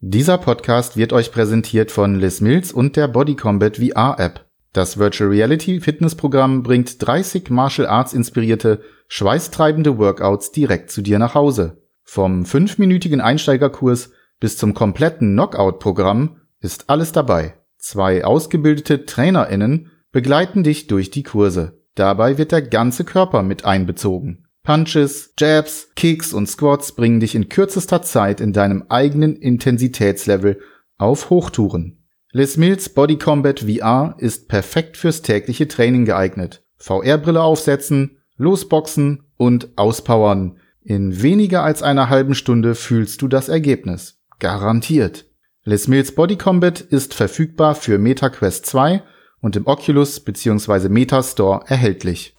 Dieser 0.00 0.38
Podcast 0.38 0.96
wird 0.96 1.12
euch 1.12 1.32
präsentiert 1.32 1.90
von 1.90 2.14
Les 2.14 2.40
Mills 2.40 2.70
und 2.70 2.94
der 2.94 3.08
Body 3.08 3.34
Combat 3.34 3.78
VR 3.78 4.14
App. 4.20 4.46
Das 4.72 4.96
Virtual 4.96 5.28
Reality 5.28 5.80
Fitnessprogramm 5.80 6.62
bringt 6.62 7.04
30 7.04 7.50
Martial 7.50 7.88
Arts 7.88 8.12
inspirierte, 8.12 8.80
schweißtreibende 9.08 9.98
Workouts 9.98 10.52
direkt 10.52 10.92
zu 10.92 11.02
dir 11.02 11.18
nach 11.18 11.34
Hause. 11.34 11.82
Vom 12.04 12.46
fünfminütigen 12.46 13.20
Einsteigerkurs 13.20 14.12
bis 14.38 14.56
zum 14.56 14.72
kompletten 14.72 15.32
Knockout-Programm 15.32 16.42
ist 16.60 16.88
alles 16.90 17.10
dabei. 17.10 17.54
Zwei 17.76 18.24
ausgebildete 18.24 19.04
TrainerInnen 19.04 19.90
begleiten 20.12 20.62
dich 20.62 20.86
durch 20.86 21.10
die 21.10 21.24
Kurse. 21.24 21.82
Dabei 21.96 22.38
wird 22.38 22.52
der 22.52 22.62
ganze 22.62 23.02
Körper 23.02 23.42
mit 23.42 23.64
einbezogen. 23.64 24.46
Punches, 24.68 25.32
Jabs, 25.38 25.88
Kicks 25.96 26.34
und 26.34 26.46
Squats 26.46 26.92
bringen 26.92 27.20
dich 27.20 27.34
in 27.34 27.48
kürzester 27.48 28.02
Zeit 28.02 28.38
in 28.38 28.52
deinem 28.52 28.84
eigenen 28.90 29.34
Intensitätslevel 29.34 30.60
auf 30.98 31.30
Hochtouren. 31.30 32.04
Les 32.32 32.58
Mills 32.58 32.90
Body 32.90 33.16
Combat 33.16 33.60
VR 33.60 34.14
ist 34.18 34.46
perfekt 34.46 34.98
fürs 34.98 35.22
tägliche 35.22 35.68
Training 35.68 36.04
geeignet. 36.04 36.62
VR-Brille 36.76 37.40
aufsetzen, 37.40 38.18
losboxen 38.36 39.22
und 39.38 39.70
auspowern. 39.76 40.58
In 40.82 41.22
weniger 41.22 41.62
als 41.62 41.82
einer 41.82 42.10
halben 42.10 42.34
Stunde 42.34 42.74
fühlst 42.74 43.22
du 43.22 43.28
das 43.28 43.48
Ergebnis. 43.48 44.20
Garantiert. 44.38 45.24
Les 45.64 45.88
Mills 45.88 46.14
Body 46.14 46.36
Combat 46.36 46.78
ist 46.78 47.14
verfügbar 47.14 47.74
für 47.74 47.96
MetaQuest 47.96 48.66
2 48.66 49.02
und 49.40 49.56
im 49.56 49.66
Oculus 49.66 50.20
bzw. 50.20 50.90
Meta 50.90 51.22
Store 51.22 51.62
erhältlich. 51.68 52.36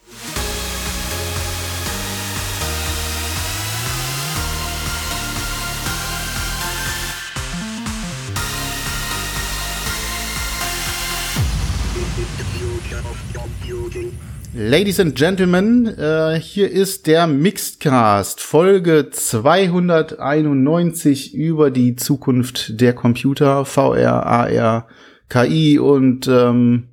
Ladies 14.70 15.00
and 15.00 15.16
Gentlemen, 15.16 15.88
äh, 15.98 16.40
hier 16.40 16.70
ist 16.70 17.08
der 17.08 17.26
Mixedcast, 17.26 18.40
Folge 18.40 19.10
291 19.10 21.34
über 21.34 21.72
die 21.72 21.96
Zukunft 21.96 22.80
der 22.80 22.94
Computer, 22.94 23.66
VR, 23.66 24.28
AR, 24.28 24.88
KI 25.28 25.80
und 25.80 26.28
ähm, 26.28 26.90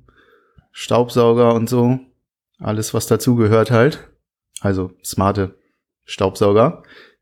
Staubsauger 0.71 1.53
und 1.53 1.69
so. 1.69 1.99
Alles, 2.57 2.95
was 2.95 3.05
dazugehört 3.05 3.69
halt. 3.69 4.07
Also 4.61 4.89
smarte 5.03 5.53
Staubsauger. 6.03 6.81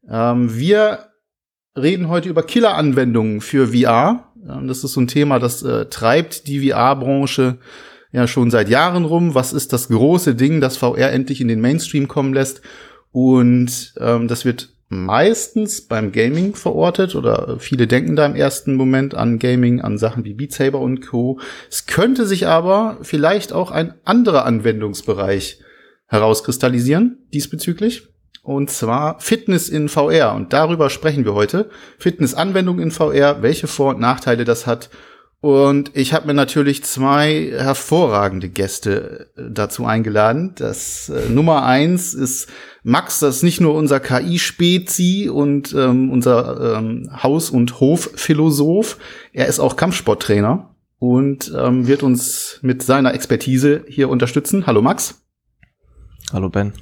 Ähm, 0.10 0.58
wir 0.58 1.10
reden 1.76 2.08
heute 2.08 2.30
über 2.30 2.44
Killer-Anwendungen 2.44 3.42
für 3.42 3.74
VR. 3.74 4.32
Ähm, 4.42 4.70
das 4.70 4.86
ist 4.86 4.94
so 4.94 5.02
ein 5.02 5.10
Thema, 5.10 5.40
das 5.40 5.64
äh, 5.64 5.88
treibt 5.88 6.48
die 6.48 6.70
VR-Branche 6.70 7.58
ja 8.16 8.28
schon 8.28 8.50
seit 8.50 8.70
Jahren 8.70 9.06
rum. 9.06 9.36
Was 9.36 9.54
ist 9.54 9.74
das 9.74 9.90
große 9.90 10.36
Ding, 10.36 10.62
das 10.62 10.78
VR 10.78 11.12
endlich 11.12 11.42
in 11.42 11.48
den 11.48 11.62
Mainstream 11.62 12.08
kommen 12.08 12.34
lässt? 12.34 12.62
Und 13.12 13.94
ähm, 14.00 14.28
das 14.28 14.46
wird 14.46 14.70
meistens 14.88 15.82
beim 15.82 16.12
Gaming 16.12 16.56
verortet 16.56 17.16
oder 17.16 17.58
viele 17.60 17.88
denken 17.88 18.16
da 18.16 18.26
im 18.26 18.36
ersten 18.36 18.76
Moment 18.76 19.16
an 19.16 19.40
Gaming, 19.40 19.82
an 19.82 19.98
Sachen 19.98 20.24
wie 20.26 20.34
Beat 20.34 20.54
Saber 20.54 20.80
und 20.80 21.06
Co. 21.06 21.40
Es 21.70 21.88
könnte 21.88 22.26
sich 22.26 22.48
aber 22.48 22.98
vielleicht 23.02 23.52
auch 23.52 23.72
ein 23.72 23.96
anderer 24.06 24.46
Anwendungsbereich 24.46 25.60
herauskristallisieren 26.08 27.18
diesbezüglich. 27.34 28.08
Und 28.44 28.70
zwar 28.70 29.20
Fitness 29.20 29.70
in 29.70 29.90
VR. 29.90 30.36
Und 30.36 30.54
darüber 30.54 30.92
sprechen 30.92 31.26
wir 31.26 31.34
heute. 31.34 31.70
Fitnessanwendung 31.98 32.80
in 32.80 32.92
VR, 32.92 33.42
welche 33.42 33.66
Vor- 33.66 33.96
und 33.96 34.00
Nachteile 34.00 34.46
das 34.46 34.68
hat 34.68 34.92
und 35.42 35.92
ich 35.94 36.14
habe 36.14 36.28
mir 36.28 36.34
natürlich 36.34 36.84
zwei 36.84 37.52
hervorragende 37.56 38.50
Gäste 38.50 39.30
äh, 39.36 39.44
dazu 39.50 39.86
eingeladen. 39.86 40.54
Das 40.56 41.10
äh, 41.10 41.30
Nummer 41.30 41.66
eins 41.66 42.14
ist 42.14 42.50
Max, 42.84 43.20
das 43.20 43.38
ist 43.38 43.44
nicht 43.44 43.62
nur 43.62 43.76
unser 43.76 44.00
KI-Spezi 44.00 45.30
und 45.32 45.74
ähm, 45.74 46.12
unser 46.12 46.78
ähm, 46.78 47.10
Haus- 47.22 47.50
und 47.50 47.80
Hofphilosoph. 47.80 48.98
Er 49.34 49.48
ist 49.48 49.60
auch 49.60 49.76
Kampfsporttrainer 49.76 50.76
und 51.00 51.52
ähm, 51.56 51.88
wird 51.88 52.04
uns 52.04 52.60
mit 52.62 52.82
seiner 52.84 53.14
Expertise 53.14 53.84
hier 53.88 54.10
unterstützen. 54.10 54.66
Hallo 54.66 54.82
Max. 54.82 55.22
Hallo 56.32 56.50
Ben. 56.50 56.74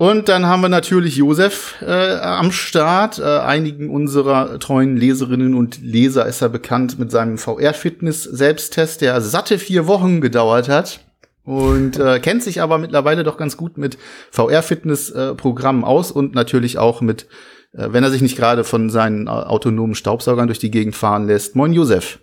Und 0.00 0.28
dann 0.28 0.46
haben 0.46 0.60
wir 0.60 0.68
natürlich 0.68 1.16
Josef 1.16 1.74
äh, 1.82 2.14
am 2.20 2.52
Start. 2.52 3.18
Äh, 3.18 3.40
einigen 3.40 3.90
unserer 3.90 4.60
treuen 4.60 4.96
Leserinnen 4.96 5.54
und 5.54 5.82
Leser 5.82 6.24
ist 6.26 6.40
er 6.40 6.48
bekannt 6.48 7.00
mit 7.00 7.10
seinem 7.10 7.36
VR-Fitness-Selbsttest, 7.36 9.00
der 9.00 9.20
satte 9.20 9.58
vier 9.58 9.88
Wochen 9.88 10.20
gedauert 10.20 10.68
hat. 10.68 11.00
Und 11.42 11.98
äh, 11.98 12.20
kennt 12.20 12.44
sich 12.44 12.62
aber 12.62 12.78
mittlerweile 12.78 13.24
doch 13.24 13.36
ganz 13.38 13.56
gut 13.56 13.76
mit 13.76 13.98
VR-Fitness-Programmen 14.30 15.82
aus 15.82 16.12
und 16.12 16.32
natürlich 16.32 16.78
auch 16.78 17.00
mit, 17.00 17.26
äh, 17.72 17.88
wenn 17.90 18.04
er 18.04 18.12
sich 18.12 18.22
nicht 18.22 18.36
gerade 18.36 18.62
von 18.62 18.90
seinen 18.90 19.26
äh, 19.26 19.30
autonomen 19.30 19.96
Staubsaugern 19.96 20.46
durch 20.46 20.60
die 20.60 20.70
Gegend 20.70 20.94
fahren 20.94 21.26
lässt. 21.26 21.56
Moin 21.56 21.72
Josef. 21.72 22.20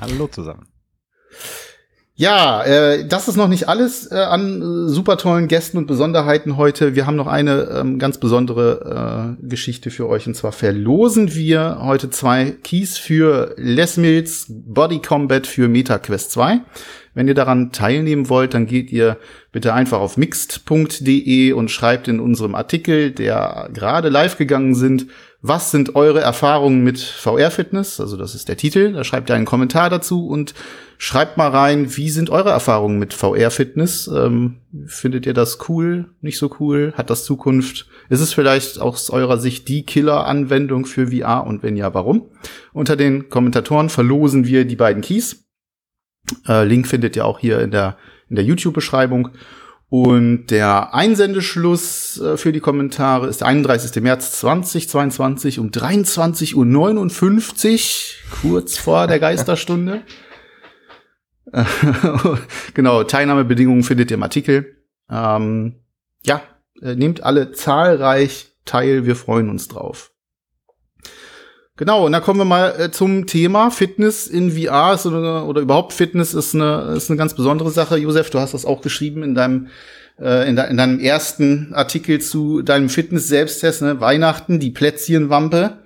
Hallo 0.00 0.26
zusammen. 0.26 0.66
Ja, 2.14 2.62
äh, 2.64 3.06
das 3.06 3.26
ist 3.26 3.36
noch 3.36 3.48
nicht 3.48 3.70
alles 3.70 4.10
äh, 4.12 4.16
an 4.16 4.60
äh, 4.60 4.88
super 4.90 5.16
tollen 5.16 5.48
Gästen 5.48 5.78
und 5.78 5.86
Besonderheiten 5.86 6.58
heute. 6.58 6.94
Wir 6.94 7.06
haben 7.06 7.16
noch 7.16 7.26
eine 7.26 7.70
ähm, 7.70 7.98
ganz 7.98 8.18
besondere 8.18 9.36
äh, 9.40 9.46
Geschichte 9.46 9.90
für 9.90 10.06
euch 10.10 10.26
und 10.26 10.34
zwar 10.34 10.52
verlosen 10.52 11.34
wir 11.34 11.78
heute 11.80 12.10
zwei 12.10 12.54
Keys 12.62 12.98
für 12.98 13.54
Les 13.56 13.96
Mills 13.96 14.44
Body 14.50 15.00
Combat 15.00 15.46
für 15.46 15.68
MetaQuest 15.68 16.30
2. 16.32 16.60
Wenn 17.14 17.28
ihr 17.28 17.34
daran 17.34 17.72
teilnehmen 17.72 18.28
wollt, 18.28 18.52
dann 18.52 18.66
geht 18.66 18.92
ihr 18.92 19.16
bitte 19.50 19.72
einfach 19.72 20.00
auf 20.00 20.18
mixed.de 20.18 21.52
und 21.52 21.70
schreibt 21.70 22.08
in 22.08 22.20
unserem 22.20 22.54
Artikel, 22.54 23.10
der 23.10 23.70
gerade 23.72 24.10
live 24.10 24.36
gegangen 24.36 24.74
sind, 24.74 25.06
was 25.44 25.72
sind 25.72 25.96
eure 25.96 26.20
Erfahrungen 26.20 26.84
mit 26.84 27.00
VR-Fitness? 27.00 27.98
Also 28.00 28.16
das 28.16 28.36
ist 28.36 28.48
der 28.48 28.56
Titel. 28.56 28.92
Da 28.92 29.02
schreibt 29.02 29.28
ihr 29.28 29.34
einen 29.34 29.44
Kommentar 29.44 29.90
dazu 29.90 30.28
und 30.28 30.54
schreibt 30.98 31.36
mal 31.36 31.48
rein, 31.48 31.96
wie 31.96 32.10
sind 32.10 32.30
eure 32.30 32.50
Erfahrungen 32.50 32.96
mit 33.00 33.12
VR-Fitness? 33.12 34.06
Ähm, 34.06 34.58
findet 34.86 35.26
ihr 35.26 35.34
das 35.34 35.68
cool? 35.68 36.10
Nicht 36.20 36.38
so 36.38 36.54
cool? 36.60 36.94
Hat 36.96 37.10
das 37.10 37.24
Zukunft? 37.24 37.88
Ist 38.08 38.20
es 38.20 38.32
vielleicht 38.32 38.80
aus 38.80 39.10
eurer 39.10 39.36
Sicht 39.36 39.66
die 39.66 39.84
Killer-Anwendung 39.84 40.86
für 40.86 41.08
VR? 41.08 41.44
Und 41.44 41.64
wenn 41.64 41.76
ja, 41.76 41.92
warum? 41.92 42.28
Unter 42.72 42.94
den 42.94 43.28
Kommentatoren 43.28 43.88
verlosen 43.88 44.46
wir 44.46 44.64
die 44.64 44.76
beiden 44.76 45.02
Keys. 45.02 45.44
Äh, 46.46 46.64
Link 46.64 46.86
findet 46.86 47.16
ihr 47.16 47.26
auch 47.26 47.40
hier 47.40 47.58
in 47.58 47.72
der, 47.72 47.96
in 48.28 48.36
der 48.36 48.44
YouTube-Beschreibung. 48.44 49.30
Und 49.92 50.46
der 50.46 50.94
Einsendeschluss 50.94 52.18
äh, 52.18 52.38
für 52.38 52.50
die 52.50 52.60
Kommentare 52.60 53.26
ist 53.26 53.42
der 53.42 53.48
31. 53.48 54.02
März 54.02 54.40
2022 54.40 55.58
um 55.58 55.68
23.59 55.68 56.54
Uhr, 56.54 57.10
kurz 58.40 58.78
vor 58.78 59.06
der 59.06 59.18
Geisterstunde. 59.18 60.00
genau, 62.72 63.04
Teilnahmebedingungen 63.04 63.82
findet 63.82 64.10
ihr 64.10 64.14
im 64.14 64.22
Artikel. 64.22 64.78
Ähm, 65.10 65.74
ja, 66.24 66.40
äh, 66.80 66.94
nehmt 66.94 67.22
alle 67.22 67.52
zahlreich 67.52 68.56
teil, 68.64 69.04
wir 69.04 69.14
freuen 69.14 69.50
uns 69.50 69.68
drauf. 69.68 70.11
Genau, 71.82 72.06
und 72.06 72.12
dann 72.12 72.22
kommen 72.22 72.38
wir 72.38 72.44
mal 72.44 72.74
äh, 72.78 72.90
zum 72.92 73.26
Thema 73.26 73.72
Fitness 73.72 74.28
in 74.28 74.52
VR 74.52 74.94
ist 74.94 75.04
eine, 75.04 75.42
oder 75.42 75.60
überhaupt 75.60 75.92
Fitness 75.92 76.32
ist 76.32 76.54
eine, 76.54 76.94
ist 76.96 77.10
eine 77.10 77.16
ganz 77.16 77.34
besondere 77.34 77.72
Sache. 77.72 77.96
Josef, 77.96 78.30
du 78.30 78.38
hast 78.38 78.54
das 78.54 78.64
auch 78.64 78.82
geschrieben 78.82 79.24
in 79.24 79.34
deinem, 79.34 79.66
äh, 80.16 80.48
in, 80.48 80.54
de, 80.54 80.70
in 80.70 80.76
deinem 80.76 81.00
ersten 81.00 81.74
Artikel 81.74 82.20
zu 82.20 82.62
deinem 82.62 82.88
Fitness-Selbsttest, 82.88 83.82
ne? 83.82 84.00
Weihnachten, 84.00 84.60
die 84.60 84.70
Plätzchenwampe 84.70 85.78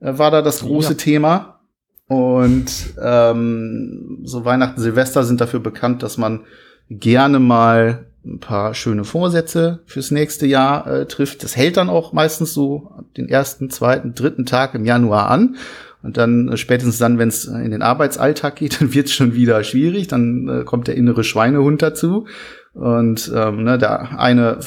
äh, 0.00 0.18
war 0.18 0.32
da 0.32 0.42
das 0.42 0.62
große 0.62 0.94
ja. 0.94 0.98
Thema. 0.98 1.60
Und 2.08 2.72
ähm, 3.00 4.22
so 4.24 4.44
Weihnachten, 4.44 4.80
Silvester 4.80 5.22
sind 5.22 5.40
dafür 5.40 5.60
bekannt, 5.60 6.02
dass 6.02 6.18
man 6.18 6.46
gerne 6.90 7.38
mal 7.38 8.06
ein 8.24 8.40
paar 8.40 8.74
schöne 8.74 9.04
Vorsätze 9.04 9.80
fürs 9.86 10.10
nächste 10.10 10.46
Jahr 10.46 10.86
äh, 10.86 11.06
trifft. 11.06 11.44
Das 11.44 11.56
hält 11.56 11.76
dann 11.76 11.90
auch 11.90 12.12
meistens 12.12 12.54
so 12.54 12.92
den 13.16 13.28
ersten, 13.28 13.70
zweiten, 13.70 14.14
dritten 14.14 14.46
Tag 14.46 14.74
im 14.74 14.84
Januar 14.84 15.30
an. 15.30 15.56
Und 16.02 16.16
dann 16.16 16.48
äh, 16.48 16.56
spätestens 16.56 16.98
dann, 16.98 17.18
wenn 17.18 17.28
es 17.28 17.46
in 17.46 17.70
den 17.70 17.82
Arbeitsalltag 17.82 18.56
geht, 18.56 18.80
dann 18.80 18.94
wird 18.94 19.06
es 19.06 19.14
schon 19.14 19.34
wieder 19.34 19.62
schwierig. 19.64 20.08
Dann 20.08 20.48
äh, 20.48 20.64
kommt 20.64 20.88
der 20.88 20.96
innere 20.96 21.24
Schweinehund 21.24 21.82
dazu. 21.82 22.26
Und 22.74 23.30
ähm, 23.34 23.62
ne, 23.62 23.78
der 23.78 24.18
eine 24.18 24.58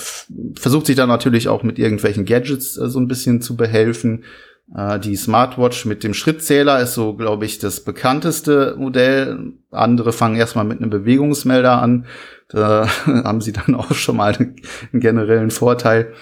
versucht 0.56 0.86
sich 0.86 0.96
dann 0.96 1.10
natürlich 1.10 1.50
auch 1.50 1.64
mit 1.64 1.78
irgendwelchen 1.78 2.26
Gadgets 2.26 2.78
äh, 2.78 2.90
so 2.90 3.00
ein 3.00 3.08
bisschen 3.08 3.42
zu 3.42 3.58
behelfen. 3.58 4.24
Äh, 4.74 5.00
die 5.00 5.16
Smartwatch 5.16 5.86
mit 5.86 6.04
dem 6.04 6.14
Schrittzähler 6.14 6.82
ist 6.82 6.94
so, 6.94 7.14
glaube 7.14 7.46
ich, 7.46 7.60
das 7.60 7.84
bekannteste 7.84 8.76
Modell. 8.78 9.54
Andere 9.72 10.14
fangen 10.14 10.36
erstmal 10.36 10.66
mit 10.66 10.80
einem 10.80 10.90
Bewegungsmelder 10.90 11.82
an. 11.82 12.06
Da 12.50 12.88
haben 13.06 13.42
sie 13.42 13.54
dann 13.54 13.76
auch 13.76 13.94
schon 13.94 14.18
mal 14.18 14.36
einen 14.36 14.56
generellen 15.02 15.52
Vorteil 15.52 16.14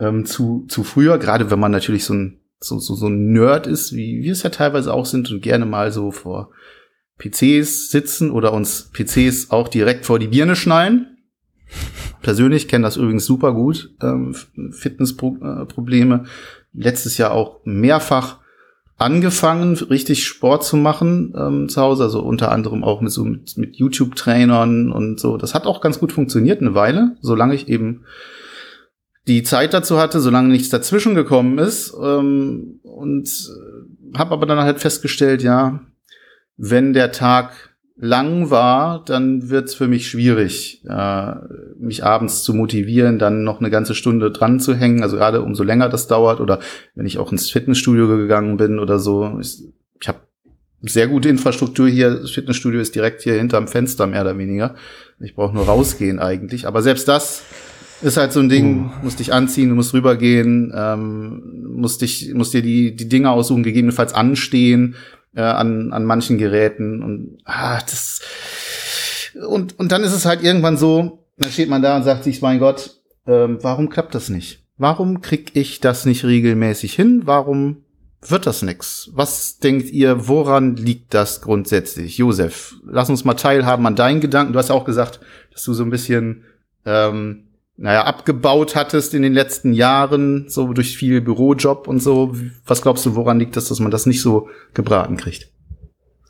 ähm, 0.00 0.24
zu, 0.24 0.66
zu 0.68 0.84
früher, 0.84 1.18
gerade 1.18 1.50
wenn 1.50 1.60
man 1.60 1.72
natürlich 1.72 2.04
so 2.04 2.14
ein 2.14 2.40
so, 2.60 2.78
so, 2.78 2.94
so 2.94 3.06
ein 3.06 3.32
Nerd 3.32 3.66
ist, 3.66 3.94
wie 3.94 4.22
wir 4.22 4.32
es 4.32 4.42
ja 4.42 4.50
teilweise 4.50 4.92
auch 4.92 5.06
sind 5.06 5.30
und 5.30 5.42
gerne 5.42 5.64
mal 5.64 5.92
so 5.92 6.10
vor 6.10 6.50
PCs 7.18 7.90
sitzen 7.90 8.30
oder 8.30 8.52
uns 8.52 8.90
PCs 8.92 9.50
auch 9.50 9.68
direkt 9.68 10.06
vor 10.06 10.18
die 10.18 10.28
Birne 10.28 10.56
schnallen. 10.56 11.18
Persönlich 12.22 12.66
kenne 12.66 12.84
das 12.84 12.96
übrigens 12.96 13.26
super 13.26 13.52
gut, 13.52 13.90
ähm, 14.02 14.34
Fitnessprobleme. 14.72 16.24
Letztes 16.72 17.18
Jahr 17.18 17.32
auch 17.32 17.60
mehrfach 17.64 18.38
angefangen, 18.96 19.74
richtig 19.76 20.26
Sport 20.26 20.64
zu 20.64 20.76
machen 20.76 21.32
ähm, 21.38 21.68
zu 21.68 21.80
Hause, 21.80 22.02
also 22.02 22.20
unter 22.20 22.50
anderem 22.50 22.82
auch 22.82 23.00
mit 23.00 23.12
so 23.12 23.24
mit, 23.24 23.56
mit 23.56 23.76
YouTube-Trainern 23.76 24.90
und 24.90 25.20
so. 25.20 25.36
Das 25.36 25.54
hat 25.54 25.66
auch 25.66 25.80
ganz 25.80 26.00
gut 26.00 26.12
funktioniert 26.12 26.60
eine 26.60 26.74
Weile, 26.74 27.16
solange 27.20 27.54
ich 27.54 27.68
eben 27.68 28.04
die 29.28 29.42
Zeit 29.42 29.72
dazu 29.74 29.98
hatte, 29.98 30.20
solange 30.20 30.48
nichts 30.48 30.70
dazwischen 30.70 31.14
gekommen 31.14 31.58
ist. 31.58 31.94
Ähm, 32.02 32.80
und 32.82 33.28
äh, 33.28 34.18
habe 34.18 34.32
aber 34.32 34.46
dann 34.46 34.58
halt 34.58 34.80
festgestellt, 34.80 35.42
ja, 35.42 35.80
wenn 36.56 36.92
der 36.92 37.12
Tag 37.12 37.67
lang 38.00 38.50
war, 38.50 39.04
dann 39.04 39.50
wird's 39.50 39.74
für 39.74 39.88
mich 39.88 40.08
schwierig, 40.08 40.82
äh, 40.88 41.34
mich 41.78 42.04
abends 42.04 42.44
zu 42.44 42.54
motivieren, 42.54 43.18
dann 43.18 43.42
noch 43.42 43.60
eine 43.60 43.70
ganze 43.70 43.94
Stunde 43.94 44.30
dran 44.30 44.60
zu 44.60 44.74
hängen. 44.74 45.02
Also 45.02 45.16
gerade 45.16 45.42
umso 45.42 45.64
länger 45.64 45.88
das 45.88 46.06
dauert 46.06 46.40
oder 46.40 46.60
wenn 46.94 47.06
ich 47.06 47.18
auch 47.18 47.32
ins 47.32 47.50
Fitnessstudio 47.50 48.06
gegangen 48.06 48.56
bin 48.56 48.78
oder 48.78 48.98
so. 48.98 49.38
Ich, 49.40 49.64
ich 50.00 50.08
habe 50.08 50.20
sehr 50.82 51.08
gute 51.08 51.28
Infrastruktur 51.28 51.88
hier. 51.88 52.10
Das 52.10 52.30
Fitnessstudio 52.30 52.80
ist 52.80 52.94
direkt 52.94 53.22
hier 53.22 53.34
hinterm 53.34 53.66
Fenster 53.66 54.06
mehr 54.06 54.22
oder 54.22 54.38
weniger. 54.38 54.76
Ich 55.18 55.34
brauche 55.34 55.54
nur 55.54 55.66
rausgehen 55.66 56.20
eigentlich. 56.20 56.68
Aber 56.68 56.82
selbst 56.82 57.08
das 57.08 57.42
ist 58.00 58.16
halt 58.16 58.32
so 58.32 58.38
ein 58.38 58.48
Ding, 58.48 58.86
uh. 58.86 58.90
musst 59.02 59.18
dich 59.18 59.32
anziehen, 59.32 59.70
du 59.70 59.74
musst 59.74 59.92
rübergehen, 59.92 60.72
ähm, 60.72 61.74
musst 61.74 62.00
dich, 62.00 62.32
musst 62.32 62.54
dir 62.54 62.62
die, 62.62 62.94
die 62.94 63.08
Dinge 63.08 63.30
aussuchen, 63.30 63.64
gegebenenfalls 63.64 64.14
anstehen 64.14 64.94
äh, 65.34 65.42
an, 65.42 65.92
an 65.92 66.04
manchen 66.04 66.38
Geräten 66.38 67.02
und 67.02 67.38
ah, 67.44 67.80
das 67.80 68.20
und, 69.46 69.78
und 69.78 69.92
dann 69.92 70.02
ist 70.02 70.12
es 70.12 70.26
halt 70.26 70.42
irgendwann 70.42 70.76
so, 70.76 71.24
dann 71.38 71.50
steht 71.50 71.68
man 71.68 71.82
da 71.82 71.96
und 71.96 72.04
sagt 72.04 72.24
sich, 72.24 72.42
mein 72.42 72.58
Gott, 72.58 72.98
ähm, 73.26 73.58
warum 73.62 73.88
klappt 73.88 74.14
das 74.14 74.28
nicht? 74.28 74.64
Warum 74.76 75.20
krieg 75.20 75.50
ich 75.54 75.80
das 75.80 76.06
nicht 76.06 76.24
regelmäßig 76.24 76.94
hin? 76.94 77.22
Warum 77.24 77.84
wird 78.26 78.46
das 78.46 78.62
nix? 78.62 79.10
Was 79.12 79.58
denkt 79.58 79.90
ihr, 79.90 80.28
woran 80.28 80.76
liegt 80.76 81.14
das 81.14 81.40
grundsätzlich? 81.40 82.18
Josef, 82.18 82.76
lass 82.84 83.10
uns 83.10 83.24
mal 83.24 83.34
teilhaben 83.34 83.86
an 83.86 83.96
deinen 83.96 84.20
Gedanken. 84.20 84.52
Du 84.52 84.58
hast 84.58 84.70
ja 84.70 84.74
auch 84.74 84.84
gesagt, 84.84 85.20
dass 85.52 85.62
du 85.64 85.74
so 85.74 85.84
ein 85.84 85.90
bisschen 85.90 86.44
ähm, 86.84 87.47
naja, 87.80 88.04
abgebaut 88.04 88.74
hattest 88.74 89.14
in 89.14 89.22
den 89.22 89.32
letzten 89.32 89.72
Jahren, 89.72 90.48
so 90.48 90.72
durch 90.72 90.96
viel 90.96 91.20
Bürojob 91.20 91.86
und 91.86 92.02
so. 92.02 92.34
Was 92.66 92.82
glaubst 92.82 93.06
du, 93.06 93.14
woran 93.14 93.38
liegt 93.38 93.56
das, 93.56 93.68
dass 93.68 93.78
man 93.78 93.92
das 93.92 94.04
nicht 94.04 94.20
so 94.20 94.48
gebraten 94.74 95.16
kriegt? 95.16 95.52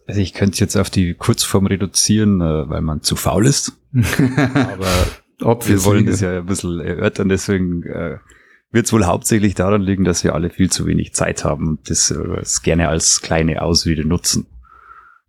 Also 0.06 0.20
ich 0.20 0.34
könnte 0.34 0.52
es 0.52 0.60
jetzt 0.60 0.76
auf 0.76 0.90
die 0.90 1.14
Kurzform 1.14 1.66
reduzieren, 1.66 2.42
äh, 2.42 2.68
weil 2.68 2.82
man 2.82 3.00
zu 3.00 3.16
faul 3.16 3.46
ist. 3.46 3.72
Aber 3.92 5.66
wir 5.66 5.84
wollen 5.84 6.04
das 6.04 6.20
ja 6.20 6.38
ein 6.38 6.46
bisschen 6.46 6.80
erörtern, 6.80 7.30
deswegen 7.30 7.82
äh, 7.82 8.18
wird 8.70 8.84
es 8.86 8.92
wohl 8.92 9.06
hauptsächlich 9.06 9.54
daran 9.54 9.80
liegen, 9.80 10.04
dass 10.04 10.24
wir 10.24 10.34
alle 10.34 10.50
viel 10.50 10.70
zu 10.70 10.84
wenig 10.86 11.14
Zeit 11.14 11.44
haben 11.44 11.66
und 11.68 11.88
das, 11.88 12.10
äh, 12.10 12.36
das 12.36 12.60
gerne 12.60 12.88
als 12.88 13.22
kleine 13.22 13.62
Ausrede 13.62 14.06
nutzen. 14.06 14.46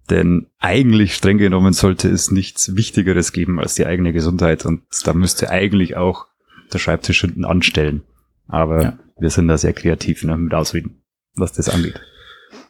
Denn 0.10 0.48
eigentlich 0.60 1.14
streng 1.14 1.38
genommen 1.38 1.74
sollte 1.74 2.10
es 2.10 2.32
nichts 2.32 2.76
Wichtigeres 2.76 3.32
geben 3.32 3.60
als 3.60 3.76
die 3.76 3.86
eigene 3.86 4.12
Gesundheit 4.12 4.66
und 4.66 4.82
da 5.04 5.14
müsste 5.14 5.50
eigentlich 5.50 5.98
auch 5.98 6.26
der 6.74 6.80
Schreibtisch 6.80 7.22
hinten 7.22 7.46
anstellen. 7.46 8.04
Aber 8.48 8.82
ja. 8.82 9.00
wir 9.20 9.30
sind 9.30 9.48
da 9.48 9.58
sehr 9.58 9.74
kreativ 9.74 10.24
ne, 10.24 10.36
mit 10.38 10.54
Ausreden, 10.54 11.04
was 11.36 11.54
das 11.54 11.70
angeht. 11.70 12.02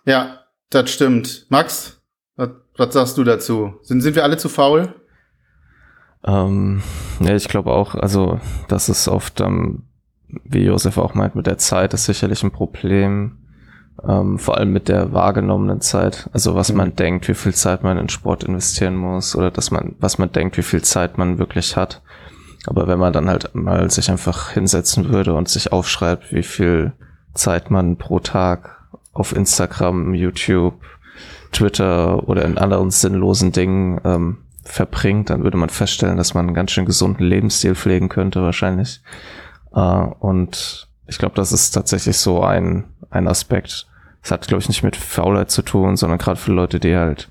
Ja, 0.06 0.42
das 0.70 0.92
stimmt. 0.92 1.46
Max, 1.50 2.02
was, 2.36 2.94
sagst 2.94 3.18
du 3.18 3.24
dazu? 3.24 3.76
Sind, 3.84 4.02
sind 4.02 4.16
wir 4.16 4.24
alle 4.24 4.38
zu 4.38 4.50
faul? 4.50 4.94
Ähm, 6.26 6.82
ja, 7.22 7.36
ich 7.36 7.48
glaube 7.48 7.72
auch, 7.72 7.96
also 7.96 8.40
das 8.68 8.90
ist 8.90 9.08
oft, 9.08 9.40
ähm, 9.40 9.84
wie 10.28 10.66
Josef 10.66 10.98
auch 10.98 11.14
meint, 11.14 11.36
mit 11.36 11.48
der 11.48 11.58
Zeit 11.58 11.94
ist 11.94 12.06
sicherlich 12.06 12.44
ein 12.44 12.52
Problem 12.52 13.38
ähm, 14.08 14.40
vor 14.40 14.58
allem 14.58 14.72
mit 14.72 14.88
der 14.88 15.14
wahrgenommenen 15.14 15.82
Zeit, 15.82 16.30
also 16.34 16.56
was 16.56 16.72
mhm. 16.72 16.78
man 16.78 16.96
denkt, 16.96 17.28
wie 17.28 17.34
viel 17.34 17.54
Zeit 17.54 17.84
man 17.84 17.98
in 17.98 18.10
Sport 18.10 18.44
investieren 18.44 18.96
muss 18.96 19.36
oder 19.36 19.52
dass 19.52 19.72
man, 19.72 19.96
was 20.00 20.18
man 20.18 20.32
denkt, 20.32 20.58
wie 20.58 20.64
viel 20.64 20.82
Zeit 20.82 21.18
man 21.18 21.40
wirklich 21.40 21.76
hat. 21.76 22.02
Aber 22.68 22.88
wenn 22.88 23.00
man 23.00 23.14
dann 23.14 23.30
halt 23.30 23.56
mal 23.56 23.90
sich 23.90 24.12
einfach 24.12 24.52
hinsetzen 24.52 25.10
würde 25.10 25.34
und 25.34 25.50
sich 25.50 25.72
aufschreibt, 25.72 26.34
wie 26.34 26.44
viel 26.44 26.94
Zeit 27.34 27.72
man 27.72 27.98
pro 27.98 28.20
Tag 28.20 28.78
auf 29.14 29.36
Instagram, 29.36 30.14
YouTube, 30.14 30.76
Twitter 31.52 32.28
oder 32.28 32.46
in 32.46 32.58
anderen 32.58 32.92
sinnlosen 32.92 33.52
Dingen 33.52 34.00
ähm, 34.04 34.38
verbringt, 34.64 35.30
dann 35.30 35.44
würde 35.44 35.58
man 35.58 35.70
feststellen, 35.70 36.18
dass 36.18 36.34
man 36.34 36.48
einen 36.48 36.56
ganz 36.56 36.72
schön 36.72 36.86
gesunden 36.86 37.26
Lebensstil 37.26 37.76
pflegen 37.76 38.10
könnte 38.10 38.42
wahrscheinlich. 38.42 39.02
Äh, 39.74 39.80
und 39.80 40.88
ich 41.08 41.18
glaube, 41.18 41.36
das 41.36 41.52
ist 41.52 41.72
tatsächlich 41.72 42.18
so 42.18 42.44
ein, 42.44 42.86
ein 43.10 43.28
Aspekt, 43.28 43.88
das 44.22 44.32
hat, 44.32 44.48
glaube 44.48 44.62
ich, 44.62 44.68
nicht 44.68 44.84
mit 44.84 44.96
Faulheit 44.96 45.52
zu 45.52 45.62
tun, 45.62 45.96
sondern 45.96 46.20
gerade 46.20 46.40
für 46.40 46.52
Leute, 46.52 46.80
die 46.80 46.96
halt 46.96 47.30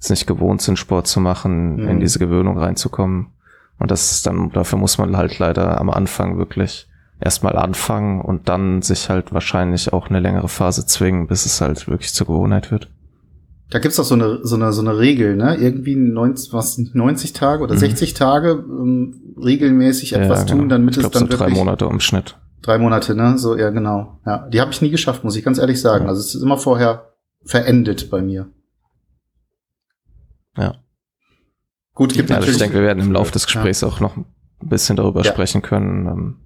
es 0.00 0.10
nicht 0.10 0.26
gewohnt 0.26 0.62
sind, 0.62 0.78
Sport 0.78 1.06
zu 1.06 1.20
machen, 1.20 1.76
mhm. 1.76 1.88
in 1.88 2.00
diese 2.00 2.18
Gewöhnung 2.18 2.58
reinzukommen. 2.58 3.28
Und 3.78 3.90
das 3.90 4.12
ist 4.12 4.26
dann, 4.26 4.50
dafür 4.50 4.78
muss 4.78 4.98
man 4.98 5.16
halt 5.16 5.38
leider 5.38 5.80
am 5.80 5.90
Anfang 5.90 6.38
wirklich 6.38 6.88
erstmal 7.20 7.56
anfangen 7.56 8.20
und 8.20 8.48
dann 8.48 8.82
sich 8.82 9.08
halt 9.08 9.32
wahrscheinlich 9.32 9.92
auch 9.92 10.08
eine 10.08 10.20
längere 10.20 10.48
Phase 10.48 10.86
zwingen, 10.86 11.26
bis 11.26 11.46
es 11.46 11.60
halt 11.60 11.88
wirklich 11.88 12.12
zur 12.14 12.28
Gewohnheit 12.28 12.70
wird. 12.70 12.88
Da 13.70 13.80
gibt's 13.80 13.96
doch 13.96 14.04
so 14.04 14.14
eine, 14.14 14.40
so 14.44 14.56
eine, 14.56 14.72
so 14.72 14.80
eine 14.80 14.98
Regel, 14.98 15.36
ne? 15.36 15.56
Irgendwie 15.56 15.94
90, 15.94 16.52
was, 16.54 16.78
90 16.78 17.34
Tage 17.34 17.62
oder 17.62 17.74
mhm. 17.74 17.80
60 17.80 18.14
Tage 18.14 18.64
ähm, 18.66 19.20
regelmäßig 19.36 20.14
etwas 20.14 20.40
ja, 20.40 20.44
genau. 20.46 20.58
tun, 20.58 20.68
damit 20.70 20.96
ich 20.96 21.00
glaub, 21.00 21.14
es 21.14 21.20
dann 21.20 21.30
so 21.30 21.36
drei 21.36 21.50
Monate 21.50 21.84
im 21.84 22.00
Schnitt. 22.00 22.38
Drei 22.62 22.78
Monate, 22.78 23.14
ne? 23.14 23.38
So, 23.38 23.56
ja, 23.56 23.70
genau. 23.70 24.18
Ja, 24.26 24.48
die 24.48 24.60
habe 24.60 24.72
ich 24.72 24.82
nie 24.82 24.90
geschafft, 24.90 25.24
muss 25.24 25.36
ich 25.36 25.44
ganz 25.44 25.58
ehrlich 25.58 25.80
sagen. 25.80 26.04
Ja. 26.04 26.10
Also 26.10 26.20
es 26.20 26.34
ist 26.34 26.42
immer 26.42 26.58
vorher 26.58 27.12
verendet 27.44 28.10
bei 28.10 28.20
mir. 28.20 28.48
Ja. 30.56 30.74
Gut, 31.94 32.12
gibt 32.12 32.30
ja, 32.30 32.36
natürlich. 32.36 32.56
Ich 32.56 32.62
denke, 32.62 32.76
wir 32.76 32.82
werden 32.82 33.00
im 33.00 33.12
Laufe 33.12 33.32
des 33.32 33.46
Gesprächs 33.46 33.80
ja. 33.80 33.88
auch 33.88 34.00
noch 34.00 34.16
ein 34.16 34.24
bisschen 34.60 34.96
darüber 34.96 35.22
ja. 35.22 35.30
sprechen 35.30 35.62
können, 35.62 36.06
ähm, 36.06 36.36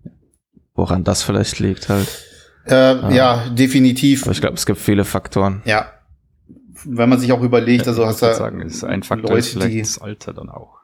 woran 0.75 1.05
das 1.05 1.23
vielleicht 1.23 1.59
liegt 1.59 1.89
halt. 1.89 2.09
Äh, 2.67 2.75
ja. 2.75 3.11
ja, 3.11 3.49
definitiv. 3.51 4.23
Aber 4.23 4.33
ich 4.33 4.41
glaube, 4.41 4.57
es 4.57 4.67
gibt 4.67 4.79
viele 4.79 5.05
Faktoren. 5.05 5.63
Ja. 5.65 5.93
Wenn 6.85 7.09
man 7.09 7.19
sich 7.21 7.33
auch 7.33 7.43
überlegt, 7.43 7.87
also 7.87 8.07
hast 8.07 8.23
du 8.23 8.35
sagen, 8.35 8.61
ist 8.61 8.85
ein 8.85 9.03
Faktor 9.03 9.31
Leute, 9.31 9.41
ist 9.41 9.53
vielleicht 9.53 9.81
das 9.81 9.99
Alter 9.99 10.33
dann 10.33 10.49
auch. 10.49 10.82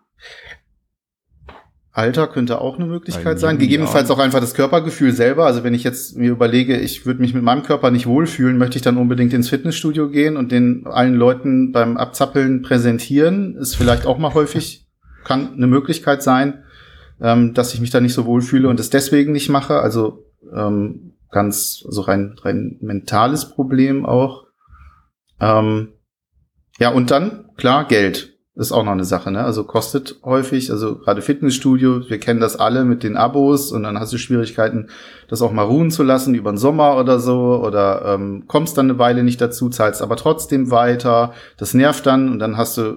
Alter 1.93 2.29
könnte 2.29 2.61
auch 2.61 2.77
eine 2.77 2.87
Möglichkeit 2.87 3.41
sein. 3.41 3.59
Gegebenenfalls 3.59 4.11
auch 4.11 4.19
einfach 4.19 4.41
das 4.41 4.55
Körpergefühl 4.55 5.13
selber. 5.13 5.47
Also 5.47 5.65
wenn 5.65 5.75
ich 5.75 5.85
jetzt 5.85 6.17
mir 6.17 6.31
überlege, 6.31 6.77
ich 6.77 7.07
würde 7.07 7.21
mich 7.21 7.35
mit 7.35 7.43
meinem 7.43 7.63
Körper 7.63 7.91
nicht 7.91 8.07
wohlfühlen, 8.07 8.59
möchte 8.59 8.77
ich 8.77 8.83
dann 8.83 8.99
unbedingt 8.99 9.33
ins 9.33 9.49
Fitnessstudio 9.49 10.09
gehen 10.11 10.37
und 10.37 10.53
den 10.53 10.87
allen 10.87 11.15
Leuten 11.15 11.73
beim 11.73 11.97
Abzappeln 11.97 12.63
präsentieren. 12.63 13.57
Ist 13.57 13.75
vielleicht 13.75 14.07
auch 14.07 14.19
mal 14.19 14.35
häufig, 14.35 14.87
kann 15.25 15.55
eine 15.55 15.67
Möglichkeit 15.67 16.23
sein, 16.23 16.63
ähm, 17.21 17.55
dass 17.55 17.75
ich 17.75 17.81
mich 17.81 17.91
da 17.91 18.01
nicht 18.01 18.15
so 18.15 18.27
wohlfühle 18.27 18.69
und 18.69 18.79
es 18.79 18.91
deswegen 18.91 19.33
nicht 19.33 19.49
mache. 19.49 19.81
Also 19.81 20.25
ähm, 20.55 21.15
ganz, 21.31 21.83
also 21.85 22.03
rein, 22.03 22.37
rein 22.43 22.77
mentales 22.81 23.51
Problem 23.51 24.07
auch. 24.07 24.47
Ähm, 25.41 25.95
ja, 26.79 26.91
und 26.91 27.11
dann, 27.11 27.49
klar, 27.57 27.89
Geld 27.89 28.38
ist 28.59 28.73
auch 28.73 28.83
noch 28.83 28.93
eine 28.93 29.05
Sache, 29.05 29.31
ne? 29.31 29.45
Also 29.45 29.63
kostet 29.63 30.17
häufig, 30.25 30.73
also 30.73 30.97
gerade 30.97 31.23
Fitnessstudio, 31.23 32.09
wir 32.09 32.19
kennen 32.19 32.41
das 32.41 32.57
alle 32.57 32.85
mit 32.85 33.05
den 33.05 33.17
Abos 33.17 33.71
und 33.71 33.85
dann 33.85 34.01
hast 34.01 34.13
du 34.13 34.19
Schwierigkeiten, 34.19 34.89
das 35.29 35.43
auch 35.43 35.53
mal 35.53 35.63
ruhen 35.63 35.93
zu 35.93 36.03
lassen 36.03 36.35
über 36.35 36.51
den 36.51 36.59
Sommer 36.59 36.97
oder 36.97 37.21
so 37.21 37.63
oder 37.65 38.03
ähm, 38.05 38.45
kommst 38.49 38.77
dann 38.77 38.91
eine 38.91 38.99
Weile 38.99 39.23
nicht 39.23 39.41
dazu, 39.41 39.69
zahlst 39.69 40.03
aber 40.03 40.17
trotzdem 40.17 40.73
weiter. 40.73 41.33
Das 41.57 41.73
nervt 41.73 42.05
dann 42.07 42.31
und 42.31 42.41
dann 42.41 42.57
hast 42.57 42.77
du 42.79 42.97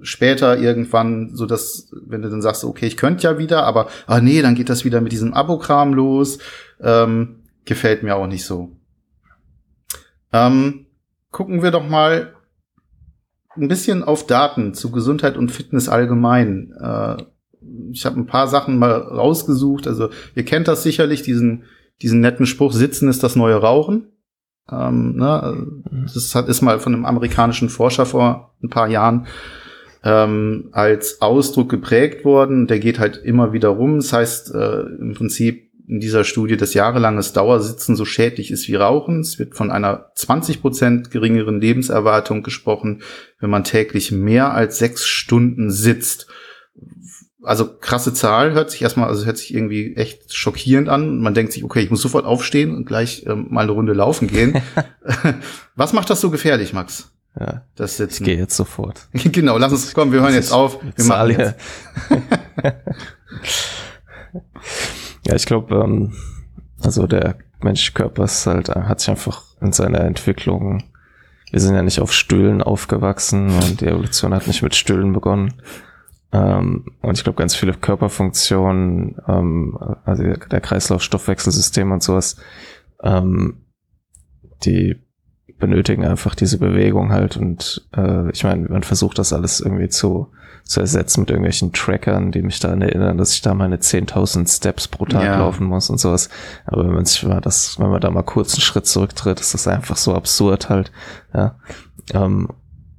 später 0.00 0.58
irgendwann 0.58 1.36
so 1.36 1.44
dass, 1.44 1.92
wenn 2.06 2.22
du 2.22 2.30
dann 2.30 2.40
sagst, 2.40 2.64
okay, 2.64 2.86
ich 2.86 2.96
könnte 2.96 3.24
ja 3.24 3.36
wieder, 3.36 3.64
aber 3.64 3.88
ah 4.06 4.22
nee, 4.22 4.40
dann 4.40 4.54
geht 4.54 4.70
das 4.70 4.86
wieder 4.86 5.02
mit 5.02 5.12
diesem 5.12 5.34
Abo-Kram 5.34 5.92
los. 5.92 6.38
Ähm, 6.80 7.42
gefällt 7.66 8.02
mir 8.02 8.16
auch 8.16 8.26
nicht 8.26 8.46
so. 8.46 8.70
Ähm, 10.32 10.86
gucken 11.30 11.62
wir 11.62 11.70
doch 11.70 11.86
mal 11.86 12.32
ein 13.56 13.68
bisschen 13.68 14.02
auf 14.02 14.26
Daten 14.26 14.74
zu 14.74 14.90
Gesundheit 14.90 15.36
und 15.36 15.50
Fitness 15.50 15.88
allgemein. 15.88 16.72
Äh, 16.80 17.16
ich 17.92 18.04
habe 18.06 18.18
ein 18.18 18.26
paar 18.26 18.48
Sachen 18.48 18.78
mal 18.78 18.92
rausgesucht. 18.92 19.86
Also 19.86 20.10
ihr 20.34 20.44
kennt 20.44 20.68
das 20.68 20.82
sicherlich, 20.82 21.22
diesen, 21.22 21.64
diesen 22.00 22.20
netten 22.20 22.46
Spruch, 22.46 22.72
Sitzen 22.72 23.08
ist 23.08 23.22
das 23.22 23.36
neue 23.36 23.56
Rauchen. 23.56 24.08
Ähm, 24.70 25.16
ne? 25.16 25.66
Das 26.14 26.34
hat, 26.34 26.48
ist 26.48 26.62
mal 26.62 26.80
von 26.80 26.94
einem 26.94 27.04
amerikanischen 27.04 27.68
Forscher 27.68 28.06
vor 28.06 28.54
ein 28.62 28.70
paar 28.70 28.88
Jahren 28.88 29.26
ähm, 30.04 30.68
als 30.72 31.20
Ausdruck 31.20 31.68
geprägt 31.68 32.24
worden. 32.24 32.66
Der 32.66 32.80
geht 32.80 32.98
halt 32.98 33.18
immer 33.18 33.52
wieder 33.52 33.68
rum. 33.68 33.96
Das 33.96 34.12
heißt 34.12 34.54
äh, 34.54 34.80
im 34.80 35.14
Prinzip 35.14 35.71
in 35.92 36.00
dieser 36.00 36.24
Studie, 36.24 36.56
dass 36.56 36.72
jahrelanges 36.72 37.34
Dauersitzen 37.34 37.96
so 37.96 38.06
schädlich 38.06 38.50
ist 38.50 38.66
wie 38.66 38.76
Rauchen. 38.76 39.20
Es 39.20 39.38
wird 39.38 39.54
von 39.54 39.70
einer 39.70 40.10
20 40.14 40.62
Prozent 40.62 41.10
geringeren 41.10 41.60
Lebenserwartung 41.60 42.42
gesprochen, 42.42 43.02
wenn 43.40 43.50
man 43.50 43.62
täglich 43.62 44.10
mehr 44.10 44.54
als 44.54 44.78
sechs 44.78 45.06
Stunden 45.06 45.70
sitzt. 45.70 46.28
Also 47.42 47.76
krasse 47.78 48.14
Zahl, 48.14 48.52
hört 48.52 48.70
sich 48.70 48.80
erstmal, 48.80 49.08
also 49.08 49.26
hört 49.26 49.36
sich 49.36 49.52
irgendwie 49.52 49.94
echt 49.94 50.32
schockierend 50.32 50.88
an. 50.88 51.18
Man 51.20 51.34
denkt 51.34 51.52
sich, 51.52 51.62
okay, 51.62 51.80
ich 51.80 51.90
muss 51.90 52.00
sofort 52.00 52.24
aufstehen 52.24 52.74
und 52.74 52.86
gleich 52.86 53.26
ähm, 53.26 53.48
mal 53.50 53.64
eine 53.64 53.72
Runde 53.72 53.92
laufen 53.92 54.28
gehen. 54.28 54.62
Was 55.76 55.92
macht 55.92 56.08
das 56.08 56.22
so 56.22 56.30
gefährlich, 56.30 56.72
Max? 56.72 57.12
Ja, 57.38 57.66
das 57.76 57.98
Sitzen. 57.98 58.22
Ich 58.22 58.30
gehe 58.30 58.38
jetzt 58.38 58.56
sofort. 58.56 59.08
genau, 59.12 59.58
lass 59.58 59.72
uns 59.72 59.92
kommen, 59.92 60.10
wir 60.10 60.22
hören 60.22 60.32
jetzt 60.32 60.52
auf. 60.52 60.78
Wir 60.96 61.04
machen 61.04 61.30
jetzt. 61.38 61.54
ja, 65.26 65.34
ich 65.34 65.46
glaube, 65.46 65.74
ähm, 65.76 66.12
also 66.82 67.06
der 67.06 67.36
menschliche 67.60 67.92
Körper 67.92 68.24
ist 68.24 68.46
halt, 68.46 68.68
äh, 68.68 68.82
hat 68.82 69.00
sich 69.00 69.10
einfach 69.10 69.44
in 69.60 69.72
seiner 69.72 70.00
Entwicklung, 70.00 70.84
wir 71.50 71.60
sind 71.60 71.74
ja 71.74 71.82
nicht 71.82 72.00
auf 72.00 72.12
Stühlen 72.12 72.62
aufgewachsen 72.62 73.50
und 73.50 73.80
die 73.80 73.86
Evolution 73.86 74.34
hat 74.34 74.46
nicht 74.46 74.62
mit 74.62 74.74
Stühlen 74.74 75.12
begonnen. 75.12 75.54
Ähm, 76.32 76.86
und 77.02 77.18
ich 77.18 77.24
glaube, 77.24 77.38
ganz 77.38 77.54
viele 77.54 77.74
Körperfunktionen, 77.74 79.16
ähm, 79.28 79.78
also 80.04 80.22
der 80.22 80.60
Kreislauf, 80.60 81.02
Stoffwechselsystem 81.02 81.92
und 81.92 82.02
sowas, 82.02 82.36
ähm, 83.02 83.66
die 84.64 84.96
benötigen 85.58 86.04
einfach 86.04 86.34
diese 86.34 86.58
Bewegung 86.58 87.12
halt 87.12 87.36
und 87.36 87.86
äh, 87.96 88.30
ich 88.30 88.42
meine, 88.42 88.68
man 88.68 88.82
versucht 88.82 89.18
das 89.18 89.32
alles 89.32 89.60
irgendwie 89.60 89.88
zu, 89.88 90.32
zu 90.64 90.80
ersetzen 90.80 91.20
mit 91.20 91.30
irgendwelchen 91.30 91.72
Trackern, 91.72 92.32
die 92.32 92.42
mich 92.42 92.60
daran 92.60 92.82
erinnern, 92.82 93.18
dass 93.18 93.34
ich 93.34 93.42
da 93.42 93.54
meine 93.54 93.76
10.000 93.76 94.54
Steps 94.54 94.88
pro 94.88 95.04
Tag 95.04 95.24
ja. 95.24 95.38
laufen 95.38 95.66
muss 95.66 95.90
und 95.90 95.98
sowas. 95.98 96.28
Aber 96.66 96.84
wenn 96.84 96.94
man 96.94 97.04
sich 97.04 97.22
mal 97.24 97.40
das, 97.40 97.78
wenn 97.78 97.90
man 97.90 98.00
da 98.00 98.10
mal 98.10 98.22
kurz 98.22 98.54
einen 98.54 98.62
Schritt 98.62 98.86
zurücktritt, 98.86 99.40
ist 99.40 99.54
das 99.54 99.68
einfach 99.68 99.96
so 99.96 100.14
absurd 100.14 100.68
halt, 100.68 100.90
ja. 101.34 101.56
Ähm, 102.14 102.48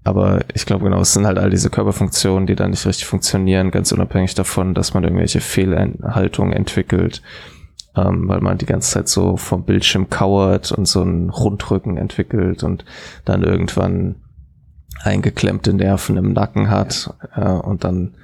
aber 0.04 0.42
ich 0.54 0.66
glaube 0.66 0.84
genau, 0.84 1.00
es 1.00 1.14
sind 1.14 1.26
halt 1.26 1.38
all 1.38 1.50
diese 1.50 1.70
Körperfunktionen, 1.70 2.46
die 2.46 2.56
da 2.56 2.68
nicht 2.68 2.86
richtig 2.86 3.06
funktionieren, 3.06 3.72
ganz 3.72 3.92
unabhängig 3.92 4.36
davon, 4.36 4.74
dass 4.74 4.94
man 4.94 5.04
irgendwelche 5.04 5.40
Fehlhaltungen 5.40 6.52
entwickelt, 6.52 7.22
ähm, 7.96 8.28
weil 8.28 8.42
man 8.42 8.58
die 8.58 8.66
ganze 8.66 8.92
Zeit 8.92 9.08
so 9.08 9.38
vom 9.38 9.64
Bildschirm 9.64 10.10
kauert 10.10 10.74
und 10.74 10.88
so 10.88 11.02
einen 11.02 11.30
Rundrücken 11.30 11.98
entwickelt 11.98 12.64
und 12.64 12.84
dann 13.24 13.44
irgendwann 13.44 14.16
eingeklemmte 15.02 15.74
Nerven 15.74 16.18
im 16.18 16.34
Nacken 16.34 16.70
hat 16.70 17.14
äh, 17.36 17.42
und 17.42 17.84
dann 17.84 18.16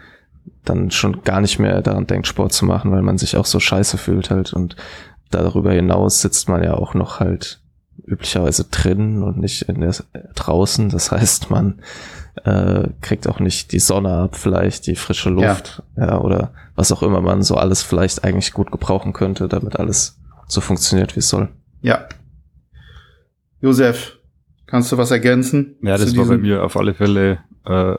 dann 0.65 0.91
schon 0.91 1.23
gar 1.23 1.41
nicht 1.41 1.59
mehr 1.59 1.81
daran 1.81 2.05
denkt, 2.05 2.27
Sport 2.27 2.53
zu 2.53 2.65
machen, 2.65 2.91
weil 2.91 3.01
man 3.01 3.17
sich 3.17 3.37
auch 3.37 3.45
so 3.45 3.59
scheiße 3.59 3.97
fühlt 3.97 4.29
halt 4.29 4.53
und 4.53 4.75
darüber 5.31 5.71
hinaus 5.71 6.21
sitzt 6.21 6.49
man 6.49 6.63
ja 6.63 6.73
auch 6.73 6.93
noch 6.93 7.19
halt 7.19 7.61
üblicherweise 8.05 8.65
drin 8.65 9.23
und 9.23 9.37
nicht 9.37 9.63
in 9.63 9.81
der, 9.81 9.93
draußen. 10.35 10.89
Das 10.89 11.11
heißt, 11.11 11.49
man 11.49 11.81
äh, 12.43 12.87
kriegt 13.01 13.27
auch 13.27 13.39
nicht 13.39 13.71
die 13.71 13.79
Sonne 13.79 14.11
ab, 14.11 14.35
vielleicht 14.35 14.87
die 14.87 14.95
frische 14.95 15.29
Luft 15.29 15.83
ja. 15.95 16.07
ja. 16.07 16.17
oder 16.19 16.51
was 16.75 16.91
auch 16.91 17.03
immer 17.03 17.21
man 17.21 17.43
so 17.43 17.55
alles 17.55 17.83
vielleicht 17.83 18.23
eigentlich 18.23 18.53
gut 18.53 18.71
gebrauchen 18.71 19.13
könnte, 19.13 19.47
damit 19.47 19.79
alles 19.79 20.17
so 20.47 20.61
funktioniert, 20.61 21.15
wie 21.15 21.19
es 21.19 21.29
soll. 21.29 21.49
Ja. 21.81 22.07
Josef, 23.61 24.18
kannst 24.69 24.91
du 24.91 24.97
was 24.97 25.11
ergänzen? 25.11 25.75
Ja, 25.81 25.97
das 25.97 26.15
war 26.15 26.25
bei 26.25 26.37
mir 26.37 26.63
auf 26.63 26.77
alle 26.77 26.93
Fälle 26.93 27.39
äh, 27.65 27.95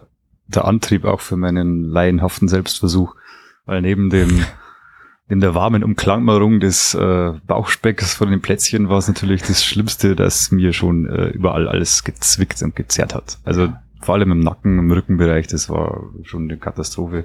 der 0.47 0.65
Antrieb 0.65 1.05
auch 1.05 1.21
für 1.21 1.37
meinen 1.37 1.85
laienhaften 1.85 2.49
Selbstversuch, 2.49 3.15
weil 3.67 3.83
neben 3.83 4.11
dem 4.11 4.45
in 5.29 5.41
der 5.41 5.55
warmen 5.55 5.85
Umklammerung 5.85 6.61
des 6.61 6.95
äh, 6.95 7.33
Bauchspecks 7.47 8.15
von 8.15 8.31
den 8.31 8.41
Plätzchen 8.41 8.89
war 8.89 8.99
es 8.99 9.09
natürlich 9.09 9.43
das 9.43 9.65
Schlimmste, 9.65 10.17
dass 10.17 10.51
mir 10.51 10.73
schon 10.73 11.07
äh, 11.07 11.29
überall 11.29 11.69
alles 11.69 12.05
gezwickt 12.05 12.63
und 12.63 12.75
gezerrt 12.75 13.15
hat. 13.15 13.39
Also 13.45 13.73
vor 14.01 14.15
allem 14.15 14.33
im 14.33 14.41
Nacken, 14.41 14.79
im 14.79 14.91
Rückenbereich, 14.91 15.47
das 15.47 15.69
war 15.69 16.05
schon 16.23 16.45
eine 16.45 16.57
Katastrophe. 16.57 17.25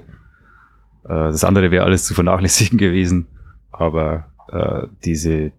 Äh, 1.04 1.08
das 1.08 1.44
andere 1.44 1.70
wäre 1.70 1.84
alles 1.84 2.04
zu 2.04 2.14
vernachlässigen 2.14 2.78
gewesen, 2.78 3.26
aber 3.72 4.26
äh, 4.48 4.86
diese, 5.04 5.52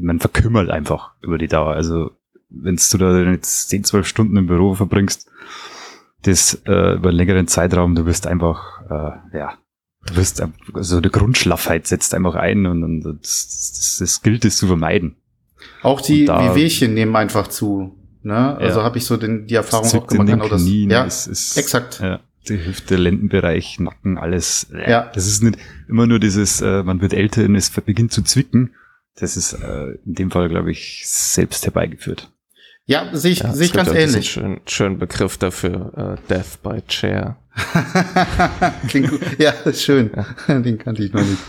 man 0.00 0.20
verkümmert 0.20 0.70
einfach 0.70 1.12
über 1.22 1.38
die 1.38 1.48
Dauer. 1.48 1.72
Also 1.72 2.10
wenn 2.50 2.76
du 2.76 2.98
da 2.98 3.18
jetzt 3.30 3.68
10, 3.68 3.84
12 3.84 4.06
Stunden 4.06 4.36
im 4.36 4.46
Büro 4.46 4.74
verbringst, 4.74 5.30
das 6.22 6.54
äh, 6.66 6.94
über 6.94 7.10
einen 7.10 7.16
längeren 7.16 7.46
Zeitraum, 7.46 7.94
du 7.94 8.06
wirst 8.06 8.26
einfach, 8.26 8.82
äh, 8.90 9.36
ja, 9.38 9.58
du 10.06 10.16
wirst, 10.16 10.42
also 10.74 10.96
eine 10.96 11.10
Grundschlaffheit 11.10 11.86
setzt 11.86 12.14
einfach 12.14 12.34
ein 12.34 12.66
und, 12.66 12.82
und 12.82 13.02
das, 13.02 13.48
das, 13.48 13.96
das 14.00 14.22
gilt 14.22 14.44
es 14.44 14.56
zu 14.56 14.66
vermeiden. 14.66 15.16
Auch 15.82 16.00
die 16.00 16.28
Wehwehchen 16.28 16.94
nehmen 16.94 17.14
einfach 17.16 17.48
zu. 17.48 17.94
Ne? 18.22 18.56
Also 18.56 18.80
ja. 18.80 18.84
habe 18.84 18.98
ich 18.98 19.04
so 19.04 19.16
den, 19.16 19.46
die 19.46 19.54
Erfahrung 19.54 19.86
auch 19.86 20.06
gemacht. 20.06 20.26
Genau 20.26 20.48
das, 20.48 20.64
ja, 20.66 21.04
ist, 21.04 21.26
ist, 21.26 21.56
exakt. 21.56 22.00
Ja, 22.00 22.20
die 22.48 22.64
Hüfte, 22.64 22.96
Lendenbereich, 22.96 23.78
Nacken, 23.78 24.18
alles. 24.18 24.68
Ja. 24.72 25.10
Das 25.14 25.26
ist 25.26 25.42
nicht 25.42 25.58
immer 25.88 26.06
nur 26.06 26.18
dieses, 26.18 26.60
äh, 26.60 26.82
man 26.82 27.00
wird 27.00 27.12
älter 27.12 27.44
und 27.44 27.54
es 27.54 27.70
beginnt 27.70 28.12
zu 28.12 28.22
zwicken. 28.22 28.74
Das 29.16 29.36
ist 29.36 29.52
äh, 29.52 29.92
in 30.04 30.14
dem 30.14 30.30
Fall, 30.30 30.48
glaube 30.48 30.70
ich, 30.70 31.02
selbst 31.06 31.64
herbeigeführt. 31.64 32.30
Ja, 32.88 33.06
sehe 33.12 33.32
ich, 33.32 33.40
ja, 33.40 33.52
sehe 33.52 33.66
ich 33.66 33.72
ganz 33.74 33.90
ähnlich. 33.90 34.30
Schön, 34.30 34.60
schönen 34.64 34.98
Begriff 34.98 35.36
dafür, 35.36 35.92
äh, 35.94 36.32
Death 36.32 36.62
by 36.62 36.80
Chair. 36.88 37.36
Klingt 38.88 39.10
gut. 39.10 39.20
Ja, 39.36 39.52
schön. 39.74 40.10
Den 40.48 40.78
kannte 40.78 41.04
ich 41.04 41.12
noch 41.12 41.20
nicht. 41.20 41.42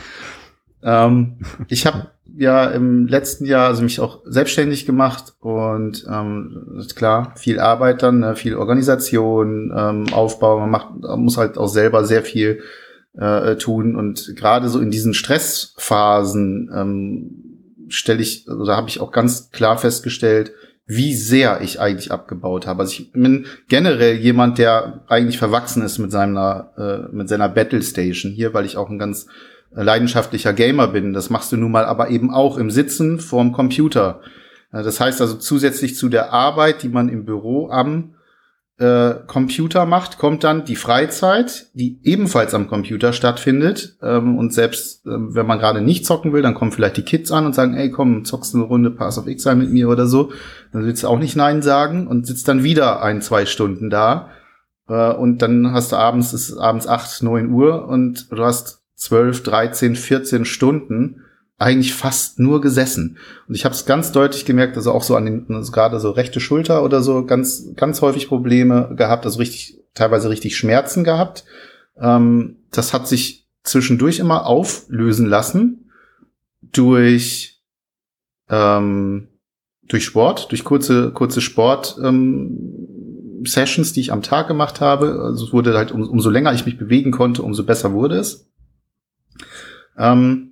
Ähm, 0.84 1.38
ich 1.70 1.86
habe 1.86 2.12
ja 2.36 2.66
im 2.66 3.08
letzten 3.08 3.46
Jahr 3.46 3.68
also 3.68 3.84
mich 3.84 4.02
auch 4.02 4.20
selbstständig 4.26 4.86
gemacht 4.86 5.34
und 5.40 6.06
ähm, 6.12 6.76
ist 6.78 6.98
klar, 6.98 7.34
viel 7.38 7.62
Arbeit 7.62 8.04
dann, 8.04 8.20
ne, 8.20 8.36
viel 8.36 8.56
Organisation, 8.56 9.72
ähm, 9.74 10.14
Aufbau, 10.14 10.60
man 10.60 10.70
macht, 10.70 11.00
man 11.00 11.22
muss 11.22 11.38
halt 11.38 11.58
auch 11.58 11.70
selber 11.70 12.04
sehr 12.04 12.24
viel 12.24 12.64
äh, 13.18 13.56
tun 13.56 13.96
und 13.96 14.34
gerade 14.36 14.68
so 14.68 14.82
in 14.82 14.92
diesen 14.92 15.14
Stressphasen 15.14 16.70
ähm, 16.76 17.88
stelle 17.88 18.22
ich, 18.22 18.46
oder 18.50 18.60
also 18.60 18.72
habe 18.74 18.90
ich 18.90 19.00
auch 19.00 19.14
ganz 19.14 19.52
klar 19.52 19.78
festgestellt, 19.78 20.52
wie 20.92 21.14
sehr 21.14 21.62
ich 21.62 21.80
eigentlich 21.80 22.12
abgebaut 22.12 22.66
habe. 22.66 22.82
Also 22.82 22.94
ich 22.94 23.12
bin 23.12 23.46
generell 23.68 24.16
jemand, 24.16 24.58
der 24.58 25.02
eigentlich 25.08 25.38
verwachsen 25.38 25.84
ist 25.84 26.00
mit 26.00 26.12
seiner, 26.12 26.72
äh, 26.78 27.16
mit 27.16 27.30
seiner 27.30 27.48
Battle 27.48 27.84
Station 27.84 28.32
hier, 28.32 28.56
weil 28.56 28.66
ich 28.66 28.76
auch 28.76 28.90
ein 28.90 28.98
ganz 28.98 29.28
leidenschaftlicher 29.72 30.52
Gamer 30.52 30.88
bin. 30.88 31.14
Das 31.14 31.30
machst 31.30 31.52
du 31.52 31.58
nun 31.58 31.72
mal 31.72 31.86
aber 31.86 32.10
eben 32.10 32.34
auch 32.34 32.58
im 32.58 32.72
Sitzen 32.72 33.20
vorm 33.20 33.52
Computer. 33.52 34.22
Das 34.72 35.00
heißt 35.00 35.22
also 35.22 35.36
zusätzlich 35.36 35.96
zu 35.96 36.10
der 36.10 36.34
Arbeit, 36.34 36.82
die 36.82 36.90
man 36.90 37.08
im 37.08 37.24
Büro 37.24 37.70
am 37.70 38.16
äh, 38.80 39.16
Computer 39.28 39.86
macht, 39.86 40.18
kommt 40.18 40.46
dann 40.46 40.64
die 40.64 40.78
Freizeit, 40.78 41.68
die 41.74 42.00
ebenfalls 42.04 42.54
am 42.54 42.68
Computer 42.68 43.12
stattfindet. 43.12 43.98
Ähm, 44.02 44.38
und 44.38 44.54
selbst 44.54 45.06
äh, 45.06 45.10
wenn 45.12 45.46
man 45.46 45.60
gerade 45.60 45.82
nicht 45.82 46.06
zocken 46.06 46.32
will, 46.32 46.42
dann 46.42 46.56
kommen 46.56 46.72
vielleicht 46.72 46.98
die 46.98 47.04
Kids 47.04 47.32
an 47.32 47.46
und 47.46 47.54
sagen, 47.54 47.76
ey, 47.76 47.92
komm, 47.92 48.24
zockst 48.24 48.56
eine 48.56 48.64
Runde 48.64 48.90
Pass 48.90 49.18
of 49.18 49.28
Exile 49.28 49.56
mit 49.56 49.70
mir 49.70 49.90
oder 49.90 50.08
so. 50.08 50.32
Dann 50.72 50.86
willst 50.86 51.04
du 51.04 51.08
auch 51.08 51.20
nicht 51.20 51.36
Nein 51.36 51.62
sagen 51.62 52.08
und 52.08 52.26
sitzt 52.26 52.48
dann 52.48 52.64
wieder 52.64 53.04
ein, 53.04 53.22
zwei 53.22 53.46
Stunden 53.46 53.90
da. 53.90 54.30
Äh, 54.88 55.12
und 55.12 55.42
dann 55.42 55.74
hast 55.74 55.92
du 55.92 55.98
abends, 55.98 56.32
ist 56.32 56.58
abends 56.58 56.88
acht, 56.88 57.22
neun 57.22 57.52
Uhr 57.52 57.86
und 57.86 58.32
du 58.32 58.44
hast 58.44 58.82
12, 58.96 59.44
13, 59.44 59.96
14 59.96 60.46
Stunden 60.46 61.26
eigentlich 61.60 61.94
fast 61.94 62.40
nur 62.40 62.62
gesessen. 62.62 63.18
Und 63.48 63.54
ich 63.54 63.66
habe 63.66 63.76
es 63.76 63.86
ganz 63.86 64.12
deutlich 64.14 64.46
gemerkt, 64.46 64.78
also 64.78 64.94
auch 64.94 65.04
so 65.04 65.16
an 65.16 65.26
den, 65.26 65.46
also 65.50 65.72
gerade 65.72 66.00
so 66.00 66.10
rechte 66.12 66.40
Schulter 66.40 66.84
oder 66.84 67.04
so, 67.04 67.26
ganz, 67.26 67.76
ganz 67.76 68.02
häufig 68.02 68.30
Probleme 68.30 68.94
gehabt, 68.96 69.26
also 69.26 69.40
richtig, 69.40 69.78
teilweise 69.94 70.30
richtig 70.30 70.58
Schmerzen 70.58 71.04
gehabt. 71.04 71.44
Ähm, 72.00 72.56
das 72.72 72.94
hat 72.94 73.08
sich 73.08 73.48
zwischendurch 73.64 74.20
immer 74.20 74.46
auflösen 74.46 75.26
lassen 75.26 75.92
durch, 76.62 77.62
ähm, 78.50 79.28
durch 79.84 80.06
Sport, 80.06 80.52
durch 80.52 80.64
kurze, 80.64 81.12
kurze 81.12 81.42
Sport, 81.42 81.98
ähm, 82.02 83.44
Sessions, 83.44 83.92
die 83.92 84.02
ich 84.02 84.14
am 84.14 84.22
Tag 84.22 84.48
gemacht 84.48 84.80
habe. 84.80 85.22
Also 85.24 85.46
es 85.46 85.54
wurde 85.54 85.78
halt, 85.78 85.92
um, 85.92 86.08
umso 86.08 86.30
länger 86.30 86.54
ich 86.54 86.66
mich 86.66 86.78
bewegen 86.78 87.12
konnte, 87.12 87.42
umso 87.42 87.66
besser 87.66 87.92
wurde 87.92 88.18
es. 88.18 88.50
Ähm, 89.98 90.49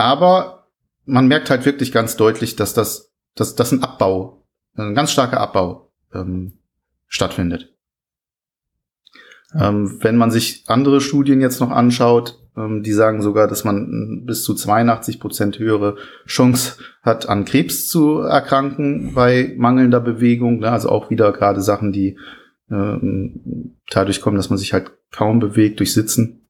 aber 0.00 0.66
man 1.04 1.28
merkt 1.28 1.50
halt 1.50 1.64
wirklich 1.66 1.92
ganz 1.92 2.16
deutlich, 2.16 2.56
dass 2.56 2.74
das, 2.74 3.12
dass, 3.34 3.54
dass 3.54 3.72
ein 3.72 3.82
Abbau, 3.82 4.46
ein 4.76 4.94
ganz 4.94 5.12
starker 5.12 5.40
Abbau 5.40 5.92
ähm, 6.14 6.58
stattfindet. 7.06 7.74
Ähm, 9.54 9.98
wenn 10.02 10.16
man 10.16 10.30
sich 10.30 10.64
andere 10.68 11.00
Studien 11.00 11.40
jetzt 11.40 11.60
noch 11.60 11.70
anschaut, 11.70 12.38
ähm, 12.56 12.82
die 12.82 12.92
sagen 12.92 13.20
sogar, 13.20 13.48
dass 13.48 13.64
man 13.64 14.24
bis 14.24 14.44
zu 14.44 14.54
82 14.54 15.20
Prozent 15.20 15.58
höhere 15.58 15.96
Chance 16.26 16.78
hat, 17.02 17.28
an 17.28 17.44
Krebs 17.44 17.88
zu 17.88 18.20
erkranken 18.20 19.12
bei 19.14 19.54
mangelnder 19.56 20.00
Bewegung. 20.00 20.60
Ne? 20.60 20.70
Also 20.70 20.88
auch 20.88 21.10
wieder 21.10 21.32
gerade 21.32 21.60
Sachen, 21.60 21.92
die 21.92 22.16
ähm, 22.70 23.76
dadurch 23.90 24.20
kommen, 24.20 24.36
dass 24.36 24.50
man 24.50 24.58
sich 24.58 24.72
halt 24.72 24.92
kaum 25.10 25.40
bewegt 25.40 25.80
durch 25.80 25.92
Sitzen. 25.92 26.48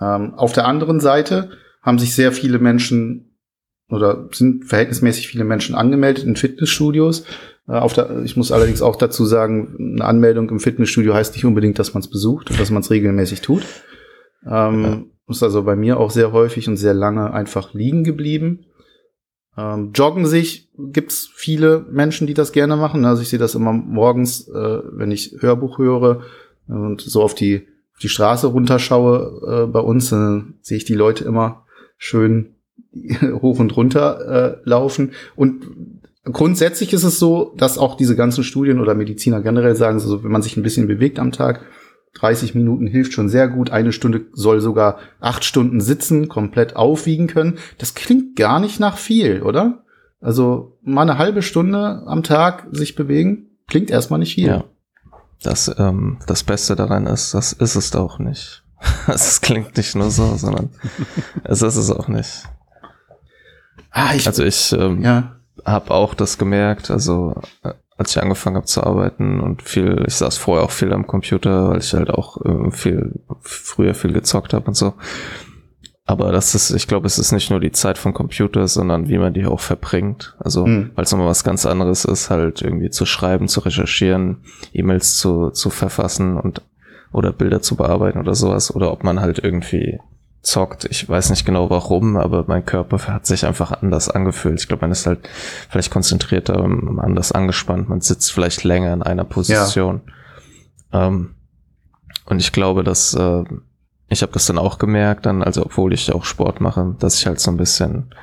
Ähm, 0.00 0.34
auf 0.34 0.52
der 0.52 0.66
anderen 0.66 1.00
Seite 1.00 1.50
haben 1.88 1.98
sich 1.98 2.14
sehr 2.14 2.32
viele 2.32 2.58
Menschen 2.58 3.34
oder 3.88 4.28
sind 4.32 4.66
verhältnismäßig 4.66 5.26
viele 5.26 5.44
Menschen 5.44 5.74
angemeldet 5.74 6.24
in 6.24 6.36
Fitnessstudios. 6.36 7.24
Äh, 7.66 7.72
auf 7.72 7.94
der, 7.94 8.22
ich 8.24 8.36
muss 8.36 8.52
allerdings 8.52 8.82
auch 8.82 8.96
dazu 8.96 9.24
sagen, 9.24 9.94
eine 9.96 10.04
Anmeldung 10.04 10.50
im 10.50 10.60
Fitnessstudio 10.60 11.14
heißt 11.14 11.34
nicht 11.34 11.46
unbedingt, 11.46 11.78
dass 11.78 11.94
man 11.94 12.02
es 12.02 12.10
besucht 12.10 12.50
und 12.50 12.60
dass 12.60 12.70
man 12.70 12.82
es 12.82 12.90
regelmäßig 12.90 13.40
tut. 13.40 13.62
Ähm, 14.46 14.82
ja. 14.82 15.02
Ist 15.30 15.42
also 15.42 15.62
bei 15.62 15.76
mir 15.76 15.98
auch 15.98 16.10
sehr 16.10 16.32
häufig 16.32 16.68
und 16.68 16.76
sehr 16.76 16.94
lange 16.94 17.32
einfach 17.32 17.72
liegen 17.72 18.04
geblieben. 18.04 18.66
Ähm, 19.56 19.92
joggen 19.94 20.26
sich 20.26 20.70
gibt's 20.76 21.30
viele 21.34 21.86
Menschen, 21.90 22.26
die 22.26 22.34
das 22.34 22.52
gerne 22.52 22.76
machen. 22.76 23.06
Also 23.06 23.22
ich 23.22 23.30
sehe 23.30 23.38
das 23.38 23.54
immer 23.54 23.72
morgens, 23.72 24.46
äh, 24.48 24.80
wenn 24.92 25.10
ich 25.10 25.36
Hörbuch 25.40 25.78
höre 25.78 26.22
und 26.66 27.00
so 27.00 27.22
auf 27.22 27.34
die, 27.34 27.66
auf 27.94 27.98
die 28.00 28.10
Straße 28.10 28.46
runterschaue 28.46 29.64
äh, 29.64 29.66
bei 29.66 29.80
uns, 29.80 30.10
dann 30.10 30.58
sehe 30.60 30.76
ich 30.76 30.84
die 30.84 30.94
Leute 30.94 31.24
immer 31.24 31.64
schön 31.98 32.54
hoch 33.42 33.58
und 33.58 33.76
runter 33.76 34.60
äh, 34.64 34.68
laufen. 34.68 35.12
Und 35.36 35.66
grundsätzlich 36.24 36.92
ist 36.92 37.04
es 37.04 37.18
so, 37.18 37.54
dass 37.56 37.76
auch 37.78 37.96
diese 37.96 38.16
ganzen 38.16 38.44
Studien 38.44 38.80
oder 38.80 38.94
Mediziner 38.94 39.42
generell 39.42 39.76
sagen, 39.76 39.98
also 39.98 40.24
wenn 40.24 40.30
man 40.30 40.42
sich 40.42 40.56
ein 40.56 40.62
bisschen 40.62 40.86
bewegt 40.86 41.18
am 41.18 41.32
Tag, 41.32 41.60
30 42.14 42.54
Minuten 42.54 42.86
hilft 42.86 43.12
schon 43.12 43.28
sehr 43.28 43.48
gut. 43.48 43.70
Eine 43.70 43.92
Stunde 43.92 44.26
soll 44.32 44.60
sogar 44.60 44.98
acht 45.20 45.44
Stunden 45.44 45.80
sitzen, 45.80 46.28
komplett 46.28 46.74
aufwiegen 46.74 47.26
können. 47.26 47.58
Das 47.76 47.94
klingt 47.94 48.36
gar 48.36 48.60
nicht 48.60 48.80
nach 48.80 48.96
viel, 48.96 49.42
oder? 49.42 49.84
Also 50.20 50.78
mal 50.82 51.02
eine 51.02 51.18
halbe 51.18 51.42
Stunde 51.42 52.02
am 52.06 52.22
Tag 52.22 52.66
sich 52.72 52.94
bewegen, 52.96 53.50
klingt 53.68 53.90
erstmal 53.90 54.18
nicht 54.18 54.34
viel. 54.34 54.46
Ja. 54.46 54.64
Das, 55.42 55.72
ähm, 55.78 56.18
das 56.26 56.42
Beste 56.42 56.74
daran 56.74 57.06
ist, 57.06 57.34
das 57.34 57.52
ist 57.52 57.76
es 57.76 57.94
auch 57.94 58.18
nicht. 58.18 58.64
Es 59.08 59.40
klingt 59.40 59.76
nicht 59.76 59.94
nur 59.94 60.10
so, 60.10 60.36
sondern 60.36 60.70
es 61.44 61.62
ist 61.62 61.76
es 61.76 61.90
auch 61.90 62.08
nicht. 62.08 62.44
Ah, 63.90 64.14
ich, 64.14 64.26
also 64.26 64.44
ich 64.44 64.72
ähm, 64.72 65.02
ja. 65.02 65.36
habe 65.64 65.90
auch 65.90 66.14
das 66.14 66.38
gemerkt, 66.38 66.90
also 66.90 67.40
äh, 67.64 67.72
als 67.96 68.12
ich 68.12 68.22
angefangen 68.22 68.56
habe 68.56 68.66
zu 68.66 68.84
arbeiten 68.84 69.40
und 69.40 69.62
viel, 69.62 70.04
ich 70.06 70.14
saß 70.14 70.36
vorher 70.36 70.64
auch 70.64 70.70
viel 70.70 70.92
am 70.92 71.06
Computer, 71.06 71.70
weil 71.70 71.78
ich 71.78 71.92
halt 71.94 72.10
auch 72.10 72.40
äh, 72.44 72.70
viel, 72.70 73.20
früher 73.40 73.94
viel 73.94 74.12
gezockt 74.12 74.54
habe 74.54 74.66
und 74.66 74.74
so. 74.74 74.94
Aber 76.06 76.32
das 76.32 76.54
ist, 76.54 76.70
ich 76.70 76.86
glaube, 76.86 77.06
es 77.06 77.18
ist 77.18 77.32
nicht 77.32 77.50
nur 77.50 77.60
die 77.60 77.72
Zeit 77.72 77.98
vom 77.98 78.14
Computer, 78.14 78.66
sondern 78.66 79.10
wie 79.10 79.18
man 79.18 79.34
die 79.34 79.44
auch 79.44 79.60
verbringt. 79.60 80.36
Also, 80.38 80.64
mhm. 80.64 80.92
weil 80.94 81.04
es 81.04 81.12
nochmal 81.12 81.28
was 81.28 81.44
ganz 81.44 81.66
anderes 81.66 82.06
ist, 82.06 82.30
halt 82.30 82.62
irgendwie 82.62 82.88
zu 82.88 83.04
schreiben, 83.04 83.46
zu 83.46 83.60
recherchieren, 83.60 84.38
E-Mails 84.72 85.18
zu, 85.18 85.50
zu 85.50 85.68
verfassen 85.68 86.38
und 86.38 86.62
oder 87.12 87.32
Bilder 87.32 87.62
zu 87.62 87.76
bearbeiten 87.76 88.18
oder 88.18 88.34
sowas. 88.34 88.74
Oder 88.74 88.92
ob 88.92 89.04
man 89.04 89.20
halt 89.20 89.38
irgendwie 89.38 89.98
zockt. 90.42 90.86
Ich 90.86 91.08
weiß 91.08 91.30
nicht 91.30 91.44
genau 91.44 91.68
warum, 91.70 92.16
aber 92.16 92.44
mein 92.46 92.64
Körper 92.64 92.98
hat 93.12 93.26
sich 93.26 93.44
einfach 93.44 93.82
anders 93.82 94.08
angefühlt. 94.08 94.60
Ich 94.60 94.68
glaube, 94.68 94.82
man 94.82 94.92
ist 94.92 95.06
halt 95.06 95.28
vielleicht 95.68 95.90
konzentrierter, 95.90 96.62
anders 96.98 97.32
angespannt. 97.32 97.88
Man 97.88 98.00
sitzt 98.00 98.32
vielleicht 98.32 98.64
länger 98.64 98.92
in 98.92 99.02
einer 99.02 99.24
Position. 99.24 100.02
Ja. 100.92 101.06
Ähm, 101.06 101.34
und 102.26 102.40
ich 102.40 102.52
glaube, 102.52 102.84
dass 102.84 103.14
äh, 103.14 103.44
ich 104.08 104.22
habe 104.22 104.32
das 104.32 104.46
dann 104.46 104.58
auch 104.58 104.78
gemerkt, 104.78 105.26
dann, 105.26 105.42
also 105.42 105.64
obwohl 105.64 105.92
ich 105.92 106.12
auch 106.12 106.24
Sport 106.24 106.60
mache, 106.60 106.94
dass 106.98 107.18
ich 107.18 107.26
halt 107.26 107.40
so 107.40 107.50
ein 107.50 107.56
bisschen 107.56 108.14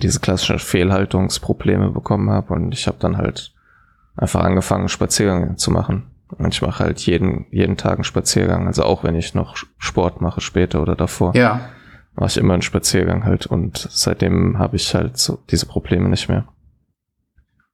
diese 0.00 0.20
klassischen 0.20 0.58
Fehlhaltungsprobleme 0.58 1.90
bekommen 1.90 2.30
habe 2.30 2.54
und 2.54 2.72
ich 2.72 2.86
habe 2.86 2.96
dann 3.00 3.16
halt 3.16 3.52
einfach 4.16 4.40
angefangen, 4.40 4.88
Spaziergänge 4.88 5.56
zu 5.56 5.70
machen. 5.70 6.10
Und 6.28 6.52
ich 6.52 6.62
mache 6.62 6.82
halt 6.82 7.00
jeden, 7.00 7.46
jeden 7.50 7.76
Tag 7.76 7.94
einen 7.94 8.04
Spaziergang. 8.04 8.66
Also 8.66 8.82
auch 8.82 9.04
wenn 9.04 9.14
ich 9.14 9.34
noch 9.34 9.56
Sport 9.78 10.20
mache 10.20 10.40
später 10.40 10.82
oder 10.82 10.96
davor. 10.96 11.34
Ja. 11.36 11.68
Mache 12.14 12.30
ich 12.30 12.36
immer 12.36 12.54
einen 12.54 12.62
Spaziergang 12.62 13.24
halt. 13.24 13.46
Und 13.46 13.88
seitdem 13.90 14.58
habe 14.58 14.76
ich 14.76 14.94
halt 14.94 15.18
so 15.18 15.38
diese 15.50 15.66
Probleme 15.66 16.08
nicht 16.08 16.28
mehr. 16.28 16.48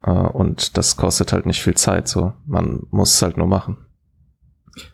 Äh, 0.04 0.10
und 0.10 0.76
das 0.76 0.96
kostet 0.96 1.32
halt 1.32 1.46
nicht 1.46 1.62
viel 1.62 1.74
Zeit 1.74 2.08
so. 2.08 2.34
Man 2.46 2.86
muss 2.90 3.14
es 3.14 3.22
halt 3.22 3.36
nur 3.36 3.46
machen. 3.46 3.78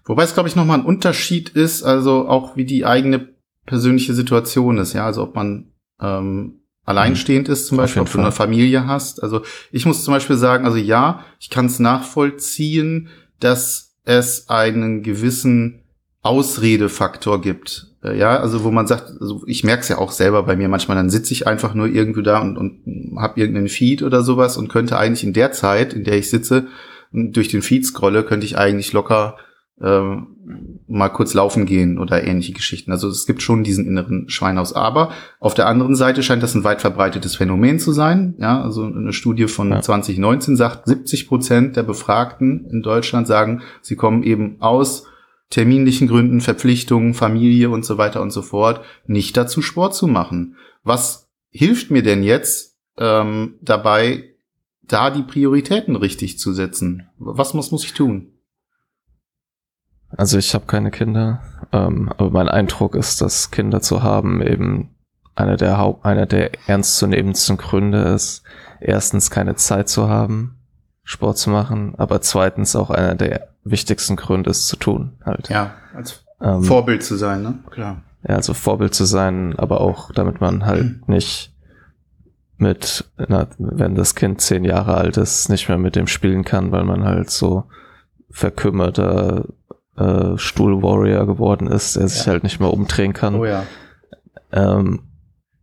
Wobei 0.05 0.25
es, 0.25 0.35
glaube 0.35 0.49
ich, 0.49 0.57
nochmal 0.57 0.79
ein 0.79 0.87
Unterschied 0.87 1.51
ist, 1.51 1.83
also 1.83 2.29
auch 2.29 2.57
wie 2.57 2.65
die 2.65 2.85
eigene 2.85 3.29
persönliche 3.67 4.15
Situation 4.15 4.79
ist, 4.79 4.93
ja. 4.93 5.05
Also 5.05 5.23
ob 5.23 5.35
man 5.35 5.73
ähm, 6.01 6.61
alleinstehend 6.85 7.49
ist, 7.49 7.67
zum 7.67 7.77
Beispiel, 7.77 8.03
ob 8.03 8.11
du 8.11 8.19
eine 8.19 8.33
Familie 8.33 8.87
hast. 8.87 9.23
Also 9.23 9.43
ich 9.71 9.85
muss 9.85 10.05
zum 10.05 10.15
Beispiel 10.15 10.37
sagen, 10.37 10.65
also 10.65 10.79
ja, 10.79 11.25
ich 11.39 11.51
kann 11.51 11.67
es 11.67 11.79
nachvollziehen, 11.79 13.09
dass 13.41 13.95
es 14.05 14.49
einen 14.49 15.03
gewissen 15.03 15.83
Ausredefaktor 16.23 17.41
gibt. 17.41 17.89
Äh, 18.03 18.19
ja, 18.19 18.39
also 18.39 18.65
wo 18.65 18.71
man 18.71 18.87
sagt, 18.87 19.11
also 19.21 19.43
ich 19.47 19.65
merke 19.65 19.83
es 19.83 19.89
ja 19.89 19.99
auch 19.99 20.13
selber 20.13 20.43
bei 20.43 20.57
mir 20.57 20.69
manchmal, 20.69 20.97
dann 20.97 21.11
sitze 21.11 21.33
ich 21.33 21.47
einfach 21.47 21.75
nur 21.75 21.87
irgendwie 21.87 22.23
da 22.23 22.41
und, 22.41 22.57
und 22.57 23.17
habe 23.19 23.41
irgendeinen 23.41 23.69
Feed 23.69 24.03
oder 24.03 24.23
sowas 24.23 24.57
und 24.57 24.69
könnte 24.69 24.99
eigentlich 24.99 25.25
in 25.25 25.33
der 25.33 25.53
Zeit, 25.53 25.93
in 25.93 26.05
der 26.05 26.19
ich 26.19 26.31
sitze 26.31 26.67
durch 27.13 27.49
den 27.49 27.63
Feed 27.63 27.87
scrolle, 27.87 28.25
könnte 28.25 28.47
ich 28.47 28.59
eigentlich 28.59 28.93
locker 28.93 29.37
ähm, 29.83 30.39
mal 30.87 31.09
kurz 31.09 31.35
laufen 31.35 31.67
gehen 31.67 31.99
oder 31.99 32.25
ähnliche 32.25 32.53
Geschichten. 32.53 32.91
Also 32.91 33.09
es 33.09 33.27
gibt 33.27 33.43
schon 33.43 33.65
diesen 33.65 33.87
inneren 33.87 34.29
Schweinhaus. 34.29 34.73
Aber 34.73 35.13
auf 35.41 35.55
der 35.55 35.67
anderen 35.67 35.95
Seite 35.95 36.23
scheint 36.23 36.43
das 36.43 36.55
ein 36.55 36.65
weit 36.65 36.81
verbreitetes 36.81 37.37
Phänomen 37.37 37.79
zu 37.79 37.93
sein. 37.93 38.35
Ja, 38.39 38.63
also 38.63 38.85
eine 38.85 39.13
Studie 39.13 39.47
von 39.47 39.71
ja. 39.71 39.81
2019 39.81 40.57
sagt, 40.57 40.87
70 40.87 41.29
Prozent 41.29 41.77
der 41.77 41.83
Befragten 41.83 42.67
in 42.71 42.83
Deutschland 42.83 43.27
sagen, 43.27 43.63
sie 43.83 43.97
kommen 43.97 44.23
eben 44.23 44.57
aus 44.61 45.07
terminlichen 45.51 46.09
Gründen, 46.09 46.41
Verpflichtungen, 46.41 47.15
Familie 47.15 47.71
und 47.71 47.85
so 47.85 47.99
weiter 47.99 48.21
und 48.21 48.31
so 48.31 48.43
fort, 48.43 48.85
nicht 49.07 49.37
dazu 49.37 49.63
Sport 49.63 49.95
zu 49.95 50.07
machen. 50.07 50.57
Was 50.83 51.29
hilft 51.51 51.91
mir 51.91 52.03
denn 52.03 52.23
jetzt 52.23 52.77
ähm, 52.99 53.55
dabei, 53.63 54.25
da 54.83 55.11
die 55.11 55.23
Prioritäten 55.23 55.97
richtig 55.97 56.39
zu 56.39 56.53
setzen? 56.53 57.09
Was 57.19 57.55
muss, 57.55 57.71
muss 57.71 57.85
ich 57.85 57.95
tun? 57.95 58.33
Also 60.17 60.39
ich 60.39 60.55
habe 60.55 60.67
keine 60.67 60.91
Kinder, 60.91 61.43
ähm, 61.73 62.11
aber 62.17 62.31
mein 62.31 62.49
Eindruck 62.49 62.95
ist, 62.95 63.21
dass 63.21 63.51
Kinder 63.51 63.81
zu 63.81 64.03
haben 64.03 64.41
eben 64.43 64.95
einer 65.35 65.57
der 65.57 65.79
Haupt, 65.79 66.05
einer 66.05 66.27
der 66.27 66.51
ernstzunehmendsten 66.67 67.57
Gründe 67.57 68.03
ist, 68.03 68.43
erstens 68.81 69.31
keine 69.31 69.55
Zeit 69.55 69.89
zu 69.89 70.09
haben, 70.09 70.57
Sport 71.05 71.39
zu 71.39 71.51
machen, 71.51 71.95
aber 71.97 72.21
zweitens 72.21 72.75
auch 72.75 72.91
einer 72.91 73.15
der 73.15 73.49
wichtigsten 73.65 74.17
Gründe 74.17 74.51
ist 74.51 74.67
zu 74.67 74.77
tun 74.77 75.19
halt. 75.25 75.49
Ja, 75.49 75.75
als 75.95 76.25
ähm, 76.41 76.63
Vorbild 76.63 77.03
zu 77.03 77.17
sein, 77.17 77.43
ne? 77.43 77.59
Klar. 77.71 78.03
Ja, 78.27 78.35
also 78.35 78.55
Vorbild 78.55 78.95
zu 78.95 79.05
sein, 79.05 79.55
aber 79.59 79.81
auch 79.81 80.11
damit 80.13 80.41
man 80.41 80.67
halt 80.67 80.85
mhm. 80.85 81.03
nicht 81.07 81.55
mit, 82.57 83.05
na, 83.17 83.47
wenn 83.59 83.95
das 83.95 84.15
Kind 84.15 84.41
zehn 84.41 84.65
Jahre 84.65 84.97
alt 84.97 85.17
ist, 85.17 85.49
nicht 85.49 85.69
mehr 85.69 85.79
mit 85.79 85.95
dem 85.95 86.09
spielen 86.09 86.45
kann, 86.45 86.73
weil 86.73 86.85
man 86.85 87.05
halt 87.05 87.31
so 87.31 87.65
verkümmerter 88.31 89.45
äh, 89.99 90.39
Stuhl-Warrior 90.39 91.27
geworden 91.27 91.67
ist, 91.67 91.97
der 91.97 92.09
sich 92.09 92.27
ja. 92.27 92.33
halt 92.33 92.43
nicht 92.43 92.61
mehr 92.61 92.73
umdrehen 92.73 93.13
kann. 93.13 93.35
Oh 93.35 93.45
ja. 93.45 93.65
Ähm, 94.53 95.01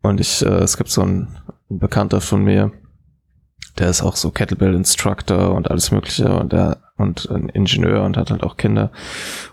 und 0.02 0.19
ich, 0.19 0.45
äh, 0.45 0.50
es 0.50 0.78
gibt 0.78 0.89
so 0.89 1.02
einen, 1.02 1.38
einen 1.69 1.80
Bekannter 1.80 2.21
von 2.21 2.43
mir, 2.43 2.71
der 3.78 3.89
ist 3.89 4.04
auch 4.04 4.15
so 4.15 4.32
Kettlebell-Instructor 4.32 5.54
und 5.54 5.69
alles 5.69 5.91
Mögliche 5.91 6.38
und 6.38 6.54
der 6.54 6.82
und 6.98 7.30
ein 7.30 7.50
Ingenieur 7.50 8.04
und 8.04 8.15
hat 8.15 8.32
halt 8.32 8.43
auch 8.43 8.56
Kinder. 8.56 8.91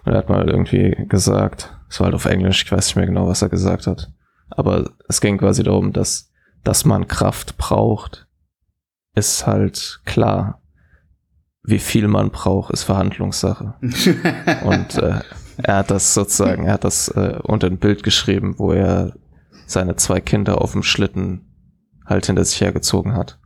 Und 0.05 0.12
er 0.12 0.18
hat 0.18 0.29
mal 0.29 0.49
irgendwie 0.49 0.95
gesagt, 1.09 1.77
es 1.88 1.99
war 1.99 2.07
halt 2.07 2.14
auf 2.14 2.27
Englisch, 2.27 2.62
ich 2.64 2.73
weiß 2.73 2.87
nicht 2.87 2.97
mehr 2.97 3.07
genau, 3.07 3.27
was 3.27 3.42
er 3.42 3.49
gesagt 3.49 3.87
hat. 3.87 4.12
Aber 4.51 4.90
es 5.09 5.21
ging 5.21 5.38
quasi 5.38 5.62
darum, 5.62 5.92
dass, 5.92 6.31
dass 6.62 6.85
man 6.85 7.09
Kraft 7.09 7.59
braucht, 7.59 8.29
ist 9.14 9.47
halt 9.47 10.01
klar 10.05 10.62
wie 11.64 11.79
viel 11.79 12.09
man 12.09 12.31
braucht, 12.31 12.72
ist 12.72 12.83
Verhandlungssache. 12.83 13.75
und 14.64 14.96
äh, 14.96 15.20
er 15.59 15.77
hat 15.77 15.90
das 15.90 16.14
sozusagen, 16.14 16.66
er 16.66 16.75
hat 16.75 16.85
das 16.85 17.09
äh, 17.09 17.38
unter 17.42 17.68
ein 17.68 17.79
Bild 17.79 18.03
geschrieben, 18.03 18.55
wo 18.59 18.72
er 18.72 19.14
seine 19.66 19.96
zwei 19.96 20.20
Kinder 20.20 20.61
auf 20.61 20.72
dem 20.72 20.83
Schlitten 20.83 21.46
halt 22.05 22.27
hinter 22.27 22.44
sich 22.44 22.61
hergezogen 22.61 23.14
hat. 23.14 23.38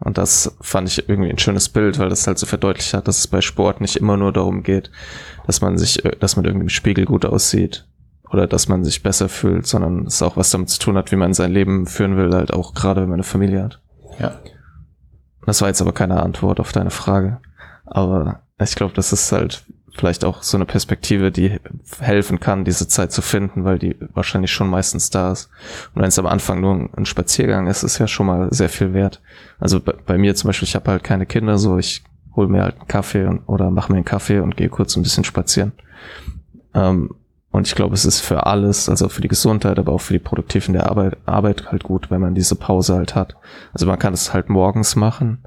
Und 0.00 0.16
das 0.16 0.56
fand 0.60 0.88
ich 0.88 1.08
irgendwie 1.08 1.30
ein 1.30 1.38
schönes 1.38 1.68
Bild, 1.68 1.98
weil 1.98 2.08
das 2.08 2.26
halt 2.26 2.38
so 2.38 2.46
verdeutlicht 2.46 2.94
hat, 2.94 3.08
dass 3.08 3.18
es 3.18 3.26
bei 3.26 3.40
Sport 3.40 3.80
nicht 3.80 3.96
immer 3.96 4.16
nur 4.16 4.32
darum 4.32 4.62
geht, 4.62 4.92
dass 5.46 5.60
man 5.60 5.76
sich, 5.78 6.04
äh, 6.04 6.16
dass 6.18 6.36
man 6.36 6.44
irgendwie 6.44 6.64
im 6.64 6.68
Spiegel 6.68 7.04
gut 7.04 7.24
aussieht 7.24 7.88
oder 8.30 8.46
dass 8.46 8.68
man 8.68 8.84
sich 8.84 9.02
besser 9.02 9.28
fühlt, 9.28 9.66
sondern 9.66 10.06
es 10.06 10.22
auch 10.22 10.36
was 10.36 10.50
damit 10.50 10.68
zu 10.68 10.78
tun 10.78 10.96
hat, 10.96 11.10
wie 11.10 11.16
man 11.16 11.34
sein 11.34 11.50
Leben 11.50 11.86
führen 11.86 12.16
will, 12.16 12.32
halt 12.32 12.52
auch 12.52 12.74
gerade 12.74 13.00
wenn 13.00 13.08
man 13.08 13.16
eine 13.16 13.24
Familie 13.24 13.62
hat. 13.62 13.80
Ja. 14.20 14.38
Das 15.48 15.62
war 15.62 15.68
jetzt 15.68 15.80
aber 15.80 15.92
keine 15.92 16.22
Antwort 16.22 16.60
auf 16.60 16.72
deine 16.72 16.90
Frage. 16.90 17.38
Aber 17.86 18.42
ich 18.60 18.74
glaube, 18.74 18.92
das 18.92 19.14
ist 19.14 19.32
halt 19.32 19.64
vielleicht 19.96 20.22
auch 20.26 20.42
so 20.42 20.58
eine 20.58 20.66
Perspektive, 20.66 21.32
die 21.32 21.58
helfen 22.00 22.38
kann, 22.38 22.66
diese 22.66 22.86
Zeit 22.86 23.12
zu 23.12 23.22
finden, 23.22 23.64
weil 23.64 23.78
die 23.78 23.96
wahrscheinlich 24.12 24.52
schon 24.52 24.68
meistens 24.68 25.08
da 25.08 25.32
ist. 25.32 25.48
Und 25.94 26.02
wenn 26.02 26.08
es 26.08 26.18
am 26.18 26.26
Anfang 26.26 26.60
nur 26.60 26.90
ein 26.94 27.06
Spaziergang 27.06 27.66
ist, 27.66 27.82
ist 27.82 27.96
ja 27.96 28.06
schon 28.06 28.26
mal 28.26 28.48
sehr 28.52 28.68
viel 28.68 28.92
wert. 28.92 29.22
Also 29.58 29.80
bei, 29.80 29.94
bei 30.04 30.18
mir 30.18 30.34
zum 30.34 30.48
Beispiel, 30.48 30.68
ich 30.68 30.74
habe 30.74 30.90
halt 30.90 31.02
keine 31.02 31.24
Kinder, 31.24 31.56
so 31.56 31.78
ich 31.78 32.04
hole 32.36 32.48
mir 32.48 32.62
halt 32.62 32.76
einen 32.76 32.88
Kaffee 32.88 33.24
und, 33.24 33.40
oder 33.48 33.70
mache 33.70 33.90
mir 33.90 33.96
einen 33.96 34.04
Kaffee 34.04 34.40
und 34.40 34.54
gehe 34.54 34.68
kurz 34.68 34.96
ein 34.96 35.02
bisschen 35.02 35.24
spazieren. 35.24 35.72
Ähm, 36.74 37.14
Und 37.58 37.66
ich 37.66 37.74
glaube, 37.74 37.92
es 37.92 38.04
ist 38.04 38.20
für 38.20 38.46
alles, 38.46 38.88
also 38.88 39.08
für 39.08 39.20
die 39.20 39.26
Gesundheit, 39.26 39.80
aber 39.80 39.92
auch 39.92 40.00
für 40.00 40.12
die 40.12 40.20
Produktiven 40.20 40.74
der 40.74 40.88
Arbeit, 40.88 41.16
Arbeit 41.26 41.72
halt 41.72 41.82
gut, 41.82 42.08
wenn 42.08 42.20
man 42.20 42.36
diese 42.36 42.54
Pause 42.54 42.94
halt 42.94 43.16
hat. 43.16 43.34
Also 43.72 43.84
man 43.84 43.98
kann 43.98 44.14
es 44.14 44.32
halt 44.32 44.48
morgens 44.48 44.94
machen. 44.94 45.42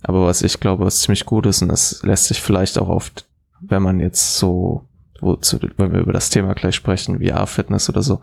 Aber 0.00 0.24
was 0.24 0.40
ich 0.40 0.58
glaube, 0.58 0.86
was 0.86 1.02
ziemlich 1.02 1.26
gut 1.26 1.44
ist, 1.44 1.60
und 1.60 1.68
das 1.68 2.02
lässt 2.02 2.28
sich 2.28 2.40
vielleicht 2.40 2.78
auch 2.78 2.88
oft, 2.88 3.28
wenn 3.60 3.82
man 3.82 4.00
jetzt 4.00 4.38
so, 4.38 4.88
wozu, 5.20 5.58
wenn 5.76 5.92
wir 5.92 6.00
über 6.00 6.14
das 6.14 6.30
Thema 6.30 6.54
gleich 6.54 6.76
sprechen, 6.76 7.20
VR-Fitness 7.22 7.90
oder 7.90 8.00
so, 8.00 8.22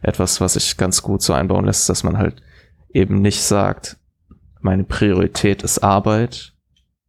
etwas, 0.00 0.40
was 0.40 0.54
sich 0.54 0.78
ganz 0.78 1.02
gut 1.02 1.20
so 1.20 1.34
einbauen 1.34 1.66
lässt, 1.66 1.90
dass 1.90 2.04
man 2.04 2.16
halt 2.16 2.40
eben 2.88 3.20
nicht 3.20 3.42
sagt, 3.42 3.98
meine 4.62 4.84
Priorität 4.84 5.62
ist 5.62 5.80
Arbeit, 5.80 6.54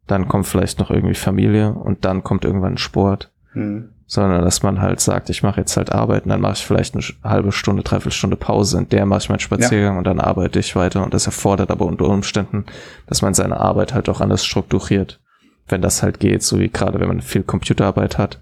dann 0.07 0.27
kommt 0.27 0.45
vielleicht 0.45 0.77
noch 0.77 0.91
irgendwie 0.91 1.15
Familie 1.15 1.71
und 1.73 2.03
dann 2.03 2.21
kommt 2.21 2.43
irgendwann 2.43 2.77
Sport. 2.77 3.31
Hm 3.53 3.93
sondern 4.11 4.43
dass 4.43 4.63
man 4.63 4.81
halt 4.81 4.99
sagt, 4.99 5.29
ich 5.29 5.43
mache 5.43 5.61
jetzt 5.61 5.77
halt 5.77 5.91
Arbeit 5.91 6.23
und 6.23 6.29
dann 6.29 6.41
mache 6.41 6.53
ich 6.53 6.65
vielleicht 6.65 6.95
eine 6.95 7.03
halbe 7.23 7.51
Stunde, 7.51 7.83
dreiviertel 7.83 8.11
Stunde 8.11 8.37
Pause, 8.37 8.79
in 8.79 8.89
der 8.89 9.05
mache 9.05 9.19
ich 9.19 9.29
meinen 9.29 9.39
Spaziergang 9.39 9.93
ja. 9.93 9.97
und 9.99 10.03
dann 10.03 10.19
arbeite 10.19 10.57
ich 10.57 10.75
weiter 10.75 11.03
und 11.03 11.13
das 11.13 11.27
erfordert 11.27 11.69
aber 11.69 11.85
unter 11.85 12.05
Umständen, 12.05 12.65
dass 13.05 13.21
man 13.21 13.35
seine 13.35 13.57
Arbeit 13.57 13.93
halt 13.93 14.09
auch 14.09 14.19
anders 14.19 14.43
strukturiert. 14.43 15.19
Wenn 15.67 15.83
das 15.83 16.01
halt 16.01 16.19
geht, 16.19 16.41
so 16.41 16.57
wie 16.57 16.69
gerade 16.69 16.99
wenn 16.99 17.07
man 17.07 17.21
viel 17.21 17.43
Computerarbeit 17.43 18.17
hat, 18.17 18.39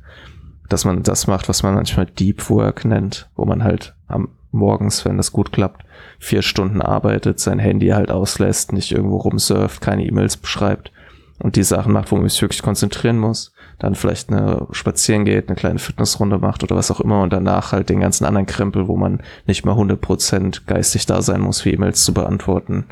dass 0.69 0.85
man 0.85 1.03
das 1.03 1.27
macht, 1.27 1.49
was 1.49 1.63
man 1.63 1.75
manchmal 1.75 2.05
Deep 2.05 2.49
Work 2.49 2.85
nennt, 2.85 3.29
wo 3.35 3.43
man 3.43 3.61
halt 3.65 3.93
am 4.07 4.29
morgens, 4.51 5.03
wenn 5.03 5.17
das 5.17 5.33
gut 5.33 5.51
klappt, 5.51 5.83
vier 6.17 6.43
Stunden 6.43 6.81
arbeitet, 6.81 7.41
sein 7.41 7.59
Handy 7.59 7.89
halt 7.89 8.09
auslässt, 8.09 8.71
nicht 8.71 8.93
irgendwo 8.93 9.17
rumsurft, 9.17 9.81
keine 9.81 10.05
E-Mails 10.05 10.37
beschreibt 10.37 10.93
und 11.39 11.57
die 11.57 11.63
Sachen 11.63 11.91
macht, 11.91 12.09
wo 12.09 12.15
man 12.15 12.29
sich 12.29 12.41
wirklich 12.41 12.61
konzentrieren 12.61 13.19
muss 13.19 13.51
dann 13.79 13.95
vielleicht 13.95 14.31
eine 14.31 14.67
spazieren 14.71 15.25
geht, 15.25 15.47
eine 15.47 15.55
kleine 15.55 15.79
Fitnessrunde 15.79 16.39
macht 16.39 16.63
oder 16.63 16.75
was 16.75 16.89
auch 16.91 16.99
immer 16.99 17.21
und 17.21 17.31
danach 17.31 17.71
halt 17.71 17.89
den 17.89 17.99
ganzen 17.99 18.25
anderen 18.25 18.47
Krempel, 18.47 18.87
wo 18.87 18.97
man 18.97 19.21
nicht 19.45 19.65
mal 19.65 19.75
100% 19.75 20.65
geistig 20.65 21.05
da 21.05 21.21
sein 21.21 21.41
muss, 21.41 21.63
wie 21.63 21.73
E-Mails 21.73 22.03
zu 22.03 22.13
beantworten 22.13 22.85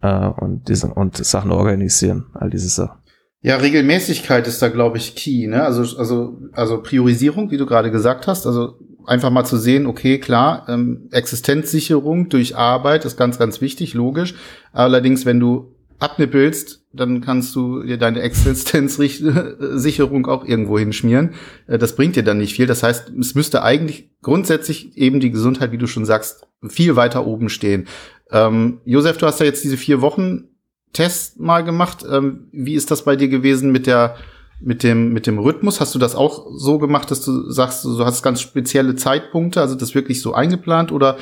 äh, 0.00 0.26
und, 0.26 0.68
diese, 0.68 0.88
und 0.88 1.16
Sachen 1.16 1.50
organisieren, 1.50 2.26
all 2.34 2.50
diese 2.50 2.68
Sachen. 2.68 2.98
Ja, 3.44 3.56
Regelmäßigkeit 3.56 4.46
ist 4.46 4.62
da, 4.62 4.68
glaube 4.68 4.98
ich, 4.98 5.16
key, 5.16 5.48
ne? 5.48 5.64
Also, 5.64 5.98
also, 5.98 6.38
also 6.52 6.80
Priorisierung, 6.80 7.50
wie 7.50 7.56
du 7.56 7.66
gerade 7.66 7.90
gesagt 7.90 8.28
hast. 8.28 8.46
Also 8.46 8.78
einfach 9.04 9.30
mal 9.30 9.44
zu 9.44 9.56
sehen, 9.56 9.86
okay, 9.86 10.18
klar, 10.18 10.64
ähm, 10.68 11.08
Existenzsicherung 11.10 12.28
durch 12.28 12.56
Arbeit 12.56 13.04
ist 13.04 13.16
ganz, 13.16 13.40
ganz 13.40 13.60
wichtig, 13.60 13.94
logisch. 13.94 14.36
Allerdings, 14.72 15.26
wenn 15.26 15.40
du 15.40 15.74
abnippelst, 16.02 16.84
dann 16.92 17.20
kannst 17.20 17.54
du 17.54 17.82
dir 17.82 17.96
deine 17.96 18.22
Existenzsicherung 18.22 20.26
auch 20.26 20.44
irgendwo 20.44 20.78
hinschmieren. 20.78 21.34
Äh, 21.66 21.78
das 21.78 21.96
bringt 21.96 22.16
dir 22.16 22.24
dann 22.24 22.38
nicht 22.38 22.54
viel. 22.54 22.66
Das 22.66 22.82
heißt, 22.82 23.10
es 23.10 23.34
müsste 23.34 23.62
eigentlich 23.62 24.10
grundsätzlich 24.20 24.96
eben 24.96 25.20
die 25.20 25.30
Gesundheit, 25.30 25.72
wie 25.72 25.78
du 25.78 25.86
schon 25.86 26.04
sagst, 26.04 26.46
viel 26.68 26.96
weiter 26.96 27.26
oben 27.26 27.48
stehen. 27.48 27.86
Ähm, 28.30 28.80
Josef, 28.84 29.18
du 29.18 29.26
hast 29.26 29.40
ja 29.40 29.46
jetzt 29.46 29.64
diese 29.64 29.76
vier 29.76 30.00
Wochen 30.00 30.48
Test 30.92 31.40
mal 31.40 31.64
gemacht. 31.64 32.04
Ähm, 32.10 32.48
wie 32.52 32.74
ist 32.74 32.90
das 32.90 33.04
bei 33.04 33.16
dir 33.16 33.28
gewesen 33.28 33.72
mit 33.72 33.86
der 33.86 34.16
mit 34.60 34.82
dem 34.82 35.12
mit 35.12 35.26
dem 35.26 35.38
Rhythmus? 35.38 35.80
Hast 35.80 35.94
du 35.94 35.98
das 35.98 36.14
auch 36.14 36.46
so 36.54 36.78
gemacht, 36.78 37.10
dass 37.10 37.24
du 37.24 37.50
sagst, 37.50 37.84
du 37.84 38.04
hast 38.04 38.22
ganz 38.22 38.40
spezielle 38.40 38.94
Zeitpunkte, 38.94 39.60
also 39.60 39.74
das 39.74 39.94
wirklich 39.94 40.20
so 40.20 40.34
eingeplant 40.34 40.92
oder 40.92 41.16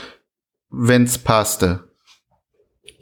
wenn's 0.70 1.18
passte? 1.18 1.89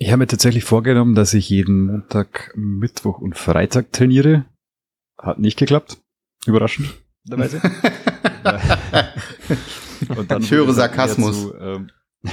Ich 0.00 0.08
habe 0.08 0.18
mir 0.18 0.28
tatsächlich 0.28 0.62
vorgenommen, 0.64 1.16
dass 1.16 1.34
ich 1.34 1.50
jeden 1.50 1.86
Montag, 1.86 2.52
Mittwoch 2.56 3.18
und 3.18 3.36
Freitag 3.36 3.92
trainiere. 3.92 4.44
Hat 5.20 5.40
nicht 5.40 5.58
geklappt. 5.58 5.98
Überraschend. 6.46 6.94
und 10.16 10.30
dann 10.30 10.42
ich 10.42 10.52
höre 10.52 10.72
Sarkasmus. 10.72 11.42
Zu, 11.42 11.52
ähm, 11.56 11.90
äh, 12.22 12.30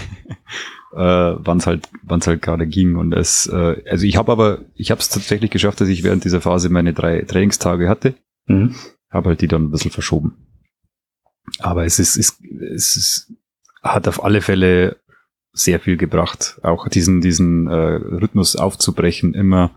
wann 0.94 1.58
es 1.58 1.66
halt, 1.66 1.90
wann's 2.04 2.28
halt 2.28 2.44
gerade 2.44 2.68
ging. 2.68 2.98
Und 2.98 3.14
es, 3.14 3.48
äh, 3.48 3.82
also 3.90 4.06
ich 4.06 4.18
habe 4.18 4.32
aber, 4.32 4.60
ich 4.76 4.92
habe 4.92 5.02
es 5.02 5.10
tatsächlich 5.10 5.50
geschafft, 5.50 5.82
dass 5.82 5.90
ich 5.90 6.04
während 6.04 6.24
dieser 6.24 6.42
Phase 6.42 6.70
meine 6.70 6.94
drei 6.94 7.24
Trainingstage 7.24 7.90
hatte. 7.90 8.14
Mhm. 8.46 8.76
Habe 9.10 9.30
halt 9.30 9.42
die 9.42 9.48
dann 9.48 9.64
ein 9.64 9.72
bisschen 9.72 9.92
verschoben. 9.92 10.38
Aber 11.60 11.86
es 11.86 11.98
ist, 11.98 12.16
ist, 12.16 12.44
es 12.44 12.96
ist, 12.96 13.34
hat 13.82 14.08
auf 14.08 14.24
alle 14.24 14.42
Fälle 14.42 14.98
sehr 15.56 15.80
viel 15.80 15.98
gebracht. 15.98 16.60
Auch 16.64 16.88
diesen, 16.90 17.22
diesen 17.22 17.68
äh, 17.68 17.74
Rhythmus 17.74 18.56
aufzubrechen, 18.56 19.34
immer 19.34 19.72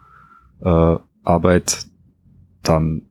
äh, 0.61 0.97
Arbeit, 1.23 1.87
dann 2.63 3.03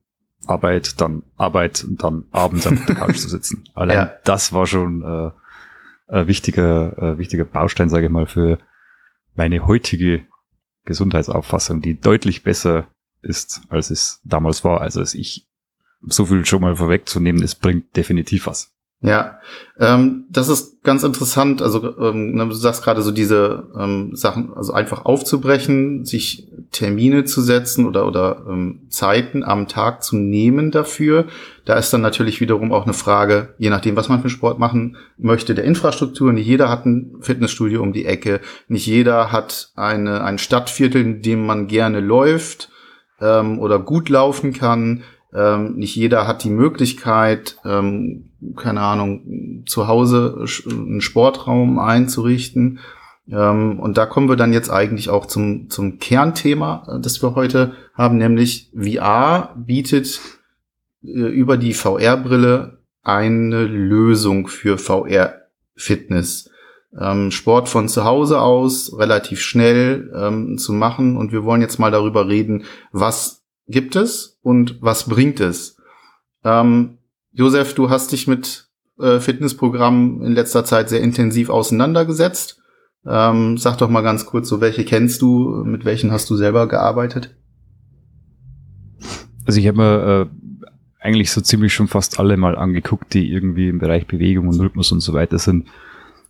Arbeit, 0.46 1.00
dann 1.02 1.24
Arbeit 1.38 1.84
und 1.84 2.04
dann 2.04 2.26
abends 2.32 2.68
auf 2.68 2.86
der 2.86 2.96
Couch 2.96 3.18
zu 3.18 3.30
sitzen. 3.30 3.64
Allein 3.74 3.98
ja. 3.98 4.14
das 4.26 4.54
war 4.54 4.68
schon 4.68 5.02
äh, 5.02 5.32
ein 6.14 6.28
wichtiger, 6.28 6.98
äh, 6.98 7.18
wichtiger 7.18 7.46
Baustein, 7.46 7.90
sage 7.90 8.06
ich 8.06 8.12
mal, 8.12 8.28
für 8.28 8.60
meine 9.36 9.66
heutige 9.66 10.26
Gesundheitsauffassung, 10.84 11.82
die 11.82 12.00
deutlich 12.00 12.44
besser 12.44 12.88
ist, 13.22 13.62
als 13.70 13.90
es 13.92 14.22
damals 14.26 14.64
war. 14.64 14.82
Also 14.82 15.00
als 15.00 15.14
ich 15.14 15.48
so 16.02 16.26
viel 16.26 16.46
schon 16.46 16.62
mal 16.62 16.76
vorwegzunehmen, 16.76 17.42
es 17.42 17.56
bringt 17.56 17.96
definitiv 17.96 18.48
was. 18.48 18.74
Ja, 19.00 19.40
ähm, 19.80 20.26
das 20.32 20.50
ist 20.50 20.82
ganz 20.82 21.04
interessant. 21.04 21.62
Also 21.62 21.98
ähm, 22.00 22.34
ne, 22.34 22.48
du 22.48 22.54
sagst 22.54 22.84
gerade 22.84 23.04
so 23.04 23.12
diese 23.12 23.68
ähm, 23.78 24.16
Sachen, 24.16 24.52
also 24.56 24.74
einfach 24.74 25.06
aufzubrechen, 25.06 26.04
sich 26.04 26.48
Termine 26.72 27.24
zu 27.24 27.42
setzen 27.42 27.86
oder 27.86 28.08
oder 28.08 28.44
ähm, 28.50 28.88
Zeiten 28.90 29.44
am 29.44 29.68
Tag 29.68 30.02
zu 30.02 30.16
nehmen 30.16 30.72
dafür. 30.72 31.28
Da 31.64 31.76
ist 31.76 31.94
dann 31.94 32.02
natürlich 32.02 32.42
wiederum 32.42 32.72
auch 32.74 32.86
eine 32.86 32.94
Frage, 32.94 33.54
je 33.60 33.70
nachdem, 33.70 33.96
was 33.96 34.10
man 34.10 34.24
für 34.24 34.30
Sport 34.30 34.58
machen 34.58 34.98
möchte, 35.20 35.54
der 35.54 35.66
Infrastruktur. 35.66 36.34
Nicht 36.34 36.48
jeder 36.48 36.68
hat 36.68 36.88
ein 36.88 37.18
Fitnessstudio 37.22 37.84
um 37.84 37.94
die 37.94 38.06
Ecke. 38.06 38.42
Nicht 38.68 38.88
jeder 38.88 39.32
hat 39.32 39.74
eine 39.76 40.24
ein 40.24 40.40
Stadtviertel, 40.40 41.02
in 41.02 41.22
dem 41.22 41.46
man 41.46 41.68
gerne 41.68 42.00
läuft 42.00 42.72
ähm, 43.22 43.60
oder 43.60 43.78
gut 43.78 44.10
laufen 44.10 44.54
kann. 44.54 45.04
Ähm, 45.36 45.76
nicht 45.76 45.96
jeder 45.96 46.26
hat 46.26 46.44
die 46.44 46.50
Möglichkeit, 46.50 47.58
ähm, 47.64 48.27
keine 48.56 48.82
Ahnung, 48.82 49.64
zu 49.66 49.88
Hause 49.88 50.46
einen 50.70 51.02
Sportraum 51.02 51.80
einzurichten. 51.80 52.80
Ähm, 53.30 53.80
und 53.80 53.98
da 53.98 54.06
kommen 54.06 54.30
wir 54.30 54.36
dann 54.36 54.54
jetzt 54.54 54.70
eigentlich 54.70 55.10
auch 55.10 55.26
zum, 55.26 55.70
zum 55.70 56.00
Kernthema, 56.00 56.88
äh, 56.88 57.02
das 57.02 57.22
wir 57.22 57.36
heute 57.36 57.74
haben, 57.94 58.18
nämlich 58.18 58.72
VR 58.74 59.54
bietet 59.58 60.22
äh, 61.04 61.10
über 61.10 61.58
die 61.58 61.74
VR-Brille 61.74 62.80
eine 63.04 63.64
Lösung 63.66 64.48
für 64.48 64.78
VR-Fitness. 64.78 66.50
Ähm, 66.98 67.32
Sport 67.32 67.70
von 67.70 67.90
zu 67.90 68.06
Hause 68.06 68.42
aus 68.42 68.98
relativ 68.98 69.42
schnell 69.42 70.12
ähm, 70.16 70.58
zu 70.58 70.74
machen. 70.74 71.18
Und 71.18 71.32
wir 71.32 71.44
wollen 71.44 71.62
jetzt 71.62 71.80
mal 71.80 71.92
darüber 71.92 72.28
reden, 72.28 72.64
was 72.92 73.44
gibt 73.68 73.96
es 73.96 74.40
und 74.42 74.82
was 74.82 75.08
bringt 75.08 75.40
es? 75.40 75.78
Ähm, 76.44 76.97
Josef, 77.38 77.76
du 77.76 77.92
hast 77.92 78.12
dich 78.14 78.26
mit 78.26 78.68
äh, 79.00 79.20
Fitnessprogrammen 79.20 80.24
in 80.24 80.32
letzter 80.32 80.66
Zeit 80.66 80.90
sehr 80.90 81.02
intensiv 81.02 81.52
auseinandergesetzt. 81.52 82.60
Ähm, 83.06 83.60
sag 83.60 83.78
doch 83.78 83.90
mal 83.90 84.02
ganz 84.02 84.26
kurz, 84.26 84.50
so 84.50 84.60
welche 84.60 84.84
kennst 84.84 85.22
du, 85.22 85.64
mit 85.64 85.86
welchen 85.86 86.12
hast 86.12 86.32
du 86.32 86.36
selber 86.36 86.68
gearbeitet? 86.68 87.36
Also 89.46 89.60
ich 89.60 89.68
habe 89.68 89.78
mir 89.78 90.30
äh, 90.32 90.66
eigentlich 91.00 91.30
so 91.30 91.40
ziemlich 91.40 91.76
schon 91.76 91.88
fast 91.88 92.20
alle 92.20 92.38
mal 92.38 92.58
angeguckt, 92.58 93.14
die 93.14 93.32
irgendwie 93.32 93.70
im 93.70 93.78
Bereich 93.78 94.08
Bewegung 94.08 94.48
und 94.48 94.60
Rhythmus 94.60 94.92
und 94.92 95.02
so 95.02 95.14
weiter 95.14 95.38
sind. 95.38 95.68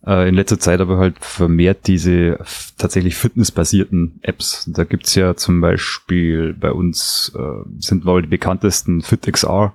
Äh, 0.06 0.28
in 0.28 0.34
letzter 0.34 0.58
Zeit 0.58 0.82
aber 0.82 0.98
halt 0.98 1.16
vermehrt 1.20 1.86
diese 1.86 2.38
tatsächlich 2.76 3.16
fitnessbasierten 3.16 4.18
Apps. 4.20 4.70
Da 4.70 4.84
gibt's 4.84 5.14
ja 5.14 5.36
zum 5.36 5.62
Beispiel 5.62 6.52
bei 6.52 6.70
uns 6.70 7.32
äh, 7.34 7.66
sind 7.78 8.04
wohl 8.04 8.20
die 8.20 8.28
bekanntesten 8.28 9.00
FitXR 9.00 9.74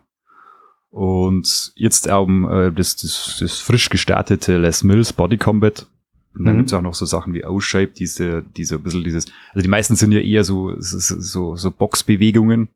und 0.94 1.72
jetzt 1.74 2.08
auch 2.08 2.30
äh, 2.30 2.72
das, 2.72 2.98
das, 2.98 3.38
das 3.40 3.60
frisch 3.60 3.90
gestartete 3.90 4.60
Les 4.60 4.84
Mills 4.84 5.12
Body 5.12 5.38
Combat. 5.38 5.88
Und 6.36 6.46
dann 6.46 6.54
mhm. 6.54 6.60
gibt's 6.60 6.74
auch 6.74 6.84
noch 6.84 6.94
so 6.94 7.08
Sachen 7.08 7.34
wie 7.34 7.44
O-Shape, 7.44 7.88
diese, 7.88 8.44
diese 8.56 8.76
ein 8.76 8.84
bisschen 8.84 9.04
dieses, 9.04 9.26
also 9.54 9.64
die 9.64 9.70
meisten 9.70 9.96
sind 9.96 10.12
ja 10.12 10.20
eher 10.20 10.44
so, 10.44 10.76
so, 10.78 11.00
so, 11.00 11.56
so 11.56 11.72
Boxbewegungen. 11.72 12.70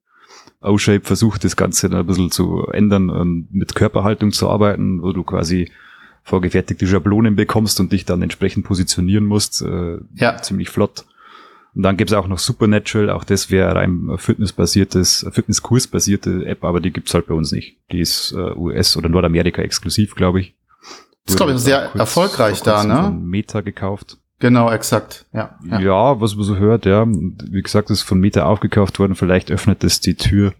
O-Shape 0.61 1.05
versucht 1.05 1.43
das 1.43 1.55
Ganze 1.55 1.89
dann 1.89 1.99
ein 1.99 2.07
bisschen 2.07 2.31
zu 2.31 2.65
ändern 2.71 3.11
und 3.11 3.53
mit 3.53 3.75
Körperhaltung 3.75 4.31
zu 4.31 4.49
arbeiten, 4.49 5.03
wo 5.03 5.11
du 5.11 5.23
quasi 5.23 5.69
vorgefertigte 6.23 6.87
Schablonen 6.87 7.35
bekommst 7.35 7.79
und 7.79 7.91
dich 7.91 8.03
dann 8.03 8.23
entsprechend 8.23 8.65
positionieren 8.65 9.25
musst. 9.25 9.61
Äh, 9.61 9.99
ja. 10.15 10.41
Ziemlich 10.41 10.69
flott. 10.71 11.05
Und 11.77 11.83
dann 11.83 11.95
gibt's 11.95 12.11
auch 12.13 12.27
noch 12.27 12.39
Supernatural, 12.39 13.11
auch 13.11 13.23
das 13.23 13.51
wäre 13.51 13.75
rein 13.75 14.09
fitnessbasiertes, 14.17 15.27
Fitnesskursbasierte 15.31 16.43
App, 16.47 16.63
aber 16.63 16.79
die 16.79 16.91
gibt's 16.91 17.13
halt 17.13 17.27
bei 17.27 17.35
uns 17.35 17.51
nicht. 17.51 17.77
Die 17.91 17.99
ist 17.99 18.31
äh, 18.31 18.55
US 18.55 18.97
oder 18.97 19.09
Nordamerika 19.09 19.61
exklusiv, 19.61 20.15
glaube 20.15 20.39
ich. 20.39 20.55
Das 21.25 21.35
ist, 21.35 21.37
glaube 21.37 21.51
ich, 21.51 21.59
sehr 21.59 21.93
erfolgreich 21.93 22.63
da, 22.63 22.83
ne? 22.83 23.15
Meta 23.15 23.61
gekauft. 23.61 24.17
Genau, 24.39 24.71
exakt. 24.71 25.27
Ja, 25.33 25.59
ja, 25.69 25.79
ja. 25.79 26.19
was 26.19 26.35
man 26.35 26.45
so 26.45 26.55
hört, 26.55 26.87
ja. 26.87 27.05
Wie 27.07 27.61
gesagt, 27.61 27.91
ist 27.91 28.01
von 28.01 28.19
Meta 28.19 28.45
aufgekauft 28.45 28.97
worden. 28.97 29.13
Vielleicht 29.13 29.51
öffnet 29.51 29.83
es 29.83 29.99
die 29.99 30.15
Tür 30.15 30.55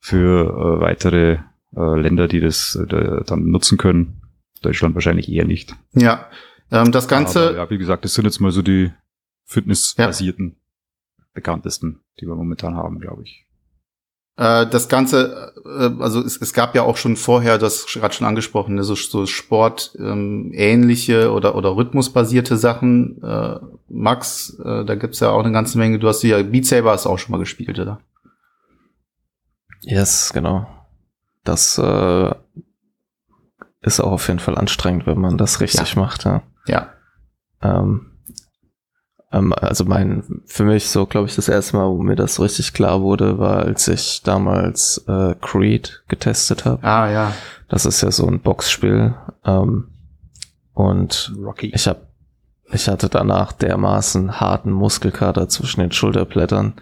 für 0.00 0.46
äh, 0.46 0.80
weitere 0.80 1.40
äh, 1.76 2.00
Länder, 2.00 2.26
die 2.26 2.40
das 2.40 2.74
äh, 2.74 3.22
dann 3.26 3.50
nutzen 3.50 3.76
können. 3.76 4.22
Deutschland 4.62 4.94
wahrscheinlich 4.94 5.30
eher 5.30 5.44
nicht. 5.44 5.76
Ja, 5.92 6.24
ähm, 6.70 6.90
das 6.90 7.06
Ganze. 7.06 7.50
Aber, 7.50 7.56
ja, 7.56 7.70
wie 7.70 7.76
gesagt, 7.76 8.06
das 8.06 8.14
sind 8.14 8.24
jetzt 8.24 8.40
mal 8.40 8.50
so 8.50 8.62
die 8.62 8.92
fitnessbasierten 9.52 10.56
ja. 11.18 11.24
bekanntesten, 11.34 12.00
die 12.20 12.26
wir 12.26 12.34
momentan 12.34 12.76
haben, 12.76 13.00
glaube 13.00 13.22
ich. 13.22 13.46
Äh, 14.36 14.66
das 14.66 14.88
Ganze, 14.88 15.52
äh, 15.64 16.02
also 16.02 16.20
es, 16.22 16.38
es 16.38 16.54
gab 16.54 16.74
ja 16.74 16.82
auch 16.82 16.96
schon 16.96 17.16
vorher, 17.16 17.58
das 17.58 17.86
gerade 17.86 18.14
schon 18.14 18.26
angesprochen, 18.26 18.76
ne, 18.76 18.84
so, 18.84 18.94
so 18.94 19.26
Sport 19.26 19.94
ähm, 19.98 20.52
oder 21.30 21.54
oder 21.54 21.76
rhythmusbasierte 21.76 22.56
Sachen. 22.56 23.22
Äh, 23.22 23.60
Max, 23.88 24.56
da 24.56 24.94
gibt's 24.94 25.20
ja 25.20 25.30
auch 25.30 25.44
eine 25.44 25.52
ganze 25.52 25.76
Menge. 25.76 25.98
Du 25.98 26.08
hast 26.08 26.22
ja 26.22 26.42
Beat 26.42 26.64
Saber 26.64 26.92
hast 26.92 27.06
auch 27.06 27.18
schon 27.18 27.32
mal 27.32 27.38
gespielt, 27.38 27.78
oder? 27.78 28.00
Yes, 29.82 30.32
genau. 30.32 30.66
Das 31.44 31.76
äh, 31.76 32.34
ist 33.82 34.00
auch 34.00 34.12
auf 34.12 34.28
jeden 34.28 34.40
Fall 34.40 34.56
anstrengend, 34.56 35.06
wenn 35.06 35.20
man 35.20 35.36
das 35.36 35.60
richtig 35.60 35.94
ja. 35.94 36.00
macht. 36.00 36.24
Ja. 36.24 36.42
ja. 36.66 36.92
Ähm, 37.60 38.11
ähm, 39.32 39.52
also 39.52 39.84
mein, 39.84 40.42
für 40.46 40.64
mich 40.64 40.88
so, 40.88 41.06
glaube 41.06 41.28
ich, 41.28 41.36
das 41.36 41.48
erste 41.48 41.76
Mal, 41.76 41.88
wo 41.88 42.02
mir 42.02 42.16
das 42.16 42.36
so 42.36 42.42
richtig 42.42 42.72
klar 42.72 43.02
wurde, 43.02 43.38
war, 43.38 43.58
als 43.64 43.88
ich 43.88 44.22
damals 44.22 45.04
äh, 45.08 45.34
Creed 45.40 46.02
getestet 46.08 46.64
habe. 46.64 46.82
Ah 46.84 47.10
ja. 47.10 47.32
Das 47.68 47.86
ist 47.86 48.02
ja 48.02 48.10
so 48.10 48.26
ein 48.26 48.40
Boxspiel. 48.40 49.14
Ähm, 49.44 49.88
und 50.74 51.34
Rocky. 51.42 51.72
ich 51.74 51.86
habe 51.86 52.00
ich 52.74 52.88
hatte 52.88 53.10
danach 53.10 53.52
dermaßen 53.52 54.40
harten 54.40 54.70
Muskelkater 54.70 55.46
zwischen 55.48 55.80
den 55.80 55.92
Schulterblättern, 55.92 56.72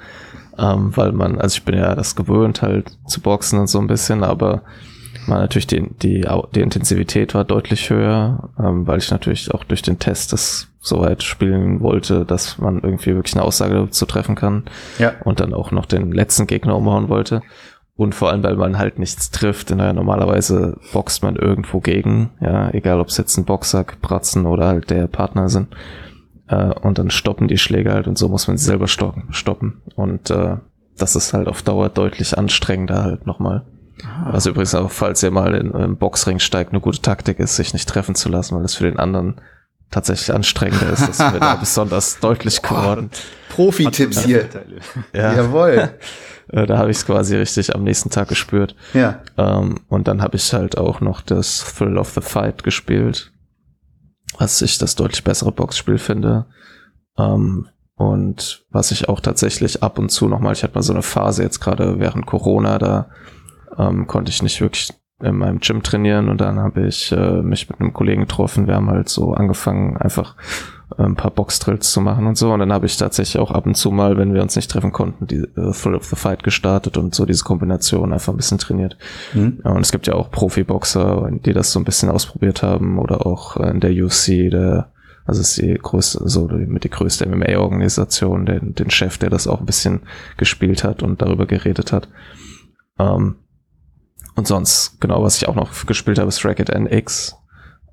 ähm, 0.56 0.96
weil 0.96 1.10
man, 1.10 1.40
also 1.40 1.56
ich 1.56 1.64
bin 1.64 1.76
ja 1.76 1.96
das 1.96 2.14
gewöhnt 2.14 2.62
halt 2.62 2.96
zu 3.06 3.20
boxen 3.20 3.58
und 3.58 3.66
so 3.66 3.80
ein 3.80 3.88
bisschen, 3.88 4.22
aber 4.22 4.62
man 5.26 5.40
natürlich 5.40 5.66
die, 5.66 5.90
die, 6.02 6.26
die 6.54 6.60
Intensivität 6.60 7.34
war 7.34 7.44
deutlich 7.44 7.90
höher, 7.90 8.50
ähm, 8.58 8.86
weil 8.86 8.98
ich 8.98 9.10
natürlich 9.10 9.52
auch 9.52 9.64
durch 9.64 9.82
den 9.82 9.98
Test 9.98 10.32
das 10.32 10.69
so 10.80 11.00
weit 11.00 11.22
spielen 11.22 11.80
wollte, 11.80 12.24
dass 12.24 12.58
man 12.58 12.80
irgendwie 12.80 13.14
wirklich 13.14 13.34
eine 13.34 13.44
Aussage 13.44 13.74
dazu 13.74 14.06
treffen 14.06 14.34
kann. 14.34 14.64
Ja. 14.98 15.12
Und 15.24 15.40
dann 15.40 15.52
auch 15.52 15.70
noch 15.70 15.86
den 15.86 16.10
letzten 16.10 16.46
Gegner 16.46 16.76
umhauen 16.76 17.08
wollte. 17.08 17.42
Und 17.96 18.14
vor 18.14 18.30
allem, 18.30 18.42
weil 18.42 18.56
man 18.56 18.78
halt 18.78 18.98
nichts 18.98 19.30
trifft. 19.30 19.68
Denn 19.68 19.76
normalerweise 19.76 20.78
boxt 20.92 21.22
man 21.22 21.36
irgendwo 21.36 21.80
gegen, 21.80 22.30
ja, 22.40 22.70
egal 22.70 22.98
ob 22.98 23.08
es 23.08 23.18
jetzt 23.18 23.36
ein 23.36 23.44
Boxsack, 23.44 24.00
Pratzen 24.00 24.46
oder 24.46 24.68
halt 24.68 24.88
der 24.88 25.06
Partner 25.06 25.50
sind. 25.50 25.68
Äh, 26.48 26.72
und 26.80 26.98
dann 26.98 27.10
stoppen 27.10 27.46
die 27.46 27.58
Schläge 27.58 27.92
halt 27.92 28.08
und 28.08 28.16
so 28.16 28.28
muss 28.28 28.48
man 28.48 28.56
sie 28.56 28.64
selber 28.64 28.88
stoppen. 28.88 29.82
Und 29.96 30.30
äh, 30.30 30.56
das 30.96 31.14
ist 31.14 31.34
halt 31.34 31.46
auf 31.46 31.62
Dauer 31.62 31.90
deutlich 31.90 32.38
anstrengender 32.38 33.04
halt 33.04 33.26
nochmal. 33.26 33.66
Ah. 34.02 34.32
Was 34.32 34.46
übrigens 34.46 34.74
auch, 34.74 34.90
falls 34.90 35.22
ihr 35.22 35.30
mal 35.30 35.54
in, 35.54 35.70
im 35.72 35.96
Boxring 35.98 36.38
steigt, 36.38 36.72
eine 36.72 36.80
gute 36.80 37.02
Taktik 37.02 37.38
ist, 37.38 37.56
sich 37.56 37.74
nicht 37.74 37.88
treffen 37.88 38.14
zu 38.14 38.30
lassen, 38.30 38.56
weil 38.56 38.64
es 38.64 38.74
für 38.74 38.84
den 38.84 38.98
anderen 38.98 39.42
tatsächlich 39.90 40.32
anstrengender 40.34 40.92
ist. 40.92 41.02
Das 41.02 41.20
ist 41.20 41.32
mir 41.32 41.40
da 41.40 41.54
besonders 41.60 42.20
deutlich 42.20 42.62
geworden. 42.62 43.10
Profi-Tipps 43.50 44.24
hier. 44.24 44.48
Ja. 45.12 45.34
Jawohl. 45.34 45.90
Äh, 46.52 46.66
da 46.66 46.78
habe 46.78 46.90
ich 46.90 46.96
es 46.96 47.06
quasi 47.06 47.36
richtig 47.36 47.76
am 47.76 47.84
nächsten 47.84 48.10
Tag 48.10 48.26
gespürt. 48.26 48.74
Ja. 48.92 49.20
Ähm, 49.38 49.82
und 49.86 50.08
dann 50.08 50.20
habe 50.20 50.36
ich 50.36 50.52
halt 50.52 50.76
auch 50.76 51.00
noch 51.00 51.20
das 51.20 51.74
Thrill 51.76 51.96
of 51.96 52.10
the 52.10 52.20
Fight 52.20 52.64
gespielt, 52.64 53.30
was 54.36 54.60
ich 54.60 54.76
das 54.76 54.96
deutlich 54.96 55.22
bessere 55.22 55.52
Boxspiel 55.52 55.98
finde. 55.98 56.46
Ähm, 57.16 57.68
und 57.94 58.64
was 58.70 58.90
ich 58.90 59.08
auch 59.08 59.20
tatsächlich 59.20 59.82
ab 59.82 59.98
und 59.98 60.08
zu 60.08 60.26
nochmal, 60.26 60.54
ich 60.54 60.64
hatte 60.64 60.74
mal 60.74 60.82
so 60.82 60.92
eine 60.92 61.02
Phase 61.02 61.42
jetzt 61.42 61.60
gerade 61.60 62.00
während 62.00 62.26
Corona, 62.26 62.78
da 62.78 63.10
ähm, 63.78 64.06
konnte 64.06 64.30
ich 64.30 64.42
nicht 64.42 64.60
wirklich 64.60 64.90
in 65.22 65.36
meinem 65.36 65.60
Gym 65.60 65.82
trainieren 65.82 66.28
und 66.28 66.40
dann 66.40 66.58
habe 66.58 66.86
ich 66.86 67.12
äh, 67.12 67.42
mich 67.42 67.68
mit 67.68 67.80
einem 67.80 67.92
Kollegen 67.92 68.22
getroffen. 68.22 68.66
Wir 68.66 68.74
haben 68.74 68.90
halt 68.90 69.08
so 69.08 69.32
angefangen, 69.34 69.96
einfach 69.96 70.34
äh, 70.96 71.02
ein 71.02 71.16
paar 71.16 71.30
Boxdrills 71.30 71.90
zu 71.90 72.00
machen 72.00 72.26
und 72.26 72.38
so. 72.38 72.52
Und 72.52 72.60
dann 72.60 72.72
habe 72.72 72.86
ich 72.86 72.96
tatsächlich 72.96 73.38
auch 73.38 73.50
ab 73.50 73.66
und 73.66 73.76
zu 73.76 73.90
mal, 73.90 74.16
wenn 74.16 74.34
wir 74.34 74.42
uns 74.42 74.56
nicht 74.56 74.70
treffen 74.70 74.92
konnten, 74.92 75.26
die 75.26 75.44
äh, 75.56 75.72
Full 75.72 75.94
of 75.94 76.04
the 76.04 76.16
Fight 76.16 76.42
gestartet 76.42 76.96
und 76.96 77.14
so 77.14 77.26
diese 77.26 77.44
Kombination 77.44 78.12
einfach 78.12 78.32
ein 78.32 78.36
bisschen 78.36 78.58
trainiert. 78.58 78.96
Mhm. 79.34 79.60
Ja, 79.64 79.72
und 79.72 79.82
es 79.82 79.92
gibt 79.92 80.06
ja 80.06 80.14
auch 80.14 80.30
Profiboxer, 80.30 81.30
die 81.32 81.52
das 81.52 81.72
so 81.72 81.80
ein 81.80 81.84
bisschen 81.84 82.10
ausprobiert 82.10 82.62
haben 82.62 82.98
oder 82.98 83.26
auch 83.26 83.56
in 83.56 83.80
der 83.80 83.92
UC, 83.92 84.50
der 84.50 84.90
also 85.26 85.42
ist 85.42 85.58
die 85.58 85.74
größte, 85.74 86.28
so 86.28 86.48
die, 86.48 86.66
mit 86.66 86.82
die 86.82 86.90
größte 86.90 87.28
MMA-Organisation, 87.28 88.46
den, 88.46 88.74
den 88.74 88.90
Chef, 88.90 89.16
der 89.18 89.30
das 89.30 89.46
auch 89.46 89.60
ein 89.60 89.66
bisschen 89.66 90.00
gespielt 90.38 90.82
hat 90.82 91.04
und 91.04 91.22
darüber 91.22 91.46
geredet 91.46 91.92
hat. 91.92 92.08
Ähm, 92.98 93.36
und 94.40 94.46
sonst, 94.46 94.98
genau, 95.02 95.22
was 95.22 95.36
ich 95.36 95.48
auch 95.48 95.54
noch 95.54 95.84
gespielt 95.84 96.18
habe, 96.18 96.28
ist 96.28 96.42
Racket 96.46 96.70
NX. 96.70 97.36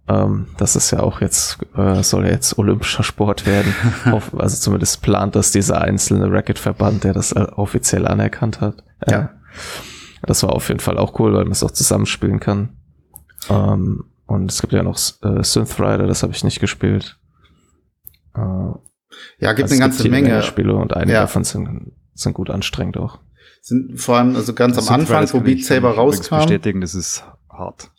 Ähm, 0.07 0.47
das 0.55 0.77
ist 0.77 0.91
ja 0.91 1.01
auch 1.01 1.19
jetzt, 1.19 1.57
äh, 1.75 2.01
soll 2.03 2.25
ja 2.25 2.31
jetzt 2.31 2.57
olympischer 2.57 3.03
Sport 3.03 3.45
werden. 3.45 3.75
also 4.37 4.55
zumindest 4.55 5.01
plant 5.01 5.35
das 5.35 5.51
dieser 5.51 5.81
einzelne 5.81 6.31
Racket-Verband, 6.31 7.03
der 7.03 7.13
das 7.13 7.33
äh, 7.33 7.47
offiziell 7.57 8.07
anerkannt 8.07 8.61
hat. 8.61 8.81
Äh, 9.01 9.11
ja. 9.11 9.29
Das 10.21 10.41
war 10.41 10.53
auf 10.53 10.69
jeden 10.69 10.79
Fall 10.79 10.97
auch 10.97 11.19
cool, 11.19 11.33
weil 11.33 11.43
man 11.43 11.51
es 11.51 11.63
auch 11.63 11.71
zusammenspielen 11.71 12.39
kann. 12.39 12.77
Ähm, 13.49 14.05
und 14.25 14.49
es 14.49 14.61
gibt 14.61 14.71
ja 14.71 14.83
noch 14.83 14.97
äh, 15.23 15.43
Synth 15.43 15.77
Rider, 15.81 16.07
das 16.07 16.23
habe 16.23 16.31
ich 16.31 16.45
nicht 16.45 16.61
gespielt. 16.61 17.19
Äh, 18.37 18.39
ja, 19.39 19.51
gibt 19.51 19.63
also 19.63 19.73
eine 19.73 19.79
ganze 19.81 20.07
Menge. 20.07 20.29
Menge 20.29 20.43
Spiele 20.43 20.75
und 20.75 20.95
einige 20.95 21.15
ja. 21.15 21.21
davon 21.23 21.43
sind, 21.43 21.91
sind 22.13 22.35
gut 22.35 22.49
anstrengend 22.49 22.95
auch 22.95 23.19
sind 23.67 23.99
vor 23.99 24.17
allem, 24.17 24.35
also 24.35 24.53
ganz 24.53 24.75
das 24.75 24.87
am 24.87 25.01
Anfang, 25.01 25.27
wo 25.33 25.39
Beat 25.41 25.63
Saber 25.63 25.91
rauskam. 25.91 26.37
bestätigen, 26.37 26.81
das 26.81 26.95
ist 26.95 27.23
hart. 27.49 27.91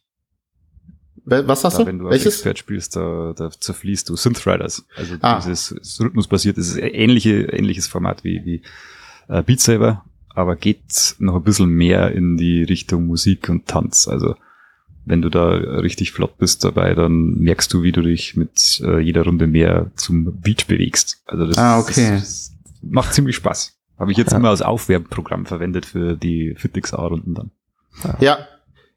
Was 1.25 1.63
hast 1.65 1.75
da, 1.75 1.81
du? 1.81 1.87
Wenn 1.87 1.99
du 1.99 2.07
Welches? 2.07 2.37
Expert 2.37 2.59
spielst, 2.59 2.97
da, 2.97 3.35
da 3.37 3.51
zerfließt 3.51 4.09
du 4.09 4.17
Synth 4.17 4.47
Riders. 4.47 4.87
Also 4.97 5.17
ah. 5.21 5.37
dieses 5.37 6.01
Rhythmusbasiert, 6.01 6.57
das 6.57 6.69
ist 6.69 6.79
ähnliche, 6.79 7.43
ähnliches 7.53 7.87
Format 7.87 8.25
wie, 8.25 8.45
wie 8.47 8.63
äh, 9.29 9.43
Beat 9.43 9.61
Saber, 9.61 10.05
aber 10.31 10.57
geht 10.57 11.17
noch 11.19 11.37
ein 11.37 11.43
bisschen 11.43 11.69
mehr 11.69 12.13
in 12.13 12.39
die 12.39 12.63
Richtung 12.63 13.07
Musik 13.07 13.51
und 13.51 13.67
Tanz. 13.67 14.09
Also 14.09 14.37
wenn 15.05 15.21
du 15.21 15.29
da 15.29 15.51
richtig 15.51 16.13
flott 16.13 16.39
bist 16.39 16.65
dabei, 16.65 16.95
dann 16.95 17.35
merkst 17.39 17.73
du, 17.75 17.83
wie 17.83 17.93
du 17.93 18.01
dich 18.01 18.37
mit 18.37 18.81
äh, 18.83 18.99
jeder 18.99 19.25
Runde 19.25 19.47
mehr 19.47 19.91
zum 19.97 20.41
Beat 20.41 20.67
bewegst. 20.67 21.23
Also 21.27 21.47
das, 21.47 21.59
ah, 21.59 21.79
okay. 21.79 22.17
das 22.21 22.53
macht 22.81 23.13
ziemlich 23.13 23.37
Spaß. 23.37 23.78
Habe 23.99 24.13
ich 24.13 24.19
jetzt 24.19 24.33
ja. 24.33 24.39
immer 24.39 24.51
als 24.51 24.63
Aufwärmprogramm 24.63 25.47
verwendet 25.47 25.87
für 25.87 26.17
die 26.17 26.55
Fitix 26.57 26.95
A-Runden 26.95 27.35
dann. 27.35 27.51
Ja. 28.21 28.39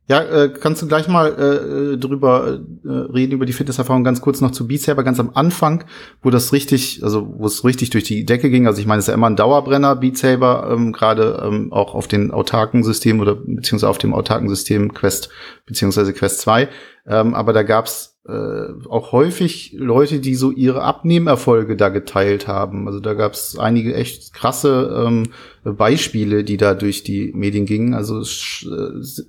Ja, 0.08 0.24
äh, 0.24 0.50
kannst 0.50 0.82
du 0.82 0.88
gleich 0.88 1.08
mal 1.08 1.94
äh, 1.94 1.98
drüber 1.98 2.60
äh, 2.84 2.90
reden, 2.90 3.32
über 3.32 3.46
die 3.46 3.54
Fitnesserfahrung 3.54 4.04
ganz 4.04 4.20
kurz 4.20 4.42
noch 4.42 4.52
zu 4.52 4.68
Beat 4.68 4.82
Saber, 4.82 5.04
ganz 5.04 5.22
am 5.22 5.32
Anfang, 5.36 5.86
wo 6.22 6.30
das 6.30 6.52
richtig, 6.52 7.02
also 7.02 7.34
wo 7.38 7.46
es 7.46 7.64
richtig 7.64 7.92
durch 7.92 8.04
die 8.04 8.26
Decke 8.26 8.50
ging. 8.50 8.68
Also 8.68 8.82
ich 8.82 8.88
meine, 8.88 9.00
es 9.00 9.06
ist 9.06 9.08
ja 9.08 9.14
immer 9.14 9.30
ein 9.30 9.38
Dauerbrenner, 9.38 9.96
Beat 9.96 10.18
Saber, 10.18 10.70
ähm, 10.70 10.92
gerade 10.92 11.42
ähm, 11.46 11.72
auch 11.72 11.96
auf 11.96 12.10
den 12.10 12.32
autarken 12.32 12.84
Systemen 12.84 13.22
oder 13.22 13.36
beziehungsweise 13.36 13.90
auf 13.90 14.00
dem 14.00 14.14
autarken 14.14 14.50
System 14.50 14.94
Quest 14.94 15.30
beziehungsweise 15.66 16.12
Quest 16.12 16.42
2. 16.42 16.68
Ähm, 17.08 17.34
aber 17.34 17.54
da 17.54 17.64
gab's 17.64 18.11
äh, 18.28 18.68
auch 18.90 19.12
häufig 19.12 19.74
Leute, 19.78 20.20
die 20.20 20.36
so 20.36 20.52
ihre 20.52 20.84
Abnehmerfolge 20.84 21.76
da 21.76 21.90
geteilt 21.90 22.48
haben. 22.48 22.88
Also 22.88 23.00
da 23.00 23.14
gab 23.16 23.34
es 23.34 23.58
einige 23.58 23.96
echt 23.96 24.34
krasse 24.34 25.06
ähm, 25.08 25.30
Beispiele, 25.64 26.44
die 26.44 26.58
da 26.58 26.76
durch 26.76 27.04
die 27.04 27.32
Medien 27.34 27.66
gingen. 27.66 27.94
Also 27.94 28.20
es 28.20 28.64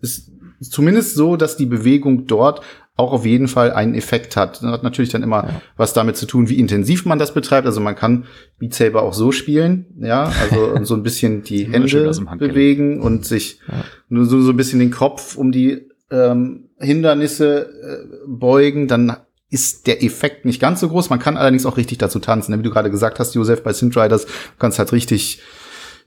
ist 0.03 0.31
zumindest 0.61 1.15
so, 1.15 1.37
dass 1.37 1.57
die 1.57 1.67
Bewegung 1.67 2.27
dort 2.27 2.61
auch 2.95 3.13
auf 3.13 3.25
jeden 3.25 3.49
Fall 3.49 3.73
einen 3.73 3.95
Effekt 3.95 4.37
hat. 4.37 4.63
Das 4.63 4.71
hat 4.71 4.83
natürlich 4.83 5.11
dann 5.11 5.23
immer 5.23 5.45
ja. 5.45 5.63
was 5.77 5.95
damit 5.95 6.17
zu 6.17 6.27
tun, 6.27 6.51
wie 6.51 6.59
intensiv 6.59 7.07
man 7.07 7.19
das 7.19 7.33
betreibt. 7.33 7.67
Also 7.67 7.81
man 7.81 7.97
kann 7.97 8.27
Beat 8.59 8.75
Saber 8.75 9.03
auch 9.03 9.15
so 9.15 9.33
spielen, 9.33 9.87
ja, 9.99 10.31
also 10.41 10.79
so 10.85 10.95
ein 10.95 11.03
bisschen 11.03 11.43
die 11.43 11.65
Hände 11.65 12.13
bewegen 12.39 13.01
und 13.01 13.25
sich 13.25 13.61
ja. 13.67 13.85
nur 14.11 14.27
so, 14.27 14.43
so 14.43 14.51
ein 14.51 14.57
bisschen 14.57 14.79
den 14.79 14.91
Kopf 14.91 15.37
um 15.37 15.53
die 15.53 15.89
ähm, 16.13 16.69
Hindernisse 16.79 17.67
äh, 17.67 18.19
beugen, 18.27 18.87
dann 18.87 19.17
ist 19.51 19.87
der 19.87 20.03
Effekt 20.03 20.45
nicht 20.45 20.61
ganz 20.61 20.81
so 20.81 20.89
groß. 20.89 21.11
Man 21.11 21.19
kann 21.19 21.37
allerdings 21.37 21.67
auch 21.67 21.77
richtig 21.77 21.99
dazu 21.99 22.21
tanzen. 22.21 22.57
Wie 22.59 22.63
du 22.63 22.71
gerade 22.71 22.91
gesagt 22.91 23.19
hast, 23.19 23.35
Josef, 23.35 23.63
bei 23.63 23.73
Synth 23.73 23.97
Riders, 23.97 24.27
du 24.27 24.33
kannst 24.59 24.79
halt 24.79 24.93
richtig 24.93 25.43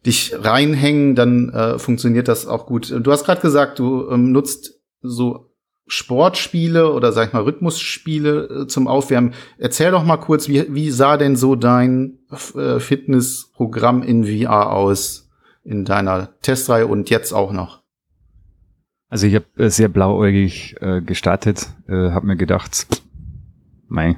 dich 0.06 0.34
reinhängen, 0.40 1.16
dann 1.16 1.50
äh, 1.50 1.80
funktioniert 1.80 2.28
das 2.28 2.48
auch 2.48 2.68
gut. 2.68 2.92
Du 2.92 3.12
hast 3.12 3.26
gerade 3.26 3.42
gesagt, 3.42 3.80
du 3.80 4.10
ähm, 4.10 4.32
nutzt 4.32 4.80
so 5.02 5.52
Sportspiele 5.88 6.92
oder 6.92 7.12
sag 7.12 7.28
ich 7.28 7.34
mal 7.34 7.44
Rhythmusspiele 7.44 8.64
äh, 8.64 8.68
zum 8.68 8.88
Aufwärmen. 8.88 9.34
Erzähl 9.58 9.92
doch 9.92 10.04
mal 10.04 10.18
kurz, 10.18 10.48
wie, 10.48 10.74
wie 10.74 10.92
sah 10.92 11.18
denn 11.18 11.36
so 11.36 11.56
dein 11.56 12.20
äh, 12.56 12.80
Fitnessprogramm 12.80 14.02
in 14.04 14.26
VR 14.26 14.72
aus 14.72 15.30
in 15.64 15.86
deiner 15.86 16.40
Testreihe 16.42 16.88
und 16.88 17.10
jetzt 17.10 17.34
auch 17.34 17.52
noch? 17.52 17.85
Also 19.10 19.28
ich 19.28 19.36
habe 19.36 19.46
äh, 19.58 19.70
sehr 19.70 19.88
blauäugig 19.88 20.76
äh, 20.82 21.02
gestartet, 21.02 21.70
äh, 21.88 22.12
habe 22.12 22.28
mir 22.28 22.36
gedacht, 22.36 22.88
mei, 23.88 24.16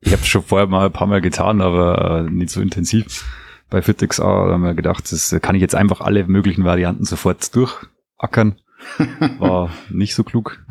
ich 0.00 0.12
habe 0.12 0.24
schon 0.24 0.42
vorher 0.42 0.66
mal 0.66 0.86
ein 0.86 0.92
paar 0.92 1.06
Mal 1.06 1.20
getan, 1.20 1.60
aber 1.60 2.26
äh, 2.26 2.30
nicht 2.30 2.50
so 2.50 2.60
intensiv. 2.60 3.24
Bei 3.70 3.82
FitXA 3.82 4.24
haben 4.24 4.62
wir 4.62 4.74
gedacht, 4.74 5.10
das 5.12 5.36
kann 5.42 5.54
ich 5.54 5.60
jetzt 5.60 5.74
einfach 5.74 6.00
alle 6.00 6.26
möglichen 6.26 6.64
Varianten 6.64 7.04
sofort 7.04 7.54
durchackern. 7.54 8.56
War 9.38 9.70
nicht 9.90 10.14
so 10.14 10.24
klug. 10.24 10.64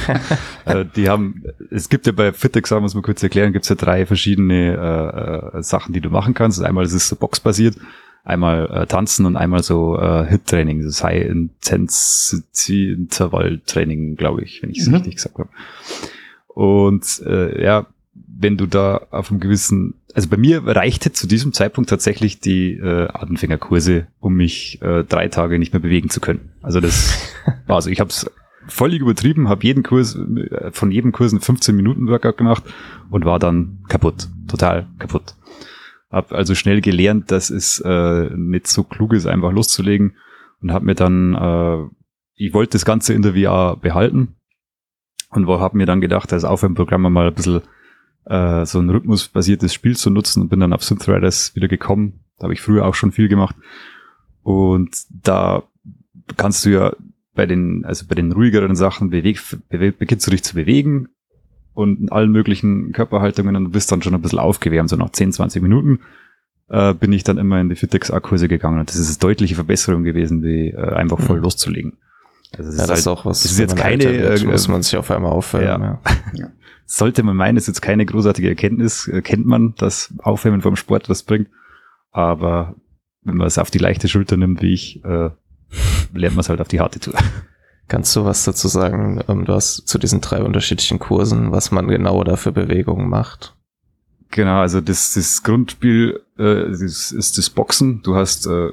äh, 0.64 0.84
die 0.96 1.08
haben, 1.08 1.44
es 1.70 1.88
gibt 1.88 2.06
ja 2.06 2.12
bei 2.12 2.32
FitExam, 2.32 2.82
muss 2.82 2.94
man 2.94 3.02
kurz 3.02 3.22
erklären, 3.22 3.52
gibt 3.52 3.64
es 3.64 3.68
ja 3.68 3.76
drei 3.76 4.06
verschiedene 4.06 5.52
äh, 5.52 5.58
äh, 5.58 5.62
Sachen, 5.62 5.92
die 5.92 6.00
du 6.00 6.10
machen 6.10 6.34
kannst. 6.34 6.62
Einmal 6.62 6.84
ist 6.84 6.94
es 6.94 7.08
so 7.08 7.16
boxbasiert, 7.16 7.76
einmal 8.24 8.70
äh, 8.70 8.86
tanzen 8.86 9.26
und 9.26 9.36
einmal 9.36 9.62
so 9.62 9.98
äh, 9.98 10.26
Hit-Training, 10.26 10.82
das 10.82 11.04
High 11.04 11.26
Intensity 11.26 12.90
Intervall 12.90 13.60
Training, 13.66 14.16
glaube 14.16 14.42
ich, 14.42 14.62
wenn 14.62 14.70
ich 14.70 14.78
es 14.78 14.88
mhm. 14.88 14.94
richtig 14.94 15.16
gesagt 15.16 15.38
habe. 15.38 15.50
Und 16.48 17.22
äh, 17.26 17.62
ja, 17.62 17.86
wenn 18.14 18.56
du 18.56 18.66
da 18.66 19.06
auf 19.10 19.30
einem 19.30 19.40
gewissen, 19.40 19.94
also 20.14 20.28
bei 20.28 20.36
mir 20.36 20.66
reichte 20.66 21.12
zu 21.12 21.26
diesem 21.26 21.52
Zeitpunkt 21.52 21.90
tatsächlich 21.90 22.40
die 22.40 22.72
äh, 22.74 23.08
Anfängerkurse, 23.08 24.06
um 24.20 24.34
mich 24.34 24.80
äh, 24.80 25.04
drei 25.04 25.28
Tage 25.28 25.58
nicht 25.58 25.72
mehr 25.72 25.80
bewegen 25.80 26.08
zu 26.08 26.20
können. 26.20 26.52
Also 26.62 26.80
das 26.80 27.18
war 27.66 27.76
also 27.76 27.90
ich 27.90 28.00
habe 28.00 28.10
es 28.10 28.30
völlig 28.66 29.00
übertrieben, 29.00 29.48
habe 29.48 29.64
jeden 29.64 29.82
Kurs 29.82 30.16
äh, 30.16 30.70
von 30.72 30.90
jedem 30.90 31.12
Kurs 31.12 31.32
einen 31.32 31.42
15 31.42 31.76
Minuten 31.76 32.08
Workout 32.08 32.38
gemacht 32.38 32.64
und 33.10 33.26
war 33.26 33.38
dann 33.38 33.80
kaputt, 33.88 34.28
total 34.48 34.86
kaputt. 34.98 35.34
Hab 36.14 36.32
also 36.32 36.54
schnell 36.54 36.80
gelernt, 36.80 37.32
dass 37.32 37.50
es 37.50 37.80
äh, 37.80 38.30
nicht 38.36 38.68
so 38.68 38.84
klug 38.84 39.14
ist, 39.14 39.26
einfach 39.26 39.50
loszulegen 39.50 40.14
und 40.62 40.72
habe 40.72 40.84
mir 40.84 40.94
dann, 40.94 41.34
äh, 41.34 41.88
ich 42.36 42.54
wollte 42.54 42.72
das 42.72 42.84
Ganze 42.84 43.14
in 43.14 43.22
der 43.22 43.34
VR 43.34 43.76
behalten 43.76 44.36
und 45.30 45.48
habe 45.48 45.76
mir 45.76 45.86
dann 45.86 46.00
gedacht, 46.00 46.32
als 46.32 46.44
Aufwärmprogramm 46.44 47.02
mal 47.02 47.26
ein 47.26 47.34
bisschen 47.34 47.62
äh, 48.26 48.64
so 48.64 48.78
ein 48.78 48.90
rhythmusbasiertes 48.90 49.74
Spiel 49.74 49.96
zu 49.96 50.08
nutzen 50.10 50.42
und 50.42 50.50
bin 50.50 50.60
dann 50.60 50.72
auf 50.72 50.84
Synth 50.84 51.08
Riders 51.08 51.56
wieder 51.56 51.66
gekommen. 51.66 52.20
Da 52.38 52.44
habe 52.44 52.54
ich 52.54 52.60
früher 52.60 52.86
auch 52.86 52.94
schon 52.94 53.10
viel 53.10 53.28
gemacht. 53.28 53.56
Und 54.44 54.96
da 55.10 55.64
kannst 56.36 56.64
du 56.64 56.70
ja 56.70 56.94
bei 57.34 57.46
den, 57.46 57.84
also 57.84 58.06
bei 58.06 58.14
den 58.14 58.30
ruhigeren 58.30 58.76
Sachen 58.76 59.10
beweg, 59.10 59.40
beweg, 59.68 59.98
beginnst 59.98 60.28
du 60.28 60.30
dich 60.30 60.44
zu 60.44 60.54
bewegen 60.54 61.08
und 61.74 62.00
in 62.00 62.08
allen 62.10 62.30
möglichen 62.30 62.92
Körperhaltungen 62.92 63.56
und 63.56 63.64
du 63.64 63.70
bist 63.70 63.90
dann 63.92 64.02
schon 64.02 64.14
ein 64.14 64.22
bisschen 64.22 64.38
aufgewärmt. 64.38 64.88
So 64.88 64.96
nach 64.96 65.10
10, 65.10 65.32
20 65.32 65.62
Minuten 65.62 66.00
äh, 66.68 66.94
bin 66.94 67.12
ich 67.12 67.24
dann 67.24 67.38
immer 67.38 67.60
in 67.60 67.68
die 67.68 67.76
Fitex-A-Kurse 67.76 68.48
gegangen 68.48 68.80
und 68.80 68.88
das 68.88 68.96
ist 68.96 69.08
eine 69.08 69.18
deutliche 69.18 69.54
Verbesserung 69.54 70.04
gewesen, 70.04 70.42
wie 70.42 70.70
äh, 70.70 70.94
einfach 70.94 71.20
voll 71.20 71.38
mhm. 71.38 71.44
loszulegen. 71.44 71.98
Also 72.56 72.70
das 72.70 72.76
ja, 72.76 72.82
ist 72.84 72.88
das 72.88 72.88
halt, 72.88 72.98
ist 72.98 73.08
auch 73.08 73.24
was. 73.26 73.42
Das 73.42 73.52
ist 73.52 73.58
jetzt 73.58 73.76
keine, 73.76 74.04
wird, 74.04 74.42
äh, 74.42 74.46
muss 74.46 74.68
man 74.68 74.82
sich 74.82 74.96
auf 74.96 75.10
einmal 75.10 75.32
auffällen. 75.32 75.82
Ja. 75.82 76.00
ja 76.32 76.52
sollte 76.86 77.22
man 77.22 77.36
meinen, 77.36 77.56
ist 77.56 77.66
jetzt 77.66 77.82
keine 77.82 78.06
großartige 78.06 78.48
Erkenntnis, 78.48 79.08
äh, 79.08 79.22
kennt 79.22 79.46
man, 79.46 79.74
dass 79.76 80.14
Aufwärmen 80.18 80.62
vom 80.62 80.76
Sport 80.76 81.08
was 81.08 81.22
bringt. 81.22 81.48
Aber 82.12 82.76
wenn 83.22 83.36
man 83.36 83.46
es 83.46 83.58
auf 83.58 83.70
die 83.70 83.78
leichte 83.78 84.08
Schulter 84.08 84.36
nimmt, 84.36 84.62
wie 84.62 84.72
ich, 84.72 85.04
äh, 85.04 85.30
lernt 86.12 86.36
man 86.36 86.40
es 86.40 86.48
halt 86.48 86.60
auf 86.60 86.68
die 86.68 86.80
harte 86.80 87.00
Tour. 87.00 87.14
Kannst 87.88 88.16
du 88.16 88.24
was 88.24 88.44
dazu 88.44 88.68
sagen? 88.68 89.22
Ähm, 89.28 89.44
du 89.44 89.52
hast 89.52 89.86
zu 89.86 89.98
diesen 89.98 90.20
drei 90.20 90.42
unterschiedlichen 90.42 90.98
Kursen, 90.98 91.52
was 91.52 91.70
man 91.70 91.88
genau 91.88 92.22
da 92.24 92.36
für 92.36 92.52
Bewegungen 92.52 93.08
macht. 93.08 93.54
Genau, 94.30 94.60
also 94.60 94.80
das, 94.80 95.12
das 95.14 95.42
Grundspiel 95.42 96.20
äh, 96.38 96.70
das 96.70 97.12
ist 97.12 97.38
das 97.38 97.50
Boxen. 97.50 98.02
Du 98.02 98.16
hast 98.16 98.46
äh, 98.46 98.70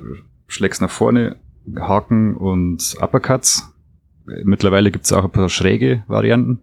schlägst 0.48 0.82
nach 0.82 0.90
vorne, 0.90 1.38
Haken 1.80 2.36
und 2.36 2.96
Uppercuts. 3.02 3.72
Mittlerweile 4.44 4.92
gibt 4.92 5.06
es 5.06 5.14
auch 5.14 5.24
ein 5.24 5.32
paar 5.32 5.50
schräge 5.50 6.04
Varianten. 6.08 6.60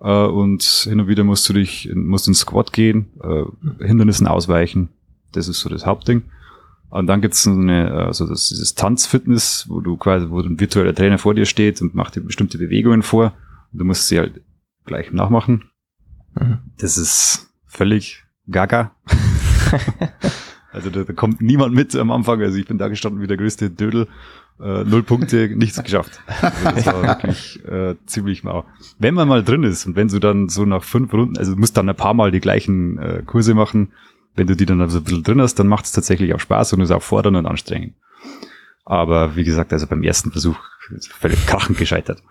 Äh, 0.00 0.26
und 0.26 0.62
hin 0.62 1.00
und 1.00 1.08
wieder 1.08 1.24
musst 1.24 1.48
du 1.48 1.52
dich, 1.52 1.90
musst 1.94 2.28
ins 2.28 2.40
Squat 2.40 2.72
gehen, 2.72 3.06
äh, 3.22 3.84
Hindernissen 3.84 4.26
ausweichen. 4.26 4.90
Das 5.32 5.48
ist 5.48 5.60
so 5.60 5.68
das 5.68 5.86
Hauptding. 5.86 6.22
Und 6.90 7.06
dann 7.06 7.20
gibt's 7.20 7.46
eine, 7.46 7.92
also 7.92 8.26
das, 8.26 8.48
dieses 8.48 8.74
Tanzfitness, 8.74 9.66
wo 9.68 9.80
du 9.80 9.96
quasi, 9.96 10.30
wo 10.30 10.40
ein 10.40 10.58
virtueller 10.58 10.94
Trainer 10.94 11.18
vor 11.18 11.34
dir 11.34 11.44
steht 11.44 11.82
und 11.82 11.94
macht 11.94 12.16
dir 12.16 12.22
bestimmte 12.22 12.58
Bewegungen 12.58 13.02
vor. 13.02 13.34
Und 13.72 13.80
du 13.80 13.84
musst 13.84 14.08
sie 14.08 14.18
halt 14.18 14.40
gleich 14.86 15.12
nachmachen. 15.12 15.64
Mhm. 16.34 16.58
Das 16.78 16.96
ist 16.96 17.50
völlig 17.66 18.24
gaga. 18.50 18.92
also 20.72 20.88
da, 20.88 21.04
da, 21.04 21.12
kommt 21.12 21.42
niemand 21.42 21.74
mit 21.74 21.94
am 21.94 22.10
Anfang. 22.10 22.40
Also 22.40 22.56
ich 22.56 22.66
bin 22.66 22.78
da 22.78 22.88
gestanden 22.88 23.20
wie 23.20 23.26
der 23.26 23.36
größte 23.36 23.68
Dödel 23.68 24.08
äh, 24.60 24.84
null 24.84 25.02
Punkte, 25.02 25.48
nichts 25.54 25.82
geschafft. 25.82 26.20
Also 26.40 26.70
das 26.74 26.86
war 26.86 27.02
wirklich 27.02 27.64
äh, 27.64 27.94
ziemlich 28.06 28.44
mau. 28.44 28.64
Wenn 28.98 29.14
man 29.14 29.28
mal 29.28 29.44
drin 29.44 29.62
ist 29.62 29.86
und 29.86 29.94
wenn 29.94 30.08
du 30.08 30.18
dann 30.18 30.48
so 30.48 30.64
nach 30.64 30.82
fünf 30.82 31.12
Runden, 31.12 31.36
also 31.36 31.54
du 31.54 31.60
musst 31.60 31.76
dann 31.76 31.88
ein 31.88 31.96
paar 31.96 32.14
Mal 32.14 32.30
die 32.30 32.40
gleichen 32.40 32.98
äh, 32.98 33.22
Kurse 33.24 33.54
machen, 33.54 33.92
wenn 34.38 34.46
du 34.46 34.56
die 34.56 34.66
dann 34.66 34.80
also 34.80 34.98
ein 34.98 35.04
bisschen 35.04 35.22
drin 35.22 35.40
hast, 35.40 35.56
dann 35.56 35.66
macht 35.66 35.84
es 35.84 35.92
tatsächlich 35.92 36.32
auch 36.34 36.40
Spaß 36.40 36.72
und 36.72 36.80
ist 36.80 36.90
auch 36.90 37.02
fordernd 37.02 37.36
und 37.36 37.46
anstrengend. 37.46 37.94
Aber 38.84 39.36
wie 39.36 39.44
gesagt, 39.44 39.72
also 39.72 39.86
beim 39.86 40.02
ersten 40.02 40.30
Versuch 40.30 40.56
völlig 41.10 41.44
krachend 41.46 41.76
gescheitert. 41.76 42.22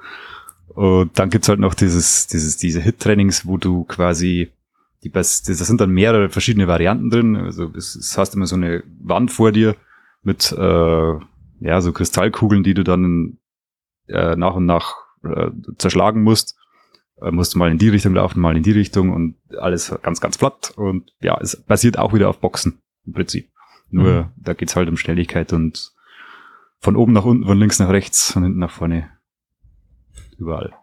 Und 0.69 1.17
dann 1.19 1.29
gibt's 1.29 1.49
halt 1.49 1.59
noch 1.59 1.73
dieses, 1.73 2.27
dieses, 2.27 2.57
diese 2.57 2.81
Hit-Trainings, 2.81 3.45
wo 3.45 3.57
du 3.57 3.83
quasi, 3.83 4.51
die, 5.03 5.11
das 5.11 5.43
sind 5.43 5.81
dann 5.81 5.91
mehrere 5.91 6.29
verschiedene 6.29 6.67
Varianten 6.67 7.09
drin. 7.09 7.35
Also 7.35 7.71
es, 7.75 7.95
es 7.95 8.17
hast 8.17 8.35
immer 8.35 8.47
so 8.47 8.55
eine 8.55 8.83
Wand 8.99 9.31
vor 9.31 9.51
dir 9.51 9.75
mit 10.23 10.51
äh, 10.51 11.13
ja, 11.59 11.81
so 11.81 11.91
Kristallkugeln, 11.91 12.63
die 12.63 12.73
du 12.73 12.83
dann 12.83 13.37
äh, 14.07 14.35
nach 14.35 14.55
und 14.55 14.65
nach 14.65 14.95
äh, 15.23 15.51
zerschlagen 15.77 16.23
musst. 16.23 16.56
Äh, 17.21 17.31
musst 17.31 17.53
du 17.53 17.59
mal 17.59 17.71
in 17.71 17.77
die 17.77 17.89
Richtung 17.89 18.13
laufen, 18.13 18.39
mal 18.39 18.57
in 18.57 18.63
die 18.63 18.71
Richtung 18.71 19.11
und 19.13 19.35
alles 19.57 19.93
ganz, 20.01 20.21
ganz 20.21 20.37
platt. 20.37 20.73
Und 20.75 21.13
ja, 21.21 21.37
es 21.41 21.55
basiert 21.55 21.97
auch 21.97 22.13
wieder 22.13 22.29
auf 22.29 22.39
Boxen 22.39 22.81
im 23.05 23.13
Prinzip. 23.13 23.49
Nur 23.89 24.23
mhm. 24.23 24.25
da 24.37 24.53
geht's 24.53 24.75
halt 24.75 24.89
um 24.89 24.97
Schnelligkeit 24.97 25.53
und 25.53 25.93
von 26.79 26.95
oben 26.95 27.13
nach 27.13 27.25
unten, 27.25 27.45
von 27.45 27.57
links 27.57 27.79
nach 27.79 27.89
rechts, 27.89 28.31
von 28.31 28.43
hinten 28.43 28.59
nach 28.59 28.71
vorne. 28.71 29.09
Überall. 30.37 30.73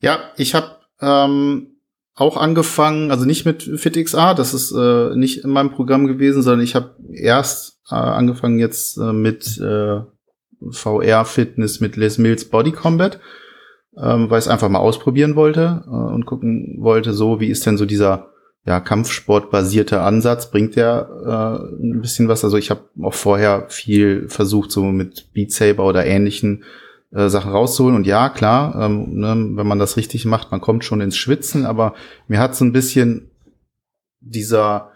Ja, 0.00 0.30
ich 0.36 0.54
habe 0.54 0.78
ähm, 1.00 1.76
auch 2.14 2.36
angefangen, 2.36 3.10
also 3.10 3.24
nicht 3.24 3.44
mit 3.44 3.62
FitXA, 3.62 4.34
das 4.34 4.54
ist 4.54 4.72
äh, 4.72 5.14
nicht 5.14 5.44
in 5.44 5.50
meinem 5.50 5.70
Programm 5.70 6.06
gewesen, 6.06 6.42
sondern 6.42 6.64
ich 6.64 6.74
habe 6.74 6.96
erst 7.12 7.80
äh, 7.90 7.94
angefangen 7.94 8.58
jetzt 8.58 8.96
äh, 8.96 9.12
mit 9.12 9.58
äh, 9.58 10.00
VR-Fitness 10.70 11.80
mit 11.80 11.96
Les 11.96 12.18
Mills 12.18 12.48
Body 12.48 12.72
Combat, 12.72 13.20
ähm, 13.96 14.30
weil 14.30 14.38
ich 14.38 14.46
es 14.46 14.50
einfach 14.50 14.68
mal 14.68 14.78
ausprobieren 14.78 15.36
wollte 15.36 15.84
äh, 15.86 15.90
und 15.90 16.26
gucken 16.26 16.76
wollte, 16.80 17.12
so 17.12 17.40
wie 17.40 17.48
ist 17.48 17.66
denn 17.66 17.76
so 17.76 17.86
dieser 17.86 18.28
ja, 18.64 18.78
Kampfsport-basierte 18.78 20.00
Ansatz, 20.00 20.50
bringt 20.50 20.76
der 20.76 21.08
äh, 21.26 21.82
ein 21.82 22.00
bisschen 22.00 22.28
was. 22.28 22.44
Also 22.44 22.56
ich 22.56 22.70
habe 22.70 22.82
auch 23.02 23.14
vorher 23.14 23.66
viel 23.68 24.28
versucht, 24.28 24.70
so 24.70 24.84
mit 24.84 25.32
Beat 25.32 25.50
Saber 25.50 25.84
oder 25.84 26.06
ähnlichen 26.06 26.62
äh, 27.10 27.28
Sachen 27.28 27.50
rauszuholen. 27.50 27.96
Und 27.96 28.06
ja, 28.06 28.28
klar, 28.28 28.76
ähm, 28.80 29.18
ne, 29.18 29.34
wenn 29.56 29.66
man 29.66 29.80
das 29.80 29.96
richtig 29.96 30.26
macht, 30.26 30.52
man 30.52 30.60
kommt 30.60 30.84
schon 30.84 31.00
ins 31.00 31.16
Schwitzen, 31.16 31.66
aber 31.66 31.94
mir 32.28 32.38
hat 32.38 32.54
so 32.54 32.64
ein 32.64 32.72
bisschen 32.72 33.30
dieser 34.20 34.92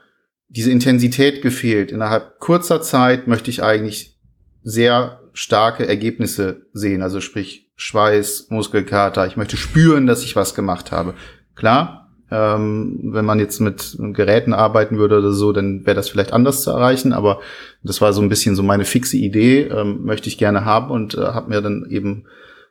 diese 0.48 0.70
Intensität 0.70 1.42
gefehlt. 1.42 1.90
Innerhalb 1.90 2.38
kurzer 2.38 2.80
Zeit 2.80 3.26
möchte 3.26 3.50
ich 3.50 3.62
eigentlich 3.62 4.18
sehr 4.62 5.20
starke 5.32 5.86
Ergebnisse 5.86 6.66
sehen. 6.72 7.02
Also 7.02 7.20
sprich 7.20 7.65
Schweiß, 7.76 8.48
Muskelkater. 8.50 9.26
Ich 9.26 9.36
möchte 9.36 9.56
spüren, 9.56 10.06
dass 10.06 10.24
ich 10.24 10.34
was 10.34 10.54
gemacht 10.54 10.92
habe. 10.92 11.14
Klar, 11.54 12.10
ähm, 12.30 12.98
wenn 13.12 13.24
man 13.24 13.38
jetzt 13.38 13.60
mit 13.60 13.96
Geräten 13.98 14.52
arbeiten 14.52 14.98
würde 14.98 15.18
oder 15.18 15.32
so, 15.32 15.52
dann 15.52 15.86
wäre 15.86 15.94
das 15.94 16.08
vielleicht 16.08 16.32
anders 16.32 16.62
zu 16.62 16.70
erreichen. 16.70 17.12
Aber 17.12 17.40
das 17.82 18.00
war 18.00 18.12
so 18.12 18.20
ein 18.20 18.28
bisschen 18.28 18.56
so 18.56 18.62
meine 18.62 18.84
fixe 18.84 19.16
Idee, 19.16 19.62
ähm, 19.62 20.04
möchte 20.04 20.28
ich 20.28 20.38
gerne 20.38 20.64
haben 20.64 20.90
und 20.90 21.14
äh, 21.14 21.20
habe 21.20 21.50
mir 21.50 21.60
dann 21.60 21.86
eben 21.88 22.24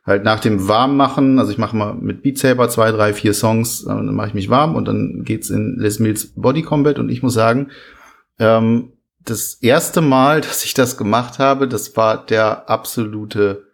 halt 0.04 0.24
nach 0.24 0.40
dem 0.40 0.68
Warmmachen, 0.68 1.38
also 1.38 1.50
ich 1.50 1.58
mache 1.58 1.76
mal 1.76 1.94
mit 1.94 2.22
Beat 2.22 2.38
Saber 2.38 2.68
zwei, 2.68 2.92
drei, 2.92 3.12
vier 3.12 3.34
Songs, 3.34 3.82
äh, 3.84 3.88
dann 3.88 4.14
mache 4.14 4.28
ich 4.28 4.34
mich 4.34 4.50
warm 4.50 4.76
und 4.76 4.86
dann 4.86 5.22
geht's 5.24 5.50
in 5.50 5.76
Les 5.78 5.98
Mills 5.98 6.32
Body 6.36 6.62
Combat 6.62 6.98
und 6.98 7.08
ich 7.08 7.22
muss 7.22 7.34
sagen, 7.34 7.70
ähm, 8.38 8.92
das 9.24 9.54
erste 9.54 10.00
Mal, 10.00 10.40
dass 10.42 10.64
ich 10.64 10.74
das 10.74 10.96
gemacht 10.96 11.38
habe, 11.38 11.66
das 11.66 11.96
war 11.96 12.24
der 12.24 12.70
absolute 12.70 13.65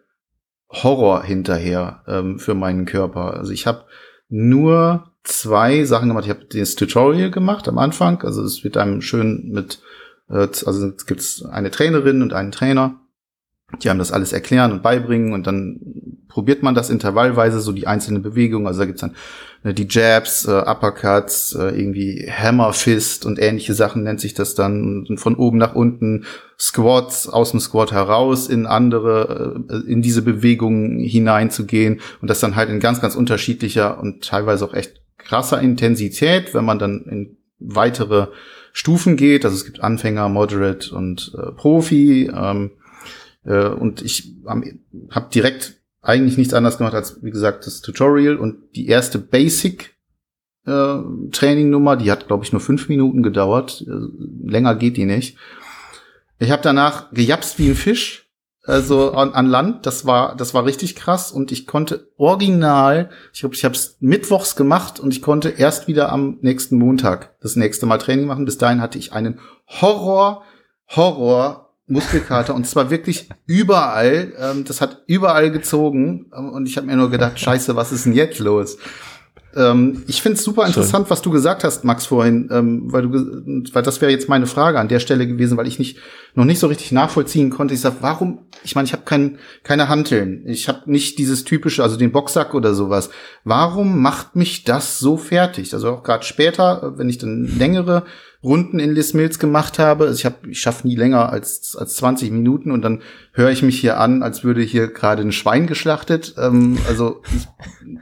Horror 0.73 1.23
hinterher 1.23 2.01
ähm, 2.07 2.39
für 2.39 2.55
meinen 2.55 2.85
Körper. 2.85 3.35
Also 3.35 3.51
ich 3.51 3.67
habe 3.67 3.85
nur 4.29 5.11
zwei 5.23 5.83
Sachen 5.83 6.09
gemacht. 6.09 6.25
Ich 6.25 6.31
habe 6.31 6.45
das 6.45 6.75
Tutorial 6.75 7.31
gemacht 7.31 7.67
am 7.67 7.77
Anfang. 7.77 8.21
Also 8.23 8.43
es 8.43 8.63
wird 8.63 8.77
einem 8.77 9.01
schön 9.01 9.49
mit, 9.51 9.79
äh, 10.29 10.47
also 10.65 10.87
es 10.87 11.05
gibt 11.05 11.45
eine 11.51 11.71
Trainerin 11.71 12.21
und 12.21 12.33
einen 12.33 12.51
Trainer 12.51 12.99
die 13.81 13.89
haben 13.89 13.99
das 13.99 14.11
alles 14.11 14.33
erklären 14.33 14.71
und 14.71 14.83
beibringen 14.83 15.33
und 15.33 15.47
dann 15.47 15.79
probiert 16.27 16.63
man 16.63 16.75
das 16.75 16.89
intervallweise, 16.89 17.59
so 17.59 17.71
die 17.71 17.87
einzelnen 17.87 18.23
Bewegungen. 18.23 18.67
Also 18.67 18.79
da 18.79 18.85
gibt's 18.85 19.01
dann 19.01 19.15
ne, 19.63 19.73
die 19.73 19.87
Jabs, 19.89 20.45
äh, 20.45 20.51
Uppercuts, 20.51 21.53
äh, 21.53 21.69
irgendwie 21.69 22.29
Hammer 22.29 22.73
Fist 22.73 23.25
und 23.25 23.39
ähnliche 23.39 23.73
Sachen 23.73 24.03
nennt 24.03 24.19
sich 24.19 24.33
das 24.33 24.55
dann. 24.55 25.05
Und 25.07 25.19
von 25.19 25.35
oben 25.35 25.57
nach 25.57 25.75
unten 25.75 26.25
Squats, 26.59 27.27
aus 27.27 27.51
dem 27.51 27.59
Squat 27.59 27.91
heraus 27.91 28.47
in 28.47 28.65
andere, 28.65 29.63
äh, 29.69 29.91
in 29.91 30.01
diese 30.01 30.23
Bewegungen 30.23 30.99
hineinzugehen 30.99 32.01
und 32.21 32.29
das 32.29 32.39
dann 32.39 32.55
halt 32.55 32.69
in 32.69 32.79
ganz, 32.79 32.99
ganz 32.99 33.15
unterschiedlicher 33.15 33.99
und 33.99 34.23
teilweise 34.23 34.65
auch 34.65 34.73
echt 34.73 35.01
krasser 35.17 35.61
Intensität, 35.61 36.53
wenn 36.53 36.65
man 36.65 36.79
dann 36.79 37.05
in 37.09 37.37
weitere 37.59 38.27
Stufen 38.71 39.17
geht. 39.17 39.45
Also 39.45 39.55
es 39.55 39.65
gibt 39.65 39.81
Anfänger, 39.81 40.29
Moderate 40.29 40.93
und 40.95 41.31
äh, 41.37 41.51
Profi. 41.51 42.31
Ähm, 42.33 42.71
Äh, 43.45 43.67
und 43.67 44.01
ich 44.01 44.35
habe 45.11 45.29
direkt 45.33 45.81
eigentlich 46.01 46.37
nichts 46.37 46.53
anderes 46.53 46.77
gemacht 46.77 46.93
als, 46.93 47.23
wie 47.23 47.31
gesagt, 47.31 47.65
das 47.65 47.81
Tutorial 47.81 48.35
und 48.37 48.57
die 48.75 48.87
erste 48.87 49.19
Basic 49.19 49.95
äh, 50.65 50.97
Trainingnummer, 51.31 51.95
die 51.95 52.11
hat, 52.11 52.27
glaube 52.27 52.43
ich, 52.45 52.51
nur 52.51 52.61
fünf 52.61 52.89
Minuten 52.89 53.23
gedauert. 53.23 53.85
Äh, 53.87 54.49
länger 54.49 54.75
geht 54.75 54.97
die 54.97 55.05
nicht. 55.05 55.37
Ich 56.39 56.51
habe 56.51 56.61
danach 56.61 57.11
gejapst 57.11 57.57
wie 57.59 57.69
ein 57.69 57.75
Fisch, 57.75 58.29
also 58.65 59.11
an, 59.11 59.33
an 59.33 59.47
Land. 59.47 59.85
Das 59.85 60.05
war, 60.05 60.35
das 60.35 60.53
war 60.53 60.65
richtig 60.65 60.95
krass 60.95 61.31
und 61.31 61.51
ich 61.51 61.67
konnte 61.67 62.11
original, 62.17 63.09
ich 63.33 63.41
glaube, 63.41 63.55
ich 63.55 63.63
habe 63.63 63.75
es 63.75 63.97
mittwochs 63.99 64.55
gemacht 64.55 64.99
und 64.99 65.13
ich 65.13 65.21
konnte 65.21 65.49
erst 65.49 65.87
wieder 65.87 66.11
am 66.11 66.37
nächsten 66.41 66.77
Montag 66.77 67.39
das 67.41 67.55
nächste 67.55 67.85
Mal 67.85 67.97
Training 67.97 68.25
machen. 68.25 68.45
Bis 68.45 68.57
dahin 68.57 68.81
hatte 68.81 68.97
ich 68.97 69.13
einen 69.13 69.39
Horror, 69.67 70.43
Horror 70.89 71.62
Muskelkater 71.93 72.53
und 72.53 72.67
zwar 72.67 72.89
wirklich 72.89 73.29
überall. 73.45 74.33
Ähm, 74.37 74.65
das 74.65 74.81
hat 74.81 75.03
überall 75.07 75.51
gezogen 75.51 76.31
ähm, 76.37 76.49
und 76.49 76.67
ich 76.67 76.75
habe 76.77 76.87
mir 76.87 76.97
nur 76.97 77.09
gedacht, 77.09 77.39
Scheiße, 77.39 77.75
was 77.75 77.91
ist 77.91 78.05
denn 78.05 78.13
jetzt 78.13 78.39
los? 78.39 78.77
Ähm, 79.55 80.03
ich 80.07 80.21
finde 80.21 80.37
es 80.37 80.43
super 80.43 80.65
interessant, 80.65 81.05
Schön. 81.05 81.11
was 81.11 81.21
du 81.21 81.29
gesagt 81.29 81.63
hast, 81.63 81.83
Max, 81.83 82.07
vorhin, 82.07 82.49
ähm, 82.51 82.91
weil 82.91 83.03
du, 83.03 83.63
weil 83.73 83.83
das 83.83 84.01
wäre 84.01 84.11
jetzt 84.11 84.27
meine 84.27 84.47
Frage 84.47 84.79
an 84.79 84.87
der 84.87 84.99
Stelle 84.99 85.27
gewesen, 85.27 85.57
weil 85.57 85.67
ich 85.67 85.77
nicht 85.77 85.99
noch 86.33 86.45
nicht 86.45 86.59
so 86.59 86.67
richtig 86.67 86.91
nachvollziehen 86.91 87.51
konnte. 87.51 87.73
Ich 87.73 87.81
sag, 87.81 87.97
warum? 88.01 88.39
Ich 88.63 88.75
meine, 88.75 88.87
ich 88.87 88.93
habe 88.93 89.03
kein, 89.03 89.37
keine 89.63 89.89
Hanteln, 89.89 90.43
ich 90.47 90.67
habe 90.67 90.91
nicht 90.91 91.19
dieses 91.19 91.43
typische, 91.43 91.83
also 91.83 91.97
den 91.97 92.11
Boxsack 92.11 92.55
oder 92.55 92.73
sowas. 92.73 93.09
Warum 93.43 94.01
macht 94.01 94.35
mich 94.35 94.63
das 94.63 94.97
so 94.97 95.17
fertig? 95.17 95.73
Also 95.73 95.89
auch 95.89 96.03
gerade 96.03 96.25
später, 96.25 96.93
wenn 96.97 97.09
ich 97.09 97.19
dann 97.19 97.43
längere 97.57 98.03
Runden 98.43 98.79
in 98.79 98.93
Les 98.93 99.13
Mills 99.13 99.39
gemacht 99.39 99.79
habe. 99.79 100.05
Also 100.05 100.19
ich 100.19 100.25
habe, 100.25 100.49
ich 100.49 100.59
schaffe 100.59 100.87
nie 100.87 100.95
länger 100.95 101.29
als 101.29 101.75
als 101.77 101.95
20 101.95 102.31
Minuten 102.31 102.71
und 102.71 102.81
dann 102.81 103.01
höre 103.31 103.51
ich 103.51 103.63
mich 103.63 103.79
hier 103.79 103.99
an, 103.99 104.21
als 104.21 104.43
würde 104.43 104.61
hier 104.61 104.87
gerade 104.87 105.21
ein 105.21 105.31
Schwein 105.31 105.65
geschlachtet. 105.65 106.35
Ähm, 106.37 106.77
also 106.87 107.21
ich 107.35 107.47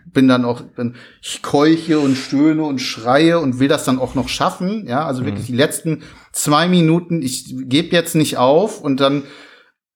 bin 0.13 0.27
dann 0.27 0.43
auch, 0.43 0.61
bin, 0.61 0.95
ich 1.21 1.41
keuche 1.41 1.99
und 1.99 2.15
stöhne 2.15 2.63
und 2.63 2.79
schreie 2.79 3.39
und 3.39 3.59
will 3.59 3.67
das 3.67 3.85
dann 3.85 3.99
auch 3.99 4.15
noch 4.15 4.29
schaffen. 4.29 4.87
Ja, 4.87 5.05
also 5.05 5.21
mhm. 5.21 5.27
wirklich 5.27 5.45
die 5.45 5.55
letzten 5.55 6.01
zwei 6.31 6.67
Minuten. 6.67 7.21
Ich 7.21 7.53
gebe 7.65 7.95
jetzt 7.95 8.15
nicht 8.15 8.37
auf 8.37 8.81
und 8.81 8.99
dann 8.99 9.23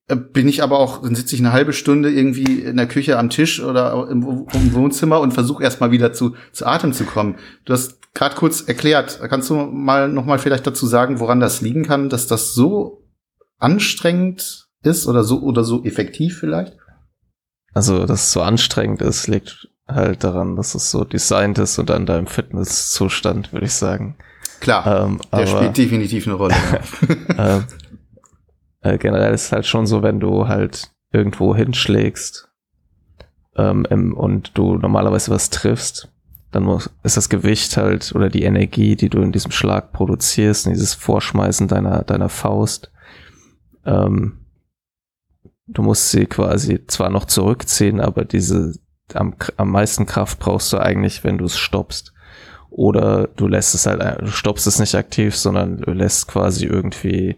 äh, 0.08 0.16
bin 0.16 0.48
ich 0.48 0.62
aber 0.62 0.78
auch, 0.78 1.02
dann 1.02 1.16
sitze 1.16 1.36
ich 1.36 1.42
eine 1.42 1.54
halbe 1.54 1.74
Stunde 1.74 2.12
irgendwie 2.12 2.60
in 2.60 2.78
der 2.78 2.88
Küche 2.88 3.18
am 3.18 3.32
Tisch 3.32 3.64
oder 3.64 4.08
im, 4.10 4.46
im 4.54 4.74
Wohnzimmer 4.74 5.20
und 5.20 5.34
versuche 5.34 5.64
erstmal 5.64 5.92
wieder 5.92 6.14
zu, 6.14 6.36
zu 6.52 6.68
Atem 6.68 6.94
zu 6.94 7.06
kommen. 7.06 7.38
Du 7.66 7.74
hast 7.74 7.98
gerade 8.16 8.36
kurz 8.36 8.62
erklärt. 8.62 9.20
Kannst 9.30 9.52
du 9.52 9.56
mal 9.56 10.10
noch 10.10 10.26
mal 10.26 10.40
vielleicht 10.40 10.66
dazu 10.66 10.88
sagen, 10.88 11.20
woran 11.20 11.40
das 11.40 11.62
liegen 11.62 11.84
kann, 11.84 12.10
dass 12.10 12.26
das 12.26 12.56
so 12.56 13.04
anstrengend 13.60 14.68
ist 14.82 15.06
oder 15.06 15.24
so 15.24 15.42
oder 15.42 15.64
so 15.64 15.84
effektiv 15.84 16.40
vielleicht? 16.40 16.76
Also, 17.74 18.06
dass 18.06 18.24
es 18.24 18.32
so 18.32 18.42
anstrengend 18.42 19.02
ist, 19.02 19.28
liegt 19.28 19.68
halt 19.88 20.24
daran, 20.24 20.56
dass 20.56 20.74
es 20.74 20.90
so 20.90 21.04
designt 21.04 21.60
ist 21.60 21.78
und 21.78 21.92
an 21.92 22.06
deinem 22.06 22.26
Fitnesszustand, 22.26 23.54
würde 23.54 23.66
ich 23.68 23.74
sagen. 23.74 24.18
Klar, 24.62 25.06
ähm, 25.06 25.20
der 25.32 25.46
spielt 25.46 25.78
definitiv 25.78 26.26
eine 26.26 26.38
Rolle. 26.38 26.56
äh, 27.38 27.60
äh, 28.82 28.98
generell 28.98 29.34
ist 29.34 29.46
es 29.46 29.52
halt 29.52 29.66
schon 29.66 29.86
so, 29.86 30.02
wenn 30.02 30.20
du 30.20 30.48
halt 30.48 30.92
irgendwo 31.12 31.54
hinschlägst 31.54 32.48
ähm, 33.58 33.86
im, 33.90 34.14
und 34.14 34.58
du 34.58 34.78
normalerweise 34.78 35.32
was 35.32 35.50
triffst, 35.50 36.10
dann 36.56 36.64
muss, 36.64 36.90
ist 37.04 37.18
das 37.18 37.28
Gewicht 37.28 37.76
halt 37.76 38.14
oder 38.16 38.30
die 38.30 38.44
Energie, 38.44 38.96
die 38.96 39.10
du 39.10 39.22
in 39.22 39.34
diesem 39.34 39.52
Schlag 39.52 39.92
produzierst, 39.92 40.68
dieses 40.68 40.94
Vorschmeißen 40.94 41.68
deiner, 41.68 42.04
deiner 42.04 42.30
Faust, 42.30 42.94
ähm, 43.86 44.46
du 45.68 45.82
musst 45.82 46.12
sie 46.12 46.26
quasi 46.26 46.86
zwar 46.88 47.10
noch 47.10 47.26
zurückziehen, 47.26 48.00
aber 48.00 48.24
diese 48.24 48.74
am, 49.14 49.36
am 49.58 49.70
meisten 49.70 50.06
Kraft 50.06 50.40
brauchst 50.40 50.72
du 50.72 50.78
eigentlich, 50.78 51.26
wenn 51.26 51.38
du 51.38 51.44
es 51.44 51.58
stoppst. 51.58 52.14
Oder 52.70 53.28
du 53.28 53.48
lässt 53.48 53.76
es 53.76 53.86
halt, 53.86 54.22
du 54.22 54.28
stoppst 54.28 54.66
es 54.66 54.80
nicht 54.80 54.96
aktiv, 54.96 55.36
sondern 55.36 55.82
du 55.82 55.92
lässt 55.92 56.30
quasi 56.30 56.66
irgendwie 56.66 57.36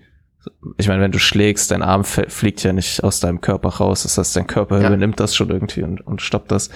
ich 0.78 0.88
meine, 0.88 1.02
wenn 1.02 1.12
du 1.12 1.20
schlägst, 1.20 1.72
dein 1.72 1.82
Arm 1.82 2.04
fliegt 2.04 2.64
ja 2.64 2.74
nicht 2.74 3.04
aus 3.04 3.20
deinem 3.20 3.42
Körper 3.42 3.70
raus. 3.70 4.04
Das 4.04 4.18
heißt, 4.18 4.36
dein 4.36 4.48
Körper 4.48 4.82
ja. 4.82 4.88
übernimmt 4.88 5.20
das 5.20 5.36
schon 5.36 5.50
irgendwie 5.50 5.84
und, 5.84 6.06
und 6.06 6.22
stoppt 6.22 6.52
das. 6.52 6.70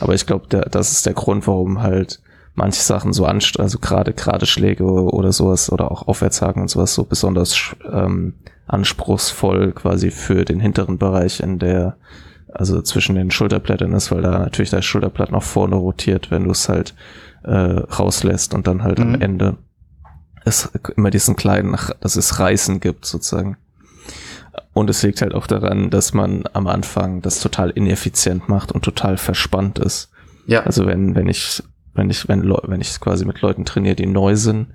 Aber 0.00 0.14
ich 0.14 0.26
glaube, 0.26 0.46
das 0.48 0.92
ist 0.92 1.06
der 1.06 1.14
Grund, 1.14 1.46
warum 1.46 1.82
halt 1.82 2.20
manche 2.54 2.82
Sachen 2.82 3.12
so 3.12 3.26
anstrengend, 3.26 3.66
also 3.66 3.78
gerade 3.78 4.12
gerade 4.14 4.46
Schläge 4.46 4.84
oder 4.84 5.32
sowas 5.32 5.70
oder 5.70 5.90
auch 5.90 6.08
Aufwärtshaken 6.08 6.62
und 6.62 6.68
sowas 6.68 6.94
so 6.94 7.04
besonders 7.04 7.76
ähm, 7.92 8.34
anspruchsvoll 8.66 9.72
quasi 9.72 10.10
für 10.10 10.44
den 10.44 10.58
hinteren 10.58 10.98
Bereich 10.98 11.40
in 11.40 11.58
der, 11.58 11.96
also 12.52 12.80
zwischen 12.80 13.14
den 13.14 13.30
Schulterblättern 13.30 13.92
ist, 13.92 14.10
weil 14.10 14.22
da 14.22 14.38
natürlich 14.38 14.70
das 14.70 14.84
Schulterblatt 14.84 15.30
nach 15.30 15.42
vorne 15.42 15.76
rotiert, 15.76 16.30
wenn 16.30 16.44
du 16.44 16.50
es 16.50 16.68
halt 16.68 16.94
äh, 17.44 17.52
rauslässt 17.52 18.54
und 18.54 18.66
dann 18.66 18.82
halt 18.82 18.98
mhm. 18.98 19.14
am 19.14 19.20
Ende 19.20 19.56
es 20.46 20.70
immer 20.96 21.10
diesen 21.10 21.36
kleinen, 21.36 21.76
dass 22.00 22.16
es 22.16 22.38
Reißen 22.38 22.80
gibt 22.80 23.04
sozusagen. 23.04 23.56
Und 24.72 24.88
es 24.88 25.02
liegt 25.02 25.20
halt 25.20 25.34
auch 25.34 25.46
daran, 25.46 25.90
dass 25.90 26.14
man 26.14 26.44
am 26.52 26.66
Anfang 26.66 27.20
das 27.20 27.40
total 27.40 27.70
ineffizient 27.70 28.48
macht 28.48 28.72
und 28.72 28.82
total 28.82 29.16
verspannt 29.16 29.78
ist. 29.78 30.10
Ja. 30.46 30.62
Also 30.62 30.86
wenn, 30.86 31.14
wenn 31.14 31.28
ich, 31.28 31.62
wenn 31.94 32.10
ich, 32.10 32.28
wenn, 32.28 32.48
wenn 32.48 32.80
ich 32.80 33.00
quasi 33.00 33.24
mit 33.24 33.40
Leuten 33.40 33.64
trainiere, 33.64 33.96
die 33.96 34.06
neu 34.06 34.36
sind, 34.36 34.68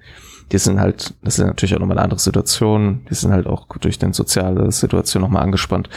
die 0.51 0.57
sind 0.57 0.79
halt, 0.79 1.13
das 1.23 1.39
ist 1.39 1.45
natürlich 1.45 1.73
auch 1.75 1.79
nochmal 1.79 1.97
eine 1.97 2.03
andere 2.03 2.19
Situation, 2.19 3.05
die 3.09 3.15
sind 3.15 3.31
halt 3.31 3.47
auch 3.47 3.67
durch 3.79 3.97
den 3.97 4.11
soziale 4.11 4.71
Situation 4.71 5.21
nochmal 5.21 5.43
angespannt. 5.43 5.89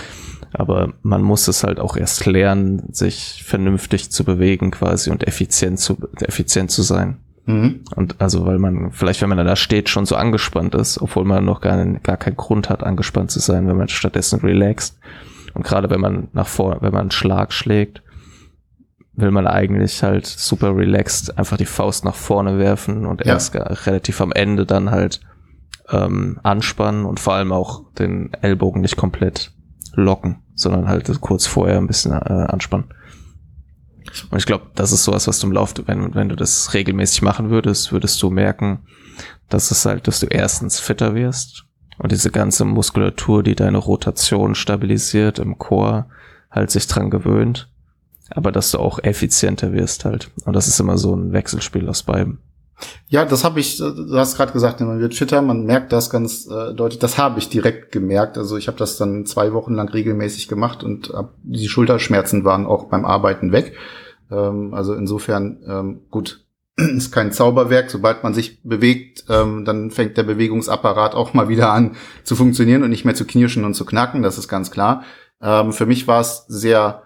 Aber 0.52 0.92
man 1.02 1.22
muss 1.22 1.48
es 1.48 1.64
halt 1.64 1.80
auch 1.80 1.96
erst 1.96 2.26
lernen, 2.26 2.92
sich 2.92 3.42
vernünftig 3.44 4.12
zu 4.12 4.22
bewegen 4.22 4.70
quasi 4.70 5.10
und 5.10 5.26
effizient 5.26 5.80
zu, 5.80 5.98
effizient 6.20 6.70
zu 6.70 6.82
sein. 6.82 7.16
Mhm. 7.46 7.80
Und 7.94 8.20
also, 8.20 8.46
weil 8.46 8.58
man, 8.58 8.90
vielleicht 8.92 9.20
wenn 9.22 9.28
man 9.28 9.44
da 9.44 9.56
steht, 9.56 9.88
schon 9.88 10.06
so 10.06 10.16
angespannt 10.16 10.74
ist, 10.74 11.00
obwohl 11.00 11.24
man 11.24 11.44
noch 11.44 11.60
gar, 11.60 11.84
gar 11.84 12.16
keinen 12.16 12.36
Grund 12.36 12.70
hat, 12.70 12.82
angespannt 12.82 13.30
zu 13.30 13.40
sein, 13.40 13.66
wenn 13.68 13.76
man 13.76 13.88
stattdessen 13.88 14.40
relaxt. 14.40 14.98
Und 15.52 15.64
gerade 15.64 15.90
wenn 15.90 16.00
man 16.00 16.28
nach 16.32 16.48
vor, 16.48 16.78
wenn 16.80 16.92
man 16.92 17.02
einen 17.02 17.10
Schlag 17.10 17.52
schlägt, 17.52 18.02
will 19.16 19.30
man 19.30 19.46
eigentlich 19.46 20.02
halt 20.02 20.26
super 20.26 20.76
relaxed 20.76 21.38
einfach 21.38 21.56
die 21.56 21.66
Faust 21.66 22.04
nach 22.04 22.16
vorne 22.16 22.58
werfen 22.58 23.06
und 23.06 23.20
ja. 23.20 23.34
erst 23.34 23.54
relativ 23.54 24.20
am 24.20 24.32
Ende 24.32 24.66
dann 24.66 24.90
halt 24.90 25.20
ähm, 25.90 26.40
anspannen 26.42 27.04
und 27.04 27.20
vor 27.20 27.34
allem 27.34 27.52
auch 27.52 27.92
den 27.92 28.32
Ellbogen 28.40 28.80
nicht 28.80 28.96
komplett 28.96 29.52
locken, 29.92 30.42
sondern 30.54 30.88
halt 30.88 31.20
kurz 31.20 31.46
vorher 31.46 31.78
ein 31.78 31.86
bisschen 31.86 32.12
äh, 32.12 32.16
anspannen. 32.16 32.86
Und 34.30 34.38
ich 34.38 34.46
glaube, 34.46 34.66
das 34.74 34.92
ist 34.92 35.04
sowas, 35.04 35.26
was 35.26 35.40
du 35.40 35.46
im 35.46 35.52
Laufe, 35.52 35.86
wenn, 35.86 36.14
wenn 36.14 36.28
du 36.28 36.36
das 36.36 36.74
regelmäßig 36.74 37.22
machen 37.22 37.50
würdest, 37.50 37.92
würdest 37.92 38.22
du 38.22 38.30
merken, 38.30 38.80
dass 39.48 39.70
es 39.70 39.84
halt, 39.84 40.06
dass 40.06 40.20
du 40.20 40.26
erstens 40.26 40.80
fitter 40.80 41.14
wirst 41.14 41.64
und 41.98 42.12
diese 42.12 42.30
ganze 42.30 42.64
Muskulatur, 42.64 43.42
die 43.42 43.54
deine 43.54 43.78
Rotation 43.78 44.54
stabilisiert 44.54 45.38
im 45.38 45.58
Chor, 45.58 46.06
halt 46.50 46.70
sich 46.70 46.86
dran 46.86 47.10
gewöhnt, 47.10 47.68
aber 48.30 48.52
dass 48.52 48.70
du 48.70 48.78
auch 48.78 48.98
effizienter 49.02 49.72
wirst 49.72 50.04
halt. 50.04 50.30
Und 50.44 50.54
das 50.54 50.68
ist 50.68 50.80
immer 50.80 50.98
so 50.98 51.14
ein 51.14 51.32
Wechselspiel 51.32 51.88
aus 51.88 52.02
beiden. 52.04 52.38
Ja, 53.08 53.24
das 53.24 53.44
habe 53.44 53.60
ich, 53.60 53.78
du 53.78 54.16
hast 54.16 54.36
gerade 54.36 54.52
gesagt, 54.52 54.80
man 54.80 54.98
wird 54.98 55.14
fitter, 55.14 55.40
man 55.42 55.64
merkt 55.64 55.92
das 55.92 56.10
ganz 56.10 56.46
äh, 56.46 56.74
deutlich. 56.74 56.98
Das 56.98 57.18
habe 57.18 57.38
ich 57.38 57.48
direkt 57.48 57.92
gemerkt. 57.92 58.36
Also 58.36 58.56
ich 58.56 58.66
habe 58.66 58.78
das 58.78 58.96
dann 58.96 59.26
zwei 59.26 59.52
Wochen 59.52 59.74
lang 59.74 59.88
regelmäßig 59.88 60.48
gemacht 60.48 60.82
und 60.82 61.10
hab, 61.10 61.34
die 61.42 61.68
Schulterschmerzen 61.68 62.44
waren 62.44 62.66
auch 62.66 62.84
beim 62.86 63.04
Arbeiten 63.04 63.52
weg. 63.52 63.74
Ähm, 64.30 64.74
also 64.74 64.94
insofern, 64.94 65.62
ähm, 65.66 66.00
gut, 66.10 66.44
ist 66.76 67.12
kein 67.12 67.32
Zauberwerk. 67.32 67.90
Sobald 67.90 68.22
man 68.22 68.34
sich 68.34 68.62
bewegt, 68.62 69.24
ähm, 69.28 69.64
dann 69.64 69.90
fängt 69.90 70.16
der 70.16 70.24
Bewegungsapparat 70.24 71.14
auch 71.14 71.34
mal 71.34 71.48
wieder 71.48 71.72
an 71.72 71.96
zu 72.24 72.36
funktionieren 72.36 72.82
und 72.82 72.90
nicht 72.90 73.04
mehr 73.04 73.14
zu 73.14 73.26
knirschen 73.26 73.64
und 73.64 73.74
zu 73.74 73.84
knacken. 73.84 74.22
Das 74.22 74.38
ist 74.38 74.48
ganz 74.48 74.70
klar. 74.70 75.04
Ähm, 75.40 75.72
für 75.72 75.86
mich 75.86 76.06
war 76.08 76.20
es 76.20 76.46
sehr, 76.48 77.02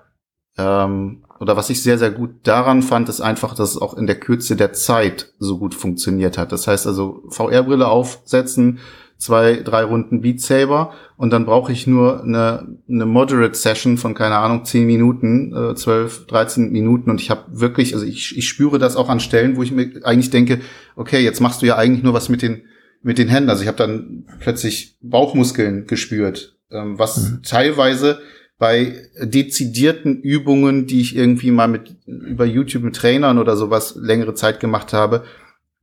ähm, 0.56 1.24
oder 1.40 1.56
was 1.56 1.70
ich 1.70 1.82
sehr, 1.82 1.98
sehr 1.98 2.10
gut 2.10 2.30
daran 2.44 2.82
fand, 2.82 3.08
ist 3.08 3.20
einfach, 3.20 3.54
dass 3.54 3.70
es 3.70 3.80
auch 3.80 3.94
in 3.94 4.06
der 4.06 4.18
Kürze 4.18 4.56
der 4.56 4.72
Zeit 4.72 5.32
so 5.38 5.58
gut 5.58 5.74
funktioniert 5.74 6.38
hat. 6.38 6.52
Das 6.52 6.66
heißt 6.66 6.86
also 6.86 7.22
VR-Brille 7.28 7.88
aufsetzen, 7.88 8.78
zwei, 9.18 9.56
drei 9.56 9.82
Runden 9.82 10.20
Beat 10.20 10.40
Saber 10.40 10.94
und 11.16 11.30
dann 11.30 11.44
brauche 11.44 11.72
ich 11.72 11.86
nur 11.86 12.22
eine, 12.22 12.78
eine 12.88 13.04
Moderate 13.04 13.54
Session 13.54 13.98
von, 13.98 14.14
keine 14.14 14.36
Ahnung, 14.36 14.64
zehn 14.64 14.86
Minuten, 14.86 15.52
äh, 15.54 15.74
12, 15.74 16.26
13 16.26 16.70
Minuten 16.70 17.10
und 17.10 17.20
ich 17.20 17.28
habe 17.28 17.44
wirklich, 17.48 17.94
also 17.94 18.06
ich, 18.06 18.38
ich 18.38 18.48
spüre 18.48 18.78
das 18.78 18.96
auch 18.96 19.08
an 19.08 19.20
Stellen, 19.20 19.56
wo 19.56 19.62
ich 19.62 19.72
mir 19.72 19.90
eigentlich 20.04 20.30
denke, 20.30 20.60
okay, 20.94 21.20
jetzt 21.20 21.40
machst 21.40 21.62
du 21.62 21.66
ja 21.66 21.76
eigentlich 21.76 22.04
nur 22.04 22.14
was 22.14 22.28
mit 22.28 22.42
den, 22.42 22.62
mit 23.02 23.18
den 23.18 23.28
Händen. 23.28 23.50
Also 23.50 23.62
ich 23.62 23.68
habe 23.68 23.78
dann 23.78 24.24
plötzlich 24.38 24.96
Bauchmuskeln 25.02 25.86
gespürt, 25.86 26.56
ähm, 26.70 26.98
was 26.98 27.30
mhm. 27.30 27.42
teilweise 27.42 28.20
bei 28.58 29.08
dezidierten 29.20 30.20
Übungen, 30.20 30.86
die 30.86 31.00
ich 31.00 31.16
irgendwie 31.16 31.50
mal 31.50 31.68
mit 31.68 31.96
über 32.06 32.44
YouTube 32.44 32.82
mit 32.82 32.96
Trainern 32.96 33.38
oder 33.38 33.56
sowas 33.56 33.96
längere 33.96 34.34
Zeit 34.34 34.58
gemacht 34.58 34.92
habe, 34.92 35.24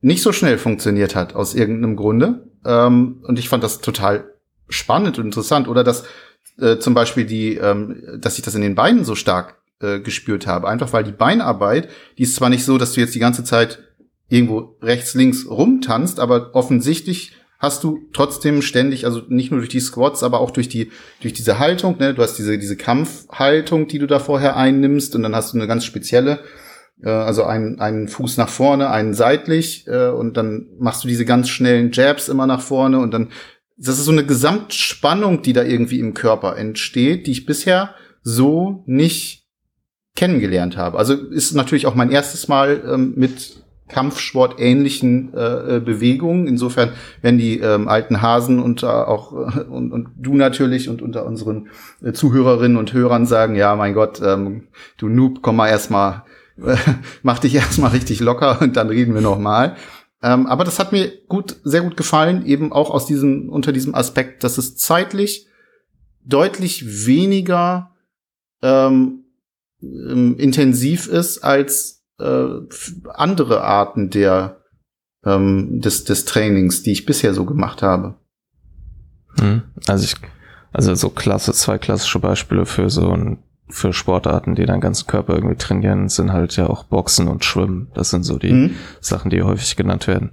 nicht 0.00 0.22
so 0.22 0.32
schnell 0.32 0.58
funktioniert 0.58 1.16
hat 1.16 1.34
aus 1.34 1.54
irgendeinem 1.54 1.96
Grunde. 1.96 2.46
Ähm, 2.66 3.20
und 3.22 3.38
ich 3.38 3.48
fand 3.48 3.62
das 3.62 3.80
total 3.80 4.32
spannend 4.68 5.18
und 5.18 5.26
interessant. 5.26 5.68
Oder 5.68 5.84
dass 5.84 6.04
äh, 6.58 6.78
zum 6.78 6.94
Beispiel 6.94 7.24
die, 7.24 7.54
ähm, 7.56 8.18
dass 8.18 8.38
ich 8.38 8.44
das 8.44 8.54
in 8.54 8.62
den 8.62 8.74
Beinen 8.74 9.04
so 9.04 9.14
stark 9.14 9.56
äh, 9.80 10.00
gespürt 10.00 10.46
habe. 10.46 10.68
Einfach 10.68 10.92
weil 10.92 11.04
die 11.04 11.12
Beinarbeit, 11.12 11.88
die 12.18 12.22
ist 12.22 12.34
zwar 12.34 12.48
nicht 12.48 12.64
so, 12.64 12.78
dass 12.78 12.92
du 12.92 13.00
jetzt 13.00 13.14
die 13.14 13.20
ganze 13.20 13.44
Zeit 13.44 13.82
irgendwo 14.28 14.76
rechts, 14.82 15.14
links 15.14 15.46
rumtanzt, 15.48 16.18
aber 16.18 16.54
offensichtlich 16.54 17.32
hast 17.58 17.84
du 17.84 18.00
trotzdem 18.12 18.60
ständig, 18.60 19.06
also 19.06 19.22
nicht 19.28 19.50
nur 19.50 19.60
durch 19.60 19.70
die 19.70 19.80
Squats, 19.80 20.22
aber 20.22 20.40
auch 20.40 20.50
durch 20.50 20.68
die, 20.68 20.90
durch 21.20 21.32
diese 21.32 21.58
Haltung, 21.58 21.96
ne, 21.98 22.12
du 22.12 22.22
hast 22.22 22.34
diese, 22.34 22.58
diese 22.58 22.76
Kampfhaltung, 22.76 23.88
die 23.88 23.98
du 23.98 24.06
da 24.06 24.18
vorher 24.18 24.56
einnimmst 24.56 25.14
und 25.14 25.22
dann 25.22 25.34
hast 25.34 25.54
du 25.54 25.58
eine 25.58 25.66
ganz 25.66 25.84
spezielle, 25.84 26.40
äh, 27.02 27.08
also 27.08 27.44
einen, 27.44 27.80
einen 27.80 28.08
Fuß 28.08 28.36
nach 28.36 28.48
vorne, 28.48 28.90
einen 28.90 29.14
seitlich, 29.14 29.86
äh, 29.86 30.08
und 30.08 30.36
dann 30.36 30.66
machst 30.78 31.04
du 31.04 31.08
diese 31.08 31.24
ganz 31.24 31.48
schnellen 31.48 31.90
Jabs 31.92 32.28
immer 32.28 32.46
nach 32.46 32.60
vorne 32.60 32.98
und 32.98 33.12
dann, 33.12 33.28
das 33.76 33.98
ist 33.98 34.04
so 34.04 34.12
eine 34.12 34.24
Gesamtspannung, 34.24 35.42
die 35.42 35.52
da 35.52 35.62
irgendwie 35.62 36.00
im 36.00 36.14
Körper 36.14 36.56
entsteht, 36.56 37.26
die 37.26 37.32
ich 37.32 37.46
bisher 37.46 37.94
so 38.22 38.82
nicht 38.86 39.46
kennengelernt 40.14 40.76
habe. 40.76 40.98
Also 40.98 41.14
ist 41.14 41.54
natürlich 41.54 41.86
auch 41.86 41.94
mein 41.94 42.10
erstes 42.10 42.48
Mal 42.48 42.82
ähm, 42.90 43.12
mit 43.16 43.62
Kampfsport 43.88 44.58
ähnlichen 44.58 45.32
äh, 45.34 45.76
äh, 45.76 45.80
Bewegungen. 45.80 46.46
Insofern 46.48 46.90
werden 47.22 47.38
die 47.38 47.60
ähm, 47.60 47.86
alten 47.86 48.20
Hasen 48.20 48.58
und 48.58 48.82
äh, 48.82 48.86
auch 48.86 49.30
und, 49.32 49.92
und 49.92 50.08
du 50.16 50.34
natürlich 50.34 50.88
und 50.88 51.02
unter 51.02 51.24
unseren 51.26 51.68
Zuhörerinnen 52.12 52.78
und 52.78 52.92
Hörern 52.92 53.26
sagen, 53.26 53.54
ja, 53.54 53.76
mein 53.76 53.94
Gott, 53.94 54.20
ähm, 54.24 54.68
du 54.96 55.08
Noob, 55.08 55.40
komm 55.42 55.56
mal 55.56 55.68
erstmal, 55.68 56.24
mach 57.22 57.38
dich 57.38 57.54
erstmal 57.54 57.90
richtig 57.90 58.20
locker 58.20 58.60
und 58.60 58.76
dann 58.76 58.88
reden 58.88 59.14
wir 59.14 59.20
noch 59.20 59.38
mal. 59.38 59.76
Ähm, 60.22 60.46
aber 60.46 60.64
das 60.64 60.78
hat 60.78 60.92
mir 60.92 61.12
gut, 61.28 61.56
sehr 61.64 61.82
gut 61.82 61.96
gefallen, 61.96 62.46
eben 62.46 62.72
auch 62.72 62.90
aus 62.90 63.06
diesem 63.06 63.50
unter 63.50 63.72
diesem 63.72 63.94
Aspekt, 63.94 64.44
dass 64.44 64.58
es 64.58 64.76
zeitlich 64.76 65.46
deutlich 66.24 67.06
weniger 67.06 67.94
ähm, 68.62 69.24
ähm 69.82 70.36
intensiv 70.38 71.06
ist 71.06 71.44
als 71.44 72.04
äh, 72.18 72.46
andere 73.14 73.62
Arten 73.62 74.10
der 74.10 74.62
ähm, 75.24 75.80
des, 75.80 76.04
des 76.04 76.24
Trainings, 76.24 76.82
die 76.82 76.92
ich 76.92 77.04
bisher 77.04 77.34
so 77.34 77.44
gemacht 77.44 77.82
habe. 77.82 78.14
Hm. 79.38 79.62
Also 79.86 80.04
ich, 80.04 80.14
also 80.72 80.94
so 80.94 81.10
klasse, 81.10 81.52
zwei 81.52 81.78
klassische 81.78 82.20
Beispiele 82.20 82.64
für 82.64 82.88
so 82.88 83.10
ein 83.10 83.38
für 83.68 83.92
Sportarten, 83.92 84.54
die 84.54 84.64
deinen 84.64 84.80
ganzen 84.80 85.08
Körper 85.08 85.34
irgendwie 85.34 85.56
trainieren, 85.56 86.08
sind 86.08 86.32
halt 86.32 86.56
ja 86.56 86.68
auch 86.68 86.84
Boxen 86.84 87.26
und 87.26 87.44
Schwimmen. 87.44 87.88
Das 87.94 88.10
sind 88.10 88.22
so 88.22 88.38
die 88.38 88.52
mhm. 88.52 88.76
Sachen, 89.00 89.30
die 89.30 89.42
häufig 89.42 89.74
genannt 89.74 90.06
werden. 90.06 90.30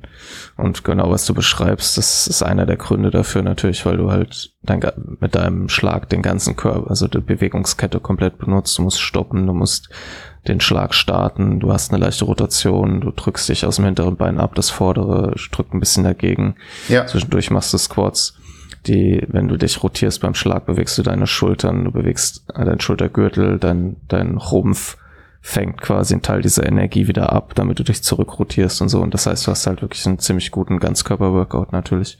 Und 0.55 0.83
genau, 0.83 1.09
was 1.09 1.25
du 1.25 1.33
beschreibst, 1.33 1.97
das 1.97 2.27
ist 2.27 2.43
einer 2.43 2.67
der 2.67 2.77
Gründe 2.77 3.09
dafür 3.09 3.41
natürlich, 3.41 3.85
weil 3.87 3.97
du 3.97 4.11
halt 4.11 4.51
dein, 4.61 4.81
mit 5.19 5.33
deinem 5.33 5.67
Schlag 5.67 6.09
den 6.09 6.21
ganzen 6.21 6.55
Körper, 6.55 6.89
also 6.89 7.07
die 7.07 7.19
Bewegungskette 7.19 7.99
komplett 7.99 8.37
benutzt. 8.37 8.77
Du 8.77 8.83
musst 8.83 9.01
stoppen, 9.01 9.47
du 9.47 9.53
musst 9.53 9.89
den 10.47 10.61
Schlag 10.61 10.93
starten, 10.93 11.59
du 11.59 11.73
hast 11.73 11.91
eine 11.91 12.03
leichte 12.03 12.25
Rotation, 12.25 13.01
du 13.01 13.11
drückst 13.11 13.49
dich 13.49 13.65
aus 13.65 13.77
dem 13.77 13.85
hinteren 13.85 14.17
Bein 14.17 14.39
ab, 14.39 14.53
das 14.55 14.69
vordere 14.69 15.33
drückt 15.51 15.73
ein 15.73 15.79
bisschen 15.79 16.03
dagegen. 16.03 16.55
Ja. 16.87 17.07
Zwischendurch 17.07 17.49
machst 17.49 17.73
du 17.73 17.77
Squats 17.77 18.35
die, 18.87 19.23
wenn 19.27 19.47
du 19.47 19.57
dich 19.57 19.83
rotierst 19.83 20.21
beim 20.21 20.35
Schlag, 20.35 20.65
bewegst 20.65 20.97
du 20.97 21.03
deine 21.03 21.27
Schultern, 21.27 21.85
du 21.85 21.91
bewegst 21.91 22.45
deinen 22.53 22.79
Schultergürtel, 22.79 23.59
dein, 23.59 23.97
dein 24.07 24.37
Rumpf 24.37 24.97
fängt 25.45 25.81
quasi 25.81 26.13
einen 26.13 26.21
Teil 26.21 26.41
dieser 26.41 26.65
Energie 26.65 27.07
wieder 27.07 27.33
ab, 27.33 27.53
damit 27.55 27.77
du 27.77 27.83
dich 27.83 28.01
zurückrotierst 28.01 28.81
und 28.81 28.87
so. 28.87 29.01
Und 29.01 29.13
das 29.13 29.25
heißt, 29.25 29.45
du 29.45 29.51
hast 29.51 29.67
halt 29.67 29.81
wirklich 29.81 30.05
einen 30.05 30.19
ziemlich 30.19 30.51
guten 30.51 30.79
Ganzkörper-Workout 30.79 31.73
natürlich. 31.73 32.17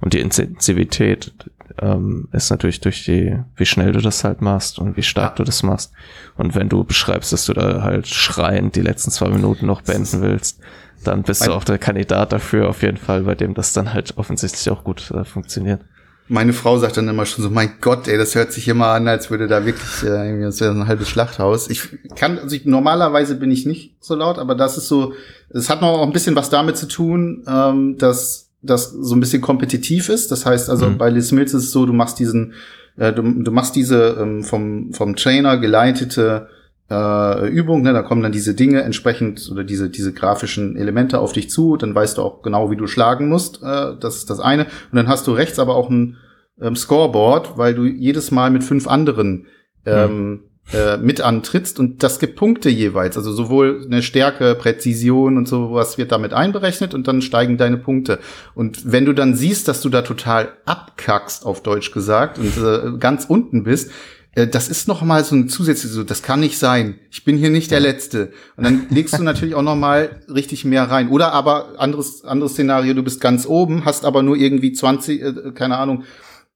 Und 0.00 0.12
die 0.12 0.18
Intensivität 0.18 1.32
ähm, 1.80 2.28
ist 2.32 2.50
natürlich 2.50 2.80
durch 2.80 3.04
die, 3.04 3.38
wie 3.56 3.66
schnell 3.66 3.92
du 3.92 4.00
das 4.00 4.24
halt 4.24 4.42
machst 4.42 4.80
und 4.80 4.96
wie 4.96 5.04
stark 5.04 5.32
ja. 5.32 5.36
du 5.36 5.44
das 5.44 5.62
machst. 5.62 5.92
Und 6.36 6.56
wenn 6.56 6.68
du 6.68 6.82
beschreibst, 6.82 7.32
dass 7.32 7.46
du 7.46 7.52
da 7.52 7.82
halt 7.82 8.08
schreiend 8.08 8.74
die 8.74 8.82
letzten 8.82 9.12
zwei 9.12 9.28
Minuten 9.28 9.66
noch 9.66 9.82
beenden 9.82 10.20
willst, 10.20 10.60
dann 11.04 11.22
bist 11.22 11.46
du 11.46 11.52
auch 11.52 11.64
der 11.64 11.78
Kandidat 11.78 12.32
dafür 12.32 12.68
auf 12.68 12.82
jeden 12.82 12.96
Fall, 12.96 13.22
bei 13.22 13.36
dem 13.36 13.54
das 13.54 13.72
dann 13.72 13.92
halt 13.92 14.16
offensichtlich 14.16 14.68
auch 14.70 14.82
gut 14.82 15.12
äh, 15.12 15.24
funktioniert. 15.24 15.80
Meine 16.26 16.54
Frau 16.54 16.78
sagt 16.78 16.96
dann 16.96 17.08
immer 17.08 17.26
schon 17.26 17.44
so, 17.44 17.50
mein 17.50 17.74
Gott, 17.82 18.08
ey, 18.08 18.16
das 18.16 18.34
hört 18.34 18.50
sich 18.52 18.66
immer 18.68 18.88
an, 18.88 19.06
als 19.08 19.30
würde 19.30 19.46
da 19.46 19.66
wirklich, 19.66 20.02
äh, 20.02 20.26
irgendwie, 20.26 20.44
das 20.44 20.60
wäre 20.60 20.72
ein 20.72 20.86
halbes 20.86 21.08
Schlachthaus. 21.08 21.68
Ich 21.68 21.82
kann, 22.16 22.38
also 22.38 22.56
ich, 22.56 22.64
normalerweise 22.64 23.34
bin 23.34 23.50
ich 23.50 23.66
nicht 23.66 23.96
so 24.00 24.14
laut, 24.14 24.38
aber 24.38 24.54
das 24.54 24.78
ist 24.78 24.88
so, 24.88 25.12
es 25.50 25.68
hat 25.68 25.82
noch 25.82 25.88
auch 25.88 26.06
ein 26.06 26.12
bisschen 26.12 26.34
was 26.34 26.48
damit 26.48 26.78
zu 26.78 26.88
tun, 26.88 27.44
ähm, 27.46 27.98
dass 27.98 28.48
das 28.62 28.90
so 28.90 29.14
ein 29.14 29.20
bisschen 29.20 29.42
kompetitiv 29.42 30.08
ist. 30.08 30.30
Das 30.30 30.46
heißt 30.46 30.70
also, 30.70 30.88
mhm. 30.88 30.98
bei 30.98 31.10
Les 31.10 31.30
Mills 31.30 31.52
ist 31.52 31.64
es 31.64 31.70
so, 31.72 31.84
du 31.84 31.92
machst 31.92 32.18
diesen, 32.18 32.54
äh, 32.96 33.12
du, 33.12 33.22
du 33.22 33.50
machst 33.50 33.76
diese 33.76 34.16
ähm, 34.18 34.42
vom, 34.42 34.94
vom 34.94 35.16
Trainer 35.16 35.58
geleitete 35.58 36.48
äh, 36.90 37.48
Übung, 37.48 37.82
ne, 37.82 37.92
da 37.92 38.02
kommen 38.02 38.22
dann 38.22 38.32
diese 38.32 38.54
Dinge 38.54 38.82
entsprechend 38.82 39.48
oder 39.50 39.64
diese, 39.64 39.88
diese 39.88 40.12
grafischen 40.12 40.76
Elemente 40.76 41.18
auf 41.18 41.32
dich 41.32 41.48
zu, 41.50 41.76
dann 41.76 41.94
weißt 41.94 42.18
du 42.18 42.22
auch 42.22 42.42
genau, 42.42 42.70
wie 42.70 42.76
du 42.76 42.86
schlagen 42.86 43.28
musst, 43.28 43.62
äh, 43.62 43.92
das 43.98 44.16
ist 44.16 44.30
das 44.30 44.40
eine. 44.40 44.64
Und 44.64 44.96
dann 44.96 45.08
hast 45.08 45.26
du 45.26 45.32
rechts 45.32 45.58
aber 45.58 45.76
auch 45.76 45.88
ein 45.88 46.16
ähm, 46.60 46.76
Scoreboard, 46.76 47.56
weil 47.56 47.74
du 47.74 47.84
jedes 47.84 48.30
Mal 48.30 48.50
mit 48.50 48.64
fünf 48.64 48.86
anderen 48.86 49.46
ähm, 49.86 50.42
hm. 50.70 50.78
äh, 50.78 50.96
mit 50.98 51.22
antrittst 51.22 51.78
und 51.80 52.02
das 52.02 52.18
gibt 52.18 52.36
Punkte 52.36 52.68
jeweils, 52.68 53.16
also 53.16 53.32
sowohl 53.32 53.82
eine 53.86 54.02
Stärke, 54.02 54.54
Präzision 54.54 55.38
und 55.38 55.48
sowas 55.48 55.96
wird 55.96 56.12
damit 56.12 56.34
einberechnet 56.34 56.92
und 56.92 57.08
dann 57.08 57.22
steigen 57.22 57.56
deine 57.56 57.78
Punkte. 57.78 58.18
Und 58.54 58.92
wenn 58.92 59.06
du 59.06 59.14
dann 59.14 59.34
siehst, 59.34 59.68
dass 59.68 59.80
du 59.80 59.88
da 59.88 60.02
total 60.02 60.52
abkackst, 60.66 61.46
auf 61.46 61.62
Deutsch 61.62 61.92
gesagt, 61.92 62.38
und 62.38 62.56
äh, 62.58 62.98
ganz 62.98 63.24
unten 63.24 63.64
bist, 63.64 63.90
das 64.34 64.68
ist 64.68 64.88
noch 64.88 65.02
mal 65.02 65.24
so 65.24 65.36
ein 65.36 65.48
zusätzliches, 65.48 65.94
so, 65.94 66.02
das 66.02 66.22
kann 66.22 66.40
nicht 66.40 66.58
sein. 66.58 66.98
Ich 67.10 67.24
bin 67.24 67.36
hier 67.36 67.50
nicht 67.50 67.70
der 67.70 67.80
Letzte. 67.80 68.32
Und 68.56 68.64
dann 68.64 68.86
legst 68.90 69.16
du 69.16 69.22
natürlich 69.22 69.54
auch 69.54 69.62
noch 69.62 69.76
mal 69.76 70.22
richtig 70.28 70.64
mehr 70.64 70.90
rein. 70.90 71.08
Oder 71.08 71.32
aber 71.32 71.78
anderes 71.78 72.24
anderes 72.24 72.52
Szenario, 72.52 72.94
du 72.94 73.02
bist 73.02 73.20
ganz 73.20 73.46
oben, 73.46 73.84
hast 73.84 74.04
aber 74.04 74.22
nur 74.22 74.36
irgendwie 74.36 74.72
20, 74.72 75.22
äh, 75.22 75.32
keine 75.54 75.78
Ahnung, 75.78 76.04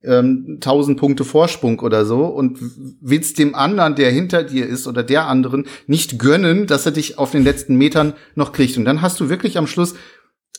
ähm, 0.03 0.59
1000 0.61 0.99
Punkte 0.99 1.25
Vorsprung 1.25 1.81
oder 1.81 2.05
so 2.05 2.27
und 2.27 2.59
willst 3.01 3.39
dem 3.39 3.55
anderen, 3.55 3.97
der 3.97 4.11
hinter 4.11 4.45
dir 4.45 4.67
ist 4.67 4.87
oder 4.87 5.03
der 5.03 5.27
anderen 5.27 5.67
nicht 5.87 6.19
gönnen, 6.19 6.67
dass 6.67 6.87
er 6.87 6.93
dich 6.93 7.19
auf 7.19 7.33
den 7.33 7.45
letzten 7.45 7.77
Metern 7.77 8.15
noch 8.35 8.53
kriegt. 8.53 8.77
Und 8.77 8.85
dann 8.85 9.03
hast 9.03 9.19
du 9.21 9.29
wirklich 9.29 9.59
am 9.59 9.67
Schluss, 9.67 9.95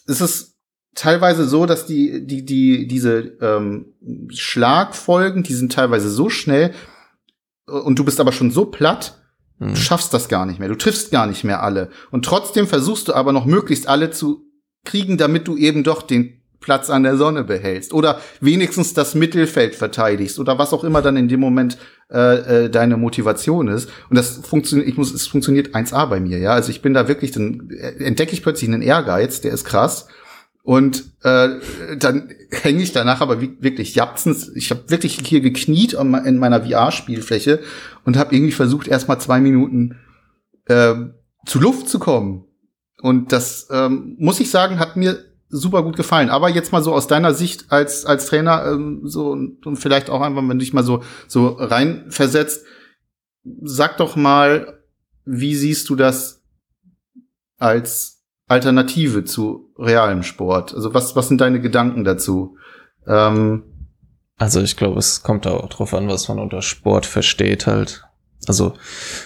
ist 0.08 0.22
es 0.22 0.58
teilweise 0.96 1.48
so, 1.48 1.66
dass 1.66 1.86
die, 1.86 2.26
die, 2.26 2.44
die, 2.44 2.88
diese 2.88 3.38
ähm, 3.42 3.94
Schlagfolgen, 4.30 5.44
die 5.44 5.54
sind 5.54 5.72
teilweise 5.72 6.10
so 6.10 6.30
schnell, 6.30 6.74
und 7.70 7.98
du 8.00 8.04
bist 8.04 8.20
aber 8.20 8.32
schon 8.32 8.52
so 8.52 8.66
platt, 8.66 9.20
hm. 9.60 9.70
du 9.70 9.76
schaffst 9.76 10.14
das 10.14 10.30
gar 10.30 10.46
nicht 10.46 10.60
mehr. 10.60 10.70
Du 10.70 10.78
triffst 10.78 11.12
gar 11.12 11.28
nicht 11.28 11.44
mehr 11.44 11.64
alle. 11.64 11.90
Und 12.12 12.26
trotzdem 12.26 12.68
versuchst 12.68 13.08
du 13.08 13.14
aber 13.14 13.34
noch 13.34 13.46
möglichst 13.46 13.88
alle 13.88 14.12
zu 14.12 14.46
kriegen, 14.86 15.18
damit 15.18 15.48
du 15.48 15.58
eben 15.58 15.84
doch 15.84 16.02
den 16.02 16.40
Platz 16.60 16.90
an 16.90 17.04
der 17.04 17.16
Sonne 17.16 17.44
behältst 17.44 17.94
oder 17.94 18.20
wenigstens 18.42 18.94
das 18.94 19.16
Mittelfeld 19.16 19.76
verteidigst 19.76 20.40
oder 20.40 20.60
was 20.60 20.74
auch 20.74 20.84
immer 20.84 21.02
dann 21.02 21.16
in 21.16 21.30
dem 21.30 21.40
Moment 21.40 21.78
äh, 22.12 22.66
äh, 22.66 22.70
deine 22.70 22.98
Motivation 22.98 23.70
ist. 23.70 23.90
Und 24.10 24.18
das 24.18 24.42
funktioniert, 24.44 24.90
ich 24.90 24.98
muss, 24.98 25.14
es 25.14 25.28
funktioniert 25.28 25.74
1A 25.74 26.08
bei 26.08 26.20
mir, 26.20 26.38
ja. 26.38 26.52
Also 26.52 26.72
ich 26.72 26.82
bin 26.82 26.94
da 26.94 27.08
wirklich, 27.08 27.32
dann 27.32 27.70
entdecke 28.00 28.34
ich 28.34 28.44
plötzlich 28.44 28.70
einen 28.70 28.82
Ehrgeiz, 28.82 29.42
der 29.42 29.54
ist 29.54 29.64
krass. 29.64 30.08
Und 30.64 31.06
äh, 31.24 31.50
dann 31.98 32.30
hänge 32.52 32.84
ich 32.84 32.92
danach 32.92 33.22
aber 33.22 33.42
wirklich 33.42 33.96
japsens. 33.96 34.52
Ich 34.56 34.70
habe 34.72 34.90
wirklich 34.90 35.20
hier 35.26 35.42
gekniet 35.42 35.94
in 35.94 36.38
meiner 36.38 36.66
VR-Spielfläche 36.66 37.62
und 38.06 38.18
habe 38.18 38.36
irgendwie 38.36 38.52
versucht, 38.52 38.88
erstmal 38.88 39.20
zwei 39.20 39.40
Minuten 39.40 39.98
äh, 40.66 40.96
zu 41.46 41.60
Luft 41.60 41.90
zu 41.90 42.00
kommen. 42.00 42.46
Und 43.02 43.32
das 43.32 43.68
ähm, 43.72 44.16
muss 44.20 44.40
ich 44.40 44.52
sagen, 44.52 44.80
hat 44.80 44.98
mir 44.98 45.24
super 45.50 45.84
gut 45.84 45.96
gefallen. 45.96 46.30
Aber 46.30 46.50
jetzt 46.50 46.72
mal 46.72 46.84
so 46.84 46.94
aus 46.94 47.08
deiner 47.08 47.34
Sicht 47.34 47.72
als 47.72 48.06
als 48.06 48.28
Trainer 48.28 48.66
ähm, 48.66 49.02
so 49.06 49.32
und, 49.32 49.66
und 49.66 49.78
vielleicht 49.78 50.10
auch 50.10 50.22
einfach, 50.22 50.42
wenn 50.42 50.50
du 50.50 50.58
dich 50.58 50.74
mal 50.74 50.84
so 50.84 51.04
so 51.28 51.48
reinversetzt, 51.48 52.66
sag 53.62 53.98
doch 53.98 54.16
mal, 54.16 54.80
wie 55.26 55.56
siehst 55.56 55.90
du 55.90 55.96
das 55.96 56.44
als 57.58 58.24
Alternative 58.48 59.24
zu 59.24 59.69
realem 59.80 60.24
Sport? 60.24 60.74
Also 60.74 60.94
was, 60.94 61.16
was 61.16 61.28
sind 61.28 61.42
deine 61.42 61.62
Gedanken 61.62 62.04
dazu? 62.04 62.58
Ähm, 63.08 63.64
also 64.38 64.62
ich 64.62 64.78
glaube, 64.78 65.00
es 65.00 65.24
kommt 65.24 65.48
auch 65.48 65.68
drauf 65.70 65.94
an, 65.94 66.08
was 66.08 66.28
man 66.30 66.40
unter 66.40 66.62
Sport 66.62 67.06
versteht 67.06 67.68
halt. 67.68 68.04
Also, 68.48 68.74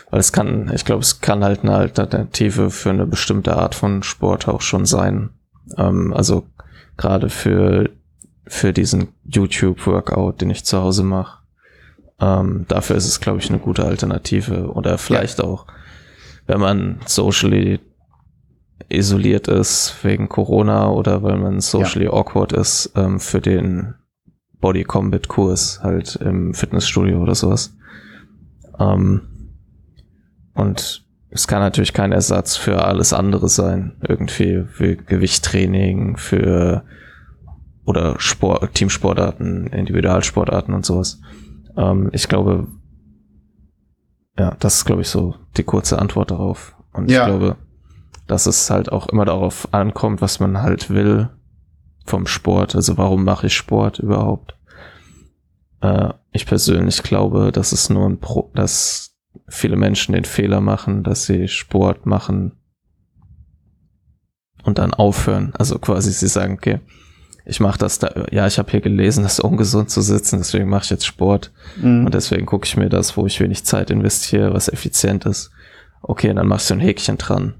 weil 0.10 0.20
es 0.20 0.34
kann, 0.34 0.72
ich 0.74 0.86
glaube, 0.86 1.02
es 1.02 1.22
kann 1.22 1.44
halt 1.44 1.62
eine 1.62 1.76
Alternative 1.76 2.72
für 2.72 2.90
eine 2.90 3.06
bestimmte 3.06 3.56
Art 3.56 3.76
von 3.76 4.02
Sport 4.04 4.48
auch 4.48 4.62
schon 4.62 4.86
sein. 4.86 5.30
Ähm, 5.78 6.14
also 6.14 6.48
gerade 6.98 7.30
für, 7.30 7.90
für 8.48 8.74
diesen 8.74 9.10
YouTube-Workout, 9.26 10.42
den 10.42 10.50
ich 10.50 10.66
zu 10.66 10.82
Hause 10.82 11.04
mache. 11.04 11.44
Ähm, 12.20 12.66
dafür 12.68 12.96
ist 12.96 13.06
es, 13.06 13.20
glaube 13.20 13.40
ich, 13.40 13.50
eine 13.50 13.60
gute 13.60 13.86
Alternative. 13.86 14.72
Oder 14.72 14.98
vielleicht 14.98 15.40
ja. 15.40 15.46
auch, 15.46 15.68
wenn 16.48 16.60
man 16.60 17.00
socially 17.06 17.80
isoliert 18.90 19.48
ist 19.48 19.96
wegen 20.04 20.30
Corona 20.30 20.90
oder 20.90 21.24
weil 21.24 21.38
man 21.38 21.60
socially 21.62 22.06
ja. 22.06 22.14
awkward 22.14 22.54
ist, 22.54 22.92
ähm, 22.96 23.20
für 23.20 23.42
den 23.42 23.96
Body 24.60 24.84
Combat 24.84 25.28
Kurs 25.28 25.82
halt 25.84 26.16
im 26.16 26.54
Fitnessstudio 26.54 27.22
oder 27.22 27.36
sowas. 27.36 27.76
Ähm, 28.80 29.22
und 30.54 31.06
es 31.30 31.48
kann 31.48 31.60
natürlich 31.60 31.94
kein 31.94 32.12
Ersatz 32.12 32.56
für 32.56 32.86
alles 32.86 33.12
andere 33.12 33.50
sein. 33.50 33.98
Irgendwie 34.08 34.66
für 34.72 34.96
Gewichttraining, 34.96 36.16
für 36.18 36.84
oder 37.86 38.20
Sport, 38.20 38.74
Teamsportarten, 38.76 39.68
Individualsportarten 39.68 40.74
und 40.74 40.86
sowas. 40.86 41.20
Ähm, 41.76 42.10
ich 42.14 42.30
glaube, 42.30 42.68
ja, 44.38 44.56
das 44.60 44.78
ist, 44.78 44.86
glaube 44.86 45.02
ich, 45.02 45.10
so 45.10 45.36
die 45.58 45.64
kurze 45.64 46.00
Antwort 46.00 46.32
darauf. 46.32 46.76
Und 46.94 47.10
ja. 47.10 47.22
ich 47.22 47.28
glaube, 47.28 47.58
dass 48.34 48.48
es 48.48 48.68
halt 48.72 48.92
auch 48.92 49.06
immer 49.10 49.26
darauf 49.26 49.72
ankommt, 49.76 50.20
was 50.20 50.40
man 50.40 50.64
halt 50.64 50.90
will 50.90 51.30
vom 52.04 52.26
Sport. 52.26 52.76
Also 52.76 52.98
warum 52.98 53.24
mache 53.24 53.46
ich 53.46 53.56
Sport 53.56 54.00
überhaupt? 54.00 54.58
Äh, 55.82 56.10
ich 56.32 56.48
persönlich 56.48 57.04
glaube, 57.04 57.52
dass 57.52 57.74
es 57.74 57.92
nur 57.92 58.10
ein 58.10 58.20
Pro, 58.20 58.50
dass 58.56 59.16
viele 59.48 59.76
Menschen 59.76 60.16
den 60.16 60.26
Fehler 60.26 60.62
machen, 60.62 61.04
dass 61.04 61.28
sie 61.28 61.48
Sport 61.48 62.08
machen 62.08 62.54
und 64.64 64.80
dann 64.80 64.96
aufhören. 64.96 65.54
Also 65.56 65.78
quasi 65.78 66.12
sie 66.12 66.28
sagen, 66.28 66.56
okay, 66.56 66.80
ich 67.46 67.60
mache 67.60 67.78
das 67.78 68.00
da, 68.00 68.26
ja, 68.32 68.48
ich 68.48 68.58
habe 68.58 68.72
hier 68.72 68.82
gelesen, 68.82 69.22
das 69.22 69.34
ist 69.34 69.42
ungesund 69.42 69.92
zu 69.92 70.02
sitzen, 70.02 70.40
deswegen 70.40 70.70
mache 70.70 70.86
ich 70.86 70.90
jetzt 70.90 71.06
Sport. 71.06 71.52
Mhm. 71.80 72.08
Und 72.08 72.16
deswegen 72.16 72.48
gucke 72.48 72.66
ich 72.66 72.78
mir 72.78 72.90
das, 72.90 73.16
wo 73.16 73.28
ich 73.28 73.40
wenig 73.40 73.64
Zeit 73.64 73.92
investiere, 73.92 74.56
was 74.56 74.70
effizient 74.70 75.28
ist. 75.28 75.52
Okay, 76.02 76.34
dann 76.34 76.48
machst 76.48 76.72
du 76.72 76.74
ein 76.74 76.80
Häkchen 76.80 77.20
dran. 77.20 77.54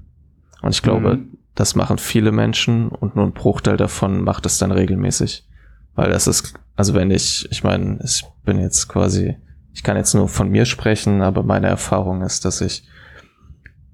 Und 0.64 0.74
ich 0.74 0.80
glaube, 0.80 1.16
mhm. 1.16 1.38
das 1.54 1.74
machen 1.74 1.98
viele 1.98 2.32
Menschen 2.32 2.88
und 2.88 3.16
nur 3.16 3.26
ein 3.26 3.34
Bruchteil 3.34 3.76
davon 3.76 4.24
macht 4.24 4.46
es 4.46 4.56
dann 4.56 4.72
regelmäßig. 4.72 5.46
Weil 5.94 6.10
das 6.10 6.26
ist, 6.26 6.54
also 6.74 6.94
wenn 6.94 7.10
ich, 7.10 7.46
ich 7.52 7.62
meine, 7.62 7.98
ich 8.02 8.24
bin 8.46 8.58
jetzt 8.58 8.88
quasi, 8.88 9.36
ich 9.74 9.82
kann 9.82 9.98
jetzt 9.98 10.14
nur 10.14 10.26
von 10.26 10.48
mir 10.48 10.64
sprechen, 10.64 11.20
aber 11.20 11.42
meine 11.42 11.66
Erfahrung 11.66 12.22
ist, 12.22 12.46
dass 12.46 12.62
ich, 12.62 12.88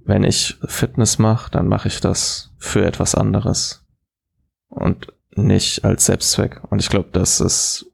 wenn 0.05 0.23
ich 0.23 0.59
Fitness 0.65 1.19
mache, 1.19 1.51
dann 1.51 1.67
mache 1.67 1.89
ich 1.89 2.01
das 2.01 2.53
für 2.59 2.85
etwas 2.85 3.17
anderes. 3.17 3.85
Und 4.69 5.13
nicht 5.35 5.85
als 5.85 6.07
Selbstzweck. 6.07 6.61
Und 6.71 6.81
ich 6.81 6.89
glaube, 6.89 7.09
das 7.11 7.41
ist 7.41 7.87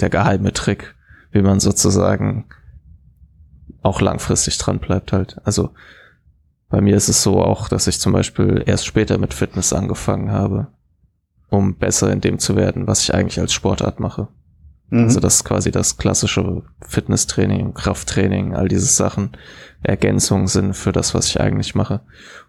der 0.00 0.08
geheime 0.08 0.54
Trick, 0.54 0.94
wie 1.30 1.42
man 1.42 1.60
sozusagen 1.60 2.46
auch 3.82 4.00
langfristig 4.00 4.56
dran 4.56 4.78
bleibt 4.78 5.12
halt. 5.12 5.36
Also 5.44 5.74
bei 6.68 6.80
mir 6.80 6.96
ist 6.96 7.08
es 7.08 7.22
so 7.22 7.42
auch, 7.42 7.68
dass 7.68 7.86
ich 7.86 8.00
zum 8.00 8.12
Beispiel 8.12 8.62
erst 8.66 8.86
später 8.86 9.18
mit 9.18 9.34
Fitness 9.34 9.72
angefangen 9.72 10.30
habe, 10.30 10.68
um 11.48 11.76
besser 11.76 12.12
in 12.12 12.20
dem 12.20 12.38
zu 12.38 12.56
werden, 12.56 12.86
was 12.86 13.02
ich 13.02 13.14
eigentlich 13.14 13.40
als 13.40 13.52
Sportart 13.52 14.00
mache. 14.00 14.28
Mhm. 14.90 15.04
Also 15.04 15.20
das 15.20 15.36
ist 15.36 15.44
quasi 15.44 15.70
das 15.70 15.96
klassische 15.96 16.62
Fitnesstraining, 16.80 17.74
Krafttraining, 17.74 18.54
all 18.54 18.68
diese 18.68 18.86
Sachen 18.86 19.30
Ergänzungen 19.82 20.46
sind 20.46 20.74
für 20.74 20.92
das, 20.92 21.14
was 21.14 21.28
ich 21.28 21.40
eigentlich 21.40 21.74
mache. 21.74 22.00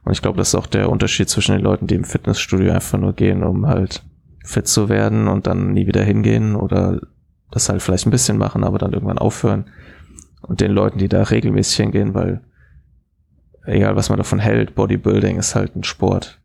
Und 0.03 0.11
ich 0.13 0.21
glaube, 0.21 0.37
das 0.37 0.49
ist 0.49 0.55
auch 0.55 0.67
der 0.67 0.89
Unterschied 0.89 1.29
zwischen 1.29 1.53
den 1.53 1.61
Leuten, 1.61 1.87
die 1.87 1.95
im 1.95 2.03
Fitnessstudio 2.03 2.73
einfach 2.73 2.97
nur 2.97 3.13
gehen, 3.13 3.43
um 3.43 3.67
halt 3.67 4.03
fit 4.43 4.67
zu 4.67 4.89
werden 4.89 5.27
und 5.27 5.47
dann 5.47 5.73
nie 5.73 5.85
wieder 5.85 6.03
hingehen 6.03 6.55
oder 6.55 7.01
das 7.51 7.69
halt 7.69 7.81
vielleicht 7.81 8.07
ein 8.07 8.11
bisschen 8.11 8.37
machen, 8.37 8.63
aber 8.63 8.79
dann 8.79 8.93
irgendwann 8.93 9.17
aufhören. 9.17 9.69
Und 10.41 10.61
den 10.61 10.71
Leuten, 10.71 10.97
die 10.97 11.09
da 11.09 11.23
regelmäßig 11.23 11.77
hingehen, 11.77 12.13
weil 12.13 12.41
egal 13.69 13.95
was 13.95 14.09
man 14.09 14.17
davon 14.17 14.39
hält, 14.39 14.75
Bodybuilding 14.75 15.37
ist 15.37 15.55
halt 15.55 15.75
ein 15.75 15.83
Sport. 15.83 16.39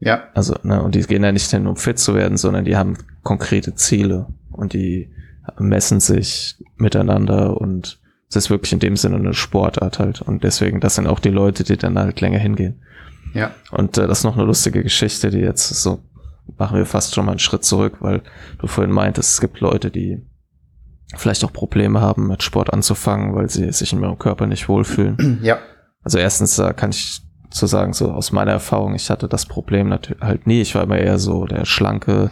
Ja. 0.00 0.24
Also, 0.34 0.54
ne, 0.62 0.82
und 0.82 0.94
die 0.94 1.02
gehen 1.02 1.24
ja 1.24 1.32
nicht 1.32 1.50
hin, 1.50 1.66
um 1.66 1.76
fit 1.76 1.98
zu 1.98 2.14
werden, 2.14 2.36
sondern 2.36 2.64
die 2.64 2.76
haben 2.76 2.98
konkrete 3.22 3.74
Ziele 3.74 4.26
und 4.50 4.72
die 4.72 5.10
messen 5.58 6.00
sich 6.00 6.56
miteinander 6.76 7.60
und 7.60 8.00
es 8.28 8.36
ist 8.36 8.50
wirklich 8.50 8.72
in 8.72 8.80
dem 8.80 8.96
Sinne 8.96 9.16
eine 9.16 9.34
Sportart 9.34 9.98
halt. 9.98 10.22
Und 10.22 10.42
deswegen, 10.42 10.80
das 10.80 10.96
sind 10.96 11.06
auch 11.06 11.20
die 11.20 11.30
Leute, 11.30 11.64
die 11.64 11.76
dann 11.76 11.98
halt 11.98 12.20
länger 12.20 12.38
hingehen. 12.38 12.82
Ja. 13.32 13.52
Und 13.70 13.96
äh, 13.98 14.06
das 14.06 14.18
ist 14.18 14.24
noch 14.24 14.36
eine 14.36 14.44
lustige 14.44 14.82
Geschichte, 14.82 15.30
die 15.30 15.38
jetzt 15.38 15.68
so 15.68 16.00
machen 16.58 16.76
wir 16.76 16.86
fast 16.86 17.14
schon 17.14 17.24
mal 17.24 17.32
einen 17.32 17.38
Schritt 17.38 17.64
zurück, 17.64 17.96
weil 18.00 18.22
du 18.58 18.66
vorhin 18.66 18.92
meintest, 18.92 19.32
es 19.32 19.40
gibt 19.40 19.60
Leute, 19.60 19.90
die 19.90 20.22
vielleicht 21.16 21.44
auch 21.44 21.52
Probleme 21.52 22.00
haben, 22.00 22.26
mit 22.26 22.42
Sport 22.42 22.72
anzufangen, 22.72 23.34
weil 23.34 23.48
sie 23.48 23.72
sich 23.72 23.92
in 23.92 24.02
ihrem 24.02 24.18
Körper 24.18 24.46
nicht 24.46 24.68
wohlfühlen. 24.68 25.40
Ja. 25.42 25.58
Also 26.04 26.18
erstens 26.18 26.56
da 26.56 26.72
kann 26.72 26.90
ich 26.90 27.22
zu 27.50 27.66
sagen, 27.66 27.92
so 27.92 28.10
aus 28.10 28.32
meiner 28.32 28.52
Erfahrung, 28.52 28.94
ich 28.94 29.10
hatte 29.10 29.28
das 29.28 29.46
Problem 29.46 29.88
natürlich 29.88 30.20
halt 30.20 30.46
nie. 30.46 30.60
Ich 30.60 30.74
war 30.74 30.82
immer 30.82 30.98
eher 30.98 31.18
so 31.18 31.46
der 31.46 31.64
schlanke, 31.64 32.30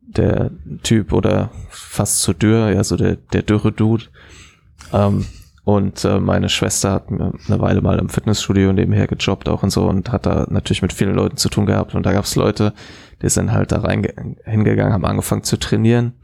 der 0.00 0.50
Typ 0.82 1.12
oder 1.12 1.50
fast 1.68 2.20
zu 2.20 2.32
dürr, 2.32 2.70
ja, 2.70 2.82
so 2.82 2.96
der, 2.96 3.16
der 3.16 3.42
dürre 3.42 3.72
Dude. 3.72 4.04
Ähm, 4.92 5.26
und 5.64 6.04
äh, 6.04 6.18
meine 6.18 6.48
Schwester 6.48 6.92
hat 6.92 7.08
eine 7.08 7.60
Weile 7.60 7.82
mal 7.82 7.98
im 7.98 8.08
Fitnessstudio 8.08 8.72
nebenher 8.72 9.06
gejobbt 9.06 9.48
auch 9.48 9.62
und 9.62 9.70
so 9.70 9.86
und 9.86 10.10
hat 10.10 10.26
da 10.26 10.46
natürlich 10.50 10.82
mit 10.82 10.92
vielen 10.92 11.14
Leuten 11.14 11.36
zu 11.36 11.48
tun 11.48 11.66
gehabt. 11.66 11.94
Und 11.94 12.04
da 12.04 12.12
gab 12.12 12.24
es 12.24 12.34
Leute, 12.34 12.72
die 13.22 13.28
sind 13.28 13.52
halt 13.52 13.70
da 13.70 13.80
rein 13.80 14.06
hingegangen, 14.44 14.92
haben 14.92 15.04
angefangen 15.04 15.44
zu 15.44 15.58
trainieren 15.58 16.14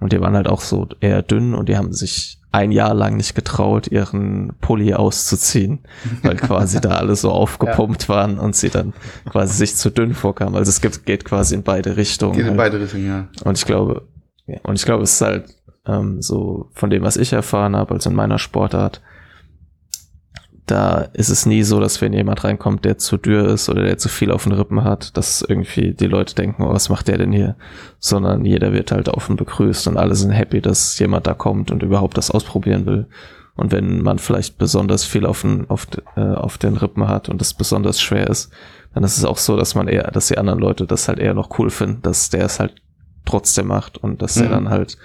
und 0.00 0.12
die 0.12 0.20
waren 0.20 0.34
halt 0.34 0.48
auch 0.48 0.62
so 0.62 0.88
eher 1.00 1.22
dünn 1.22 1.54
und 1.54 1.68
die 1.68 1.76
haben 1.76 1.92
sich 1.92 2.37
ein 2.50 2.72
Jahr 2.72 2.94
lang 2.94 3.16
nicht 3.16 3.34
getraut, 3.34 3.88
ihren 3.88 4.54
Pulli 4.60 4.94
auszuziehen, 4.94 5.80
weil 6.22 6.36
quasi 6.36 6.80
da 6.80 6.90
alle 6.90 7.14
so 7.14 7.30
aufgepumpt 7.30 8.04
ja. 8.04 8.08
waren 8.08 8.38
und 8.38 8.56
sie 8.56 8.70
dann 8.70 8.94
quasi 9.30 9.54
sich 9.54 9.76
zu 9.76 9.90
dünn 9.90 10.14
vorkamen. 10.14 10.56
Also 10.56 10.70
es 10.70 10.80
gibt, 10.80 11.04
geht 11.04 11.24
quasi 11.24 11.54
in 11.54 11.62
beide 11.62 11.96
Richtungen. 11.96 12.32
Geht 12.32 12.42
in 12.42 12.48
halt. 12.48 12.56
beide 12.56 12.80
Richtungen, 12.80 13.06
ja. 13.06 13.28
Und 13.44 13.58
ich 13.58 13.66
glaube, 13.66 14.08
und 14.62 14.76
ich 14.76 14.84
glaube, 14.84 15.02
es 15.02 15.14
ist 15.14 15.20
halt 15.20 15.54
ähm, 15.86 16.22
so 16.22 16.70
von 16.72 16.90
dem, 16.90 17.02
was 17.02 17.16
ich 17.16 17.32
erfahren 17.32 17.76
habe, 17.76 17.94
also 17.94 18.08
in 18.08 18.16
meiner 18.16 18.38
Sportart, 18.38 19.02
da 20.70 21.08
ist 21.14 21.30
es 21.30 21.46
nie 21.46 21.62
so, 21.62 21.80
dass 21.80 22.00
wenn 22.00 22.12
jemand 22.12 22.44
reinkommt, 22.44 22.84
der 22.84 22.98
zu 22.98 23.16
dürr 23.16 23.48
ist 23.48 23.68
oder 23.68 23.82
der 23.82 23.98
zu 23.98 24.08
viel 24.08 24.30
auf 24.30 24.44
den 24.44 24.52
Rippen 24.52 24.84
hat, 24.84 25.16
dass 25.16 25.42
irgendwie 25.42 25.94
die 25.94 26.06
Leute 26.06 26.34
denken, 26.34 26.62
oh, 26.62 26.72
was 26.72 26.90
macht 26.90 27.08
der 27.08 27.18
denn 27.18 27.32
hier? 27.32 27.56
Sondern 27.98 28.44
jeder 28.44 28.72
wird 28.72 28.92
halt 28.92 29.08
offen 29.08 29.36
begrüßt 29.36 29.88
und 29.88 29.96
alle 29.96 30.14
sind 30.14 30.30
happy, 30.30 30.60
dass 30.60 30.98
jemand 30.98 31.26
da 31.26 31.34
kommt 31.34 31.70
und 31.70 31.82
überhaupt 31.82 32.18
das 32.18 32.30
ausprobieren 32.30 32.86
will. 32.86 33.06
Und 33.56 33.72
wenn 33.72 34.02
man 34.02 34.18
vielleicht 34.18 34.58
besonders 34.58 35.04
viel 35.04 35.26
auf 35.26 35.40
den, 35.40 35.68
auf, 35.68 35.88
äh, 36.16 36.20
auf 36.20 36.58
den 36.58 36.76
Rippen 36.76 37.08
hat 37.08 37.28
und 37.28 37.42
es 37.42 37.54
besonders 37.54 38.00
schwer 38.00 38.28
ist, 38.28 38.52
dann 38.94 39.02
ist 39.04 39.16
es 39.16 39.24
auch 39.24 39.38
so, 39.38 39.56
dass 39.56 39.74
man 39.74 39.88
eher, 39.88 40.10
dass 40.10 40.28
die 40.28 40.38
anderen 40.38 40.60
Leute 40.60 40.86
das 40.86 41.08
halt 41.08 41.18
eher 41.18 41.34
noch 41.34 41.58
cool 41.58 41.70
finden, 41.70 42.02
dass 42.02 42.30
der 42.30 42.44
es 42.44 42.60
halt 42.60 42.74
trotzdem 43.24 43.66
macht 43.66 43.98
und 43.98 44.22
dass 44.22 44.36
mhm. 44.36 44.44
er 44.44 44.48
dann 44.50 44.68
halt 44.68 44.98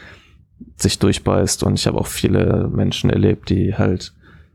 sich 0.76 0.99
durchbeißt. 0.99 1.64
Und 1.64 1.80
ich 1.80 1.88
habe 1.88 1.97
auch 1.97 2.07
viele 2.07 2.70
Menschen 2.72 3.09
erlebt, 3.09 3.49
die 3.49 3.76
halt 3.76 4.14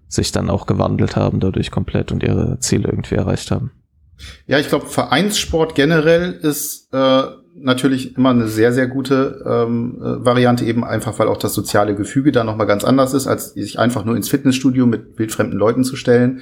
sich 0.08 0.32
dann 0.32 0.50
auch 0.50 0.66
gewandelt 0.66 1.16
haben 1.16 1.40
dadurch 1.40 1.70
komplett 1.70 2.12
und 2.12 2.22
ihre 2.22 2.58
Ziele 2.60 2.88
irgendwie 2.88 3.16
erreicht 3.16 3.50
haben. 3.50 3.72
Ja, 4.46 4.58
ich 4.58 4.68
glaube, 4.68 4.86
Vereinssport 4.86 5.74
generell 5.74 6.32
ist 6.32 6.88
äh, 6.92 7.22
natürlich 7.54 8.16
immer 8.16 8.30
eine 8.30 8.48
sehr, 8.48 8.72
sehr 8.72 8.88
gute 8.88 9.44
ähm, 9.46 9.98
äh, 10.00 10.24
Variante, 10.24 10.64
eben 10.64 10.84
einfach, 10.84 11.18
weil 11.18 11.28
auch 11.28 11.36
das 11.36 11.54
soziale 11.54 11.94
Gefüge 11.94 12.32
da 12.32 12.44
nochmal 12.44 12.66
ganz 12.66 12.84
anders 12.84 13.14
ist, 13.14 13.26
als 13.26 13.52
sich 13.52 13.78
einfach 13.78 14.04
nur 14.04 14.16
ins 14.16 14.28
Fitnessstudio 14.28 14.86
mit 14.86 15.18
wildfremden 15.18 15.58
Leuten 15.58 15.84
zu 15.84 15.96
stellen. 15.96 16.40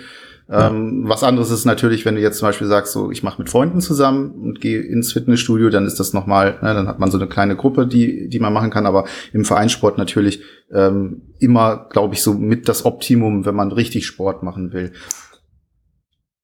Ähm, 0.49 1.05
was 1.07 1.25
anderes 1.25 1.51
ist 1.51 1.65
natürlich, 1.65 2.05
wenn 2.05 2.15
du 2.15 2.21
jetzt 2.21 2.39
zum 2.39 2.49
Beispiel 2.49 2.69
sagst, 2.69 2.93
so 2.93 3.11
ich 3.11 3.25
mache 3.25 3.43
mit 3.43 3.51
Freunden 3.51 3.81
zusammen 3.81 4.31
und 4.31 4.61
gehe 4.61 4.81
ins 4.81 5.13
Fitnessstudio, 5.13 5.71
dann 5.71 5.87
ist 5.87 5.99
das 5.99 6.13
nochmal, 6.13 6.59
ne, 6.63 6.73
dann 6.73 6.87
hat 6.87 7.01
man 7.01 7.11
so 7.11 7.19
eine 7.19 7.27
kleine 7.27 7.57
Gruppe, 7.57 7.87
die, 7.87 8.29
die 8.29 8.39
man 8.39 8.53
machen 8.53 8.71
kann, 8.71 8.87
aber 8.87 9.07
im 9.33 9.45
Vereinssport 9.45 9.99
natürlich 9.99 10.43
ähm, 10.73 11.23
immer, 11.41 11.89
glaube 11.91 12.15
ich, 12.15 12.23
so 12.23 12.33
mit 12.35 12.69
das 12.69 12.85
Optimum, 12.85 13.45
wenn 13.45 13.57
man 13.57 13.73
richtig 13.73 14.07
Sport 14.07 14.45
machen 14.45 14.73
will. 14.73 14.93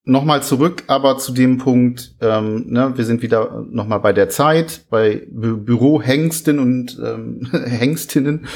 Nochmal 0.04 0.42
zurück, 0.42 0.82
aber 0.88 1.18
zu 1.18 1.32
dem 1.32 1.58
Punkt, 1.58 2.16
ähm, 2.20 2.66
ne, 2.70 2.94
wir 2.96 3.04
sind 3.04 3.22
wieder 3.22 3.64
nochmal 3.70 4.00
bei 4.00 4.12
der 4.12 4.28
Zeit, 4.28 4.86
bei 4.90 5.28
Bü 5.30 5.56
Bürohengsten 5.58 6.58
und 6.58 7.00
ähm, 7.00 7.48
Hengstinnen, 7.66 8.46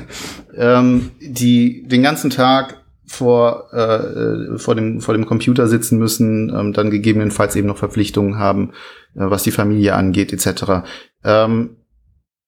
ähm, 0.54 1.12
die 1.22 1.88
den 1.88 2.02
ganzen 2.02 2.28
Tag 2.28 2.79
vor, 3.10 3.72
äh, 3.72 4.56
vor, 4.56 4.76
dem, 4.76 5.00
vor 5.00 5.14
dem 5.14 5.26
Computer 5.26 5.66
sitzen 5.66 5.98
müssen, 5.98 6.48
ähm, 6.56 6.72
dann 6.72 6.92
gegebenenfalls 6.92 7.56
eben 7.56 7.66
noch 7.66 7.76
Verpflichtungen 7.76 8.38
haben, 8.38 8.70
äh, 9.16 9.28
was 9.28 9.42
die 9.42 9.50
Familie 9.50 9.96
angeht, 9.96 10.32
etc. 10.32 10.86
Ähm, 11.24 11.76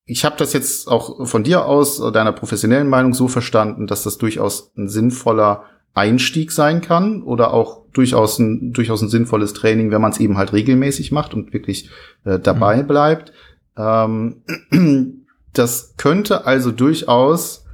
ich 0.04 0.24
habe 0.24 0.36
das 0.38 0.52
jetzt 0.52 0.86
auch 0.86 1.26
von 1.26 1.42
dir 1.42 1.66
aus, 1.66 1.98
deiner 2.12 2.30
professionellen 2.30 2.88
Meinung, 2.88 3.12
so 3.12 3.26
verstanden, 3.26 3.88
dass 3.88 4.04
das 4.04 4.18
durchaus 4.18 4.72
ein 4.76 4.88
sinnvoller 4.88 5.64
Einstieg 5.94 6.52
sein 6.52 6.80
kann 6.80 7.24
oder 7.24 7.52
auch 7.52 7.82
durchaus 7.92 8.38
ein, 8.38 8.72
durchaus 8.72 9.02
ein 9.02 9.08
sinnvolles 9.08 9.54
Training, 9.54 9.90
wenn 9.90 10.00
man 10.00 10.12
es 10.12 10.20
eben 10.20 10.38
halt 10.38 10.52
regelmäßig 10.52 11.10
macht 11.10 11.34
und 11.34 11.52
wirklich 11.52 11.90
äh, 12.24 12.38
dabei 12.38 12.84
mhm. 12.84 12.86
bleibt. 12.86 13.32
Ähm, 13.76 14.42
das 15.52 15.96
könnte 15.96 16.46
also 16.46 16.70
durchaus 16.70 17.64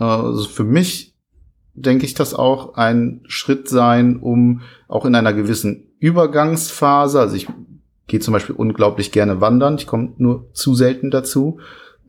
äh, 0.00 0.04
also 0.04 0.48
für 0.48 0.64
mich 0.64 1.11
denke 1.74 2.04
ich, 2.04 2.14
das 2.14 2.34
auch 2.34 2.74
ein 2.74 3.20
Schritt 3.26 3.68
sein, 3.68 4.16
um 4.16 4.60
auch 4.88 5.06
in 5.06 5.14
einer 5.14 5.32
gewissen 5.32 5.88
Übergangsphase, 5.98 7.20
also 7.20 7.36
ich 7.36 7.48
gehe 8.06 8.20
zum 8.20 8.32
Beispiel 8.32 8.54
unglaublich 8.54 9.12
gerne 9.12 9.40
wandern, 9.40 9.76
ich 9.76 9.86
komme 9.86 10.12
nur 10.18 10.52
zu 10.52 10.74
selten 10.74 11.10
dazu, 11.10 11.60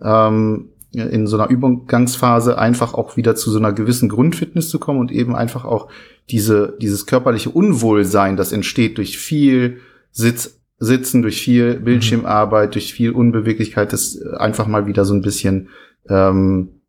ähm, 0.01 0.69
in 0.91 1.25
so 1.25 1.37
einer 1.37 1.49
Übergangsphase 1.49 2.57
einfach 2.57 2.93
auch 2.93 3.17
wieder 3.17 3.35
zu 3.35 3.49
so 3.49 3.57
einer 3.57 3.73
gewissen 3.73 4.09
Grundfitness 4.09 4.69
zu 4.69 4.79
kommen 4.79 4.99
und 4.99 5.11
eben 5.11 5.35
einfach 5.35 5.65
auch 5.65 5.89
diese, 6.29 6.77
dieses 6.79 7.05
körperliche 7.05 7.49
Unwohlsein, 7.49 8.37
das 8.37 8.51
entsteht 8.51 8.97
durch 8.97 9.17
viel 9.17 9.79
Sitz, 10.11 10.59
Sitzen, 10.77 11.21
durch 11.21 11.41
viel 11.41 11.79
mhm. 11.79 11.83
Bildschirmarbeit, 11.85 12.69
mhm. 12.69 12.73
durch 12.73 12.93
viel 12.93 13.11
Unbeweglichkeit, 13.11 13.93
das 13.93 14.21
einfach 14.21 14.67
mal 14.67 14.85
wieder 14.85 15.05
so 15.05 15.13
ein 15.13 15.21
bisschen 15.21 15.69
ähm, 16.09 16.81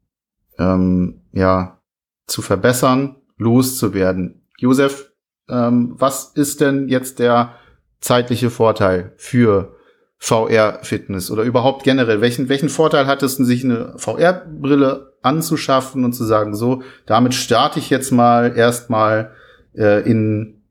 ähm, 0.59 1.21
ja 1.33 1.79
zu 2.27 2.43
verbessern, 2.43 3.17
loszuwerden. 3.37 4.47
Josef, 4.59 5.13
ähm, 5.49 5.95
was 5.99 6.33
ist 6.35 6.61
denn 6.61 6.89
jetzt 6.89 7.19
der 7.19 7.55
zeitliche 8.01 8.51
Vorteil 8.51 9.13
für 9.17 9.77
VR-Fitness 10.19 11.31
oder 11.31 11.43
überhaupt 11.43 11.85
generell? 11.85 12.21
Welchen, 12.21 12.49
welchen 12.49 12.69
Vorteil 12.69 13.07
hat 13.07 13.23
es, 13.23 13.37
sich 13.37 13.65
eine 13.65 13.95
VR-Brille 13.97 15.15
anzuschaffen 15.23 16.05
und 16.05 16.13
zu 16.13 16.25
sagen, 16.25 16.55
so, 16.55 16.83
damit 17.07 17.35
starte 17.35 17.79
ich 17.79 17.91
jetzt 17.91 18.11
mal 18.11 18.57
erstmal 18.57 19.33
äh, 19.75 20.09
in 20.09 20.63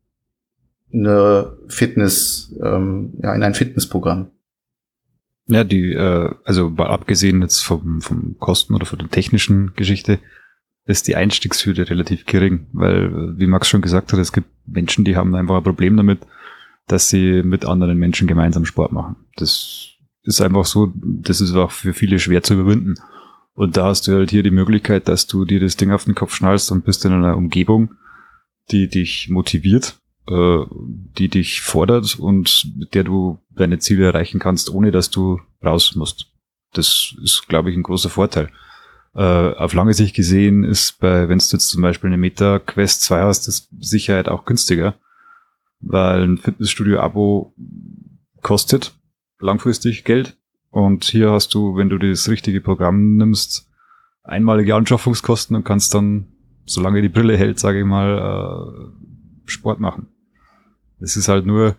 eine 0.93 1.57
Fitness, 1.67 2.55
ähm, 2.63 3.13
ja, 3.21 3.33
in 3.33 3.43
ein 3.43 3.55
Fitnessprogramm? 3.55 4.29
Ja, 5.47 5.63
die, 5.63 5.91
äh, 5.91 6.29
also 6.45 6.73
abgesehen 6.77 7.41
jetzt 7.41 7.61
vom, 7.61 8.01
vom 8.01 8.37
Kosten 8.39 8.75
oder 8.75 8.85
von 8.85 8.99
der 8.99 9.09
technischen 9.09 9.73
Geschichte, 9.75 10.19
ist 10.85 11.07
die 11.07 11.15
Einstiegshürde 11.15 11.89
relativ 11.89 12.25
gering, 12.25 12.67
weil, 12.73 13.37
wie 13.37 13.47
Max 13.47 13.67
schon 13.69 13.81
gesagt 13.81 14.11
hat, 14.11 14.19
es 14.19 14.33
gibt 14.33 14.47
Menschen, 14.65 15.05
die 15.05 15.15
haben 15.15 15.33
einfach 15.35 15.57
ein 15.57 15.63
Problem 15.63 15.95
damit, 15.95 16.19
dass 16.87 17.09
sie 17.09 17.41
mit 17.43 17.65
anderen 17.65 17.97
Menschen 17.97 18.27
gemeinsam 18.27 18.65
Sport 18.65 18.91
machen. 18.91 19.15
Das 19.37 19.91
ist 20.23 20.41
einfach 20.41 20.65
so, 20.65 20.91
das 20.95 21.41
ist 21.41 21.55
auch 21.55 21.71
für 21.71 21.93
viele 21.93 22.19
schwer 22.19 22.43
zu 22.43 22.55
überwinden. 22.55 22.95
Und 23.53 23.77
da 23.77 23.85
hast 23.85 24.07
du 24.07 24.13
halt 24.13 24.31
hier 24.31 24.43
die 24.43 24.51
Möglichkeit, 24.51 25.07
dass 25.07 25.27
du 25.27 25.45
dir 25.45 25.59
das 25.59 25.77
Ding 25.77 25.91
auf 25.91 26.05
den 26.05 26.15
Kopf 26.15 26.33
schnallst 26.33 26.71
und 26.71 26.85
bist 26.85 27.05
in 27.05 27.13
einer 27.13 27.37
Umgebung, 27.37 27.93
die 28.71 28.87
dich 28.87 29.29
motiviert, 29.29 29.99
äh, 30.27 30.59
die 31.17 31.29
dich 31.29 31.61
fordert 31.61 32.17
und 32.19 32.71
mit 32.77 32.93
der 32.93 33.03
du 33.03 33.39
deine 33.51 33.79
Ziele 33.79 34.05
erreichen 34.05 34.39
kannst, 34.39 34.69
ohne 34.69 34.91
dass 34.91 35.11
du 35.11 35.39
raus 35.63 35.95
musst. 35.95 36.31
Das 36.73 37.15
ist, 37.21 37.47
glaube 37.47 37.69
ich, 37.69 37.77
ein 37.77 37.83
großer 37.83 38.09
Vorteil. 38.09 38.49
Äh, 39.15 39.21
auf 39.21 39.73
lange 39.73 39.93
Sicht 39.93 40.15
gesehen 40.15 40.63
ist 40.63 40.99
bei, 40.99 41.29
wenn 41.29 41.37
du 41.37 41.45
jetzt 41.45 41.69
zum 41.69 41.81
Beispiel 41.81 42.07
eine 42.07 42.17
Meta 42.17 42.59
Quest 42.59 43.03
2 43.03 43.21
hast, 43.21 43.47
das 43.47 43.67
Sicherheit 43.79 44.27
auch 44.27 44.45
günstiger, 44.45 44.95
weil 45.79 46.23
ein 46.23 46.37
Fitnessstudio-Abo 46.37 47.53
kostet 48.41 48.93
langfristig 49.39 50.03
Geld. 50.03 50.37
Und 50.71 51.03
hier 51.03 51.31
hast 51.31 51.53
du, 51.53 51.75
wenn 51.75 51.89
du 51.89 51.99
das 51.99 52.27
richtige 52.27 52.59
Programm 52.59 53.17
nimmst, 53.17 53.69
einmalige 54.23 54.73
Anschaffungskosten 54.73 55.55
und 55.55 55.63
kannst 55.63 55.93
dann, 55.93 56.27
solange 56.65 57.01
die 57.01 57.09
Brille 57.09 57.37
hält, 57.37 57.59
sage 57.59 57.79
ich 57.79 57.85
mal, 57.85 58.17
äh, 58.17 59.49
Sport 59.49 59.79
machen. 59.79 60.07
Es 60.99 61.17
ist 61.17 61.27
halt 61.27 61.45
nur, 61.45 61.75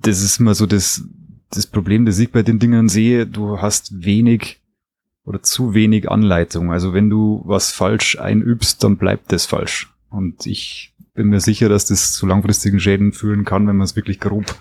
das 0.00 0.22
ist 0.22 0.40
immer 0.40 0.54
so 0.54 0.64
das, 0.64 1.04
das 1.50 1.66
Problem, 1.66 2.06
das 2.06 2.18
ich 2.18 2.32
bei 2.32 2.42
den 2.42 2.58
Dingen 2.58 2.88
sehe, 2.88 3.26
du 3.26 3.60
hast 3.60 4.04
wenig 4.04 4.63
oder 5.24 5.42
zu 5.42 5.74
wenig 5.74 6.10
Anleitung. 6.10 6.72
Also 6.72 6.92
wenn 6.92 7.10
du 7.10 7.42
was 7.44 7.72
falsch 7.72 8.18
einübst, 8.18 8.84
dann 8.84 8.96
bleibt 8.96 9.32
das 9.32 9.46
falsch. 9.46 9.92
Und 10.10 10.46
ich 10.46 10.94
bin 11.14 11.28
mir 11.28 11.40
sicher, 11.40 11.68
dass 11.68 11.86
das 11.86 12.12
zu 12.12 12.26
langfristigen 12.26 12.80
Schäden 12.80 13.12
führen 13.12 13.44
kann, 13.44 13.66
wenn 13.66 13.76
man 13.76 13.84
es 13.84 13.96
wirklich 13.96 14.20
grob 14.20 14.54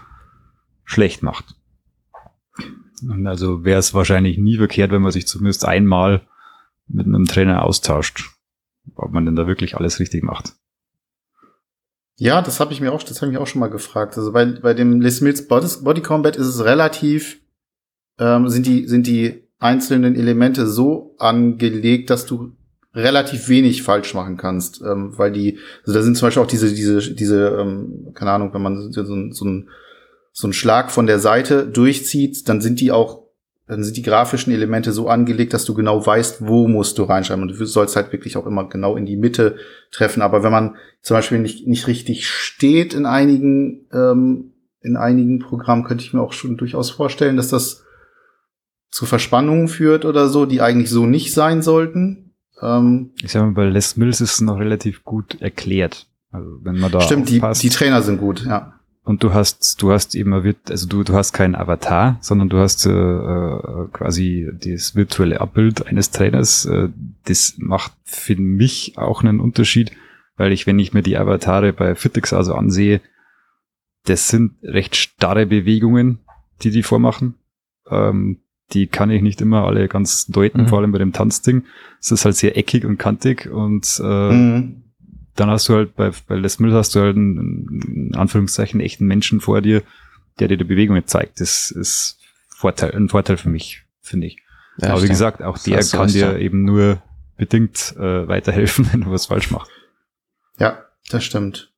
schlecht 0.85 1.23
macht. 1.23 1.55
Und 3.01 3.27
also 3.27 3.65
wäre 3.65 3.79
es 3.79 3.93
wahrscheinlich 3.93 4.37
nie 4.37 4.57
verkehrt, 4.57 4.91
wenn 4.91 5.01
man 5.01 5.11
sich 5.11 5.27
zumindest 5.27 5.65
einmal 5.65 6.25
mit 6.87 7.05
einem 7.05 7.25
Trainer 7.25 7.63
austauscht, 7.63 8.31
ob 8.95 9.11
man 9.11 9.25
denn 9.25 9.35
da 9.35 9.47
wirklich 9.47 9.75
alles 9.75 9.99
richtig 9.99 10.23
macht. 10.23 10.53
Ja, 12.15 12.41
das 12.41 12.59
habe 12.59 12.71
ich 12.71 12.79
mir 12.79 12.93
auch, 12.93 13.03
das 13.03 13.21
habe 13.21 13.31
ich 13.31 13.37
mir 13.37 13.41
auch 13.41 13.47
schon 13.47 13.59
mal 13.59 13.69
gefragt. 13.69 14.17
Also 14.17 14.31
bei, 14.31 14.45
bei 14.45 14.73
dem 14.73 15.01
Les 15.01 15.19
Mills 15.19 15.47
Body 15.47 16.01
Combat 16.01 16.35
ist 16.35 16.47
es 16.47 16.63
relativ, 16.63 17.41
ähm, 18.19 18.47
sind 18.47 18.67
die, 18.67 18.87
sind 18.87 19.07
die 19.07 19.42
einzelnen 19.63 20.15
Elemente 20.15 20.67
so 20.67 21.15
angelegt, 21.17 22.09
dass 22.09 22.25
du 22.25 22.51
relativ 22.95 23.49
wenig 23.49 23.81
falsch 23.81 24.13
machen 24.13 24.37
kannst, 24.37 24.81
ähm, 24.81 25.17
weil 25.17 25.31
die, 25.31 25.57
also 25.81 25.93
da 25.93 26.03
sind 26.03 26.15
zum 26.15 26.27
Beispiel 26.27 26.43
auch 26.43 26.47
diese, 26.47 26.73
diese, 26.73 27.13
diese, 27.13 27.57
ähm, 27.59 28.11
keine 28.13 28.31
Ahnung, 28.31 28.53
wenn 28.53 28.61
man 28.61 28.91
so, 28.91 29.03
so, 29.03 29.31
so, 29.31 29.45
ein, 29.45 29.69
so 30.31 30.47
einen 30.47 30.53
Schlag 30.53 30.91
von 30.91 31.07
der 31.07 31.19
Seite 31.19 31.65
durchzieht, 31.65 32.47
dann 32.47 32.61
sind 32.61 32.79
die 32.79 32.91
auch, 32.91 33.23
dann 33.67 33.83
sind 33.83 33.97
die 33.97 34.03
grafischen 34.03 34.53
Elemente 34.53 34.91
so 34.91 35.07
angelegt, 35.07 35.53
dass 35.53 35.65
du 35.65 35.73
genau 35.73 36.05
weißt, 36.05 36.45
wo 36.45 36.67
musst 36.67 36.97
du 36.97 37.03
reinschreiben. 37.03 37.41
Und 37.41 37.57
du 37.57 37.65
sollst 37.65 37.95
halt 37.95 38.11
wirklich 38.11 38.37
auch 38.37 38.45
immer 38.45 38.67
genau 38.67 38.95
in 38.95 39.05
die 39.05 39.15
Mitte 39.15 39.55
treffen. 39.89 40.21
Aber 40.21 40.43
wenn 40.43 40.51
man 40.51 40.75
zum 41.01 41.15
Beispiel 41.15 41.39
nicht, 41.39 41.65
nicht 41.65 41.87
richtig 41.87 42.27
steht 42.27 42.93
in 42.93 43.05
einigen, 43.05 43.87
ähm, 43.91 44.51
in 44.81 44.97
einigen 44.97 45.39
Programmen, 45.39 45.85
könnte 45.85 46.03
ich 46.03 46.13
mir 46.13 46.21
auch 46.21 46.33
schon 46.33 46.57
durchaus 46.57 46.91
vorstellen, 46.91 47.37
dass 47.37 47.47
das 47.47 47.82
zu 48.93 49.07
Verspannungen 49.07 49.67
führt 49.69 50.05
oder 50.05 50.29
so, 50.29 50.45
die 50.45 50.61
eigentlich 50.61 50.91
so 50.91 51.07
nicht 51.07 51.33
sein 51.33 51.63
sollten. 51.63 52.35
Ähm, 52.61 53.09
ich 53.23 53.31
sag 53.31 53.41
mal, 53.41 53.51
bei 53.51 53.65
Les 53.65 53.97
Mills 53.97 54.21
ist 54.21 54.33
es 54.33 54.41
noch 54.41 54.59
relativ 54.59 55.03
gut 55.03 55.41
erklärt. 55.41 56.05
Also 56.31 56.59
wenn 56.61 56.77
man 56.77 56.91
da 56.91 57.01
Stimmt, 57.01 57.27
die, 57.29 57.41
die 57.41 57.69
Trainer 57.69 58.03
sind 58.03 58.19
gut, 58.19 58.45
ja. 58.45 58.73
Und 59.03 59.23
du 59.23 59.33
hast, 59.33 59.81
du 59.81 59.91
hast 59.91 60.13
immer, 60.15 60.43
also 60.69 60.87
du, 60.87 61.03
du 61.03 61.13
hast 61.13 61.33
keinen 61.33 61.55
Avatar, 61.55 62.19
sondern 62.21 62.49
du 62.49 62.59
hast 62.59 62.85
äh, 62.85 62.91
äh, 62.91 63.87
quasi 63.91 64.47
das 64.53 64.95
virtuelle 64.95 65.41
Abbild 65.41 65.87
eines 65.87 66.11
Trainers. 66.11 66.65
Äh, 66.65 66.89
das 67.25 67.55
macht 67.57 67.93
für 68.03 68.35
mich 68.35 68.93
auch 68.97 69.23
einen 69.23 69.39
Unterschied, 69.39 69.91
weil 70.37 70.51
ich, 70.51 70.67
wenn 70.67 70.77
ich 70.77 70.93
mir 70.93 71.01
die 71.01 71.17
Avatare 71.17 71.73
bei 71.73 71.95
Fitix 71.95 72.31
also 72.31 72.53
ansehe, 72.53 73.01
das 74.05 74.27
sind 74.27 74.53
recht 74.61 74.95
starre 74.95 75.47
Bewegungen, 75.47 76.19
die 76.61 76.69
die 76.69 76.83
vormachen. 76.83 77.35
Ähm, 77.89 78.42
die 78.73 78.87
kann 78.87 79.09
ich 79.09 79.21
nicht 79.21 79.41
immer 79.41 79.65
alle 79.65 79.87
ganz 79.87 80.27
deuten, 80.27 80.63
mhm. 80.63 80.67
vor 80.67 80.79
allem 80.79 80.91
bei 80.91 80.97
dem 80.97 81.13
Tanzding. 81.13 81.63
Es 81.99 82.11
ist 82.11 82.25
halt 82.25 82.35
sehr 82.35 82.57
eckig 82.57 82.85
und 82.85 82.97
kantig 82.97 83.47
und 83.49 84.01
äh, 84.03 84.31
mhm. 84.31 84.83
dann 85.35 85.49
hast 85.49 85.69
du 85.69 85.75
halt 85.75 85.95
bei, 85.95 86.11
bei 86.27 86.35
Les 86.35 86.59
Mills 86.59 86.73
hast 86.73 86.95
du 86.95 87.01
halt 87.01 87.15
einen, 87.15 88.09
in 88.09 88.15
Anführungszeichen, 88.15 88.79
echten 88.79 89.05
Menschen 89.05 89.41
vor 89.41 89.61
dir, 89.61 89.83
der 90.39 90.47
dir 90.47 90.57
die 90.57 90.63
Bewegungen 90.63 91.05
zeigt. 91.05 91.39
Das 91.39 91.71
ist 91.71 92.19
Vorteil, 92.49 92.91
ein 92.95 93.09
Vorteil 93.09 93.37
für 93.37 93.49
mich, 93.49 93.83
finde 94.01 94.27
ich. 94.27 94.37
Ja, 94.77 94.89
Aber 94.89 95.03
wie 95.03 95.07
gesagt, 95.07 95.41
auch 95.41 95.57
der 95.57 95.83
kann 95.83 96.07
dir 96.07 96.33
ja. 96.33 96.37
eben 96.37 96.63
nur 96.63 97.01
bedingt 97.37 97.95
äh, 97.97 98.27
weiterhelfen, 98.27 98.89
wenn 98.91 99.01
du 99.01 99.11
was 99.11 99.27
falsch 99.27 99.51
machst. 99.51 99.71
Ja, 100.59 100.85
das 101.09 101.23
stimmt. 101.23 101.72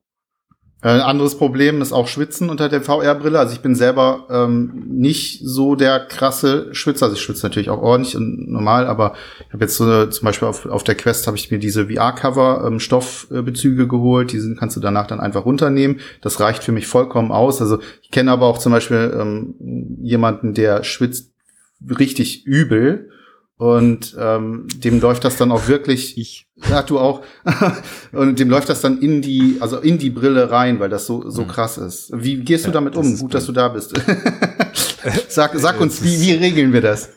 Äh, 0.82 0.88
ein 0.88 1.00
anderes 1.00 1.38
Problem 1.38 1.80
ist 1.80 1.92
auch 1.92 2.06
Schwitzen 2.06 2.50
unter 2.50 2.68
der 2.68 2.82
VR-Brille. 2.82 3.38
Also 3.38 3.54
ich 3.54 3.60
bin 3.60 3.74
selber 3.74 4.26
ähm, 4.30 4.84
nicht 4.86 5.40
so 5.42 5.74
der 5.74 6.00
krasse 6.00 6.68
Schwitzer. 6.74 7.06
Also 7.06 7.16
ich 7.16 7.22
schwitze 7.22 7.46
natürlich 7.46 7.70
auch 7.70 7.80
ordentlich 7.80 8.16
und 8.16 8.50
normal, 8.50 8.86
aber 8.86 9.14
ich 9.46 9.52
habe 9.52 9.64
jetzt 9.64 9.76
so 9.76 10.06
zum 10.06 10.24
Beispiel 10.24 10.48
auf, 10.48 10.66
auf 10.66 10.84
der 10.84 10.94
Quest 10.94 11.26
habe 11.26 11.36
ich 11.36 11.50
mir 11.50 11.58
diese 11.58 11.88
VR-Cover 11.88 12.64
ähm, 12.66 13.88
geholt. 13.88 14.32
Die 14.32 14.40
sind, 14.40 14.58
kannst 14.58 14.76
du 14.76 14.80
danach 14.80 15.06
dann 15.06 15.20
einfach 15.20 15.44
runternehmen. 15.44 16.00
Das 16.20 16.40
reicht 16.40 16.62
für 16.62 16.72
mich 16.72 16.86
vollkommen 16.86 17.32
aus. 17.32 17.60
Also 17.60 17.78
ich 18.02 18.10
kenne 18.10 18.30
aber 18.30 18.46
auch 18.46 18.58
zum 18.58 18.72
Beispiel 18.72 19.16
ähm, 19.18 19.54
jemanden, 20.02 20.52
der 20.52 20.84
schwitzt 20.84 21.32
richtig 21.98 22.46
übel 22.46 23.10
und 23.56 24.14
ähm, 24.18 24.66
dem 24.76 25.00
läuft 25.00 25.24
das 25.24 25.36
dann 25.36 25.52
auch 25.52 25.68
wirklich. 25.68 26.18
Ich. 26.18 26.45
Ja, 26.70 26.82
du 26.82 26.98
auch. 26.98 27.22
und 28.12 28.38
dem 28.38 28.48
läuft 28.48 28.68
das 28.68 28.80
dann 28.80 28.98
in 29.00 29.20
die, 29.20 29.58
also 29.60 29.78
in 29.78 29.98
die 29.98 30.10
Brille 30.10 30.50
rein, 30.50 30.80
weil 30.80 30.88
das 30.88 31.06
so 31.06 31.28
so 31.28 31.42
mhm. 31.42 31.48
krass 31.48 31.76
ist. 31.76 32.10
Wie 32.14 32.36
gehst 32.36 32.64
du 32.64 32.70
ja, 32.70 32.74
damit 32.74 32.96
um? 32.96 33.18
Gut, 33.18 33.34
dass 33.34 33.46
du 33.46 33.52
da 33.52 33.68
bist. 33.68 33.92
sag, 35.28 35.52
sag 35.58 35.80
uns, 35.80 36.02
wie, 36.02 36.20
wie 36.20 36.32
regeln 36.32 36.72
wir 36.72 36.80
das? 36.80 37.10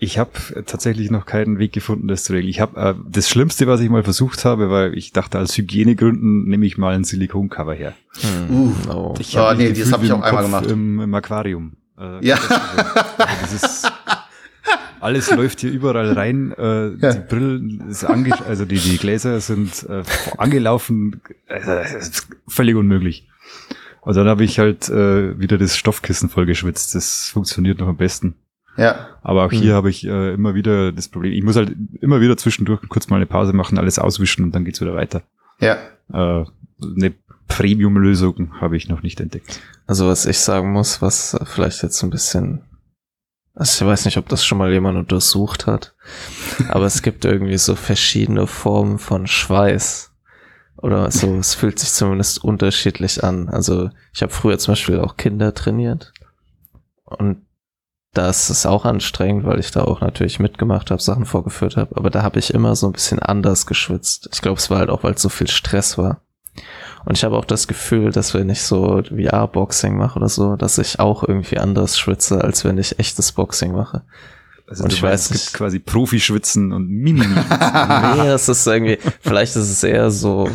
Ich 0.00 0.18
habe 0.18 0.30
tatsächlich 0.66 1.10
noch 1.10 1.26
keinen 1.26 1.58
Weg 1.58 1.72
gefunden, 1.72 2.06
das 2.06 2.22
zu 2.24 2.32
regeln. 2.32 2.50
Ich 2.50 2.60
habe 2.60 2.80
äh, 2.80 2.94
das 3.08 3.28
Schlimmste, 3.28 3.66
was 3.66 3.80
ich 3.80 3.90
mal 3.90 4.04
versucht 4.04 4.44
habe, 4.44 4.70
weil 4.70 4.96
ich 4.96 5.12
dachte, 5.12 5.38
als 5.38 5.56
Hygienegründen 5.56 6.44
nehme 6.44 6.66
ich 6.66 6.78
mal 6.78 6.94
ein 6.94 7.02
Silikoncover 7.02 7.74
her. 7.74 7.94
Hm. 8.20 8.56
Uh, 8.56 8.74
oh. 8.92 9.14
Ich 9.18 9.36
oh, 9.36 9.52
nee, 9.56 9.72
das 9.72 9.92
habe 9.92 10.04
ich 10.04 10.12
auch 10.12 10.22
einmal 10.22 10.44
gemacht. 10.44 10.70
Im, 10.70 11.00
Im 11.00 11.14
Aquarium. 11.14 11.72
Äh, 11.98 12.24
ja. 12.24 12.38
Das 13.18 13.52
ist, 13.52 13.87
alles 15.00 15.30
läuft 15.30 15.60
hier 15.60 15.70
überall 15.70 16.12
rein. 16.12 16.52
Äh, 16.56 16.94
ja. 16.96 17.12
Die 17.12 17.20
Brillen 17.20 17.88
ist 17.88 18.04
ange 18.04 18.32
also 18.46 18.64
die, 18.64 18.78
die 18.78 18.98
Gläser 18.98 19.40
sind 19.40 19.86
äh, 19.88 20.02
angelaufen. 20.36 21.20
Äh, 21.46 21.84
völlig 22.46 22.74
unmöglich. 22.74 23.28
Und 24.02 24.16
dann 24.16 24.28
habe 24.28 24.44
ich 24.44 24.58
halt 24.58 24.88
äh, 24.88 25.38
wieder 25.38 25.58
das 25.58 25.76
Stoffkissen 25.76 26.28
vollgeschwitzt. 26.28 26.94
Das 26.94 27.28
funktioniert 27.28 27.78
noch 27.78 27.88
am 27.88 27.96
besten. 27.96 28.34
Ja. 28.76 29.08
Aber 29.22 29.44
auch 29.44 29.52
hier 29.52 29.72
mhm. 29.72 29.76
habe 29.76 29.90
ich 29.90 30.06
äh, 30.06 30.32
immer 30.32 30.54
wieder 30.54 30.92
das 30.92 31.08
Problem. 31.08 31.32
Ich 31.32 31.42
muss 31.42 31.56
halt 31.56 31.74
immer 32.00 32.20
wieder 32.20 32.36
zwischendurch 32.36 32.80
kurz 32.88 33.08
mal 33.08 33.16
eine 33.16 33.26
Pause 33.26 33.52
machen, 33.52 33.76
alles 33.76 33.98
auswischen 33.98 34.44
und 34.44 34.54
dann 34.54 34.64
geht's 34.64 34.80
wieder 34.80 34.94
weiter. 34.94 35.22
Ja. 35.60 35.76
Äh, 36.12 36.44
eine 36.80 37.12
Premium-Lösung 37.48 38.60
habe 38.60 38.76
ich 38.76 38.88
noch 38.88 39.02
nicht 39.02 39.20
entdeckt. 39.20 39.60
Also 39.86 40.06
was 40.06 40.26
ich 40.26 40.38
sagen 40.38 40.72
muss, 40.72 41.02
was 41.02 41.36
vielleicht 41.44 41.82
jetzt 41.82 42.02
ein 42.02 42.10
bisschen 42.10 42.60
Also 43.58 43.84
ich 43.84 43.90
weiß 43.90 44.04
nicht, 44.04 44.18
ob 44.18 44.28
das 44.28 44.44
schon 44.44 44.58
mal 44.58 44.72
jemand 44.72 44.96
untersucht 44.96 45.66
hat, 45.66 45.96
aber 46.68 46.84
es 46.84 47.02
gibt 47.02 47.24
irgendwie 47.24 47.58
so 47.58 47.74
verschiedene 47.74 48.46
Formen 48.46 49.00
von 49.00 49.26
Schweiß. 49.26 50.12
Oder 50.76 51.10
so, 51.10 51.34
es 51.34 51.54
fühlt 51.54 51.80
sich 51.80 51.90
zumindest 51.90 52.44
unterschiedlich 52.44 53.24
an. 53.24 53.48
Also 53.48 53.90
ich 54.14 54.22
habe 54.22 54.32
früher 54.32 54.58
zum 54.58 54.72
Beispiel 54.72 55.00
auch 55.00 55.16
Kinder 55.16 55.54
trainiert 55.54 56.12
und 57.02 57.46
das 58.14 58.48
ist 58.48 58.64
auch 58.64 58.84
anstrengend, 58.84 59.44
weil 59.44 59.58
ich 59.58 59.72
da 59.72 59.82
auch 59.82 60.02
natürlich 60.02 60.38
mitgemacht 60.38 60.92
habe, 60.92 61.02
Sachen 61.02 61.26
vorgeführt 61.26 61.76
habe. 61.76 61.96
Aber 61.96 62.10
da 62.10 62.22
habe 62.22 62.38
ich 62.38 62.54
immer 62.54 62.76
so 62.76 62.86
ein 62.86 62.92
bisschen 62.92 63.18
anders 63.18 63.66
geschwitzt. 63.66 64.28
Ich 64.32 64.40
glaube, 64.40 64.58
es 64.58 64.70
war 64.70 64.78
halt 64.78 64.90
auch, 64.90 65.02
weil 65.02 65.14
es 65.14 65.22
so 65.22 65.28
viel 65.28 65.48
Stress 65.48 65.98
war. 65.98 66.22
Und 67.08 67.16
ich 67.16 67.24
habe 67.24 67.38
auch 67.38 67.46
das 67.46 67.66
Gefühl, 67.66 68.12
dass 68.12 68.34
wenn 68.34 68.50
ich 68.50 68.60
so 68.60 69.02
VR-Boxing 69.02 69.96
mache 69.96 70.18
oder 70.18 70.28
so, 70.28 70.56
dass 70.56 70.76
ich 70.76 71.00
auch 71.00 71.24
irgendwie 71.24 71.56
anders 71.56 71.98
schwitze, 71.98 72.44
als 72.44 72.66
wenn 72.66 72.76
ich 72.76 72.98
echtes 72.98 73.32
Boxing 73.32 73.72
mache. 73.72 74.02
Also 74.66 74.84
und 74.84 74.92
ich 74.92 75.02
weiß, 75.02 75.30
es 75.30 75.44
gibt 75.46 75.54
quasi 75.54 75.78
Profi-Schwitzen 75.78 76.70
und 76.70 76.86
Mimimi. 76.90 77.34
nee, 78.16 78.28
es 78.28 78.50
ist 78.50 78.66
irgendwie, 78.66 78.98
vielleicht 79.22 79.56
ist 79.56 79.70
es 79.70 79.82
eher 79.82 80.10
so 80.10 80.50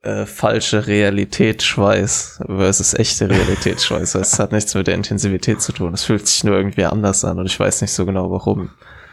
äh, 0.00 0.24
falsche 0.24 0.86
Realitätsschweiß 0.86 2.40
versus 2.46 2.94
echte 2.94 3.28
Realitätsschweiß. 3.28 4.14
Es 4.14 4.38
hat 4.38 4.52
nichts 4.52 4.74
mit 4.74 4.86
der 4.86 4.94
Intensivität 4.94 5.60
zu 5.60 5.72
tun. 5.72 5.92
Es 5.92 6.04
fühlt 6.04 6.26
sich 6.26 6.44
nur 6.44 6.56
irgendwie 6.56 6.86
anders 6.86 7.26
an 7.26 7.38
und 7.38 7.44
ich 7.44 7.60
weiß 7.60 7.82
nicht 7.82 7.92
so 7.92 8.06
genau 8.06 8.30
warum. 8.30 8.70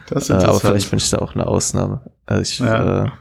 Das 0.07 0.30
ist 0.30 0.41
äh, 0.41 0.45
aber 0.45 0.61
vielleicht 0.61 0.89
bin 0.89 0.99
ich 0.99 1.09
da 1.09 1.17
auch 1.17 1.36
eine 1.36 1.47
Ausnahme. 1.47 1.99
Also 2.26 2.43
ich 2.43 2.59
ja. 2.59 3.07
äh, 3.07 3.11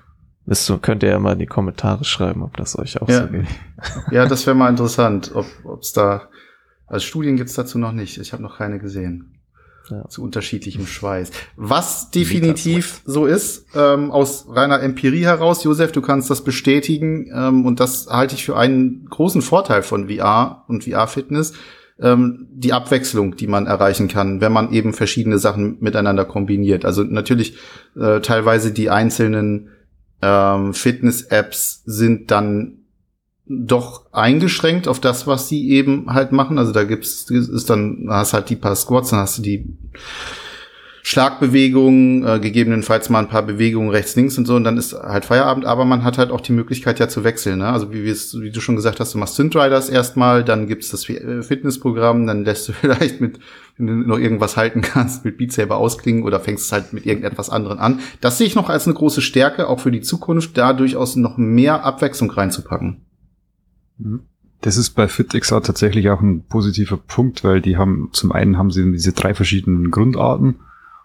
Du, 0.46 0.78
könnt 0.78 1.02
ihr 1.02 1.10
ja 1.10 1.18
mal 1.18 1.34
in 1.34 1.38
die 1.38 1.46
Kommentare 1.46 2.04
schreiben, 2.04 2.42
ob 2.42 2.56
das 2.56 2.78
euch 2.78 3.00
auch 3.00 3.08
ja. 3.08 3.22
so 3.22 3.28
geht. 3.28 3.46
Ja, 4.10 4.26
das 4.26 4.46
wäre 4.46 4.56
mal 4.56 4.68
interessant, 4.68 5.32
ob 5.34 5.80
es 5.80 5.92
da, 5.92 6.28
also 6.86 7.04
Studien 7.04 7.36
gibt's 7.36 7.54
dazu 7.54 7.78
noch 7.78 7.92
nicht. 7.92 8.18
Ich 8.18 8.32
habe 8.32 8.42
noch 8.42 8.58
keine 8.58 8.78
gesehen. 8.78 9.38
Ja. 9.90 10.08
Zu 10.08 10.22
unterschiedlichem 10.22 10.86
Schweiß. 10.86 11.32
Was 11.56 12.10
definitiv 12.12 13.02
so 13.04 13.26
ist, 13.26 13.66
ähm, 13.74 14.12
aus 14.12 14.46
reiner 14.48 14.80
Empirie 14.80 15.24
heraus, 15.24 15.64
Josef, 15.64 15.90
du 15.90 16.00
kannst 16.00 16.30
das 16.30 16.44
bestätigen, 16.44 17.28
ähm, 17.34 17.66
und 17.66 17.80
das 17.80 18.06
halte 18.08 18.36
ich 18.36 18.44
für 18.44 18.56
einen 18.56 19.06
großen 19.10 19.42
Vorteil 19.42 19.82
von 19.82 20.08
VR 20.08 20.64
und 20.68 20.84
VR-Fitness, 20.84 21.54
ähm, 22.00 22.46
die 22.52 22.72
Abwechslung, 22.72 23.34
die 23.36 23.48
man 23.48 23.66
erreichen 23.66 24.06
kann, 24.06 24.40
wenn 24.40 24.52
man 24.52 24.72
eben 24.72 24.92
verschiedene 24.92 25.38
Sachen 25.38 25.78
miteinander 25.80 26.24
kombiniert. 26.24 26.84
Also 26.84 27.02
natürlich 27.02 27.56
äh, 27.96 28.20
teilweise 28.20 28.72
die 28.72 28.88
einzelnen 28.88 29.70
ähm, 30.22 30.72
Fitness-Apps 30.72 31.82
sind 31.84 32.30
dann 32.30 32.78
doch 33.46 34.12
eingeschränkt 34.12 34.88
auf 34.88 35.00
das, 35.00 35.26
was 35.26 35.48
sie 35.48 35.70
eben 35.70 36.12
halt 36.14 36.32
machen. 36.32 36.58
Also 36.58 36.72
da 36.72 36.84
gibt's, 36.84 37.28
ist 37.30 37.68
dann, 37.68 38.06
hast 38.08 38.32
halt 38.32 38.48
die 38.48 38.56
paar 38.56 38.76
Squats, 38.76 39.10
dann 39.10 39.20
hast 39.20 39.38
du 39.38 39.42
die 39.42 39.76
Schlagbewegungen, 41.04 42.24
äh, 42.24 42.38
gegebenenfalls 42.38 43.10
mal 43.10 43.18
ein 43.18 43.28
paar 43.28 43.42
Bewegungen 43.42 43.90
rechts, 43.90 44.14
links 44.14 44.38
und 44.38 44.46
so, 44.46 44.54
und 44.54 44.62
dann 44.62 44.76
ist 44.76 44.94
halt 44.94 45.24
Feierabend, 45.24 45.66
aber 45.66 45.84
man 45.84 46.04
hat 46.04 46.16
halt 46.16 46.30
auch 46.30 46.40
die 46.40 46.52
Möglichkeit 46.52 47.00
ja 47.00 47.08
zu 47.08 47.24
wechseln. 47.24 47.58
Ne? 47.58 47.66
Also 47.66 47.92
wie, 47.92 48.04
wie 48.04 48.50
du 48.50 48.60
schon 48.60 48.76
gesagt 48.76 49.00
hast, 49.00 49.12
du 49.12 49.18
machst 49.18 49.34
Synthriders 49.34 49.88
erstmal, 49.88 50.44
dann 50.44 50.68
gibt's 50.68 50.90
das 50.90 51.08
äh, 51.08 51.42
Fitnessprogramm, 51.42 52.26
dann 52.26 52.44
lässt 52.44 52.68
du 52.68 52.72
vielleicht 52.80 53.20
mit, 53.20 53.40
wenn 53.76 53.86
du 53.88 53.92
noch 53.94 54.18
irgendwas 54.18 54.56
halten 54.56 54.80
kannst, 54.80 55.24
mit 55.24 55.38
Beat 55.38 55.52
Saber 55.52 55.76
ausklingen 55.78 56.22
oder 56.22 56.38
fängst 56.38 56.66
es 56.66 56.72
halt 56.72 56.92
mit 56.92 57.04
irgendetwas 57.04 57.50
anderem 57.50 57.78
an. 57.78 57.98
Das 58.20 58.38
sehe 58.38 58.46
ich 58.46 58.54
noch 58.54 58.68
als 58.68 58.86
eine 58.86 58.94
große 58.94 59.22
Stärke, 59.22 59.68
auch 59.68 59.80
für 59.80 59.90
die 59.90 60.02
Zukunft, 60.02 60.56
da 60.56 60.72
durchaus 60.72 61.16
noch 61.16 61.36
mehr 61.36 61.84
Abwechslung 61.84 62.30
reinzupacken. 62.30 63.02
Mhm. 63.98 64.20
Das 64.60 64.76
ist 64.76 64.90
bei 64.90 65.08
FitXR 65.08 65.60
tatsächlich 65.60 66.08
auch 66.10 66.20
ein 66.20 66.44
positiver 66.44 66.96
Punkt, 66.96 67.42
weil 67.42 67.60
die 67.60 67.76
haben, 67.76 68.10
zum 68.12 68.30
einen 68.30 68.56
haben 68.56 68.70
sie 68.70 68.92
diese 68.92 69.12
drei 69.12 69.34
verschiedenen 69.34 69.90
Grundarten, 69.90 70.60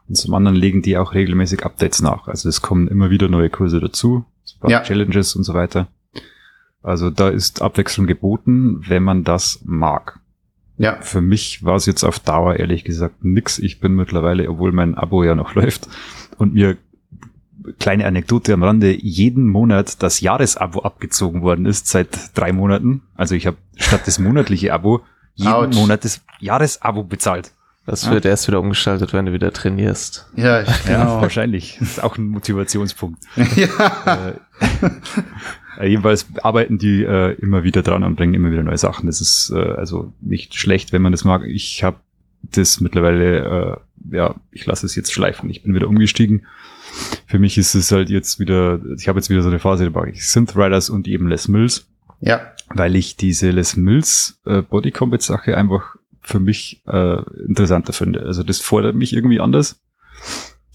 und 0.07 0.15
zum 0.15 0.33
anderen 0.33 0.55
legen 0.55 0.81
die 0.81 0.97
auch 0.97 1.13
regelmäßig 1.13 1.65
Updates 1.65 2.01
nach. 2.01 2.27
Also 2.27 2.49
es 2.49 2.61
kommen 2.61 2.87
immer 2.87 3.09
wieder 3.09 3.27
neue 3.27 3.49
Kurse 3.49 3.79
dazu, 3.79 4.25
ja. 4.65 4.81
Challenges 4.81 5.35
und 5.35 5.43
so 5.43 5.53
weiter. 5.53 5.87
Also 6.81 7.09
da 7.09 7.29
ist 7.29 7.61
Abwechslung 7.61 8.07
geboten, 8.07 8.81
wenn 8.87 9.03
man 9.03 9.23
das 9.23 9.61
mag. 9.65 10.19
Ja. 10.77 11.01
Für 11.01 11.21
mich 11.21 11.63
war 11.63 11.75
es 11.75 11.85
jetzt 11.85 12.03
auf 12.03 12.19
Dauer 12.19 12.55
ehrlich 12.55 12.83
gesagt 12.83 13.25
nix. 13.25 13.59
Ich 13.59 13.79
bin 13.79 13.95
mittlerweile, 13.95 14.49
obwohl 14.49 14.71
mein 14.71 14.95
Abo 14.95 15.23
ja 15.23 15.35
noch 15.35 15.55
läuft 15.55 15.87
und 16.37 16.53
mir 16.53 16.77
kleine 17.79 18.05
Anekdote 18.05 18.53
am 18.53 18.63
Rande, 18.63 18.93
jeden 18.93 19.47
Monat 19.47 20.01
das 20.01 20.21
Jahresabo 20.21 20.81
abgezogen 20.81 21.41
worden 21.41 21.65
ist 21.65 21.87
seit 21.87 22.37
drei 22.37 22.53
Monaten. 22.53 23.01
Also 23.15 23.35
ich 23.35 23.47
habe 23.47 23.57
statt 23.75 24.01
das 24.05 24.19
monatliche 24.19 24.71
Abo 24.73 25.01
jeden 25.33 25.51
Ouch. 25.51 25.73
Monat 25.73 26.05
das 26.05 26.21
Jahresabo 26.39 27.03
bezahlt. 27.03 27.51
Das 27.88 28.11
wird 28.11 28.25
ja. 28.25 28.31
erst 28.31 28.47
wieder 28.49 28.59
umgeschaltet, 28.59 29.13
wenn 29.13 29.27
du 29.27 29.33
wieder 29.33 29.53
trainierst. 29.53 30.29
Ja, 30.35 30.61
genau. 30.61 30.75
ja 30.88 31.21
wahrscheinlich. 31.21 31.77
Das 31.79 31.91
ist 31.91 32.03
auch 32.03 32.17
ein 32.17 32.27
Motivationspunkt. 32.27 33.23
ja. 33.55 34.33
Äh, 35.79 35.88
jedenfalls 35.88 36.25
arbeiten 36.43 36.77
die 36.77 37.03
äh, 37.03 37.33
immer 37.35 37.63
wieder 37.63 37.83
dran 37.83 38.03
und 38.03 38.17
bringen 38.17 38.33
immer 38.33 38.51
wieder 38.51 38.63
neue 38.63 38.77
Sachen. 38.77 39.05
Das 39.05 39.21
ist 39.21 39.53
äh, 39.55 39.59
also 39.59 40.11
nicht 40.19 40.55
schlecht, 40.55 40.91
wenn 40.91 41.01
man 41.01 41.13
das 41.13 41.23
mag. 41.23 41.43
Ich 41.45 41.81
habe 41.81 41.97
das 42.41 42.81
mittlerweile, 42.81 43.79
äh, 44.11 44.15
ja, 44.17 44.35
ich 44.51 44.65
lasse 44.65 44.85
es 44.85 44.95
jetzt 44.95 45.13
schleifen. 45.13 45.49
Ich 45.49 45.63
bin 45.63 45.73
wieder 45.73 45.88
umgestiegen. 45.88 46.45
Für 47.25 47.39
mich 47.39 47.57
ist 47.57 47.73
es 47.73 47.91
halt 47.93 48.09
jetzt 48.09 48.38
wieder, 48.38 48.81
ich 48.97 49.07
habe 49.07 49.19
jetzt 49.19 49.29
wieder 49.29 49.43
so 49.43 49.49
eine 49.49 49.59
Phase, 49.59 49.85
da 49.85 49.97
mache 49.97 50.09
ich 50.09 50.27
Synth 50.27 50.57
Riders 50.57 50.89
und 50.89 51.07
eben 51.07 51.29
Les 51.29 51.47
Mills. 51.47 51.88
Ja. 52.19 52.51
Weil 52.69 52.97
ich 52.97 53.15
diese 53.15 53.51
Les 53.51 53.77
Mills 53.77 54.41
äh, 54.45 54.61
Body 54.61 54.91
Combat 54.91 55.21
Sache 55.21 55.55
einfach 55.55 55.96
für 56.28 56.39
mich 56.39 56.84
äh, 56.88 57.21
interessanter 57.47 57.93
finde. 57.93 58.23
Also 58.23 58.43
das 58.43 58.59
fordert 58.59 58.95
mich 58.95 59.13
irgendwie 59.13 59.39
anders. 59.39 59.82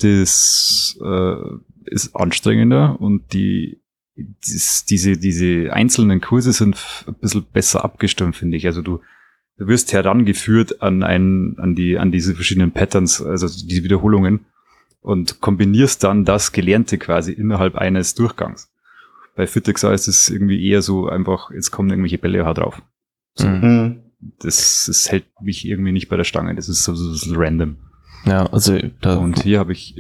Das 0.01 0.99
äh, 1.05 1.37
ist 1.85 2.17
anstrengender 2.17 2.99
und 3.01 3.33
die 3.35 3.83
dies, 4.17 4.85
diese, 4.85 5.17
diese 5.17 5.73
einzelnen 5.73 6.21
Kurse 6.21 6.53
sind 6.53 6.77
ein 7.07 7.15
bisschen 7.15 7.45
besser 7.53 7.85
abgestimmt, 7.85 8.37
finde 8.37 8.57
ich. 8.57 8.67
Also 8.67 8.83
du, 8.83 9.01
du 9.59 9.67
wirst 9.67 9.93
herangeführt 9.93 10.81
an 10.81 11.03
ein, 11.03 11.57
an 11.59 11.75
die, 11.75 11.99
an 11.99 12.13
diese 12.13 12.35
verschiedenen 12.35 12.73
Patterns, 12.73 13.23
also 13.23 13.47
diese 13.47 13.85
Wiederholungen 13.85 14.47
und 15.01 15.41
kombinierst 15.41 16.03
dann 16.05 16.25
das 16.25 16.53
Gelernte 16.53 16.97
quasi 16.99 17.33
innerhalb 17.33 17.77
eines 17.77 18.15
Durchgangs. 18.15 18.71
Bei 19.35 19.47
Fitexar 19.47 19.93
ist 19.93 20.09
es 20.09 20.31
irgendwie 20.31 20.67
eher 20.67 20.83
so 20.83 21.09
einfach, 21.09 21.51
jetzt 21.51 21.71
kommen 21.71 21.91
irgendwelche 21.91 22.19
Bälle 22.19 22.39
drauf. 22.55 22.83
So. 23.35 23.49
Mhm 23.49 24.02
das, 24.39 24.85
das 24.87 25.11
hält 25.11 25.27
mich 25.41 25.67
irgendwie 25.67 25.93
nicht 25.93 26.09
bei 26.09 26.17
der 26.17 26.25
Stange. 26.25 26.55
Das 26.55 26.69
ist 26.69 26.85
so, 26.85 26.95
so, 26.95 27.13
so 27.13 27.35
random. 27.37 27.77
Ja, 28.25 28.47
also 28.47 28.79
da 29.01 29.17
und 29.17 29.43
hier 29.43 29.59
habe 29.59 29.73
ich 29.73 29.97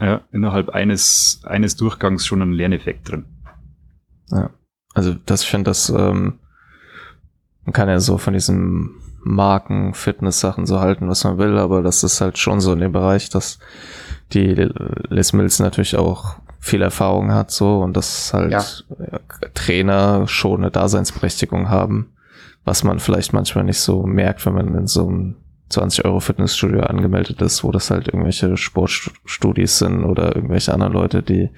ja, 0.00 0.20
innerhalb 0.30 0.68
eines 0.68 1.40
eines 1.44 1.74
Durchgangs 1.76 2.24
schon 2.24 2.42
einen 2.42 2.52
Lerneffekt 2.52 3.10
drin. 3.10 3.24
Ja, 4.30 4.50
also 4.94 5.16
das 5.26 5.42
ich 5.42 5.50
finde 5.50 5.70
das 5.70 5.88
ähm, 5.88 6.38
man 7.64 7.72
kann 7.72 7.88
ja 7.88 7.98
so 7.98 8.18
von 8.18 8.34
diesen 8.34 8.94
Marken 9.24 9.94
Fitness 9.94 10.38
Sachen 10.38 10.66
so 10.66 10.78
halten, 10.78 11.08
was 11.08 11.24
man 11.24 11.38
will, 11.38 11.58
aber 11.58 11.82
das 11.82 12.04
ist 12.04 12.20
halt 12.20 12.38
schon 12.38 12.60
so 12.60 12.72
in 12.72 12.78
dem 12.78 12.92
Bereich, 12.92 13.28
dass 13.30 13.58
die 14.32 14.54
Les 15.08 15.32
Mills 15.32 15.58
natürlich 15.58 15.96
auch 15.96 16.36
viel 16.60 16.82
Erfahrung 16.82 17.32
hat 17.32 17.50
so 17.50 17.80
und 17.80 17.96
dass 17.96 18.32
halt 18.32 18.52
ja. 18.52 18.64
Trainer 19.54 20.28
schon 20.28 20.60
eine 20.60 20.70
Daseinsberechtigung 20.70 21.68
haben 21.68 22.12
was 22.66 22.84
man 22.84 22.98
vielleicht 22.98 23.32
manchmal 23.32 23.64
nicht 23.64 23.78
so 23.78 24.02
merkt, 24.02 24.44
wenn 24.44 24.54
man 24.54 24.74
in 24.74 24.86
so 24.88 25.06
einem 25.06 25.36
20 25.70 26.04
Euro 26.04 26.20
Fitnessstudio 26.20 26.80
angemeldet 26.80 27.40
ist, 27.40 27.64
wo 27.64 27.70
das 27.70 27.90
halt 27.90 28.08
irgendwelche 28.08 28.56
Sportstudis 28.56 29.78
sind 29.78 30.04
oder 30.04 30.34
irgendwelche 30.34 30.74
anderen 30.74 30.92
Leute, 30.92 31.22
die 31.22 31.50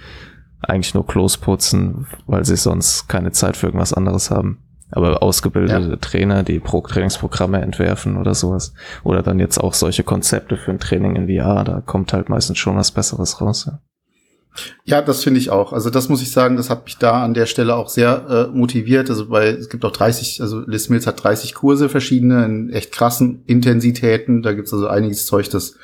eigentlich 0.61 0.95
nur 0.95 1.07
Klos 1.07 1.39
putzen, 1.39 2.07
weil 2.27 2.45
sie 2.45 2.57
sonst 2.57 3.09
keine 3.09 3.33
Zeit 3.33 3.57
für 3.57 3.67
irgendwas 3.67 3.95
anderes 3.95 4.31
haben. 4.31 4.59
Aber 4.91 5.23
ausgebildete 5.23 5.91
ja. 5.91 5.97
Trainer, 5.97 6.43
die 6.43 6.61
Pro 6.61 6.81
Trainingsprogramme 6.81 7.61
entwerfen 7.61 8.17
oder 8.17 8.35
sowas. 8.35 8.73
Oder 9.03 9.23
dann 9.23 9.39
jetzt 9.39 9.59
auch 9.59 9.75
solche 9.75 10.03
Konzepte 10.03 10.57
für 10.57 10.71
ein 10.71 10.79
Training 10.79 11.17
in 11.17 11.29
VR, 11.29 11.65
da 11.65 11.81
kommt 11.81 12.13
halt 12.13 12.29
meistens 12.29 12.59
schon 12.59 12.77
was 12.77 12.93
Besseres 12.93 13.41
raus. 13.41 13.67
Ja. 13.67 13.81
Ja, 14.85 15.03
das 15.03 15.23
finde 15.23 15.41
ich 15.41 15.51
auch. 15.51 15.73
Also 15.73 15.91
das 15.91 16.09
muss 16.09 16.23
ich 16.23 16.31
sagen, 16.31 16.57
das 16.57 16.71
hat 16.71 16.85
mich 16.85 16.99
da 16.99 17.23
an 17.23 17.35
der 17.35 17.47
Stelle 17.47 17.77
auch 17.77 17.89
sehr 17.89 18.49
äh, 18.53 18.57
motiviert. 18.57 19.11
Also 19.11 19.31
weil 19.31 19.55
es 19.55 19.69
gibt 19.69 19.85
auch 19.85 19.93
30, 19.93 20.41
also 20.41 20.61
Liz 20.67 20.89
Mills 20.89 21.07
hat 21.07 21.23
30 21.23 21.55
Kurse 21.55 21.89
verschiedene 21.89 22.45
in 22.45 22.71
echt 22.71 22.93
krassen 22.93 23.43
Intensitäten. 23.47 24.43
Da 24.43 24.53
gibt's 24.53 24.73
also 24.73 24.87
einiges 24.89 25.27
Zeug, 25.27 25.49
das 25.51 25.77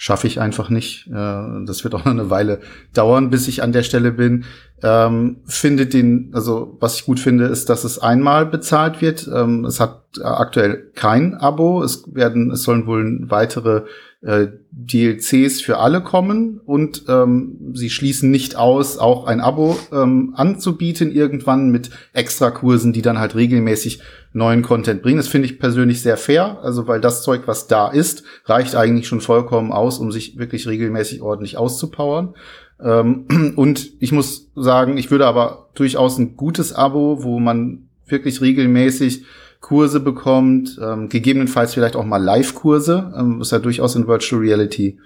schaffe 0.00 0.28
ich 0.28 0.40
einfach 0.40 0.70
nicht. 0.70 1.08
Äh, 1.08 1.64
das 1.66 1.84
wird 1.84 1.94
auch 1.94 2.04
noch 2.04 2.12
eine 2.12 2.30
Weile 2.30 2.60
dauern, 2.94 3.30
bis 3.30 3.48
ich 3.48 3.62
an 3.62 3.72
der 3.72 3.82
Stelle 3.82 4.12
bin. 4.12 4.44
Ähm, 4.80 5.38
finde 5.44 5.86
den, 5.86 6.30
also 6.32 6.76
was 6.80 6.94
ich 6.94 7.04
gut 7.04 7.18
finde, 7.18 7.46
ist, 7.46 7.68
dass 7.68 7.82
es 7.82 7.98
einmal 7.98 8.46
bezahlt 8.46 9.02
wird. 9.02 9.28
Ähm, 9.32 9.64
es 9.64 9.80
hat 9.80 10.04
aktuell 10.22 10.90
kein 10.94 11.34
Abo. 11.34 11.82
Es 11.82 12.04
werden, 12.14 12.52
es 12.52 12.62
sollen 12.62 12.86
wohl 12.86 13.24
weitere 13.28 13.82
äh, 14.20 14.48
DLCs 14.72 15.60
für 15.60 15.78
alle 15.78 16.02
kommen 16.02 16.60
und 16.64 17.04
ähm, 17.08 17.72
sie 17.74 17.88
schließen 17.88 18.30
nicht 18.30 18.56
aus, 18.56 18.98
auch 18.98 19.26
ein 19.26 19.40
Abo 19.40 19.78
ähm, 19.92 20.32
anzubieten 20.34 21.12
irgendwann 21.12 21.70
mit 21.70 21.90
Extrakursen, 22.14 22.92
die 22.92 23.02
dann 23.02 23.18
halt 23.18 23.36
regelmäßig 23.36 24.00
neuen 24.32 24.62
Content 24.62 25.02
bringen. 25.02 25.18
Das 25.18 25.28
finde 25.28 25.46
ich 25.46 25.60
persönlich 25.60 26.02
sehr 26.02 26.16
fair, 26.16 26.58
also 26.62 26.88
weil 26.88 27.00
das 27.00 27.22
Zeug, 27.22 27.42
was 27.46 27.68
da 27.68 27.88
ist, 27.88 28.24
reicht 28.44 28.74
eigentlich 28.74 29.06
schon 29.06 29.20
vollkommen 29.20 29.72
aus, 29.72 29.98
um 29.98 30.10
sich 30.10 30.36
wirklich 30.36 30.66
regelmäßig 30.66 31.22
ordentlich 31.22 31.56
auszupowern. 31.56 32.34
Ähm, 32.82 33.52
und 33.56 33.92
ich 34.00 34.10
muss 34.10 34.50
sagen, 34.56 34.98
ich 34.98 35.12
würde 35.12 35.26
aber 35.26 35.68
durchaus 35.74 36.18
ein 36.18 36.36
gutes 36.36 36.72
Abo, 36.72 37.22
wo 37.22 37.38
man 37.38 37.88
wirklich 38.06 38.40
regelmäßig 38.40 39.24
Kurse 39.60 40.00
bekommt, 40.00 40.78
ähm, 40.82 41.08
gegebenenfalls 41.08 41.74
vielleicht 41.74 41.96
auch 41.96 42.04
mal 42.04 42.22
Live-Kurse, 42.22 43.12
ähm, 43.16 43.40
was 43.40 43.50
ja 43.50 43.58
durchaus 43.58 43.96
in 43.96 44.06
Virtual 44.06 44.40
Reality 44.40 44.98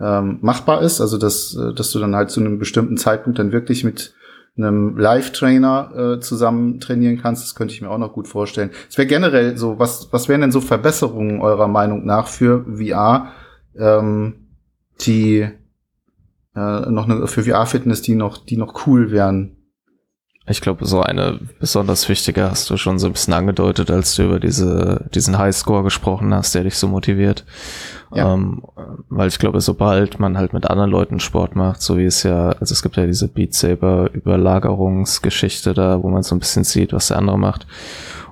ähm, 0.00 0.38
machbar 0.40 0.82
ist. 0.82 1.00
Also 1.00 1.18
dass, 1.18 1.54
äh, 1.54 1.74
dass 1.74 1.90
du 1.90 1.98
dann 1.98 2.16
halt 2.16 2.30
zu 2.30 2.40
einem 2.40 2.58
bestimmten 2.58 2.96
Zeitpunkt 2.96 3.38
dann 3.38 3.52
wirklich 3.52 3.84
mit 3.84 4.14
einem 4.56 4.96
Live-Trainer 4.96 6.16
äh, 6.16 6.20
zusammen 6.20 6.80
trainieren 6.80 7.18
kannst. 7.20 7.44
Das 7.44 7.54
könnte 7.54 7.74
ich 7.74 7.82
mir 7.82 7.90
auch 7.90 7.98
noch 7.98 8.12
gut 8.12 8.28
vorstellen. 8.28 8.70
Es 8.88 8.98
wäre 8.98 9.06
generell 9.06 9.56
so, 9.56 9.78
was, 9.78 10.12
was 10.12 10.28
wären 10.28 10.40
denn 10.40 10.52
so 10.52 10.60
Verbesserungen 10.60 11.40
eurer 11.40 11.68
Meinung 11.68 12.04
nach 12.04 12.26
für 12.26 12.64
VR, 12.64 13.32
ähm, 13.76 14.48
die 15.02 15.48
äh, 16.56 16.90
noch 16.90 17.08
eine, 17.08 17.26
für 17.28 17.44
VR-Fitness, 17.44 18.02
die 18.02 18.14
noch, 18.14 18.38
die 18.38 18.56
noch 18.56 18.86
cool 18.86 19.10
wären? 19.12 19.57
Ich 20.50 20.60
glaube, 20.60 20.86
so 20.86 21.00
eine 21.00 21.38
besonders 21.60 22.08
wichtige 22.08 22.50
hast 22.50 22.70
du 22.70 22.76
schon 22.76 22.98
so 22.98 23.06
ein 23.06 23.12
bisschen 23.12 23.34
angedeutet, 23.34 23.90
als 23.90 24.14
du 24.14 24.24
über 24.24 24.40
diese, 24.40 25.06
diesen 25.14 25.38
Highscore 25.38 25.82
gesprochen 25.82 26.32
hast, 26.34 26.54
der 26.54 26.64
dich 26.64 26.76
so 26.76 26.88
motiviert. 26.88 27.44
Ja. 28.14 28.32
Ähm, 28.32 28.62
weil 29.10 29.28
ich 29.28 29.38
glaube, 29.38 29.60
sobald 29.60 30.18
man 30.18 30.38
halt 30.38 30.54
mit 30.54 30.68
anderen 30.70 30.90
Leuten 30.90 31.20
Sport 31.20 31.56
macht, 31.56 31.82
so 31.82 31.98
wie 31.98 32.06
es 32.06 32.22
ja, 32.22 32.50
also 32.50 32.72
es 32.72 32.82
gibt 32.82 32.96
ja 32.96 33.06
diese 33.06 33.28
Beat 33.28 33.52
Saber 33.52 34.10
Überlagerungsgeschichte 34.12 35.74
da, 35.74 36.02
wo 36.02 36.08
man 36.08 36.22
so 36.22 36.34
ein 36.34 36.38
bisschen 36.38 36.64
sieht, 36.64 36.92
was 36.92 37.08
der 37.08 37.18
andere 37.18 37.38
macht. 37.38 37.66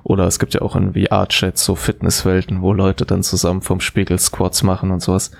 Oder 0.03 0.25
es 0.25 0.39
gibt 0.39 0.53
ja 0.53 0.61
auch 0.61 0.75
in 0.75 0.93
VR-Chats 0.93 1.65
so 1.65 1.75
Fitnesswelten, 1.75 2.61
wo 2.61 2.71
Leute 2.71 3.05
dann 3.05 3.23
zusammen 3.23 3.61
vom 3.61 3.81
Spiegel 3.81 4.17
Squats 4.17 4.63
machen 4.63 4.91
und 4.91 5.01
sowas. 5.01 5.31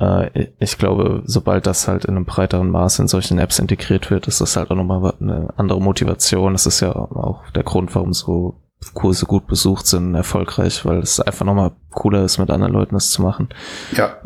Äh, 0.00 0.48
ich 0.58 0.78
glaube, 0.78 1.22
sobald 1.26 1.66
das 1.66 1.86
halt 1.86 2.04
in 2.06 2.16
einem 2.16 2.24
breiteren 2.24 2.70
Maß 2.70 2.98
in 2.98 3.08
solchen 3.08 3.38
Apps 3.38 3.58
integriert 3.58 4.10
wird, 4.10 4.26
ist 4.26 4.40
das 4.40 4.56
halt 4.56 4.70
auch 4.70 4.76
nochmal 4.76 5.14
eine 5.20 5.52
andere 5.56 5.80
Motivation. 5.80 6.54
Das 6.54 6.66
ist 6.66 6.80
ja 6.80 6.94
auch 6.94 7.48
der 7.50 7.62
Grund, 7.62 7.94
warum 7.94 8.12
so 8.12 8.60
Kurse 8.94 9.26
gut 9.26 9.46
besucht 9.46 9.86
sind, 9.86 10.14
erfolgreich, 10.14 10.86
weil 10.86 11.00
es 11.00 11.20
einfach 11.20 11.44
nochmal 11.44 11.72
cooler 11.90 12.24
ist, 12.24 12.38
mit 12.38 12.50
anderen 12.50 12.72
Leuten 12.72 12.94
das 12.94 13.10
zu 13.10 13.20
machen. 13.20 13.50
Ja. 13.92 14.16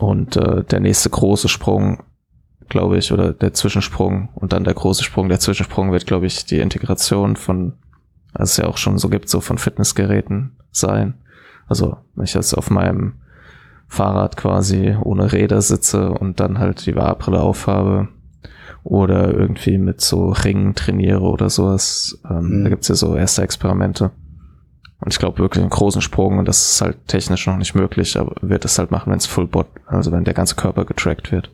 Und 0.00 0.36
äh, 0.36 0.64
der 0.64 0.80
nächste 0.80 1.08
große 1.08 1.48
Sprung, 1.48 2.02
glaube 2.68 2.98
ich, 2.98 3.12
oder 3.12 3.32
der 3.32 3.54
Zwischensprung 3.54 4.30
und 4.34 4.52
dann 4.52 4.64
der 4.64 4.74
große 4.74 5.04
Sprung, 5.04 5.28
der 5.28 5.38
Zwischensprung 5.38 5.92
wird, 5.92 6.06
glaube 6.06 6.26
ich, 6.26 6.46
die 6.46 6.58
Integration 6.58 7.36
von, 7.36 7.74
also 8.34 8.50
es 8.50 8.56
ja 8.56 8.66
auch 8.66 8.76
schon 8.76 8.98
so 8.98 9.08
gibt, 9.08 9.28
so 9.28 9.40
von 9.40 9.56
Fitnessgeräten 9.56 10.56
sein. 10.72 11.14
Also, 11.68 11.98
wenn 12.16 12.24
ich 12.24 12.34
jetzt 12.34 12.54
auf 12.54 12.70
meinem 12.70 13.20
Fahrrad 13.88 14.36
quasi 14.36 14.96
ohne 15.02 15.32
Räder 15.32 15.62
sitze 15.62 16.10
und 16.12 16.40
dann 16.40 16.58
halt 16.58 16.86
die 16.86 16.92
VR-Brille 16.92 17.40
aufhabe 17.40 18.08
oder 18.84 19.32
irgendwie 19.32 19.78
mit 19.78 20.00
so 20.00 20.30
Ringen 20.30 20.74
trainiere 20.74 21.22
oder 21.22 21.50
sowas. 21.50 22.20
Ähm, 22.28 22.60
mhm. 22.60 22.64
Da 22.64 22.70
gibt's 22.70 22.88
ja 22.88 22.94
so 22.94 23.16
erste 23.16 23.42
Experimente. 23.42 24.10
Und 25.00 25.12
ich 25.12 25.18
glaube 25.18 25.38
wirklich 25.38 25.62
einen 25.62 25.70
großen 25.70 26.02
Sprung, 26.02 26.38
und 26.38 26.48
das 26.48 26.72
ist 26.72 26.80
halt 26.80 27.06
technisch 27.06 27.46
noch 27.46 27.56
nicht 27.56 27.74
möglich, 27.74 28.18
aber 28.18 28.34
wird 28.40 28.64
es 28.64 28.78
halt 28.78 28.90
machen, 28.90 29.10
wenn 29.10 29.18
es 29.18 29.26
Full 29.26 29.46
Bot, 29.46 29.68
also 29.86 30.10
wenn 30.10 30.24
der 30.24 30.34
ganze 30.34 30.56
Körper 30.56 30.84
getrackt 30.84 31.30
wird. 31.30 31.50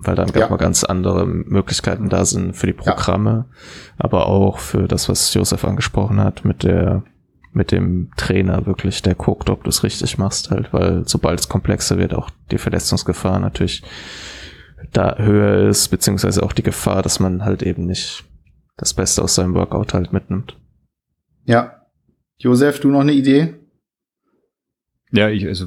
Weil 0.00 0.16
dann 0.16 0.30
ja. 0.34 0.48
mal 0.48 0.56
ganz 0.56 0.84
andere 0.84 1.26
Möglichkeiten 1.26 2.08
da 2.08 2.24
sind 2.24 2.56
für 2.56 2.66
die 2.66 2.72
Programme, 2.72 3.46
ja. 3.48 3.54
aber 3.98 4.26
auch 4.26 4.58
für 4.58 4.88
das, 4.88 5.08
was 5.08 5.32
Josef 5.34 5.64
angesprochen 5.64 6.20
hat, 6.20 6.44
mit 6.44 6.62
der 6.62 7.04
mit 7.58 7.72
dem 7.72 8.10
Trainer 8.16 8.66
wirklich, 8.66 9.02
der 9.02 9.16
guckt, 9.16 9.50
ob 9.50 9.64
du 9.64 9.68
es 9.68 9.82
richtig 9.82 10.16
machst 10.16 10.50
halt, 10.50 10.72
weil 10.72 11.06
sobald 11.06 11.40
es 11.40 11.48
komplexer 11.48 11.98
wird, 11.98 12.14
auch 12.14 12.30
die 12.52 12.58
Verletzungsgefahr 12.58 13.40
natürlich 13.40 13.82
da 14.92 15.18
höher 15.18 15.68
ist, 15.68 15.88
beziehungsweise 15.88 16.42
auch 16.44 16.52
die 16.52 16.62
Gefahr, 16.62 17.02
dass 17.02 17.18
man 17.18 17.44
halt 17.44 17.64
eben 17.64 17.84
nicht 17.86 18.24
das 18.76 18.94
Beste 18.94 19.22
aus 19.22 19.34
seinem 19.34 19.54
Workout 19.54 19.92
halt 19.92 20.12
mitnimmt. 20.12 20.56
Ja. 21.44 21.82
Josef, 22.38 22.78
du 22.78 22.90
noch 22.90 23.00
eine 23.00 23.12
Idee? 23.12 23.54
Ja, 25.10 25.28
ich, 25.28 25.44
also 25.44 25.66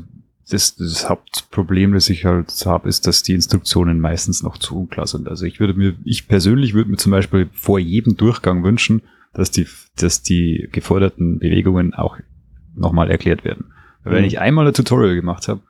das, 0.50 0.78
das 0.78 1.10
Hauptproblem, 1.10 1.92
das 1.94 2.10
ich 2.10 2.24
halt 2.24 2.54
habe, 2.66 2.88
ist, 2.88 3.06
dass 3.06 3.22
die 3.22 3.34
Instruktionen 3.34 4.00
meistens 4.00 4.44
noch 4.44 4.58
zu 4.58 4.78
unklar 4.78 5.08
sind. 5.08 5.28
Also 5.28 5.46
ich 5.46 5.60
würde 5.60 5.74
mir, 5.74 5.96
ich 6.06 6.30
persönlich 6.30 6.74
würde 6.74 6.90
mir 6.90 6.98
zum 6.98 7.12
Beispiel 7.12 7.50
vor 7.52 7.80
jedem 7.80 8.16
Durchgang 8.16 8.64
wünschen, 8.64 9.02
dass 9.34 9.52
die, 9.52 9.68
dass 9.98 10.22
die 10.22 10.70
geforderten 10.72 11.40
Bewegungen 11.40 11.94
auch 11.94 12.18
nochmal 12.76 13.10
erklärt 13.10 13.44
werden. 13.44 13.74
Weil 14.04 14.14
wenn 14.14 14.22
mhm. 14.22 14.28
ich 14.28 14.40
einmal 14.40 14.68
ein 14.68 14.74
Tutorial 14.74 15.16
gemacht 15.16 15.48
habe, 15.48 15.62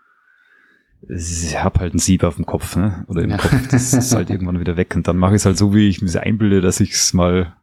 ich 1.09 1.57
habe 1.61 1.79
halt 1.79 1.93
einen 1.93 1.99
Sieb 1.99 2.23
auf 2.23 2.35
dem 2.35 2.45
Kopf, 2.45 2.75
ne? 2.75 3.05
Oder 3.07 3.23
im 3.23 3.31
ja. 3.31 3.37
Kopf, 3.37 3.67
das 3.69 3.93
ist 3.93 4.13
halt 4.13 4.29
irgendwann 4.29 4.59
wieder 4.59 4.77
weg. 4.77 4.95
Und 4.95 5.07
dann 5.07 5.17
mache 5.17 5.31
ich 5.31 5.41
es 5.41 5.45
halt 5.45 5.57
so, 5.57 5.73
wie 5.73 5.89
ich 5.89 6.01
mir 6.01 6.21
einbilde, 6.21 6.61
dass 6.61 6.79
ich 6.79 6.91
es 6.91 7.13
mal 7.13 7.53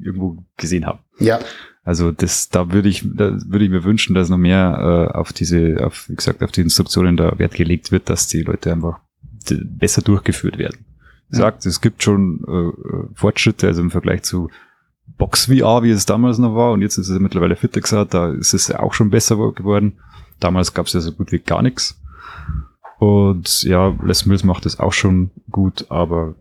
irgendwo 0.00 0.44
gesehen 0.56 0.86
habe. 0.86 1.00
Ja. 1.18 1.40
Also 1.82 2.12
das, 2.12 2.48
da 2.48 2.72
würde 2.72 2.88
ich, 2.88 3.04
da 3.04 3.36
würde 3.46 3.64
ich 3.64 3.70
mir 3.70 3.84
wünschen, 3.84 4.14
dass 4.14 4.28
noch 4.28 4.38
mehr 4.38 5.10
äh, 5.12 5.16
auf 5.16 5.32
diese, 5.32 5.84
auf, 5.84 6.08
wie 6.08 6.16
gesagt, 6.16 6.42
auf 6.42 6.52
die 6.52 6.60
Instruktionen 6.60 7.16
da 7.16 7.38
Wert 7.38 7.54
gelegt 7.54 7.92
wird, 7.92 8.08
dass 8.08 8.28
die 8.28 8.42
Leute 8.42 8.72
einfach 8.72 9.00
besser 9.48 10.02
durchgeführt 10.02 10.58
werden. 10.58 10.84
Ja. 11.30 11.38
Sagt, 11.38 11.66
es 11.66 11.80
gibt 11.80 12.02
schon 12.02 12.44
äh, 12.48 13.14
Fortschritte, 13.14 13.66
also 13.66 13.82
im 13.82 13.90
Vergleich 13.90 14.22
zu 14.22 14.50
Box 15.18 15.46
VR, 15.46 15.82
wie 15.82 15.90
es 15.90 16.06
damals 16.06 16.38
noch 16.38 16.54
war, 16.54 16.72
und 16.72 16.82
jetzt 16.82 16.98
ist 16.98 17.08
es 17.08 17.18
mittlerweile 17.20 17.56
FitXR, 17.56 18.04
da 18.04 18.32
ist 18.32 18.54
es 18.54 18.68
ja 18.68 18.80
auch 18.80 18.92
schon 18.92 19.10
besser 19.10 19.36
geworden. 19.52 19.98
Damals 20.40 20.74
gab 20.74 20.86
es 20.86 20.92
ja 20.92 21.00
so 21.00 21.12
gut 21.12 21.32
wie 21.32 21.38
gar 21.38 21.62
nichts. 21.62 21.98
Und 22.98 23.62
ja, 23.62 23.96
Les 24.02 24.26
Mills 24.26 24.44
macht 24.44 24.66
es 24.66 24.78
auch 24.78 24.92
schon 24.92 25.30
gut, 25.50 25.86
aber 25.88 26.34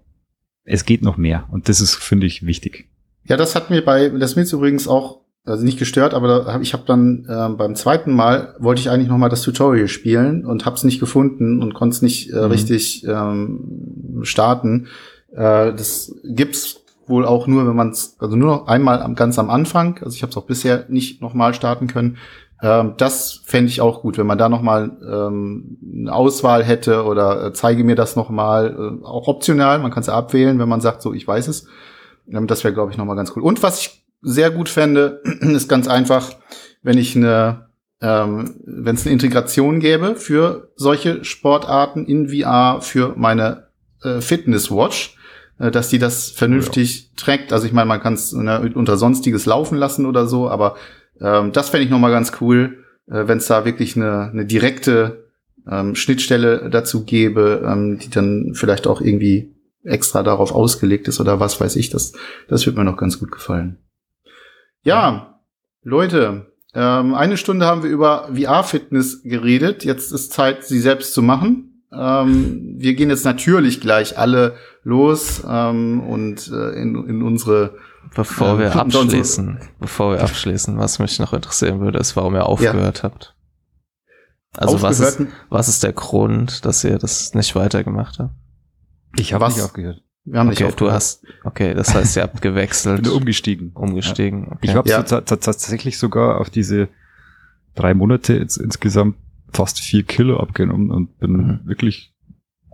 es 0.64 0.86
geht 0.86 1.02
noch 1.02 1.18
mehr. 1.18 1.46
Und 1.52 1.70
das 1.70 1.82
ist, 1.82 1.96
finde 1.96 2.28
ich, 2.28 2.46
wichtig. 2.46 2.90
Ja, 3.26 3.38
das 3.38 3.56
hat 3.56 3.70
mir 3.70 3.84
bei 3.84 4.08
Les 4.08 4.36
Mills 4.36 4.54
übrigens 4.54 4.88
auch, 4.88 5.22
also 5.46 5.64
nicht 5.64 5.80
gestört, 5.80 6.14
aber 6.14 6.46
hab, 6.46 6.62
ich 6.62 6.74
habe 6.74 6.84
dann 6.88 7.26
äh, 7.30 7.50
beim 7.56 7.76
zweiten 7.76 8.14
Mal, 8.14 8.56
wollte 8.60 8.82
ich 8.82 8.90
eigentlich 8.90 9.10
noch 9.10 9.18
mal 9.18 9.30
das 9.30 9.42
Tutorial 9.42 9.88
spielen 9.88 10.46
und 10.46 10.66
habe 10.66 10.76
es 10.76 10.84
nicht 10.84 11.00
gefunden 11.00 11.62
und 11.62 11.74
konnte 11.74 11.96
es 11.96 12.02
nicht 12.02 12.32
äh, 12.32 12.38
mhm. 12.38 12.52
richtig 12.52 13.06
ähm, 13.08 14.20
starten. 14.24 14.88
Äh, 15.32 15.74
das 15.74 16.16
gibt's 16.24 16.85
wohl 17.08 17.26
auch 17.26 17.48
nur, 17.48 17.68
wenn 17.68 17.76
man 17.76 17.90
es, 17.90 18.16
also 18.20 18.36
nur 18.36 18.48
noch 18.48 18.68
einmal 18.68 19.02
am, 19.02 19.16
ganz 19.16 19.38
am 19.40 19.50
Anfang, 19.50 20.00
also 20.04 20.16
ich 20.16 20.22
habe 20.22 20.32
es 20.32 20.38
auch 20.38 20.46
bisher 20.46 20.86
nicht 20.90 21.22
nochmal 21.22 21.54
starten 21.54 21.88
können. 21.88 22.18
Ähm, 22.62 22.94
das 22.98 23.42
fände 23.46 23.70
ich 23.70 23.82
auch 23.82 24.02
gut, 24.02 24.18
wenn 24.18 24.28
man 24.28 24.38
da 24.38 24.50
nochmal 24.50 24.98
ähm, 25.02 25.78
eine 26.02 26.14
Auswahl 26.14 26.64
hätte 26.64 27.04
oder 27.04 27.48
äh, 27.48 27.54
zeige 27.54 27.84
mir 27.84 27.96
das 27.96 28.16
nochmal, 28.16 29.00
äh, 29.02 29.06
auch 29.06 29.28
optional, 29.28 29.80
man 29.80 29.92
kann 29.92 30.02
es 30.02 30.10
abwählen, 30.10 30.58
wenn 30.60 30.70
man 30.70 30.82
sagt, 30.82 31.02
so 31.02 31.14
ich 31.14 31.28
weiß 31.28 31.48
es. 31.48 31.68
Ähm, 32.32 32.48
das 32.48 32.64
wäre, 32.64 32.74
glaube 32.74 32.92
ich, 32.92 32.98
nochmal 32.98 33.16
ganz 33.16 33.34
cool. 33.36 33.44
Und 33.44 33.62
was 33.62 33.82
ich 33.82 34.06
sehr 34.22 34.52
gut 34.52 34.70
fände, 34.70 35.22
ist 35.42 35.70
ganz 35.70 35.88
einfach, 35.88 36.32
wenn 36.82 36.98
ich 36.98 37.16
eine, 37.16 37.70
ähm, 38.02 38.56
wenn 38.66 38.96
es 38.96 39.06
eine 39.06 39.14
Integration 39.14 39.80
gäbe 39.80 40.16
für 40.16 40.72
solche 40.76 41.24
Sportarten 41.24 42.06
in 42.06 42.30
VR 42.30 42.82
für 42.82 43.14
meine 43.18 43.68
äh, 44.02 44.22
Fitness 44.22 44.72
Watch 44.72 45.15
dass 45.58 45.90
die 45.90 46.00
das 46.00 46.30
vernünftig 46.30 47.04
ja. 47.04 47.08
trägt. 47.16 47.54
Also 47.54 47.66
ich 47.66 47.74
meine, 47.74 47.88
man 47.88 48.02
kann 48.02 48.14
es 48.14 48.34
ne, 48.34 48.72
unter 48.76 48.98
sonstiges 48.98 49.46
laufen 49.46 49.78
lassen 49.78 50.06
oder 50.06 50.28
so, 50.28 50.50
aber 50.50 50.76
ähm, 51.22 51.52
das 51.52 51.70
fände 51.70 51.86
ich 51.86 51.92
noch 51.92 52.00
mal 52.00 52.12
ganz 52.12 52.34
cool, 52.42 52.84
äh, 53.08 53.28
wenn 53.28 53.38
es 53.38 53.48
da 53.48 53.66
wirklich 53.66 53.96
eine, 53.96 54.30
eine 54.32 54.46
direkte 54.46 55.30
ähm, 55.70 55.96
Schnittstelle 55.96 56.70
dazu 56.70 57.06
gäbe, 57.06 57.64
ähm, 57.66 58.00
die 58.00 58.10
dann 58.10 58.52
vielleicht 58.54 58.88
auch 58.88 59.02
irgendwie 59.02 59.56
extra 59.84 60.24
darauf 60.24 60.52
ausgelegt 60.52 61.08
ist 61.08 61.20
oder 61.20 61.40
was 61.40 61.60
weiß 61.62 61.76
ich. 61.76 61.90
Das, 61.90 62.14
das 62.48 62.66
wird 62.66 62.76
mir 62.76 62.84
noch 62.84 62.98
ganz 62.98 63.20
gut 63.20 63.32
gefallen. 63.32 63.78
Ja, 64.84 65.40
Leute, 65.84 66.48
ähm, 66.74 67.14
eine 67.14 67.38
Stunde 67.38 67.66
haben 67.66 67.84
wir 67.84 67.90
über 67.90 68.30
VR-Fitness 68.34 69.24
geredet. 69.24 69.86
Jetzt 69.86 70.12
ist 70.12 70.34
Zeit, 70.34 70.66
sie 70.66 70.80
selbst 70.80 71.14
zu 71.14 71.22
machen. 71.22 71.84
Ähm, 71.94 72.76
wir 72.78 72.96
gehen 72.96 73.10
jetzt 73.10 73.26
natürlich 73.26 73.80
gleich 73.80 74.18
alle 74.18 74.56
los 74.86 75.44
ähm, 75.50 76.00
und 76.02 76.48
äh, 76.48 76.82
in, 76.82 76.96
in 77.08 77.22
unsere 77.22 77.76
Bevor 78.14 78.54
ähm, 78.54 78.60
wir 78.60 78.76
abschließen, 78.76 79.60
bevor 79.80 80.14
wir 80.14 80.22
abschließen, 80.22 80.78
was 80.78 81.00
mich 81.00 81.20
noch 81.20 81.34
interessieren 81.34 81.82
würde, 81.82 81.98
ist, 81.98 82.16
warum 82.16 82.36
ihr 82.36 82.46
aufgehört 82.46 83.00
ja. 83.00 83.04
habt. 83.04 83.36
Also 84.54 84.82
was 84.82 85.00
ist, 85.00 85.22
was 85.50 85.68
ist 85.68 85.84
der 85.84 85.92
Grund, 85.92 86.66
dass 86.66 86.84
ihr 86.84 86.98
das 86.98 87.34
nicht 87.34 87.56
weitergemacht 87.56 88.20
habt? 88.20 88.34
Ich 89.18 89.34
habe 89.34 89.48
nicht 89.48 89.62
aufgehört. 89.62 90.02
Wir 90.24 90.40
haben 90.40 90.48
okay, 90.48 90.64
nicht 90.64 90.64
aufgehört. 90.64 90.92
Du 90.92 90.96
hast, 90.96 91.26
okay, 91.44 91.74
das 91.74 91.94
heißt, 91.94 92.16
ihr 92.16 92.24
habt 92.24 92.42
gewechselt. 92.44 93.04
Bin 93.04 93.12
umgestiegen. 93.12 93.72
Umgestiegen. 93.74 94.48
Okay. 94.48 94.60
Ich 94.62 94.76
habe 94.76 94.90
ja. 94.90 95.04
tatsächlich 95.04 95.98
sogar 95.98 96.40
auf 96.40 96.50
diese 96.50 96.90
drei 97.74 97.94
Monate 97.94 98.36
ins, 98.36 98.58
insgesamt 98.58 99.18
fast 99.52 99.80
vier 99.80 100.04
Kilo 100.04 100.40
abgenommen 100.40 100.92
und 100.92 101.18
bin 101.20 101.32
mhm. 101.32 101.60
wirklich 101.66 102.15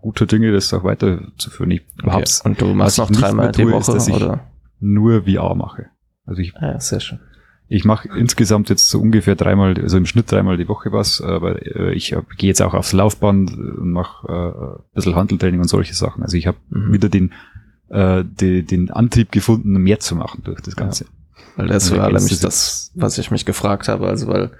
gute 0.01 0.27
Dinge, 0.27 0.51
das 0.51 0.73
auch 0.73 0.83
weiterzuführen. 0.83 1.71
Ich 1.71 1.81
okay. 2.01 2.11
hab's, 2.11 2.41
und 2.41 2.59
du 2.59 2.73
machst 2.73 2.97
noch 2.97 3.11
dreimal 3.11 3.51
die 3.51 3.69
Woche, 3.69 3.95
ist, 3.95 4.09
oder? 4.09 4.51
nur 4.79 5.23
VR 5.23 5.55
mache. 5.55 5.87
Also 6.25 6.41
ich, 6.41 6.55
ah 6.57 6.73
ja, 6.73 6.79
sehr 6.79 6.99
schön. 6.99 7.19
Ich 7.67 7.85
mache 7.85 8.09
insgesamt 8.17 8.69
jetzt 8.69 8.89
so 8.89 8.99
ungefähr 8.99 9.35
dreimal, 9.35 9.79
also 9.79 9.95
im 9.97 10.05
Schnitt 10.05 10.29
dreimal 10.29 10.57
die 10.57 10.67
Woche 10.67 10.91
was, 10.91 11.21
aber 11.21 11.65
äh, 11.65 11.93
ich 11.93 12.11
äh, 12.11 12.21
gehe 12.37 12.49
jetzt 12.49 12.61
auch 12.61 12.73
aufs 12.73 12.91
Laufband 12.91 13.57
und 13.57 13.91
mache 13.91 14.27
äh, 14.27 14.81
ein 14.81 14.93
bisschen 14.93 15.15
Handeltraining 15.15 15.61
und 15.61 15.69
solche 15.69 15.93
Sachen. 15.93 16.21
Also 16.21 16.35
ich 16.35 16.47
habe 16.47 16.57
mhm. 16.69 16.91
wieder 16.91 17.07
den, 17.07 17.31
äh, 17.89 18.25
die, 18.25 18.63
den 18.63 18.91
Antrieb 18.91 19.31
gefunden, 19.31 19.71
mehr 19.71 19.99
zu 19.99 20.17
machen 20.17 20.41
durch 20.43 20.59
das 20.59 20.75
Ganze. 20.75 21.05
Ja. 21.05 21.09
Weil 21.55 21.67
das 21.67 21.95
war 21.95 22.07
nämlich 22.07 22.39
das, 22.39 22.91
was 22.95 23.17
ich 23.17 23.31
mich 23.31 23.45
gefragt 23.45 23.87
habe, 23.87 24.07
also 24.07 24.27
weil 24.27 24.51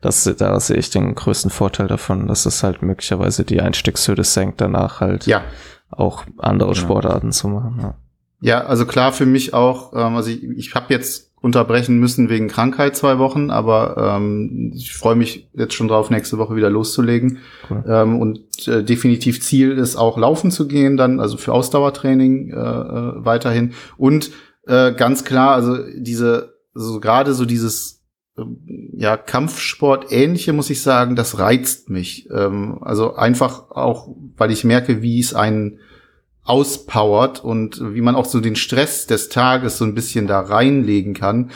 das, 0.00 0.24
da 0.38 0.58
sehe 0.60 0.76
ich 0.76 0.90
den 0.90 1.14
größten 1.14 1.50
Vorteil 1.50 1.86
davon, 1.86 2.26
dass 2.26 2.46
es 2.46 2.62
halt 2.62 2.82
möglicherweise 2.82 3.44
die 3.44 3.60
Einstiegshürde 3.60 4.24
senkt, 4.24 4.60
danach 4.60 5.00
halt 5.00 5.26
ja. 5.26 5.42
auch 5.90 6.24
andere 6.38 6.72
genau. 6.72 6.80
Sportarten 6.80 7.32
zu 7.32 7.48
machen. 7.48 7.78
Ja. 7.80 7.94
ja, 8.40 8.64
also 8.64 8.86
klar 8.86 9.12
für 9.12 9.26
mich 9.26 9.52
auch, 9.52 9.92
ähm, 9.92 10.16
also 10.16 10.30
ich, 10.30 10.42
ich 10.42 10.74
habe 10.74 10.92
jetzt 10.94 11.30
unterbrechen 11.42 11.98
müssen 11.98 12.28
wegen 12.28 12.48
Krankheit 12.48 12.96
zwei 12.96 13.18
Wochen, 13.18 13.50
aber 13.50 14.16
ähm, 14.16 14.72
ich 14.74 14.92
freue 14.92 15.16
mich 15.16 15.48
jetzt 15.54 15.74
schon 15.74 15.88
drauf, 15.88 16.10
nächste 16.10 16.38
Woche 16.38 16.54
wieder 16.54 16.68
loszulegen. 16.68 17.38
Cool. 17.68 17.84
Ähm, 17.86 18.20
und 18.20 18.68
äh, 18.68 18.84
definitiv 18.84 19.42
Ziel 19.42 19.72
ist 19.72 19.96
auch 19.96 20.18
laufen 20.18 20.50
zu 20.50 20.68
gehen, 20.68 20.96
dann 20.96 21.18
also 21.18 21.38
für 21.38 21.52
Ausdauertraining 21.52 22.50
äh, 22.50 22.56
äh, 22.56 23.24
weiterhin. 23.24 23.72
Und 23.96 24.30
äh, 24.66 24.92
ganz 24.92 25.24
klar, 25.24 25.52
also 25.52 25.78
diese, 25.96 26.54
so 26.74 27.00
gerade 27.00 27.32
so 27.32 27.46
dieses 27.46 27.99
ja, 28.96 29.16
Kampfsport 29.16 30.12
ähnliche, 30.12 30.52
muss 30.52 30.70
ich 30.70 30.82
sagen, 30.82 31.16
das 31.16 31.38
reizt 31.38 31.90
mich. 31.90 32.28
Ähm, 32.30 32.78
also 32.82 33.14
einfach 33.14 33.70
auch, 33.70 34.08
weil 34.36 34.50
ich 34.50 34.64
merke, 34.64 35.02
wie 35.02 35.20
es 35.20 35.34
einen 35.34 35.78
auspowert 36.44 37.44
und 37.44 37.80
wie 37.94 38.00
man 38.00 38.16
auch 38.16 38.24
so 38.24 38.40
den 38.40 38.56
Stress 38.56 39.06
des 39.06 39.28
Tages 39.28 39.78
so 39.78 39.84
ein 39.84 39.94
bisschen 39.94 40.26
da 40.26 40.40
reinlegen 40.40 41.14
kann. 41.14 41.50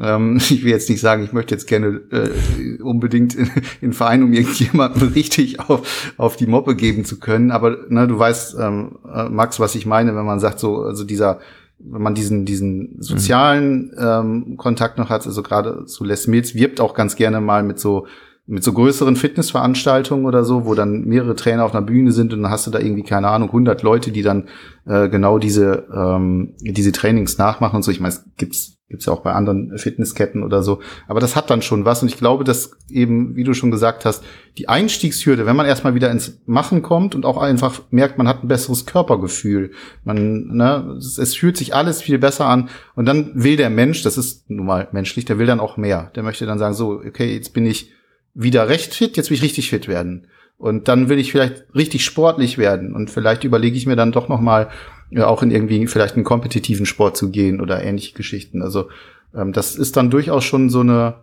Ähm, 0.00 0.36
ich 0.50 0.64
will 0.64 0.70
jetzt 0.70 0.88
nicht 0.88 1.00
sagen, 1.00 1.22
ich 1.22 1.32
möchte 1.32 1.54
jetzt 1.54 1.66
gerne 1.66 2.00
äh, 2.10 2.82
unbedingt 2.82 3.34
in, 3.34 3.50
in 3.80 3.92
Verein, 3.92 4.22
um 4.22 4.32
irgendjemanden 4.32 5.08
richtig 5.14 5.60
auf, 5.60 6.14
auf 6.16 6.36
die 6.36 6.46
Moppe 6.46 6.74
geben 6.74 7.04
zu 7.04 7.18
können. 7.18 7.50
Aber 7.50 7.76
ne, 7.88 8.08
du 8.08 8.18
weißt, 8.18 8.56
ähm, 8.58 8.98
äh, 9.12 9.28
Max, 9.28 9.60
was 9.60 9.74
ich 9.74 9.86
meine, 9.86 10.16
wenn 10.16 10.24
man 10.24 10.40
sagt, 10.40 10.58
so, 10.58 10.82
also 10.82 11.04
dieser, 11.04 11.40
wenn 11.82 12.02
man 12.02 12.14
diesen, 12.14 12.44
diesen 12.44 12.96
sozialen 13.00 13.92
ähm, 13.98 14.56
Kontakt 14.56 14.98
noch 14.98 15.10
hat, 15.10 15.26
also 15.26 15.42
gerade 15.42 15.82
so 15.86 16.04
Les 16.04 16.26
Mills 16.26 16.54
wirbt 16.54 16.80
auch 16.80 16.94
ganz 16.94 17.16
gerne 17.16 17.40
mal 17.40 17.62
mit 17.62 17.78
so 17.78 18.06
mit 18.50 18.64
so 18.64 18.72
größeren 18.72 19.14
Fitnessveranstaltungen 19.14 20.26
oder 20.26 20.42
so, 20.42 20.66
wo 20.66 20.74
dann 20.74 21.04
mehrere 21.04 21.36
Trainer 21.36 21.64
auf 21.64 21.72
einer 21.72 21.86
Bühne 21.86 22.10
sind 22.10 22.32
und 22.32 22.42
dann 22.42 22.50
hast 22.50 22.66
du 22.66 22.72
da 22.72 22.80
irgendwie, 22.80 23.04
keine 23.04 23.28
Ahnung, 23.28 23.50
100 23.50 23.82
Leute, 23.84 24.10
die 24.10 24.22
dann 24.22 24.48
äh, 24.86 25.08
genau 25.08 25.38
diese, 25.38 25.86
ähm, 25.94 26.54
diese 26.60 26.90
Trainings 26.90 27.38
nachmachen 27.38 27.76
und 27.76 27.82
so. 27.84 27.92
Ich 27.92 28.00
meine, 28.00 28.12
es 28.12 28.24
gibt's, 28.36 28.79
gibt's 28.90 29.06
ja 29.06 29.12
auch 29.12 29.20
bei 29.20 29.32
anderen 29.32 29.78
Fitnessketten 29.78 30.42
oder 30.42 30.62
so. 30.62 30.80
Aber 31.06 31.20
das 31.20 31.36
hat 31.36 31.48
dann 31.48 31.62
schon 31.62 31.84
was 31.84 32.02
und 32.02 32.08
ich 32.08 32.18
glaube, 32.18 32.42
dass 32.44 32.72
eben, 32.90 33.36
wie 33.36 33.44
du 33.44 33.54
schon 33.54 33.70
gesagt 33.70 34.04
hast, 34.04 34.24
die 34.58 34.68
Einstiegshürde, 34.68 35.46
wenn 35.46 35.56
man 35.56 35.66
erstmal 35.66 35.94
wieder 35.94 36.10
ins 36.10 36.40
Machen 36.44 36.82
kommt 36.82 37.14
und 37.14 37.24
auch 37.24 37.38
einfach 37.38 37.82
merkt, 37.90 38.18
man 38.18 38.26
hat 38.26 38.42
ein 38.42 38.48
besseres 38.48 38.86
Körpergefühl, 38.86 39.70
man, 40.04 40.48
ne, 40.48 40.96
es, 40.98 41.18
es 41.18 41.36
fühlt 41.36 41.56
sich 41.56 41.74
alles 41.74 42.02
viel 42.02 42.18
besser 42.18 42.46
an 42.46 42.68
und 42.96 43.06
dann 43.06 43.30
will 43.34 43.56
der 43.56 43.70
Mensch, 43.70 44.02
das 44.02 44.18
ist 44.18 44.50
nun 44.50 44.66
mal 44.66 44.88
menschlich, 44.90 45.24
der 45.24 45.38
will 45.38 45.46
dann 45.46 45.60
auch 45.60 45.76
mehr. 45.76 46.10
Der 46.16 46.24
möchte 46.24 46.44
dann 46.44 46.58
sagen, 46.58 46.74
so, 46.74 47.00
okay, 47.06 47.32
jetzt 47.32 47.54
bin 47.54 47.66
ich 47.66 47.92
wieder 48.34 48.68
recht 48.68 48.92
fit, 48.92 49.16
jetzt 49.16 49.30
will 49.30 49.36
ich 49.36 49.42
richtig 49.42 49.70
fit 49.70 49.86
werden. 49.86 50.26
Und 50.58 50.88
dann 50.88 51.08
will 51.08 51.18
ich 51.18 51.32
vielleicht 51.32 51.64
richtig 51.74 52.04
sportlich 52.04 52.58
werden 52.58 52.92
und 52.94 53.08
vielleicht 53.08 53.44
überlege 53.44 53.76
ich 53.76 53.86
mir 53.86 53.96
dann 53.96 54.12
doch 54.12 54.28
noch 54.28 54.40
mal 54.40 54.68
ja, 55.10 55.26
auch 55.26 55.42
in 55.42 55.50
irgendwie 55.50 55.86
vielleicht 55.86 56.14
einen 56.14 56.24
kompetitiven 56.24 56.86
Sport 56.86 57.16
zu 57.16 57.30
gehen 57.30 57.60
oder 57.60 57.82
ähnliche 57.82 58.14
Geschichten. 58.14 58.62
Also 58.62 58.88
ähm, 59.34 59.52
das 59.52 59.76
ist 59.76 59.96
dann 59.96 60.10
durchaus 60.10 60.44
schon 60.44 60.70
so 60.70 60.80
eine 60.80 61.14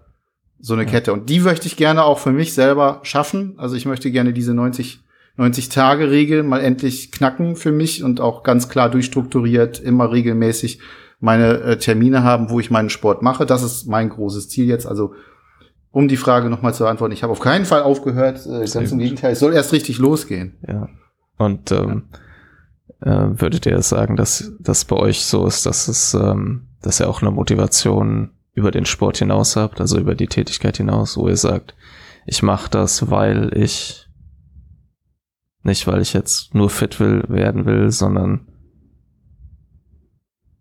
so 0.60 0.74
eine 0.74 0.86
ja. 0.86 0.90
Kette 0.90 1.14
und 1.14 1.30
die 1.30 1.40
möchte 1.40 1.68
ich 1.68 1.78
gerne 1.78 2.04
auch 2.04 2.18
für 2.18 2.32
mich 2.32 2.54
selber 2.54 3.00
schaffen. 3.04 3.54
Also 3.58 3.76
ich 3.76 3.86
möchte 3.86 4.10
gerne 4.12 4.34
diese 4.34 4.54
90 4.54 5.00
90 5.38 5.70
Tage 5.70 6.10
Regel 6.10 6.42
mal 6.42 6.62
endlich 6.62 7.12
knacken 7.12 7.56
für 7.56 7.72
mich 7.72 8.04
und 8.04 8.20
auch 8.20 8.42
ganz 8.42 8.70
klar 8.70 8.90
durchstrukturiert 8.90 9.80
immer 9.80 10.12
regelmäßig 10.12 10.80
meine 11.20 11.60
äh, 11.62 11.78
Termine 11.78 12.24
haben, 12.24 12.50
wo 12.50 12.60
ich 12.60 12.72
meinen 12.72 12.90
Sport 12.90 13.22
mache. 13.22 13.46
Das 13.46 13.64
ist 13.64 13.88
mein 13.88 14.10
großes 14.10 14.50
Ziel 14.50 14.66
jetzt. 14.66 14.88
Also 14.88 15.14
um 15.92 16.08
die 16.08 16.18
Frage 16.18 16.50
nochmal 16.50 16.74
zu 16.74 16.84
beantworten, 16.84 17.14
ich 17.14 17.24
habe 17.24 17.32
auf 17.32 17.40
keinen 17.40 17.66
Fall 17.66 17.82
aufgehört, 17.82 18.46
äh, 18.46 18.66
ganz 18.66 18.92
im 18.92 19.00
Gegenteil, 19.00 19.34
es 19.34 19.40
soll 19.40 19.54
erst 19.54 19.74
richtig 19.74 20.00
losgehen. 20.00 20.56
Ja. 20.68 20.90
Und 21.38 21.72
ähm, 21.72 22.04
äh, 22.12 22.18
würdet 23.00 23.66
ihr 23.66 23.82
sagen, 23.82 24.16
dass 24.16 24.54
das 24.60 24.86
bei 24.86 24.96
euch 24.96 25.26
so 25.26 25.46
ist, 25.46 25.66
dass 25.66 25.88
es, 25.88 26.14
ähm, 26.14 26.68
dass 26.82 27.00
ihr 27.00 27.10
auch 27.10 27.22
eine 27.22 27.32
Motivation 27.32 28.32
über 28.54 28.72
den 28.72 28.86
Sport 28.86 29.18
hinaus 29.18 29.56
habt, 29.56 29.80
also 29.80 30.00
über 30.00 30.16
die 30.16 30.28
Tätigkeit 30.28 30.78
hinaus, 30.78 31.18
wo 31.18 31.28
ihr 31.28 31.38
sagt, 31.38 31.76
ich 32.26 32.42
mache 32.42 32.70
das, 32.70 33.10
weil 33.12 33.56
ich 33.56 34.10
nicht, 35.64 35.86
weil 35.86 36.02
ich 36.02 36.14
jetzt 36.14 36.56
nur 36.56 36.70
fit 36.70 37.00
will, 37.00 37.24
werden 37.28 37.66
will, 37.66 37.92
sondern 37.92 38.48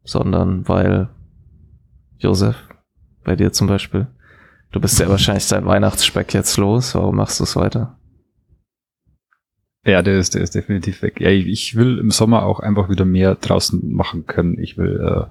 sondern 0.05 0.69
weil 0.69 1.09
Josef, 2.19 2.57
bei 3.25 3.35
dir 3.35 3.53
zum 3.53 3.67
Beispiel, 3.67 4.09
Du 4.77 4.81
bist 4.81 4.99
ja 4.99 5.09
wahrscheinlich 5.09 5.49
dein 5.49 5.65
Weihnachtsspeck 5.65 6.35
jetzt 6.35 6.59
los. 6.59 6.95
Warum 6.95 7.17
machst 7.17 7.41
du 7.41 7.45
es 7.45 7.57
weiter? 7.57 7.96
Ja, 9.87 10.03
der 10.03 10.19
ist, 10.19 10.35
der 10.35 10.43
ist 10.43 10.55
definitiv 10.55 11.01
weg. 11.03 11.21
Ja, 11.21 11.31
ich 11.31 11.77
will 11.77 11.99
im 11.99 12.11
Sommer 12.11 12.43
auch 12.43 12.59
einfach 12.59 12.89
wieder 12.89 13.05
mehr 13.05 13.37
draußen 13.37 13.93
machen 13.93 14.27
können. 14.27 14.59
Ich 14.59 14.77
will 14.77 15.01
äh, 15.01 15.27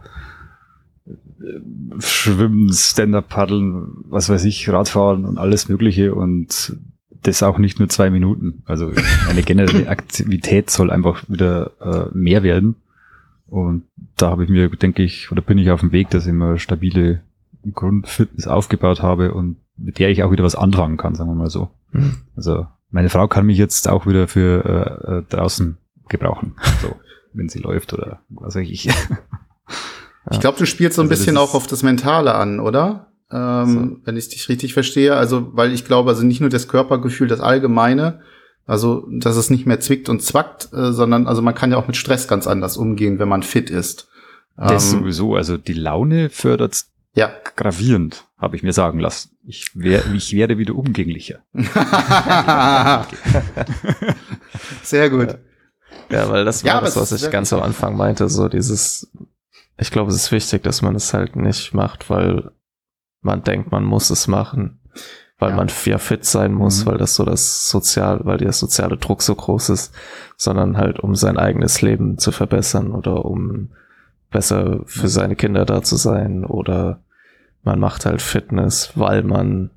schwimmen, 2.00 2.72
Stand-up 2.72 3.28
paddeln, 3.28 3.88
was 4.08 4.30
weiß 4.30 4.46
ich, 4.46 4.70
Radfahren 4.70 5.26
und 5.26 5.38
alles 5.38 5.68
Mögliche 5.68 6.16
und 6.16 6.78
das 7.22 7.44
auch 7.44 7.58
nicht 7.58 7.80
nur 7.80 7.90
zwei 7.90 8.10
Minuten. 8.10 8.64
Also 8.66 8.92
eine 9.30 9.44
generelle 9.44 9.88
Aktivität 9.90 10.70
soll 10.70 10.90
einfach 10.90 11.24
wieder 11.28 11.72
äh, 11.82 12.18
mehr 12.18 12.42
werden. 12.44 12.76
Und 13.48 13.84
da 14.16 14.30
habe 14.30 14.46
ich 14.46 14.50
mir, 14.50 14.70
denke 14.70 15.04
ich, 15.04 15.32
oder 15.32 15.42
bin 15.42 15.58
ich 15.58 15.70
auf 15.70 15.82
dem 15.82 15.92
Weg, 15.92 16.10
dass 16.12 16.24
ich 16.24 16.30
immer 16.30 16.58
stabile 16.60 17.22
Grundfitness 17.74 18.48
aufgebaut 18.48 19.02
habe 19.02 19.34
und 19.34 19.58
mit 19.78 20.00
der 20.00 20.10
ich 20.10 20.24
auch 20.24 20.32
wieder 20.32 20.44
was 20.44 20.56
anfangen 20.56 20.96
kann, 20.98 21.16
sagen 21.16 21.30
wir 21.30 21.36
mal 21.36 21.50
so. 21.50 21.70
Mhm. 21.92 22.16
Also 22.36 22.68
meine 22.96 23.10
Frau 23.10 23.28
kann 23.28 23.46
mich 23.46 23.58
jetzt 23.58 23.90
auch 23.90 24.08
wieder 24.08 24.30
für 24.30 24.64
äh, 24.64 25.18
äh, 25.18 25.24
draußen 25.28 25.78
gebrauchen, 26.08 26.56
so 26.82 26.96
wenn 27.34 27.50
sie 27.50 27.60
läuft 27.60 27.92
oder 27.92 28.22
was 28.30 28.56
weiß 28.56 28.70
ich. 28.70 28.88
ich 30.32 30.40
glaube, 30.40 30.58
du 30.58 30.66
spielst 30.66 30.96
so 30.96 31.02
ein 31.02 31.10
also 31.10 31.20
bisschen 31.20 31.36
auch 31.36 31.56
auf 31.56 31.68
das 31.68 31.84
Mentale 31.84 32.36
an, 32.36 32.62
oder? 32.62 33.12
Ähm, 33.30 33.68
so. 33.68 34.06
Wenn 34.06 34.16
ich 34.16 34.30
dich 34.30 34.48
richtig 34.48 34.74
verstehe. 34.74 35.18
Also, 35.18 35.50
weil 35.58 35.74
ich 35.74 35.84
glaube, 35.84 36.10
also 36.10 36.24
nicht 36.24 36.40
nur 36.40 36.50
das 36.50 36.70
Körpergefühl, 36.70 37.28
das 37.28 37.42
Allgemeine, 37.42 38.22
also 38.66 39.06
dass 39.12 39.36
es 39.36 39.50
nicht 39.50 39.66
mehr 39.66 39.82
zwickt 39.82 40.08
und 40.08 40.22
zwackt, 40.22 40.72
äh, 40.72 40.94
sondern 40.94 41.28
also 41.28 41.42
man 41.42 41.54
kann 41.54 41.72
ja 41.72 41.78
auch 41.78 41.88
mit 41.88 41.98
Stress 41.98 42.30
ganz 42.30 42.48
anders 42.48 42.78
umgehen, 42.78 43.20
wenn 43.20 43.28
man 43.28 43.44
fit 43.44 43.70
ist. 43.70 44.08
Das 44.56 44.94
ähm, 44.94 45.00
sowieso, 45.00 45.36
also 45.36 45.58
die 45.58 45.74
Laune 45.74 46.30
fördert 46.30 46.86
ja. 47.16 47.32
Gravierend, 47.56 48.26
habe 48.38 48.56
ich 48.56 48.64
mir 48.64 48.74
sagen 48.74 49.00
lassen. 49.00 49.38
Ich, 49.48 49.72
wär, 49.74 50.06
ich 50.14 50.34
werde 50.34 50.58
wieder 50.58 50.76
umgänglicher. 50.76 51.40
Sehr 54.84 55.10
gut. 55.10 55.38
Ja, 56.10 56.30
weil 56.30 56.46
das 56.46 56.64
war 56.64 56.76
ja, 56.76 56.82
das, 56.82 56.96
was 56.98 57.12
ich 57.12 57.32
ganz 57.32 57.54
am 57.54 57.62
Anfang 57.62 57.96
meinte, 57.96 58.30
so 58.30 58.48
dieses, 58.50 59.12
ich 59.78 59.92
glaube, 59.92 60.12
es 60.12 60.18
ist 60.18 60.32
wichtig, 60.32 60.64
dass 60.64 60.82
man 60.82 60.96
es 60.96 61.14
halt 61.14 61.36
nicht 61.36 61.74
macht, 61.74 62.10
weil 62.10 62.52
man 63.22 63.44
denkt, 63.44 63.72
man 63.72 63.84
muss 63.84 64.10
es 64.10 64.28
machen, 64.28 64.80
weil 65.40 65.52
ja. 65.52 65.56
man 65.56 65.70
ja 65.86 65.98
fit 65.98 66.26
sein 66.26 66.54
muss, 66.54 66.84
mhm. 66.84 66.92
weil 66.92 66.98
das 66.98 67.16
so 67.16 67.24
das 67.24 67.70
sozial, 67.70 68.22
weil 68.24 68.38
der 68.38 68.52
soziale 68.52 68.98
Druck 68.98 69.22
so 69.22 69.36
groß 69.36 69.70
ist, 69.70 69.94
sondern 70.38 70.78
halt 70.78 71.00
um 71.00 71.16
sein 71.16 71.38
eigenes 71.38 71.82
Leben 71.82 72.18
zu 72.18 72.32
verbessern 72.32 72.92
oder 72.92 73.26
um 73.26 73.72
besser 74.32 74.82
für 74.86 75.08
seine 75.08 75.36
Kinder 75.36 75.66
da 75.66 75.82
zu 75.82 75.96
sein 75.96 76.46
oder 76.46 77.02
man 77.66 77.80
macht 77.80 78.06
halt 78.06 78.22
Fitness, 78.22 78.92
weil 78.96 79.24
man 79.24 79.72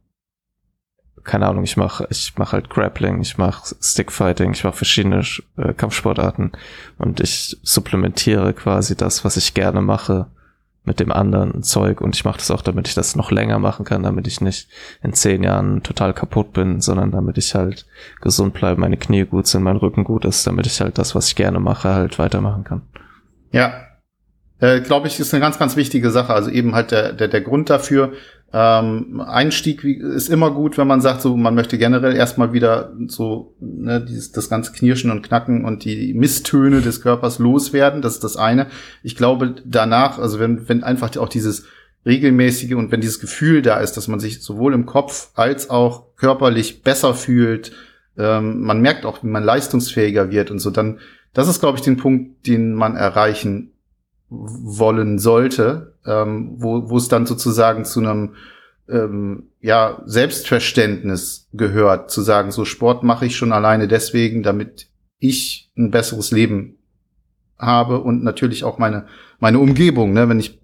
keine 1.24 1.46
Ahnung, 1.46 1.64
ich 1.64 1.76
mache 1.76 2.06
ich 2.10 2.32
mach 2.38 2.52
halt 2.52 2.70
Grappling, 2.70 3.20
ich 3.20 3.36
mache 3.36 3.74
Stickfighting, 3.80 4.52
ich 4.52 4.64
mache 4.64 4.76
verschiedene 4.76 5.22
äh, 5.58 5.74
Kampfsportarten 5.74 6.52
und 6.96 7.20
ich 7.20 7.58
supplementiere 7.62 8.54
quasi 8.54 8.96
das, 8.96 9.24
was 9.24 9.36
ich 9.36 9.52
gerne 9.52 9.82
mache 9.82 10.26
mit 10.84 11.00
dem 11.00 11.12
anderen 11.12 11.62
Zeug 11.62 12.00
und 12.00 12.16
ich 12.16 12.24
mache 12.24 12.38
das 12.38 12.50
auch, 12.50 12.62
damit 12.62 12.88
ich 12.88 12.94
das 12.94 13.14
noch 13.14 13.30
länger 13.30 13.58
machen 13.58 13.84
kann, 13.84 14.04
damit 14.04 14.26
ich 14.26 14.40
nicht 14.40 14.68
in 15.02 15.12
zehn 15.12 15.42
Jahren 15.42 15.82
total 15.82 16.14
kaputt 16.14 16.54
bin, 16.54 16.80
sondern 16.80 17.10
damit 17.10 17.36
ich 17.36 17.54
halt 17.54 17.84
gesund 18.22 18.54
bleibe, 18.54 18.80
meine 18.80 18.96
Knie 18.96 19.26
gut 19.26 19.46
sind, 19.46 19.64
mein 19.64 19.76
Rücken 19.76 20.04
gut 20.04 20.24
ist, 20.24 20.46
damit 20.46 20.66
ich 20.66 20.80
halt 20.80 20.96
das, 20.96 21.14
was 21.14 21.28
ich 21.28 21.36
gerne 21.36 21.60
mache, 21.60 21.90
halt 21.90 22.18
weitermachen 22.18 22.64
kann. 22.64 22.82
Ja, 23.52 23.87
äh, 24.60 24.80
glaube 24.80 25.08
ich, 25.08 25.20
ist 25.20 25.32
eine 25.32 25.40
ganz, 25.40 25.58
ganz 25.58 25.76
wichtige 25.76 26.10
Sache. 26.10 26.34
Also 26.34 26.50
eben 26.50 26.74
halt 26.74 26.90
der, 26.90 27.12
der, 27.12 27.28
der 27.28 27.40
Grund 27.40 27.70
dafür, 27.70 28.12
Ähm, 28.50 29.20
Einstieg 29.20 29.84
ist 29.84 30.30
immer 30.30 30.50
gut, 30.50 30.78
wenn 30.78 30.86
man 30.86 31.02
sagt, 31.02 31.20
so 31.20 31.36
man 31.36 31.54
möchte 31.54 31.76
generell 31.76 32.16
erstmal 32.16 32.54
wieder 32.54 32.94
so 33.06 33.54
ne, 33.60 34.00
dieses, 34.00 34.32
das 34.32 34.48
ganze 34.48 34.72
Knirschen 34.72 35.10
und 35.10 35.20
Knacken 35.20 35.66
und 35.66 35.84
die 35.84 36.14
Misstöne 36.14 36.80
des 36.80 37.02
Körpers 37.02 37.38
loswerden. 37.38 38.00
Das 38.00 38.14
ist 38.14 38.24
das 38.24 38.38
eine. 38.38 38.68
Ich 39.02 39.16
glaube 39.16 39.56
danach, 39.66 40.18
also 40.18 40.38
wenn, 40.38 40.66
wenn 40.66 40.82
einfach 40.82 41.14
auch 41.18 41.28
dieses 41.28 41.66
regelmäßige 42.06 42.72
und 42.72 42.90
wenn 42.90 43.02
dieses 43.02 43.20
Gefühl 43.20 43.60
da 43.60 43.80
ist, 43.80 43.98
dass 43.98 44.08
man 44.08 44.18
sich 44.18 44.40
sowohl 44.42 44.72
im 44.72 44.86
Kopf 44.86 45.28
als 45.34 45.68
auch 45.68 46.16
körperlich 46.16 46.82
besser 46.82 47.12
fühlt, 47.12 47.72
ähm, 48.16 48.62
man 48.62 48.80
merkt 48.80 49.04
auch, 49.04 49.22
wie 49.22 49.28
man 49.28 49.44
leistungsfähiger 49.44 50.30
wird 50.30 50.50
und 50.50 50.58
so, 50.58 50.70
dann, 50.70 51.00
das 51.34 51.48
ist, 51.48 51.60
glaube 51.60 51.76
ich, 51.76 51.84
den 51.84 51.98
Punkt, 51.98 52.46
den 52.46 52.72
man 52.72 52.96
erreichen 52.96 53.72
wollen 54.30 55.18
sollte, 55.18 55.94
ähm, 56.04 56.54
wo, 56.58 56.90
wo 56.90 56.96
es 56.96 57.08
dann 57.08 57.26
sozusagen 57.26 57.84
zu 57.84 58.00
einem 58.00 58.34
ähm, 58.88 59.44
ja, 59.60 60.02
Selbstverständnis 60.06 61.48
gehört, 61.52 62.10
zu 62.10 62.22
sagen, 62.22 62.50
so 62.50 62.64
Sport 62.64 63.02
mache 63.02 63.26
ich 63.26 63.36
schon 63.36 63.52
alleine 63.52 63.88
deswegen, 63.88 64.42
damit 64.42 64.88
ich 65.18 65.70
ein 65.76 65.90
besseres 65.90 66.30
Leben 66.30 66.76
habe 67.58 68.00
und 68.00 68.22
natürlich 68.22 68.64
auch 68.64 68.78
meine, 68.78 69.06
meine 69.40 69.58
Umgebung, 69.58 70.12
ne, 70.12 70.28
wenn 70.28 70.40
ich 70.40 70.60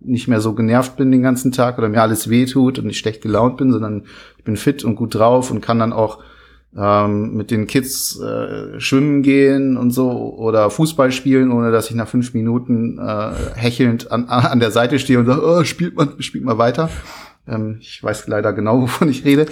nicht 0.00 0.28
mehr 0.28 0.40
so 0.40 0.54
genervt 0.54 0.96
bin 0.96 1.10
den 1.10 1.22
ganzen 1.22 1.52
Tag 1.52 1.78
oder 1.78 1.88
mir 1.88 2.02
alles 2.02 2.30
wehtut 2.30 2.78
und 2.78 2.88
ich 2.88 2.98
schlecht 2.98 3.22
gelaunt 3.22 3.56
bin, 3.56 3.72
sondern 3.72 4.04
ich 4.38 4.44
bin 4.44 4.56
fit 4.56 4.84
und 4.84 4.96
gut 4.96 5.14
drauf 5.14 5.50
und 5.50 5.60
kann 5.60 5.78
dann 5.78 5.92
auch 5.92 6.22
ähm, 6.76 7.34
mit 7.34 7.50
den 7.50 7.66
Kids 7.66 8.20
äh, 8.20 8.78
schwimmen 8.80 9.22
gehen 9.22 9.76
und 9.76 9.90
so 9.90 10.34
oder 10.36 10.70
Fußball 10.70 11.12
spielen, 11.12 11.50
ohne 11.50 11.70
dass 11.70 11.90
ich 11.90 11.96
nach 11.96 12.08
fünf 12.08 12.34
Minuten 12.34 12.98
äh, 12.98 13.32
hechelnd 13.54 14.12
an, 14.12 14.28
an 14.28 14.60
der 14.60 14.70
Seite 14.70 14.98
stehe 14.98 15.18
und 15.18 15.26
sage, 15.26 15.42
oh, 15.44 15.64
spielt 15.64 15.96
mal, 15.96 16.08
spielt 16.20 16.44
mal 16.44 16.58
weiter. 16.58 16.90
Ähm, 17.46 17.78
ich 17.80 18.02
weiß 18.02 18.28
leider 18.28 18.52
genau, 18.52 18.82
wovon 18.82 19.08
ich 19.08 19.24
rede. 19.24 19.46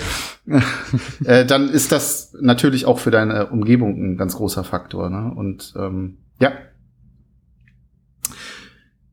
äh, 1.25 1.47
dann 1.47 1.69
ist 1.69 1.93
das 1.93 2.35
natürlich 2.41 2.85
auch 2.85 2.99
für 2.99 3.11
deine 3.11 3.47
Umgebung 3.47 3.97
ein 3.97 4.17
ganz 4.17 4.37
großer 4.37 4.65
Faktor. 4.65 5.09
Ne? 5.09 5.33
Und 5.35 5.75
ähm, 5.79 6.19
ja, 6.39 6.53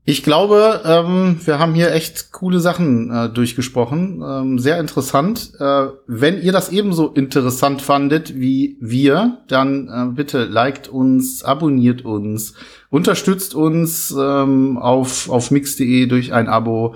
ich 0.05 0.21
glaube, 0.21 0.81
ähm, 0.83 1.39
wir 1.45 1.59
haben 1.59 1.73
hier 1.73 1.93
echt 1.93 2.33
coole 2.33 2.59
Sachen 2.59 3.09
äh, 3.09 3.29
durchgesprochen. 3.29 4.21
Ähm, 4.21 4.59
sehr 4.59 4.77
interessant. 4.77 5.53
Äh, 5.59 5.87
wenn 6.07 6.41
ihr 6.41 6.51
das 6.51 6.73
ebenso 6.73 7.07
interessant 7.07 7.81
fandet 7.81 8.35
wie 8.35 8.75
wir, 8.81 9.37
dann 9.47 9.87
äh, 9.87 10.13
bitte 10.13 10.43
liked 10.43 10.89
uns, 10.89 11.43
abonniert 11.43 12.03
uns, 12.03 12.53
unterstützt 12.89 13.55
uns 13.55 14.13
ähm, 14.17 14.77
auf, 14.77 15.29
auf 15.29 15.51
mix.de 15.51 16.05
durch 16.07 16.33
ein 16.33 16.49
Abo 16.49 16.95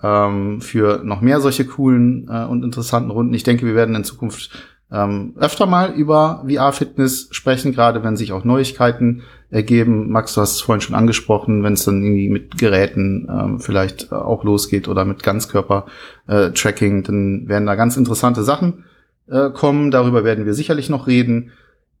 ähm, 0.00 0.60
für 0.60 1.00
noch 1.02 1.20
mehr 1.20 1.40
solche 1.40 1.64
coolen 1.64 2.28
äh, 2.30 2.44
und 2.44 2.62
interessanten 2.62 3.10
Runden. 3.10 3.34
Ich 3.34 3.42
denke, 3.42 3.66
wir 3.66 3.74
werden 3.74 3.96
in 3.96 4.04
Zukunft 4.04 4.50
ähm, 4.92 5.34
öfter 5.36 5.66
mal 5.66 5.92
über 5.92 6.44
VR-Fitness 6.48 7.28
sprechen, 7.30 7.72
gerade 7.72 8.04
wenn 8.04 8.16
sich 8.16 8.32
auch 8.32 8.44
Neuigkeiten 8.44 9.22
ergeben. 9.50 10.10
Max, 10.10 10.34
du 10.34 10.40
hast 10.40 10.52
es 10.52 10.60
vorhin 10.60 10.80
schon 10.80 10.94
angesprochen, 10.94 11.62
wenn 11.62 11.74
es 11.74 11.84
dann 11.84 12.02
irgendwie 12.02 12.28
mit 12.28 12.58
Geräten 12.58 13.28
ähm, 13.30 13.60
vielleicht 13.60 14.10
äh, 14.12 14.14
auch 14.14 14.44
losgeht 14.44 14.88
oder 14.88 15.04
mit 15.04 15.22
Ganzkörper-Tracking, 15.22 16.98
äh, 17.00 17.02
dann 17.02 17.48
werden 17.48 17.66
da 17.66 17.74
ganz 17.74 17.96
interessante 17.96 18.42
Sachen 18.42 18.84
äh, 19.28 19.50
kommen. 19.50 19.90
Darüber 19.90 20.24
werden 20.24 20.46
wir 20.46 20.54
sicherlich 20.54 20.90
noch 20.90 21.06
reden. 21.06 21.52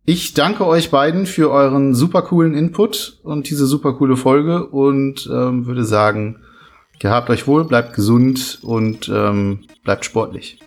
Ich 0.04 0.34
danke 0.34 0.66
euch 0.66 0.90
beiden 0.90 1.24
für 1.24 1.50
euren 1.50 1.94
super 1.94 2.22
coolen 2.22 2.54
Input 2.54 3.20
und 3.22 3.48
diese 3.48 3.66
super 3.66 3.94
coole 3.94 4.16
Folge 4.16 4.66
und 4.66 5.28
ähm, 5.32 5.66
würde 5.66 5.84
sagen, 5.84 6.40
gehabt 6.98 7.30
euch 7.30 7.46
wohl, 7.46 7.64
bleibt 7.64 7.94
gesund 7.94 8.58
und 8.62 9.08
ähm, 9.08 9.60
bleibt 9.82 10.04
sportlich. 10.04 10.58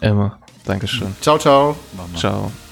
Immer. 0.00 0.38
Dankeschön. 0.68 1.16
Ciao, 1.22 1.38
ciao. 1.38 1.76
Ciao. 1.96 2.18
Ciao. 2.18 2.67